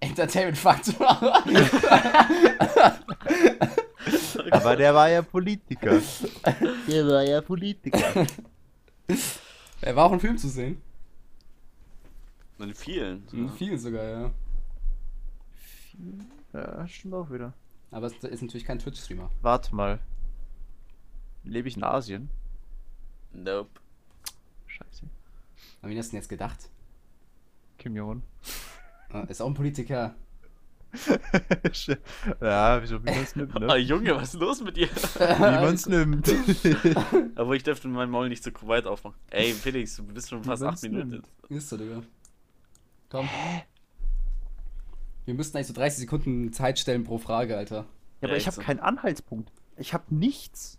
Entertainment 0.00 0.56
Faktor. 0.56 1.44
Aber 4.50 4.76
der 4.76 4.94
war 4.94 5.08
ja 5.08 5.22
Politiker. 5.22 6.00
Der 6.88 7.06
war 7.06 7.22
ja 7.22 7.40
Politiker. 7.40 8.26
er 9.80 9.96
war 9.96 10.06
auch 10.06 10.12
im 10.12 10.20
Film 10.20 10.38
zu 10.38 10.48
sehen. 10.48 10.80
In 12.58 12.74
vielen. 12.74 13.26
In 13.32 13.48
vielen 13.50 13.78
sogar, 13.78 14.04
ja. 14.04 14.30
Ja, 16.52 16.88
stimmt 16.88 17.14
auch 17.14 17.30
wieder. 17.30 17.52
Aber 17.90 18.06
es 18.06 18.14
ist 18.24 18.42
natürlich 18.42 18.64
kein 18.64 18.78
Twitch-Streamer. 18.78 19.30
Warte 19.42 19.74
mal. 19.74 19.98
Lebe 21.44 21.68
ich 21.68 21.76
in 21.76 21.84
Asien? 21.84 22.30
Nope. 23.32 23.80
Scheiße. 24.66 25.04
An 25.82 25.90
wen 25.90 25.98
hast 25.98 26.08
du 26.08 26.10
denn 26.12 26.20
jetzt 26.20 26.28
gedacht? 26.28 26.68
Kim 27.78 27.96
Jong-un. 27.96 28.22
Ah, 29.08 29.22
Ist 29.22 29.40
auch 29.40 29.46
ein 29.46 29.54
Politiker. 29.54 30.14
Ja, 32.40 32.82
wieso, 32.82 33.00
wie 33.04 33.10
man 33.10 33.22
es 33.22 33.36
nimmt, 33.36 33.52
Oh, 33.56 33.58
ne? 33.60 33.76
Junge, 33.76 34.16
was 34.16 34.34
ist 34.34 34.40
los 34.40 34.60
mit 34.62 34.76
dir? 34.76 34.88
Wie 34.88 35.40
man 35.40 35.74
es 35.74 35.86
nimmt. 35.86 36.28
Aber 37.36 37.54
ich 37.54 37.62
dürfte 37.62 37.86
mein 37.88 38.10
Maul 38.10 38.28
nicht 38.28 38.42
so 38.42 38.50
weit 38.62 38.86
aufmachen. 38.86 39.16
Ey, 39.30 39.52
Felix, 39.52 39.96
du 39.96 40.04
bist 40.04 40.28
schon 40.30 40.42
fast 40.42 40.62
Wie 40.62 40.66
acht 40.66 40.72
man's 40.72 40.82
Minuten. 40.82 41.08
nimmt. 41.10 41.28
Ist 41.48 41.68
so, 41.68 41.76
Digga. 41.76 42.02
Komm. 43.08 43.28
Wir 45.26 45.34
müssten 45.34 45.56
eigentlich 45.56 45.68
so 45.68 45.74
30 45.74 46.00
Sekunden 46.00 46.52
Zeit 46.52 46.78
stellen 46.78 47.04
pro 47.04 47.18
Frage, 47.18 47.56
Alter. 47.56 47.86
Ja, 48.20 48.28
aber 48.28 48.32
Ja, 48.32 48.36
ich 48.38 48.46
habe 48.46 48.56
so. 48.56 48.62
keinen 48.62 48.80
Anhaltspunkt. 48.80 49.52
Ich 49.76 49.94
habe 49.94 50.04
nichts. 50.14 50.78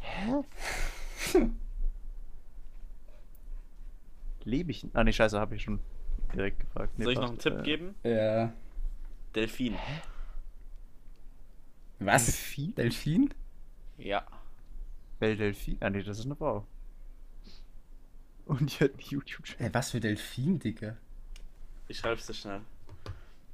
Hä? 0.00 0.44
Lebe 4.44 4.70
ich? 4.70 4.86
Ah, 4.92 5.04
nee, 5.04 5.12
scheiße, 5.12 5.38
habe 5.40 5.56
ich 5.56 5.62
schon 5.62 5.80
direkt 6.34 6.60
gefragt. 6.60 6.98
Nee, 6.98 7.04
Soll 7.04 7.12
ich 7.14 7.18
noch 7.18 7.28
einen. 7.28 7.38
Tipp 7.38 7.58
Äh, 7.58 7.62
geben? 7.62 7.94
Ja. 8.02 8.52
Delfin. 9.34 9.76
Was? 11.98 12.26
Delfin? 12.26 12.74
Delfin? 12.74 13.34
Ja. 13.98 14.24
Belle 15.18 15.36
Delphi? 15.36 15.76
Ah, 15.80 15.90
nee, 15.90 16.02
das 16.02 16.18
ist 16.18 16.26
eine 16.26 16.36
Frau. 16.36 16.66
Und 18.46 18.72
die 18.72 18.84
hat 18.84 18.90
einen 18.92 19.00
YouTube-Channel. 19.00 19.66
Ey, 19.66 19.74
was 19.74 19.90
für 19.90 20.00
Delfin, 20.00 20.58
Digga? 20.58 20.96
Ich 21.88 21.98
schreib's 21.98 22.26
dir 22.26 22.34
schnell. 22.34 22.60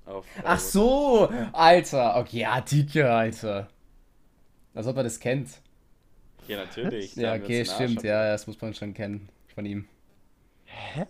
Auf. 0.06 0.26
Ach 0.42 0.56
äh, 0.56 0.60
so! 0.60 1.28
Alter, 1.52 2.16
okay, 2.16 2.40
ja, 2.40 2.60
Digga, 2.60 3.18
Alter. 3.18 3.68
Als 4.74 4.86
ob 4.86 4.96
er 4.96 5.04
das 5.04 5.20
kennt. 5.20 5.60
Ja, 6.48 6.56
natürlich. 6.56 7.14
Ja, 7.16 7.34
okay, 7.34 7.64
stimmt, 7.64 8.02
ja, 8.02 8.32
das 8.32 8.46
muss 8.46 8.60
man 8.60 8.74
schon 8.74 8.94
kennen 8.94 9.28
von 9.54 9.64
ihm. 9.66 9.86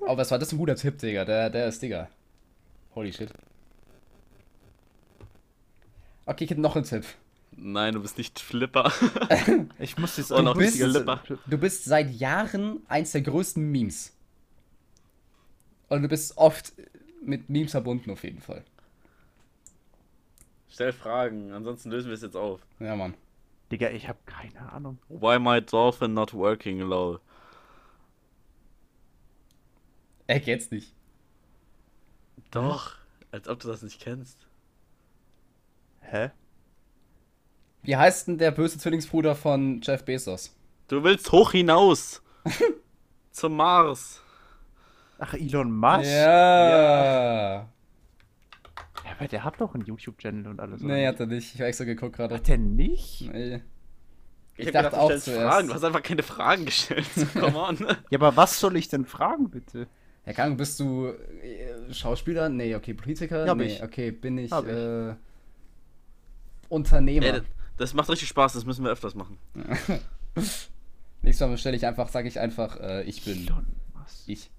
Aber 0.03 0.19
was 0.19 0.31
war 0.31 0.39
das 0.39 0.53
ein 0.53 0.59
guter 0.59 0.77
Tipp, 0.77 0.99
Digga? 0.99 1.25
Der, 1.25 1.51
der 1.51 1.67
ist 1.69 1.81
Digga. 1.83 2.09
Holy 2.95 3.13
shit. 3.13 3.33
Okay, 6.27 6.45
ich 6.45 6.51
hätte 6.51 6.61
noch 6.61 6.77
einen 6.77 6.85
Tipp. 6.85 7.05
Nein, 7.53 7.95
du 7.95 8.01
bist 8.03 8.17
nicht 8.19 8.39
Flipper. 8.39 8.93
Ich 9.79 9.99
muss 9.99 10.17
jetzt 10.17 10.33
auch 10.33 10.45
auch 10.45 10.55
bist- 10.55 10.75
richtiger 10.75 10.89
Lipper. 10.89 11.23
Du 11.47 11.59
bist 11.59 11.85
seit 11.85 12.11
Jahren 12.11 12.81
eins 12.89 13.13
der 13.13 13.23
größten 13.23 13.71
Memes. 13.71 14.13
Und 15.89 16.03
du 16.03 16.09
bist 16.09 16.37
oft 16.37 16.73
mit 17.23 17.49
Memes 17.51 17.73
verbunden, 17.73 18.11
auf 18.11 18.23
jeden 18.23 18.41
Fall. 18.41 18.65
Stell 20.69 20.93
Fragen, 20.93 21.53
ansonsten 21.53 21.91
lösen 21.91 22.07
wir 22.09 22.15
es 22.15 22.23
jetzt 22.23 22.37
auf. 22.37 22.61
Ja, 22.79 22.95
Mann. 22.95 23.15
Digga, 23.73 23.91
ich 23.91 24.09
habe 24.09 24.19
keine 24.27 24.71
Ahnung. 24.73 24.99
Why 25.09 25.39
my 25.39 25.61
dolphin 25.61 26.15
not 26.15 26.33
working, 26.33 26.79
lol? 26.81 27.21
Er 30.31 30.39
geht's 30.39 30.71
nicht. 30.71 30.95
Doch, 32.53 32.95
als 33.33 33.49
ob 33.49 33.59
du 33.59 33.67
das 33.67 33.83
nicht 33.83 34.01
kennst. 34.01 34.47
Hä? 36.03 36.31
Wie 37.83 37.97
heißt 37.97 38.29
denn 38.29 38.39
der 38.39 38.53
böse 38.53 38.79
Zwillingsbruder 38.79 39.35
von 39.35 39.81
Jeff 39.83 40.05
Bezos? 40.05 40.57
Du 40.87 41.03
willst 41.03 41.33
hoch 41.33 41.51
hinaus. 41.51 42.23
Zum 43.33 43.57
Mars. 43.57 44.23
Ach, 45.19 45.35
Elon 45.35 45.73
Musk? 45.73 46.05
Ja. 46.05 47.63
Ja, 47.63 47.69
aber 49.11 49.27
der 49.27 49.43
hat 49.43 49.61
doch 49.61 49.75
einen 49.75 49.85
YouTube-Channel 49.85 50.47
und 50.47 50.61
alles. 50.61 50.81
Nee, 50.81 51.09
hat 51.09 51.19
er 51.19 51.27
nicht. 51.27 51.55
Ich 51.55 51.61
habe 51.61 51.71
extra 51.71 51.87
geguckt 51.87 52.15
gerade. 52.15 52.37
Hat 52.37 52.47
der 52.47 52.59
nicht? 52.59 53.23
Nee. 53.33 53.65
Ich 54.55 54.69
hab 54.69 54.75
dachte 54.75 54.91
gedacht, 54.91 54.95
auch 54.95 55.07
stellst 55.07 55.25
zuerst. 55.25 55.43
Fragen. 55.43 55.67
Du 55.67 55.75
hast 55.75 55.83
einfach 55.83 56.03
keine 56.05 56.23
Fragen 56.23 56.67
gestellt. 56.67 57.09
Come 57.35 57.59
on. 57.59 57.79
Ja, 58.11 58.19
aber 58.21 58.37
was 58.37 58.61
soll 58.61 58.77
ich 58.77 58.87
denn 58.87 59.07
fragen, 59.07 59.51
bitte? 59.51 59.89
Herr 60.25 60.35
Kang, 60.35 60.57
bist 60.57 60.79
du 60.81 61.07
äh, 61.07 61.93
Schauspieler? 61.93 62.49
Nee, 62.49 62.75
okay, 62.75 62.95
Politiker? 62.95 63.47
Ja, 63.47 63.55
nee, 63.55 63.65
ich. 63.65 63.83
okay, 63.83 64.11
bin 64.11 64.39
ich, 64.39 64.53
Hab 64.53 64.67
ich. 64.67 64.73
äh, 64.73 65.15
Unternehmer. 66.69 67.27
Ey, 67.27 67.33
das, 67.33 67.43
das 67.77 67.95
macht 67.95 68.11
richtig 68.11 68.29
Spaß, 68.29 68.53
das 68.53 68.65
müssen 68.65 68.85
wir 68.85 68.91
öfters 68.91 69.15
machen. 69.15 69.39
Nächstes 71.23 71.49
Mal 71.49 71.59
stelle 71.59 71.77
ich 71.77 71.87
einfach, 71.87 72.09
sage 72.09 72.29
ich 72.29 72.39
einfach, 72.39 72.79
äh, 72.81 73.03
ich 73.05 73.25
bin 73.25 73.47
Elon 73.47 73.67
Musk. 73.95 74.29
ich. 74.29 74.51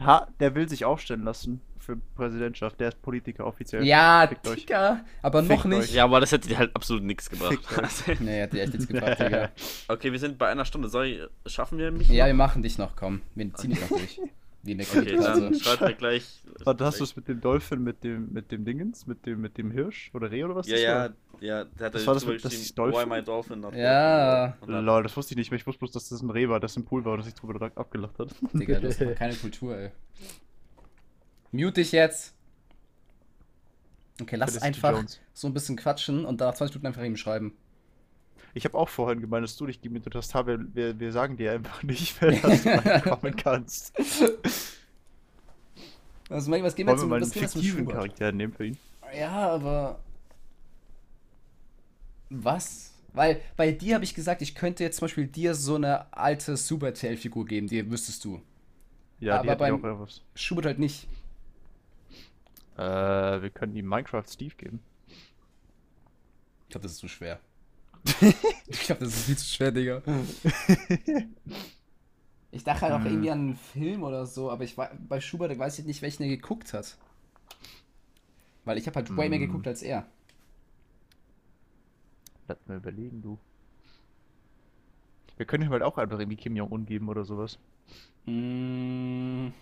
Ha, 0.00 0.28
der 0.40 0.54
will 0.54 0.68
sich 0.68 0.84
aufstellen 0.84 1.24
lassen 1.24 1.60
für 1.78 1.96
Präsidentschaft. 2.14 2.78
Der 2.80 2.88
ist 2.88 3.02
Politiker 3.02 3.46
offiziell. 3.46 3.84
Ja, 3.84 4.26
Fickt 4.28 4.46
euch. 4.48 4.60
Digga, 4.60 5.04
aber 5.22 5.42
Fickt 5.42 5.50
noch 5.50 5.64
nicht. 5.66 5.78
euch. 5.80 5.94
Ja, 5.94 6.04
aber 6.04 6.20
das 6.20 6.32
hätte 6.32 6.48
dir 6.48 6.58
halt 6.58 6.74
absolut 6.74 7.02
nichts 7.02 7.28
gebracht. 7.30 7.58
Nee, 8.20 8.46
dir 8.46 8.62
echt 8.62 8.72
nichts 8.74 8.86
gebracht, 8.92 9.18
Digga. 9.18 9.50
okay, 9.88 10.12
wir 10.12 10.18
sind 10.18 10.38
bei 10.38 10.48
einer 10.48 10.64
Stunde. 10.64 10.88
Ich, 11.06 11.52
schaffen 11.52 11.78
wir 11.78 11.90
mich? 11.90 12.08
Ja, 12.08 12.24
noch? 12.24 12.28
wir 12.28 12.34
machen 12.34 12.62
dich 12.62 12.78
noch, 12.78 12.96
komm. 12.96 13.22
Wir 13.34 13.52
ziehen 13.54 13.70
dich 13.70 13.80
noch 13.80 13.88
durch. 13.88 14.20
Wie 14.62 14.72
eine 14.74 14.82
Okay, 14.82 14.94
dann 14.94 15.04
Kreditkarte. 15.24 15.54
schreibt 15.60 15.80
mir 15.82 15.94
gleich. 15.94 16.42
Warte, 16.64 16.84
hast 16.84 17.00
du 17.00 17.04
es 17.04 17.16
mit 17.16 17.28
dem 17.28 17.40
Dolphin, 17.40 17.82
mit 17.82 18.04
dem, 18.04 18.32
mit 18.32 18.50
dem 18.52 18.64
Dingens, 18.64 19.06
mit 19.06 19.24
dem, 19.24 19.40
mit 19.40 19.56
dem 19.56 19.70
Hirsch 19.70 20.10
oder 20.14 20.30
Reh 20.30 20.44
oder 20.44 20.54
was 20.54 20.66
Ja, 20.68 20.74
das 20.74 20.82
ja, 20.82 20.94
war? 20.96 21.10
ja, 21.40 21.64
der 21.64 21.86
hat 21.86 21.94
Das 21.94 22.02
da 22.02 22.06
war 22.08 22.14
das 22.14 22.26
mit- 22.26 22.44
das 22.44 22.52
ist 22.54 22.76
Dolphin? 22.78 23.00
Why 23.00 23.06
my 23.06 23.22
dolphin 23.24 23.60
not 23.60 23.74
Ja. 23.74 24.56
dann- 24.66 24.84
Lol, 24.84 25.02
das 25.02 25.16
wusste 25.16 25.32
ich 25.32 25.38
nicht 25.38 25.50
mehr. 25.50 25.58
Ich 25.58 25.66
wusste 25.66 25.78
bloß, 25.78 25.92
dass 25.92 26.08
das 26.10 26.20
ein 26.20 26.28
Reh 26.30 26.48
war, 26.48 26.60
das 26.60 26.76
im 26.76 26.84
Pool 26.84 27.04
war 27.04 27.14
und 27.14 27.22
sich 27.22 27.34
drüber 27.34 27.70
abgelacht 27.74 28.18
hat. 28.18 28.34
Digga, 28.52 28.80
das 28.80 29.00
ist 29.00 29.16
keine 29.16 29.34
Kultur, 29.34 29.76
ey. 29.76 29.90
Mute 31.52 31.72
dich 31.80 31.92
jetzt. 31.92 32.34
Okay, 34.20 34.36
lass 34.36 34.60
einfach 34.60 35.02
so 35.32 35.46
ein 35.48 35.54
bisschen 35.54 35.76
quatschen 35.76 36.26
und 36.26 36.40
danach 36.42 36.54
20 36.54 36.74
Minuten 36.76 36.86
einfach 36.88 37.02
ihm 37.02 37.16
schreiben. 37.16 37.54
Ich 38.54 38.64
habe 38.64 38.76
auch 38.76 38.88
vorhin 38.88 39.20
gemeint, 39.20 39.44
dass 39.44 39.56
du 39.56 39.66
dich 39.66 39.80
gemietet 39.80 40.14
hast. 40.14 40.34
Ha, 40.34 40.46
wir, 40.46 40.58
wir, 40.74 40.98
wir 40.98 41.12
sagen 41.12 41.36
dir 41.36 41.52
einfach 41.52 41.82
nicht, 41.82 42.14
wer 42.20 42.32
das 42.32 42.66
reinkommen 42.86 43.36
kannst. 43.36 43.92
Also, 46.28 46.50
was 46.50 46.74
gehen 46.74 46.86
wir 46.86 46.96
wir 46.98 47.06
mal 47.06 47.16
einen 47.22 47.30
fiktiven? 47.30 47.86
Charakter 47.88 48.32
nehmen 48.32 48.52
für 48.52 48.66
ihn? 48.66 48.78
Ja, 49.16 49.30
aber. 49.50 50.00
Was? 52.28 52.94
Weil 53.12 53.40
bei 53.56 53.72
dir 53.72 53.96
habe 53.96 54.04
ich 54.04 54.14
gesagt, 54.14 54.40
ich 54.40 54.54
könnte 54.54 54.84
jetzt 54.84 54.98
zum 54.98 55.06
Beispiel 55.06 55.26
dir 55.26 55.54
so 55.56 55.74
eine 55.74 56.12
alte 56.12 56.56
Supertail-Figur 56.56 57.44
geben, 57.44 57.66
die 57.66 57.90
wüsstest 57.90 58.24
du. 58.24 58.40
Ja, 59.18 59.40
Aber 59.40 59.54
die 59.54 59.58
beim- 59.58 59.84
auch 59.84 60.00
etwas. 60.02 60.22
Schubert 60.36 60.66
halt 60.66 60.78
nicht. 60.78 61.08
Äh, 62.76 62.82
wir 63.42 63.50
können 63.50 63.74
ihm 63.74 63.86
Minecraft 63.86 64.24
Steve 64.28 64.54
geben. 64.54 64.80
Ich 65.08 66.68
glaube, 66.70 66.84
das 66.84 66.92
ist 66.92 66.98
zu 66.98 67.08
schwer. 67.08 67.40
ich 68.66 68.80
glaube, 68.80 69.04
das 69.04 69.14
ist 69.14 69.24
viel 69.26 69.36
zu 69.38 69.44
schwer, 69.46 69.72
Digga. 69.72 70.02
Ich 72.52 72.62
dachte 72.64 72.82
halt 72.82 72.94
auch 72.94 73.04
Hm. 73.04 73.06
irgendwie 73.06 73.30
an 73.30 73.38
einen 73.40 73.56
Film 73.56 74.02
oder 74.04 74.24
so, 74.26 74.50
aber 74.50 74.64
ich 74.64 74.76
war, 74.78 74.90
bei 75.08 75.20
Schubert 75.20 75.56
weiß 75.58 75.78
ich 75.80 75.84
nicht, 75.84 76.02
welchen 76.02 76.22
er 76.24 76.28
geguckt 76.28 76.72
hat. 76.72 76.96
Weil 78.64 78.78
ich 78.78 78.86
habe 78.86 78.96
halt 78.96 79.16
way 79.16 79.28
mehr 79.28 79.38
Hm. 79.38 79.40
geguckt 79.40 79.66
als 79.68 79.82
er. 79.82 80.06
Lass 82.48 82.58
mal 82.66 82.76
überlegen, 82.76 83.22
du. 83.22 83.38
Wir 85.36 85.44
können 85.44 85.64
ihm 85.64 85.70
halt 85.72 85.82
auch 85.82 85.98
einfach 85.98 86.20
irgendwie 86.20 86.36
Kim 86.36 86.54
Jong-un 86.54 86.86
geben 86.86 87.08
oder 87.08 87.24
sowas. 87.24 87.58
Mm. 88.26 89.52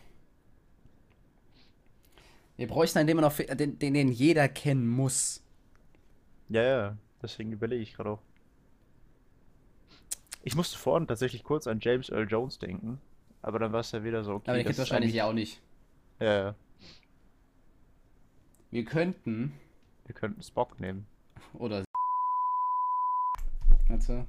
Wir 2.57 2.67
bräuchten 2.67 2.99
einen, 2.99 3.07
den 3.07 3.17
man 3.17 3.33
den, 3.57 3.79
den, 3.79 3.95
den 3.95 4.09
jeder 4.13 4.49
kennen 4.49 4.87
muss. 4.89 5.43
Ja, 6.49 6.63
ja, 6.63 6.99
deswegen 7.23 7.53
überlege 7.53 7.83
ich 7.83 7.95
gerade 7.95 8.11
auch. 8.11 8.23
Ich 10.49 10.57
musste 10.57 10.79
vorhin 10.79 11.07
tatsächlich 11.07 11.45
kurz 11.45 11.67
an 11.67 11.79
James 11.79 12.09
Earl 12.09 12.27
Jones 12.27 12.59
denken, 12.59 13.03
aber 13.43 13.59
dann 13.59 13.71
war 13.75 13.81
es 13.81 13.93
ja 13.93 14.03
wieder 14.03 14.25
so, 14.25 14.33
okay. 14.33 14.49
Aber 14.49 14.57
den 14.57 14.65
das 14.65 14.77
kennt 14.77 14.79
wahrscheinlich 14.79 15.13
ja 15.13 15.27
auch 15.29 15.35
nicht. 15.35 15.61
Ja, 16.21 16.39
ja. 16.39 16.55
Wir 18.71 18.83
könnten. 18.87 19.53
Wir 20.07 20.15
könnten 20.15 20.43
Spock 20.43 20.81
nehmen. 20.81 21.07
Oder. 21.53 21.85
Warte. 23.89 24.27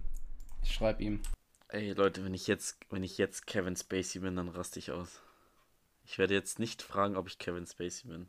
Ich 0.61 0.73
schreib 0.73 0.99
ihm. 0.99 1.21
Ey 1.69 1.93
Leute, 1.93 2.25
wenn 2.25 2.33
ich 2.33 2.47
jetzt, 2.47 2.77
wenn 2.89 3.03
ich 3.03 3.17
jetzt 3.17 3.47
Kevin 3.47 3.77
Spacey 3.77 4.19
bin, 4.19 4.35
dann 4.35 4.49
raste 4.49 4.77
ich 4.79 4.91
aus. 4.91 5.21
Ich 6.03 6.17
werde 6.17 6.33
jetzt 6.33 6.59
nicht 6.59 6.81
fragen, 6.81 7.15
ob 7.15 7.27
ich 7.27 7.37
Kevin 7.37 7.65
Spacey 7.65 8.09
bin. 8.09 8.27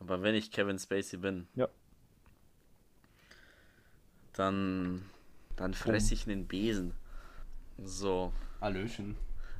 Aber 0.00 0.22
wenn 0.22 0.34
ich 0.34 0.50
Kevin 0.50 0.80
Spacey 0.80 1.18
bin, 1.20 1.46
Ja. 1.54 1.68
dann, 4.32 5.08
dann 5.60 5.74
fresse 5.74 6.14
ich 6.14 6.26
einen 6.26 6.46
Besen. 6.46 6.94
So. 7.82 8.32
Hallöchen. 8.60 9.16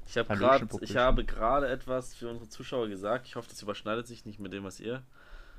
Ich 0.06 0.16
habe 0.18 0.28
Hallöchen, 0.30 0.68
gerade, 0.68 0.84
ich 0.84 0.96
habe 0.96 1.24
gerade 1.24 1.68
etwas 1.68 2.14
für 2.14 2.28
unsere 2.28 2.48
Zuschauer 2.48 2.88
gesagt. 2.88 3.26
Ich 3.26 3.36
hoffe, 3.36 3.48
das 3.48 3.62
überschneidet 3.62 4.06
sich 4.06 4.24
nicht 4.24 4.40
mit 4.40 4.52
dem, 4.52 4.64
was 4.64 4.80
ihr 4.80 5.02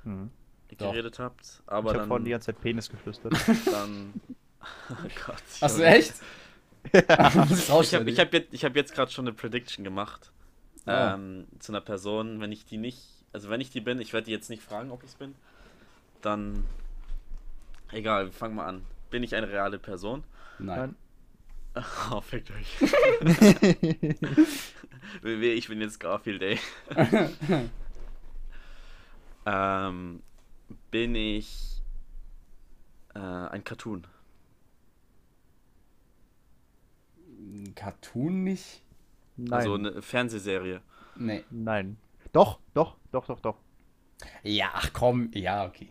Mhm. 0.04 0.32
Doch. 0.78 0.92
geredet 0.92 1.20
habt. 1.20 1.42
Ich 1.46 1.62
Aber 1.68 1.90
habe 1.90 2.00
dann, 2.00 2.08
vorhin 2.08 2.26
die 2.26 2.32
ganze 2.32 2.48
Zeit 2.48 2.62
Penis 2.62 2.90
geflüstert. 2.90 3.34
dann. 3.72 4.14
Oh 4.92 4.96
Gott. 5.26 5.42
ich 5.56 5.62
Hast 5.62 5.80
du 5.80 5.84
hab- 5.86 5.94
echt? 5.96 6.14
Ich 6.86 6.94
Ich 6.94 7.94
habe 7.96 8.10
ich 8.12 8.20
hab 8.20 8.34
jetzt, 8.34 8.54
ich 8.54 8.64
hab 8.66 8.76
jetzt 8.76 8.94
gerade 8.94 9.12
schon 9.12 9.26
eine 9.28 9.34
Prediction 9.36 9.84
gemacht. 9.84 10.32
Ah. 10.86 11.14
Ähm, 11.16 11.48
zu 11.60 11.72
einer 11.72 11.82
Person, 11.82 12.40
wenn 12.42 12.52
ich 12.52 12.66
die 12.66 12.78
nicht, 12.78 13.04
also 13.34 13.50
wenn 13.50 13.60
ich 13.62 13.70
die 13.72 13.82
bin, 13.82 14.00
ich 14.02 14.14
werde 14.14 14.26
die 14.26 14.32
jetzt 14.32 14.50
nicht 14.52 14.62
fragen, 14.64 14.92
ob 14.92 15.02
ich 15.04 15.10
es 15.10 15.16
bin, 15.16 15.34
dann 16.22 16.66
egal, 17.92 18.26
wir 18.26 18.32
fangen 18.34 18.56
mal 18.56 18.66
an. 18.68 18.86
Bin 19.12 19.22
ich 19.24 19.36
eine 19.36 19.48
reale 19.50 19.78
Person? 19.78 20.24
Nein. 20.60 20.96
Oh, 22.12 22.20
fickt 22.20 22.52
euch. 22.52 22.68
Ich 25.24 25.68
bin 25.70 25.80
jetzt 25.80 26.00
Garfield, 26.02 26.42
ey. 26.42 26.60
ähm, 29.46 30.22
bin 30.92 31.16
ich 31.16 31.82
äh, 33.16 33.20
ein 33.20 33.64
Cartoon? 33.64 34.06
Ein 37.28 37.74
Cartoon 37.74 38.44
nicht? 38.44 38.82
Nein. 39.38 39.54
Also 39.54 39.74
eine 39.76 40.02
Fernsehserie. 40.02 40.82
Nee. 41.16 41.46
Nein. 41.52 41.98
Doch, 42.34 42.60
doch, 42.74 42.98
doch, 43.14 43.28
doch, 43.28 43.40
doch. 43.40 43.58
Ja, 44.44 44.72
ach 44.74 44.92
komm. 44.94 45.32
Ja, 45.34 45.66
okay. 45.66 45.90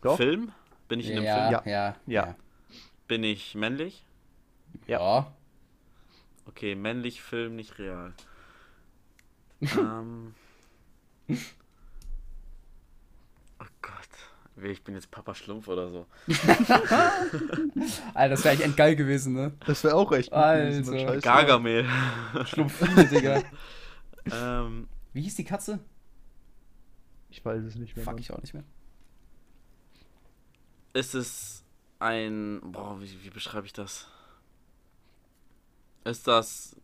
Doch. 0.00 0.16
Film? 0.16 0.52
Bin 0.88 1.00
ich 1.00 1.10
in 1.10 1.18
einem 1.18 1.26
Ja, 1.26 1.48
Film? 1.60 1.68
ja, 1.68 1.96
ja. 2.06 2.26
Ja. 2.26 2.36
Bin 3.08 3.24
ich 3.24 3.54
männlich? 3.54 4.04
Ja. 4.86 5.32
Okay, 6.44 6.74
männlich, 6.74 7.22
Film, 7.22 7.56
nicht 7.56 7.78
real. 7.78 8.12
ähm. 9.62 10.34
Oh 13.60 13.64
Gott. 13.82 13.94
Wie, 14.56 14.68
Ich 14.68 14.82
bin 14.84 14.94
jetzt 14.94 15.10
Papa 15.10 15.34
Schlumpf 15.34 15.68
oder 15.68 15.88
so. 15.88 16.06
Alter, 18.14 18.28
das 18.28 18.44
wäre 18.44 18.54
echt 18.54 18.62
endgeil 18.62 18.94
gewesen, 18.96 19.34
ne? 19.34 19.52
Das 19.66 19.82
wäre 19.84 19.94
auch 19.94 20.12
echt. 20.12 20.32
Alter. 20.32 21.20
Gargamel. 21.20 21.86
Schlumpfine, 22.44 23.06
Digga. 23.10 23.42
ähm, 24.30 24.88
Wie 25.12 25.22
hieß 25.22 25.36
die 25.36 25.44
Katze? 25.44 25.80
Ich 27.30 27.44
weiß 27.44 27.62
es 27.64 27.74
nicht 27.76 27.96
mehr. 27.96 28.04
Fuck, 28.04 28.20
ich 28.20 28.30
auch 28.32 28.40
nicht 28.40 28.54
mehr. 28.54 28.64
ist 30.92 31.14
es 31.14 31.64
ein. 31.98 32.60
Boah, 32.62 33.00
wie, 33.00 33.24
wie 33.24 33.30
beschreibe 33.30 33.66
ich 33.66 33.72
das? 33.72 34.08
Ist 36.04 36.26
das 36.26 36.76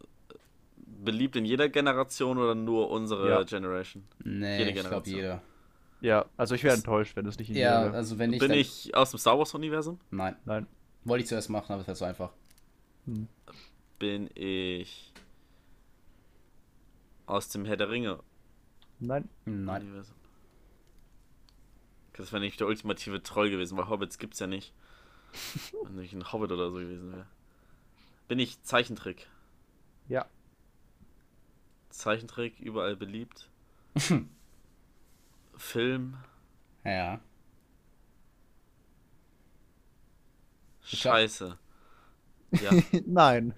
beliebt 0.76 1.36
in 1.36 1.44
jeder 1.44 1.68
Generation 1.68 2.38
oder 2.38 2.54
nur 2.54 2.90
unsere 2.90 3.28
Ja. 3.28 3.42
Generation? 3.42 4.04
Nee, 4.22 4.58
Jede 4.58 4.70
ich 4.70 4.74
glaube 4.76 5.02
Generation. 5.04 5.16
jeder. 5.16 5.42
Ja, 6.00 6.26
also 6.36 6.54
ich 6.54 6.62
wäre 6.64 6.74
enttäuscht, 6.74 7.16
wenn 7.16 7.26
es 7.26 7.38
nicht 7.38 7.48
in 7.50 7.56
Ja, 7.56 7.78
jeder 7.78 7.84
wäre. 7.86 7.96
also 7.96 8.18
wenn 8.18 8.30
nicht, 8.30 8.40
Bin 8.40 8.50
ich 8.52 8.94
aus 8.94 9.10
dem 9.10 9.18
Star 9.18 9.38
Wars-Universum? 9.38 9.98
Nein. 10.10 10.36
Nein. 10.44 10.66
Wollte 11.04 11.22
ich 11.22 11.28
zuerst 11.28 11.48
machen, 11.50 11.72
aber 11.72 11.80
es 11.82 11.86
wäre 11.86 11.96
so 11.96 12.04
einfach. 12.04 12.32
Bin 13.98 14.30
ich 14.34 15.12
aus 17.26 17.48
dem 17.48 17.64
Herr 17.64 17.76
der 17.76 17.90
Ringe 17.90 18.20
Nein. 19.00 19.28
Nein. 19.46 19.82
Universum? 19.82 20.14
Das 22.16 22.32
wäre 22.32 22.40
nicht 22.42 22.60
der 22.60 22.66
ultimative 22.68 23.22
Troll 23.22 23.50
gewesen, 23.50 23.76
weil 23.76 23.88
Hobbits 23.88 24.18
gibt's 24.18 24.38
ja 24.38 24.46
nicht. 24.46 24.72
Wenn 25.82 26.04
ich 26.04 26.12
ein 26.12 26.32
Hobbit 26.32 26.52
oder 26.52 26.70
so 26.70 26.76
gewesen 26.76 27.12
wäre. 27.12 27.26
Bin 28.28 28.38
ich 28.38 28.62
Zeichentrick? 28.62 29.28
Ja. 30.08 30.26
Zeichentrick, 31.90 32.58
überall 32.60 32.96
beliebt. 32.96 33.48
Film, 35.56 36.16
Ja. 36.84 37.20
Scheiße. 40.82 41.58
Ja, 42.52 42.70
Nein. 43.06 43.54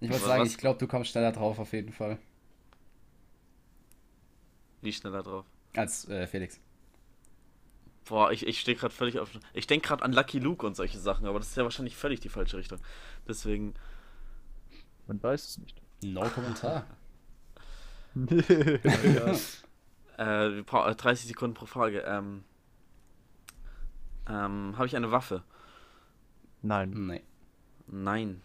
Ich 0.00 0.10
Aber 0.10 0.18
sagen, 0.18 0.42
was- 0.42 0.50
ich 0.50 0.58
glaube, 0.58 0.78
du 0.78 0.86
kommst 0.86 1.10
schneller 1.10 1.32
drauf 1.32 1.58
auf 1.58 1.72
jeden 1.72 1.92
Fall. 1.92 2.18
wie 4.80 4.92
schneller 4.92 5.22
drauf? 5.22 5.44
Als 5.74 6.08
äh, 6.08 6.26
Felix. 6.26 6.60
Boah, 8.08 8.32
ich, 8.32 8.46
ich 8.46 8.60
stehe 8.60 8.76
gerade 8.76 8.94
völlig 8.94 9.18
auf. 9.18 9.30
Ich 9.52 9.66
denke 9.66 9.88
gerade 9.88 10.02
an 10.04 10.12
Lucky 10.12 10.38
Luke 10.38 10.66
und 10.66 10.74
solche 10.76 10.98
Sachen, 10.98 11.26
aber 11.26 11.38
das 11.38 11.48
ist 11.48 11.56
ja 11.56 11.64
wahrscheinlich 11.64 11.96
völlig 11.96 12.20
die 12.20 12.28
falsche 12.30 12.56
Richtung. 12.56 12.78
Deswegen, 13.26 13.74
Man 15.06 15.22
weiß 15.22 15.48
es 15.48 15.58
nicht. 15.58 15.80
No 16.02 16.28
Kommentar. 16.30 16.86
äh, 20.16 20.62
pa- 20.64 20.90
äh, 20.90 20.94
30 20.94 21.28
Sekunden 21.28 21.54
pro 21.54 21.66
Frage. 21.66 22.00
Ähm, 22.00 22.44
ähm, 24.28 24.74
habe 24.76 24.86
ich 24.86 24.96
eine 24.96 25.10
Waffe? 25.10 25.42
Nein. 26.62 26.90
Nee. 27.06 27.22
Nein. 27.86 28.42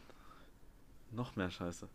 Noch 1.12 1.36
mehr 1.36 1.52
Scheiße. 1.52 1.88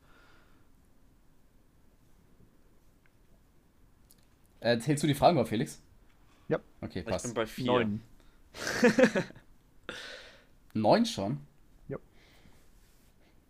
Äh, 4.60 4.78
zählst 4.78 5.02
du 5.02 5.06
die 5.08 5.14
Fragen 5.14 5.38
auf, 5.38 5.48
Felix? 5.48 5.80
Ja. 6.49 6.59
Okay, 6.80 7.01
Ich 7.01 7.05
bin 7.05 7.12
passt. 7.12 7.34
bei 7.34 7.46
4. 7.46 7.66
Neun. 7.66 8.03
Neun 10.74 11.07
schon? 11.07 11.40
Ja. 11.88 11.99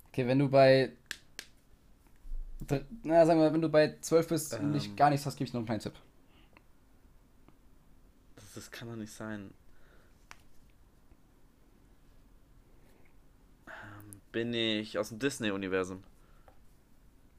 Okay, 0.09 0.27
wenn 0.27 0.39
du 0.39 0.49
bei. 0.49 0.93
Na, 3.03 3.25
sagen 3.25 3.41
wir, 3.41 3.53
wenn 3.53 3.63
du 3.63 3.69
bei 3.69 3.97
12 4.01 4.29
bist 4.29 4.53
und 4.55 4.61
Ähm. 4.61 4.71
nicht, 4.73 4.97
gar 4.97 5.11
nichts 5.11 5.25
hast, 5.27 5.37
gebe 5.37 5.47
ich 5.47 5.53
noch 5.55 5.59
einen 5.61 5.67
kleinen 5.67 5.81
Tipp. 5.81 5.95
Das, 8.37 8.53
das 8.55 8.71
kann 8.71 8.89
doch 8.89 8.97
nicht 8.97 9.13
sein. 9.13 9.53
Ähm, 13.69 14.21
bin 14.33 14.53
ich 14.53 14.99
aus 14.99 15.11
dem 15.11 15.19
Disney-Universum? 15.19 16.03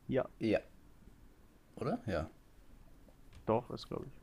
Ja, 0.08 0.28
Ja. 0.40 0.60
Oder? 1.76 2.00
Ja. 2.08 2.30
doch, 3.46 3.70
ist 3.72 3.88
glaube 3.88 4.06
ich. 4.08 4.19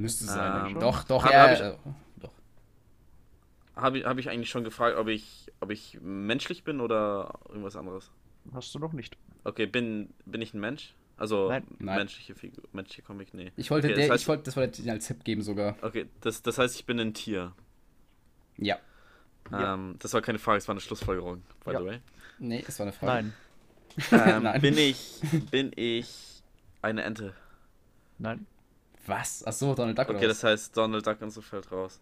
Müsste 0.00 0.24
Ähm, 0.24 0.30
sein. 0.30 0.70
schon? 0.72 0.80
doch, 0.80 1.04
doch, 1.04 1.24
Hab- 1.24 1.32
ja. 1.32 1.42
hab 1.48 1.52
ich- 1.52 1.60
äh, 1.60 1.76
doch. 2.20 2.32
Habe 3.76 3.98
ich, 3.98 4.04
hab 4.04 4.18
ich 4.18 4.28
eigentlich 4.28 4.50
schon 4.50 4.64
gefragt, 4.64 4.96
ob 4.96 5.08
ich, 5.08 5.52
ob 5.60 5.70
ich 5.70 5.98
menschlich 6.00 6.64
bin 6.64 6.80
oder 6.80 7.38
irgendwas 7.48 7.76
anderes? 7.76 8.10
Hast 8.52 8.74
du 8.74 8.78
noch 8.78 8.92
nicht. 8.92 9.16
Okay, 9.44 9.66
bin, 9.66 10.12
bin 10.26 10.42
ich 10.42 10.54
ein 10.54 10.60
Mensch? 10.60 10.94
Also 11.16 11.48
Nein. 11.48 11.64
Menschliche 11.78 12.34
Figur, 12.34 12.64
menschliche 12.72 13.02
Comic, 13.02 13.34
nee. 13.34 13.52
Ich 13.56 13.70
wollte, 13.70 13.86
Okay, 13.86 13.94
der, 13.96 14.08
das 14.08 14.16
heißt- 14.16 14.20
ich 14.22 14.28
wollte, 14.28 14.42
das 14.44 14.56
wollte 14.56 14.78
ich 14.80 14.84
dir 14.84 14.92
als 14.92 15.06
Tipp 15.06 15.22
geben 15.22 15.42
sogar. 15.42 15.76
Okay, 15.80 16.06
das, 16.22 16.42
das 16.42 16.58
heißt, 16.58 16.74
ich 16.74 16.86
bin 16.86 16.98
ein 16.98 17.14
Tier. 17.14 17.52
Ja. 18.56 18.78
Ja. 19.52 19.74
Ähm, 19.74 19.94
das 20.00 20.12
war 20.12 20.22
keine 20.22 20.38
Frage, 20.40 20.58
es 20.58 20.66
war 20.66 20.72
eine 20.72 20.80
Schlussfolgerung, 20.80 21.42
by 21.64 21.72
Ja. 21.72 21.78
the 21.80 21.86
way. 21.86 22.00
Nee, 22.40 22.62
das 22.66 22.78
war 22.80 22.86
eine 22.86 22.92
Frage. 22.92 23.12
Nein. 23.12 23.32
Ähm, 24.10 24.42
Nein. 24.42 24.60
Bin 24.60 24.76
ich, 24.76 25.20
bin 25.52 25.70
ich 25.76 26.42
eine 26.82 27.02
Ente? 27.02 27.32
Nein. 28.18 28.46
Was? 29.06 29.44
Achso, 29.44 29.74
Donald 29.74 29.98
Duck 29.98 30.08
Okay, 30.08 30.18
oder 30.18 30.28
das 30.28 30.42
heißt, 30.44 30.76
Donald 30.76 31.06
Duck 31.06 31.20
und 31.22 31.30
so 31.30 31.40
fällt 31.42 31.70
raus. 31.72 32.00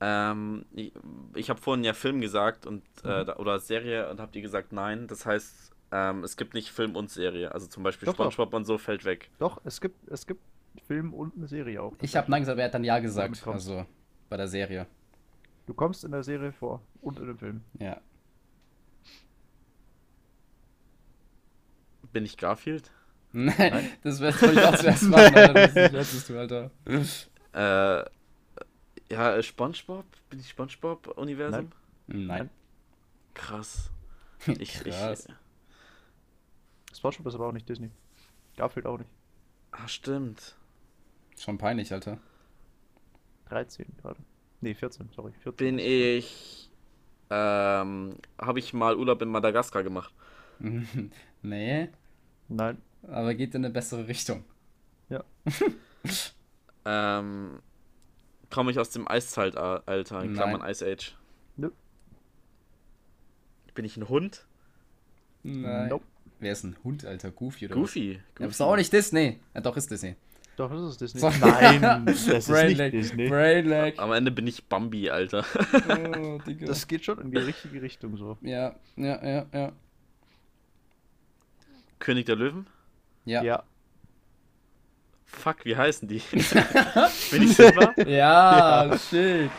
Ähm, 0.00 0.64
ich 0.72 0.92
ich 1.34 1.50
habe 1.50 1.60
vorhin 1.60 1.84
ja 1.84 1.92
Film 1.92 2.20
gesagt 2.20 2.66
und 2.66 2.82
äh, 3.04 3.24
Mhm. 3.24 3.30
oder 3.38 3.58
Serie 3.58 4.08
und 4.10 4.20
habt 4.20 4.36
ihr 4.36 4.42
gesagt 4.42 4.72
nein. 4.72 5.08
Das 5.08 5.26
heißt, 5.26 5.72
ähm, 5.90 6.22
es 6.22 6.36
gibt 6.36 6.54
nicht 6.54 6.70
Film 6.70 6.94
und 6.96 7.10
Serie. 7.10 7.52
Also 7.52 7.66
zum 7.66 7.82
Beispiel 7.82 8.06
Doch, 8.06 8.14
doch. 8.16 8.30
SpongeBob 8.30 8.54
und 8.54 8.64
so 8.64 8.78
fällt 8.78 9.04
weg. 9.04 9.30
Doch, 9.38 9.60
es 9.64 9.80
gibt, 9.80 10.08
es 10.08 10.26
gibt 10.26 10.40
Film 10.86 11.12
und 11.14 11.34
eine 11.36 11.48
Serie 11.48 11.82
auch. 11.82 11.94
Ich 12.00 12.14
habe 12.16 12.30
Nein 12.30 12.42
gesagt, 12.42 12.54
aber 12.54 12.62
er 12.62 12.66
hat 12.66 12.74
dann 12.74 12.84
Ja 12.84 12.98
gesagt. 13.00 13.44
Also 13.46 13.84
bei 14.28 14.36
der 14.36 14.48
Serie. 14.48 14.86
Du 15.66 15.74
kommst 15.74 16.04
in 16.04 16.12
der 16.12 16.22
Serie 16.22 16.52
vor 16.52 16.80
und 17.02 17.18
in 17.18 17.26
dem 17.26 17.38
Film. 17.38 17.64
Ja. 17.78 18.00
Bin 22.12 22.24
ich 22.24 22.36
Garfield? 22.36 22.90
Nein, 23.32 23.90
das 24.02 24.20
werde 24.20 24.52
ich 24.52 24.58
auch 24.60 24.76
zuerst 24.78 25.02
machen, 25.04 25.34
Alter. 25.34 25.54
Das 25.54 25.70
ist- 25.76 25.92
hättest 25.92 26.28
du, 26.30 26.38
Alter. 26.38 26.70
Äh, 27.52 28.04
ja, 29.14 29.36
äh, 29.36 29.42
Spongebob? 29.42 30.04
Bin 30.30 30.40
ich 30.40 30.48
Spongebob-Universum? 30.50 31.70
Nein. 32.06 32.50
Krass. 33.34 33.90
Ich, 34.58 34.74
Krass. 34.84 35.26
ich. 36.90 36.96
SpongeBob 36.96 37.26
ist 37.26 37.34
aber 37.34 37.48
auch 37.48 37.52
nicht 37.52 37.68
Disney. 37.68 37.90
Garfield 38.56 38.86
auch 38.86 38.98
nicht. 38.98 39.10
Ah, 39.72 39.86
stimmt. 39.88 40.54
Schon 41.38 41.58
peinlich, 41.58 41.92
Alter. 41.92 42.18
13 43.48 43.86
gerade. 44.00 44.20
Nee, 44.60 44.74
14, 44.74 45.08
sorry. 45.14 45.32
14. 45.42 45.56
Bin 45.56 45.78
ich. 45.78 46.70
Ähm, 47.30 48.16
habe 48.38 48.58
ich 48.58 48.72
mal 48.72 48.96
Urlaub 48.96 49.20
in 49.22 49.28
Madagaskar 49.28 49.82
gemacht. 49.82 50.12
nee, 51.42 51.88
Nein. 52.48 52.78
Aber 53.10 53.34
geht 53.34 53.54
in 53.54 53.64
eine 53.64 53.72
bessere 53.72 54.06
Richtung. 54.08 54.44
Ähm, 56.84 57.58
komme 58.50 58.70
ich 58.70 58.78
aus 58.78 58.88
dem 58.90 59.06
Eiszeitalter, 59.08 60.22
in 60.22 60.32
Nein. 60.32 60.34
Klammern 60.34 60.70
Ice 60.70 60.82
Age. 60.86 61.14
Nö. 61.56 61.70
Bin 63.74 63.84
ich 63.84 63.96
ein 63.98 64.08
Hund? 64.08 64.46
Nein. 65.42 65.88
Nope. 65.88 66.04
Wer 66.40 66.52
ist 66.52 66.64
ein 66.64 66.76
Hund, 66.84 67.04
Alter? 67.04 67.30
Goofy 67.30 67.66
oder 67.66 67.74
Goofy. 67.74 68.14
was? 68.14 68.22
Ja, 68.38 68.44
aber 68.44 68.50
ist 68.50 68.60
auch 68.62 68.76
nicht 68.76 68.92
Disney. 68.92 69.38
Ja, 69.54 69.60
doch, 69.60 69.76
ist 69.76 69.90
Disney. 69.90 70.14
Doch, 70.56 70.70
das 70.70 70.80
ist 70.92 71.00
Disney. 71.00 71.20
So- 71.20 71.30
Nein, 71.30 72.06
das 72.06 72.26
ist 72.26 72.48
nicht. 72.48 72.80
Disney. 72.92 73.28
Brain 73.28 73.66
lag. 73.66 73.98
Am 73.98 74.12
Ende 74.12 74.30
bin 74.30 74.46
ich 74.46 74.64
Bambi, 74.64 75.10
Alter. 75.10 75.44
Oh, 75.88 76.38
Digga. 76.46 76.66
Das 76.66 76.86
geht 76.88 77.04
schon 77.04 77.18
in 77.20 77.30
die 77.32 77.38
richtige 77.38 77.82
Richtung 77.82 78.16
so. 78.16 78.38
ja, 78.40 78.74
ja, 78.96 79.24
ja, 79.26 79.46
ja. 79.52 79.72
König 81.98 82.26
der 82.26 82.36
Löwen? 82.36 82.66
Ja. 83.28 83.42
Ja. 83.42 83.62
Fuck, 85.26 85.64
wie 85.64 85.76
heißen 85.76 86.08
die? 86.08 86.22
bin 87.30 87.42
ich 87.42 87.54
Simba? 87.54 87.92
Ja, 88.06 88.90
shit. 88.98 89.50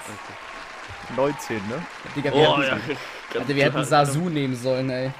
19, 1.15 1.57
ne? 1.57 1.85
Digga, 2.15 2.33
wir, 2.33 2.49
Oh, 2.49 2.61
hätten, 2.61 2.91
ja. 2.91 3.39
Alter, 3.39 3.55
wir 3.55 3.63
hätten 3.63 3.83
Sasu 3.85 4.29
nehmen 4.29 4.55
sollen, 4.55 4.89
ey. 4.89 5.11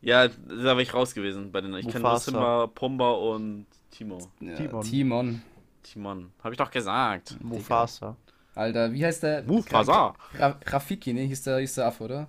Ja, 0.00 0.28
da 0.28 0.64
war 0.74 0.78
ich 0.78 0.92
raus 0.92 1.14
gewesen 1.14 1.52
bei 1.52 1.60
den. 1.60 1.74
Ich 1.74 1.88
kenne. 1.88 2.18
Simba, 2.18 2.66
Pumba 2.66 3.10
und 3.10 3.66
Timo. 3.90 4.18
Ja, 4.40 4.54
Timon. 4.56 4.82
Timon. 4.82 5.42
Timon. 5.82 6.32
Hab 6.42 6.52
ich 6.52 6.58
doch 6.58 6.70
gesagt. 6.70 7.36
Mufasa. 7.40 8.16
Alter, 8.54 8.92
wie 8.92 9.04
heißt 9.04 9.22
der? 9.22 9.42
Mufasa. 9.44 10.14
Ra 10.38 10.58
Rafiki, 10.66 11.12
ne? 11.12 11.22
Hieß 11.22 11.42
der, 11.42 11.58
hieß 11.58 11.74
der 11.74 11.86
Affe, 11.86 12.04
oder? 12.04 12.28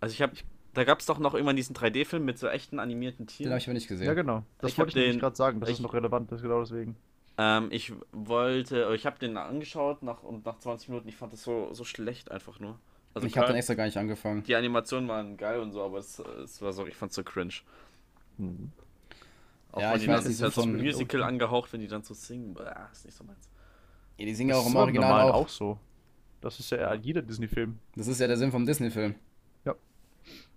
Also 0.00 0.12
ich 0.12 0.22
hab. 0.22 0.32
Da 0.74 0.84
gab's 0.84 1.06
doch 1.06 1.18
noch 1.18 1.34
irgendwann 1.34 1.56
diesen 1.56 1.74
3D-Film 1.74 2.24
mit 2.24 2.38
so 2.38 2.46
echten 2.46 2.78
animierten 2.78 3.26
Den 3.26 3.28
Tieren. 3.28 3.50
habe 3.50 3.58
ich 3.58 3.66
aber 3.66 3.74
nicht 3.74 3.88
gesehen. 3.88 4.06
Ja, 4.06 4.14
genau. 4.14 4.44
Das 4.60 4.70
Ich 4.72 4.78
wollte 4.78 5.00
ich 5.00 5.10
den- 5.10 5.18
gerade 5.18 5.34
sagen. 5.36 5.58
Das 5.60 5.68
ich- 5.68 5.76
ist 5.76 5.80
noch 5.82 5.94
relevant, 5.94 6.30
das 6.30 6.38
ist 6.38 6.42
genau 6.42 6.60
deswegen. 6.60 6.96
Ähm, 7.38 7.68
ich 7.72 7.92
wollte, 8.12 8.92
ich 8.94 9.06
habe 9.06 9.18
den 9.18 9.36
angeschaut 9.36 10.02
nach, 10.02 10.22
und 10.22 10.44
nach 10.46 10.58
20 10.58 10.88
Minuten, 10.90 11.08
ich 11.08 11.16
fand 11.16 11.32
das 11.32 11.42
so, 11.42 11.72
so 11.72 11.84
schlecht 11.84 12.30
einfach 12.30 12.60
nur. 12.60 12.78
Also 13.14 13.26
ich 13.26 13.36
habe 13.36 13.48
dann 13.48 13.56
extra 13.56 13.74
gar 13.74 13.86
nicht 13.86 13.96
angefangen. 13.96 14.44
die 14.44 14.54
Animationen 14.54 15.08
waren 15.08 15.36
geil 15.36 15.58
und 15.58 15.72
so, 15.72 15.82
aber 15.82 15.98
es, 15.98 16.18
es 16.20 16.62
war 16.62 16.72
so, 16.72 16.86
ich 16.86 16.94
fand's 16.94 17.16
so 17.16 17.24
cringe. 17.24 17.52
Hm. 18.38 18.70
Auch 19.72 19.80
Ja, 19.80 19.90
wenn 19.90 19.96
ich 19.96 20.02
die 20.02 20.08
weiß 20.08 20.24
halt 20.42 20.52
so 20.54 20.62
von- 20.62 20.76
Musical 20.76 21.22
angehaucht, 21.24 21.72
wenn 21.72 21.80
die 21.80 21.88
dann 21.88 22.02
so 22.04 22.14
singen, 22.14 22.54
bah, 22.54 22.88
ist 22.92 23.04
nicht 23.06 23.16
so 23.16 23.24
meins. 23.24 23.48
Ja, 24.18 24.26
die 24.26 24.34
singen 24.34 24.50
ja 24.50 24.56
Das 24.56 24.64
auch 24.66 24.70
im 24.70 24.76
Original 24.76 25.30
auch. 25.30 25.34
auch 25.34 25.48
so. 25.48 25.78
Das 26.40 26.58
ist 26.60 26.70
ja 26.70 26.94
jeder 26.94 27.22
Disney-Film. 27.22 27.78
Das 27.96 28.06
ist 28.06 28.20
ja 28.20 28.26
der 28.28 28.36
Sinn 28.36 28.50
vom 28.52 28.64
Disney-Film. 28.66 29.14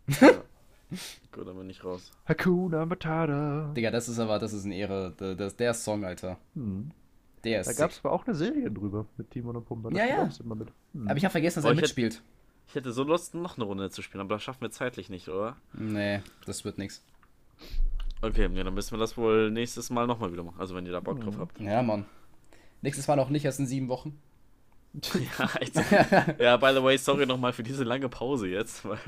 Gut, 1.31 1.47
dann 1.47 1.57
bin 1.57 1.69
ich 1.69 1.83
raus. 1.83 2.11
Hakuna 2.27 2.85
Matata. 2.85 3.71
Digga, 3.75 3.89
das 3.91 4.07
ist 4.07 4.19
aber, 4.19 4.37
das 4.39 4.53
ist 4.53 4.65
eine 4.65 4.75
Ehre. 4.75 5.11
Der, 5.19 5.33
der, 5.35 5.49
der 5.49 5.73
Song, 5.73 6.05
Alter. 6.05 6.37
Hm. 6.55 6.91
Der 7.43 7.61
ist 7.61 7.67
Da 7.67 7.73
gab 7.73 7.91
es 7.91 7.99
aber 8.03 8.11
auch 8.13 8.25
eine 8.25 8.35
Serie 8.35 8.69
drüber 8.71 9.05
mit 9.17 9.31
Timon 9.31 9.55
und 9.57 9.65
Pumba. 9.65 9.89
Das 9.89 9.97
Ja, 9.99 10.05
ja. 10.05 10.23
auch 10.27 10.39
immer 10.39 10.55
mit. 10.55 10.69
Hm. 10.93 11.07
Aber 11.07 11.17
ich 11.17 11.25
habe 11.25 11.31
vergessen, 11.31 11.57
dass 11.61 11.65
Oh, 11.65 11.69
er 11.69 11.75
mitspielt. 11.75 12.21
Ich 12.67 12.75
hätte 12.75 12.91
so 12.93 13.03
Lust, 13.03 13.33
noch 13.35 13.57
eine 13.57 13.65
Runde 13.65 13.89
zu 13.89 14.01
spielen, 14.01 14.21
aber 14.21 14.35
das 14.35 14.43
schaffen 14.43 14.61
wir 14.61 14.71
zeitlich 14.71 15.09
nicht, 15.09 15.27
oder? 15.29 15.57
Nee, 15.73 16.21
das 16.45 16.63
wird 16.63 16.77
nix. 16.77 17.03
Okay, 18.21 18.47
ja, 18.53 18.63
dann 18.63 18.73
müssen 18.73 18.91
wir 18.91 18.99
das 18.99 19.17
wohl 19.17 19.51
nächstes 19.51 19.89
Mal 19.89 20.07
nochmal 20.07 20.31
wieder 20.31 20.43
machen. 20.43 20.59
Also 20.59 20.75
wenn 20.75 20.85
ihr 20.85 20.91
da 20.93 21.01
Bock 21.01 21.17
Mhm. 21.17 21.21
drauf 21.23 21.37
habt. 21.39 21.59
Ja, 21.59 21.81
Mann. 21.81 22.05
Nächstes 22.81 23.07
Mal 23.07 23.15
noch 23.17 23.29
nicht, 23.29 23.43
erst 23.45 23.59
in 23.59 23.67
sieben 23.67 23.89
Wochen. 23.89 24.17
ja, 25.39 25.49
echt. 25.59 25.75
ja, 26.39 26.55
by 26.57 26.71
the 26.73 26.83
way, 26.83 26.97
sorry 26.97 27.25
nochmal 27.25 27.51
für 27.51 27.63
diese 27.63 27.83
lange 27.83 28.07
Pause 28.09 28.47
jetzt. 28.47 28.85
Weil, 28.85 28.99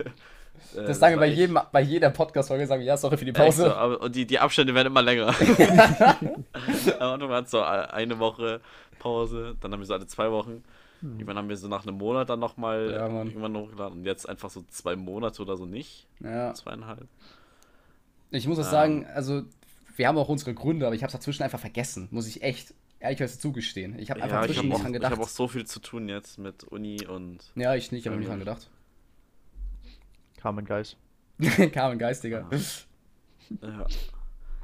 äh, 0.76 0.84
Das 0.86 1.00
sagen 1.00 1.16
wir 1.16 1.20
bei, 1.22 1.28
jedem, 1.28 1.60
bei 1.72 1.82
jeder 1.82 2.10
Podcast-Folge, 2.10 2.68
sagen 2.68 2.82
wir, 2.82 2.88
ja, 2.88 2.98
sorry 2.98 3.18
für 3.18 3.26
die 3.26 3.34
Echt 3.36 3.54
so, 3.58 3.64
Pause. 3.70 3.98
und 4.00 4.16
die, 4.16 4.26
die 4.26 4.40
Abstände 4.40 4.74
werden 4.76 4.88
immer 4.88 5.02
länger. 5.02 5.28
Am 7.00 7.14
Anfang 7.14 7.30
war 7.30 7.44
es 7.44 7.52
so 7.52 7.62
eine 7.62 8.20
Woche 8.20 8.62
Pause, 9.00 9.56
dann 9.62 9.72
haben 9.72 9.80
wir 9.80 9.86
so 9.86 9.94
alle 9.94 10.08
zwei 10.08 10.32
Wochen. 10.32 10.64
Irgendwann 11.02 11.38
haben 11.38 11.50
wir 11.50 11.58
so 11.58 11.68
nach 11.68 11.86
einem 11.86 11.98
Monat 11.98 12.30
dann 12.30 12.40
nochmal 12.40 12.90
Ja, 12.92 13.08
Mann. 13.08 13.28
irgendwann 13.28 13.56
hochgeladen. 13.56 14.00
Und 14.00 14.06
jetzt 14.06 14.28
einfach 14.28 14.50
so 14.50 14.64
zwei 14.70 14.96
Monate 14.96 15.40
oder 15.42 15.56
so 15.56 15.66
nicht. 15.66 16.08
Ja. 16.24 16.52
Zweieinhalb. 16.56 17.08
Ich 18.32 18.48
muss 18.48 18.58
auch 18.58 18.64
Ähm. 18.64 18.72
sagen, 18.72 19.08
also, 19.14 19.44
wir 19.98 20.08
haben 20.08 20.18
auch 20.18 20.30
unsere 20.30 20.54
Gründe, 20.56 20.88
aber 20.88 20.96
ich 20.96 21.04
habe 21.04 21.08
es 21.10 21.14
dazwischen 21.14 21.44
einfach 21.44 21.60
vergessen. 21.60 22.08
Muss 22.10 22.28
ich 22.28 22.42
echt 22.42 22.74
ehrlicherweise 23.00 23.38
zugestehen. 23.38 24.00
Ich 24.00 24.10
habe 24.10 24.24
einfach 24.24 24.38
Ja, 24.38 24.42
ich 24.46 24.48
zwischen 24.48 24.58
habe 24.60 24.68
nicht 24.70 24.76
auch, 24.78 24.82
dran 24.82 24.92
ich 24.94 25.00
gedacht. 25.00 25.12
hab 25.12 25.20
auch 25.20 25.28
so 25.28 25.48
viel 25.48 25.66
zu 25.66 25.80
tun 25.80 26.10
jetzt 26.10 26.40
mit 26.40 26.64
Uni 26.64 27.06
und. 27.06 27.38
ja, 27.56 27.76
ich 27.76 27.92
nicht, 27.92 28.08
habe 28.08 28.18
nicht 28.18 28.30
dran 28.30 28.40
gedacht. 28.40 28.68
Carmen 30.46 30.64
Geist. 30.66 30.96
Carmen 31.74 31.98
Geistiger. 31.98 32.48
Ja. 33.62 33.86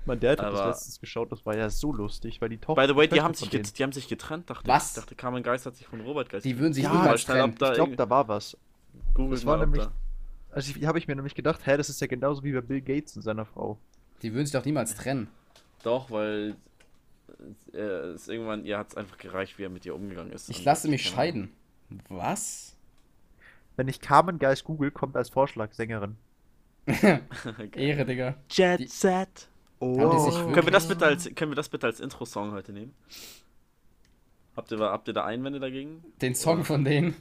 Mein 0.06 0.20
Dad 0.20 0.40
hat 0.40 0.52
das 0.54 0.60
Aber- 0.60 0.70
letztens 0.70 1.00
geschaut, 1.00 1.32
das 1.32 1.44
war 1.44 1.58
ja 1.58 1.72
so 1.72 1.92
lustig, 1.92 2.40
weil 2.40 2.50
die 2.50 2.60
Tochter. 2.60 2.84
By 2.84 2.88
the 2.88 2.96
way, 2.96 3.08
die 3.08 3.20
haben, 3.20 3.34
von 3.34 3.50
sich 3.50 3.50
get, 3.50 3.80
die 3.80 3.84
haben 3.84 3.92
sich 3.92 4.08
getrennt, 4.08 4.48
dachte 4.50 4.68
Was? 4.68 4.84
ich. 4.84 4.90
Ich 4.92 4.96
dachte, 5.04 5.16
Carmen 5.16 5.42
Geist 5.42 5.66
hat 5.66 5.76
sich 5.76 5.88
von 5.88 6.02
Robert 6.02 6.30
Geist 6.30 6.46
Die 6.46 6.60
würden 6.60 6.74
sich 6.74 6.84
Ja, 6.84 6.92
niemals 6.94 7.26
trennen. 7.26 7.54
Ich 7.54 7.58
glaube, 7.74 7.96
da 7.96 8.08
war 8.10 8.28
was. 8.28 8.56
Google 9.16 9.32
Das 9.38 9.46
war 9.48 9.58
nämlich- 9.58 9.82
da- 9.84 9.92
Also 10.52 10.76
ich, 10.76 10.86
habe 10.86 11.00
ich 11.00 11.08
mir 11.08 11.16
nämlich 11.16 11.34
gedacht, 11.34 11.62
hä, 11.66 11.78
das 11.78 11.90
ist 11.90 12.00
ja 12.00 12.06
genauso 12.06 12.44
wie 12.44 12.52
bei 12.54 12.62
Bill 12.62 12.82
Gates 12.82 13.16
und 13.16 13.24
seiner 13.24 13.46
Frau. 13.46 13.80
Die 14.22 14.32
würden 14.34 14.46
sich 14.46 14.54
doch 14.54 14.66
niemals 14.66 14.94
trennen. 14.96 15.30
Doch, 15.84 16.12
weil 16.12 16.56
äh, 17.74 17.78
es 17.80 18.28
irgendwann, 18.28 18.66
ihr 18.66 18.78
hat 18.78 18.90
es 18.90 18.98
einfach 18.98 19.18
gereicht, 19.18 19.58
wie 19.58 19.64
er 19.64 19.70
mit 19.70 19.84
ihr 19.86 19.96
umgegangen 19.96 20.32
ist. 20.32 20.48
Ich 20.50 20.64
lasse 20.64 20.88
mich 20.90 21.02
scheiden. 21.10 21.50
Was? 22.08 22.76
Wenn 23.82 23.88
ich 23.88 24.00
Carmen 24.00 24.38
Geist 24.38 24.64
google, 24.64 24.92
kommt 24.92 25.16
als 25.18 25.32
Vorschlag 25.32 25.72
Sängerin. 25.74 26.16
Ehre, 27.76 28.06
Digga. 28.06 28.36
Jet 28.52 28.80
Die- 28.80 28.86
Set. 28.86 29.50
Oh. 29.80 30.00
Haben 30.00 30.12
die 30.12 30.20
sich 30.32 30.54
Können 30.54 30.68
wir 30.68 30.72
das 30.72 30.88
bitte 30.88 31.04
als, 31.08 31.34
können 31.34 31.50
wir 31.50 31.56
das 31.56 31.68
bitte 31.70 31.88
als 31.88 32.00
Intro-Song 32.00 32.52
heute 32.52 32.74
nehmen? 32.74 32.94
Habt 34.56 34.70
ihr, 34.72 34.78
da- 34.78 34.92
habt 34.92 35.08
ihr 35.08 35.16
da 35.16 35.26
Einwände 35.26 35.60
dagegen? 35.60 36.04
Den 36.22 36.36
Song 36.36 36.64
von 36.64 36.86
denen. 36.86 37.16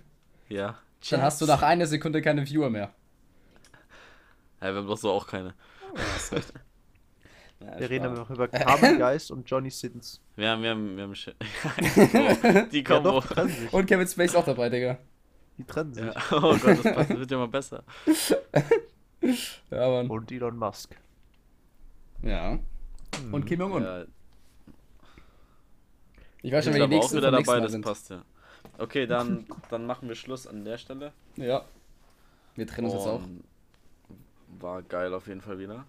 Ja. 0.51 0.77
Dann 1.09 1.23
hast 1.23 1.41
du 1.41 1.47
nach 1.47 1.62
einer 1.62 1.87
Sekunde 1.87 2.20
keine 2.20 2.45
Viewer 2.47 2.69
mehr. 2.69 2.93
Ja, 4.61 4.74
wir 4.74 4.81
haben 4.82 4.87
doch 4.87 4.99
so 4.99 5.12
auch 5.12 5.27
keine. 5.27 5.55
Ja, 7.61 7.78
Wir 7.78 7.89
reden 7.89 8.05
aber 8.05 8.16
noch 8.16 8.28
über 8.28 8.49
Carmen 8.49 8.99
Geist 8.99 9.31
und 9.31 9.49
Johnny 9.49 9.70
Sins. 9.70 10.20
Wir 10.37 10.51
haben, 10.51 10.62
wir 10.62 10.70
haben, 10.73 10.95
wir 10.97 11.05
haben 11.05 11.12
Sch- 11.15 11.32
die 12.70 12.78
Ja, 12.81 12.85
Kombo. 12.85 13.12
doch, 13.20 13.47
sich. 13.49 13.73
Und 13.73 13.87
Kevin 13.87 14.07
Space 14.07 14.35
auch 14.35 14.45
dabei, 14.45 14.69
Digga. 14.69 14.99
Die 15.61 15.65
trennen 15.66 15.93
sich. 15.93 16.05
Ja. 16.05 16.12
Oh 16.32 16.57
Gott, 16.57 16.65
das, 16.65 16.95
passt, 16.95 17.11
das 17.11 17.19
wird 17.19 17.31
ja 17.31 17.39
mal 17.39 17.49
besser. 17.49 17.85
Ja, 19.70 19.89
Mann. 19.89 20.09
Und 20.09 20.32
Elon 20.32 20.57
Musk. 20.57 20.97
Ja. 22.23 22.59
Und 23.31 23.45
Kim 23.45 23.61
Jong-un. 23.61 23.82
Ja, 23.82 24.05
Ich 26.43 26.51
weiß 26.53 26.65
schon, 26.65 26.73
ich 26.74 26.81
wer 26.81 26.87
die 26.89 26.95
aber 26.95 26.97
auch 26.97 27.01
nächsten 27.03 27.16
wieder 27.19 27.31
nächsten 27.31 27.45
dabei, 27.47 27.59
Mal 27.59 27.62
das 27.62 27.73
sind. 27.73 27.85
passt 27.85 28.09
ja. 28.11 28.23
Okay, 28.78 29.07
dann, 29.07 29.45
dann 29.69 29.85
machen 29.85 30.09
wir 30.09 30.15
Schluss 30.15 30.47
an 30.47 30.65
der 30.65 30.78
Stelle. 30.78 31.12
Ja. 31.37 31.62
Wir 32.55 32.66
trennen 32.66 32.87
uns 32.87 32.95
jetzt 32.95 33.07
auch. 33.07 33.20
War 34.59 34.81
geil 34.82 35.12
auf 35.12 35.27
jeden 35.27 35.43
Fall 35.43 35.59
wieder. 35.59 35.85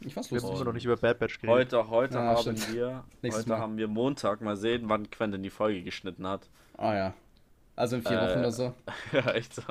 Ich 0.00 0.12
fand's 0.12 0.30
Wir 0.30 0.42
haben 0.42 0.64
noch 0.64 0.72
nicht 0.74 0.84
über 0.84 0.96
Bad 0.98 1.18
Batch 1.18 1.40
geredet. 1.40 1.72
Heute, 1.72 1.88
heute 1.88 2.14
Ja, 2.16 2.20
haben 2.34 2.40
stimmt. 2.42 2.74
wir, 2.74 3.04
Nächstes 3.22 3.44
heute 3.44 3.50
Mal. 3.50 3.58
haben 3.60 3.76
wir 3.78 3.88
Montag. 3.88 4.42
Mal 4.42 4.56
sehen, 4.58 4.90
wann 4.90 5.10
Quentin 5.10 5.42
die 5.42 5.50
Folge 5.50 5.82
geschnitten 5.82 6.26
hat. 6.26 6.48
Ah 6.76 6.94
ja. 6.94 7.14
Also 7.78 7.94
in 7.94 8.02
vier 8.02 8.20
Äh, 8.20 8.28
Wochen 8.28 8.38
oder 8.40 8.50
so. 8.50 8.74
ja, 9.12 9.30
echt 9.30 9.54
so. 9.54 9.62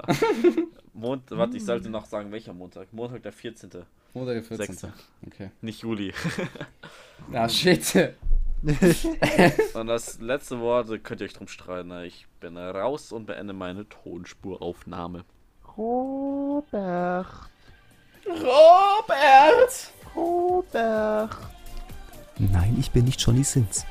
Mond, 0.93 1.23
warte, 1.29 1.57
ich 1.57 1.65
sollte 1.65 1.89
noch 1.89 2.05
sagen, 2.05 2.31
welcher 2.31 2.53
Montag? 2.53 2.87
Montag 2.93 3.21
der 3.21 3.33
14. 3.33 3.69
Oder 4.13 4.33
der 4.33 4.43
14. 4.43 4.65
Sechste. 4.65 4.93
Okay. 5.25 5.51
Nicht 5.61 5.81
Juli. 5.81 6.13
Ah, 7.33 7.49
shit. 7.49 8.13
Und 9.73 9.87
das 9.87 10.19
letzte 10.21 10.59
Wort 10.59 10.87
könnt 11.03 11.19
ihr 11.19 11.25
euch 11.25 11.33
drum 11.33 11.47
streiten. 11.47 11.91
Ich 12.03 12.27
bin 12.39 12.55
raus 12.57 13.11
und 13.11 13.25
beende 13.25 13.53
meine 13.53 13.89
Tonspuraufnahme. 13.89 15.25
Robert. 15.75 17.27
Robert! 18.25 19.91
Robert. 20.15 21.37
Nein, 22.37 22.77
ich 22.79 22.91
bin 22.91 23.05
nicht 23.05 23.19
Johnny 23.19 23.43
Sins. 23.43 23.83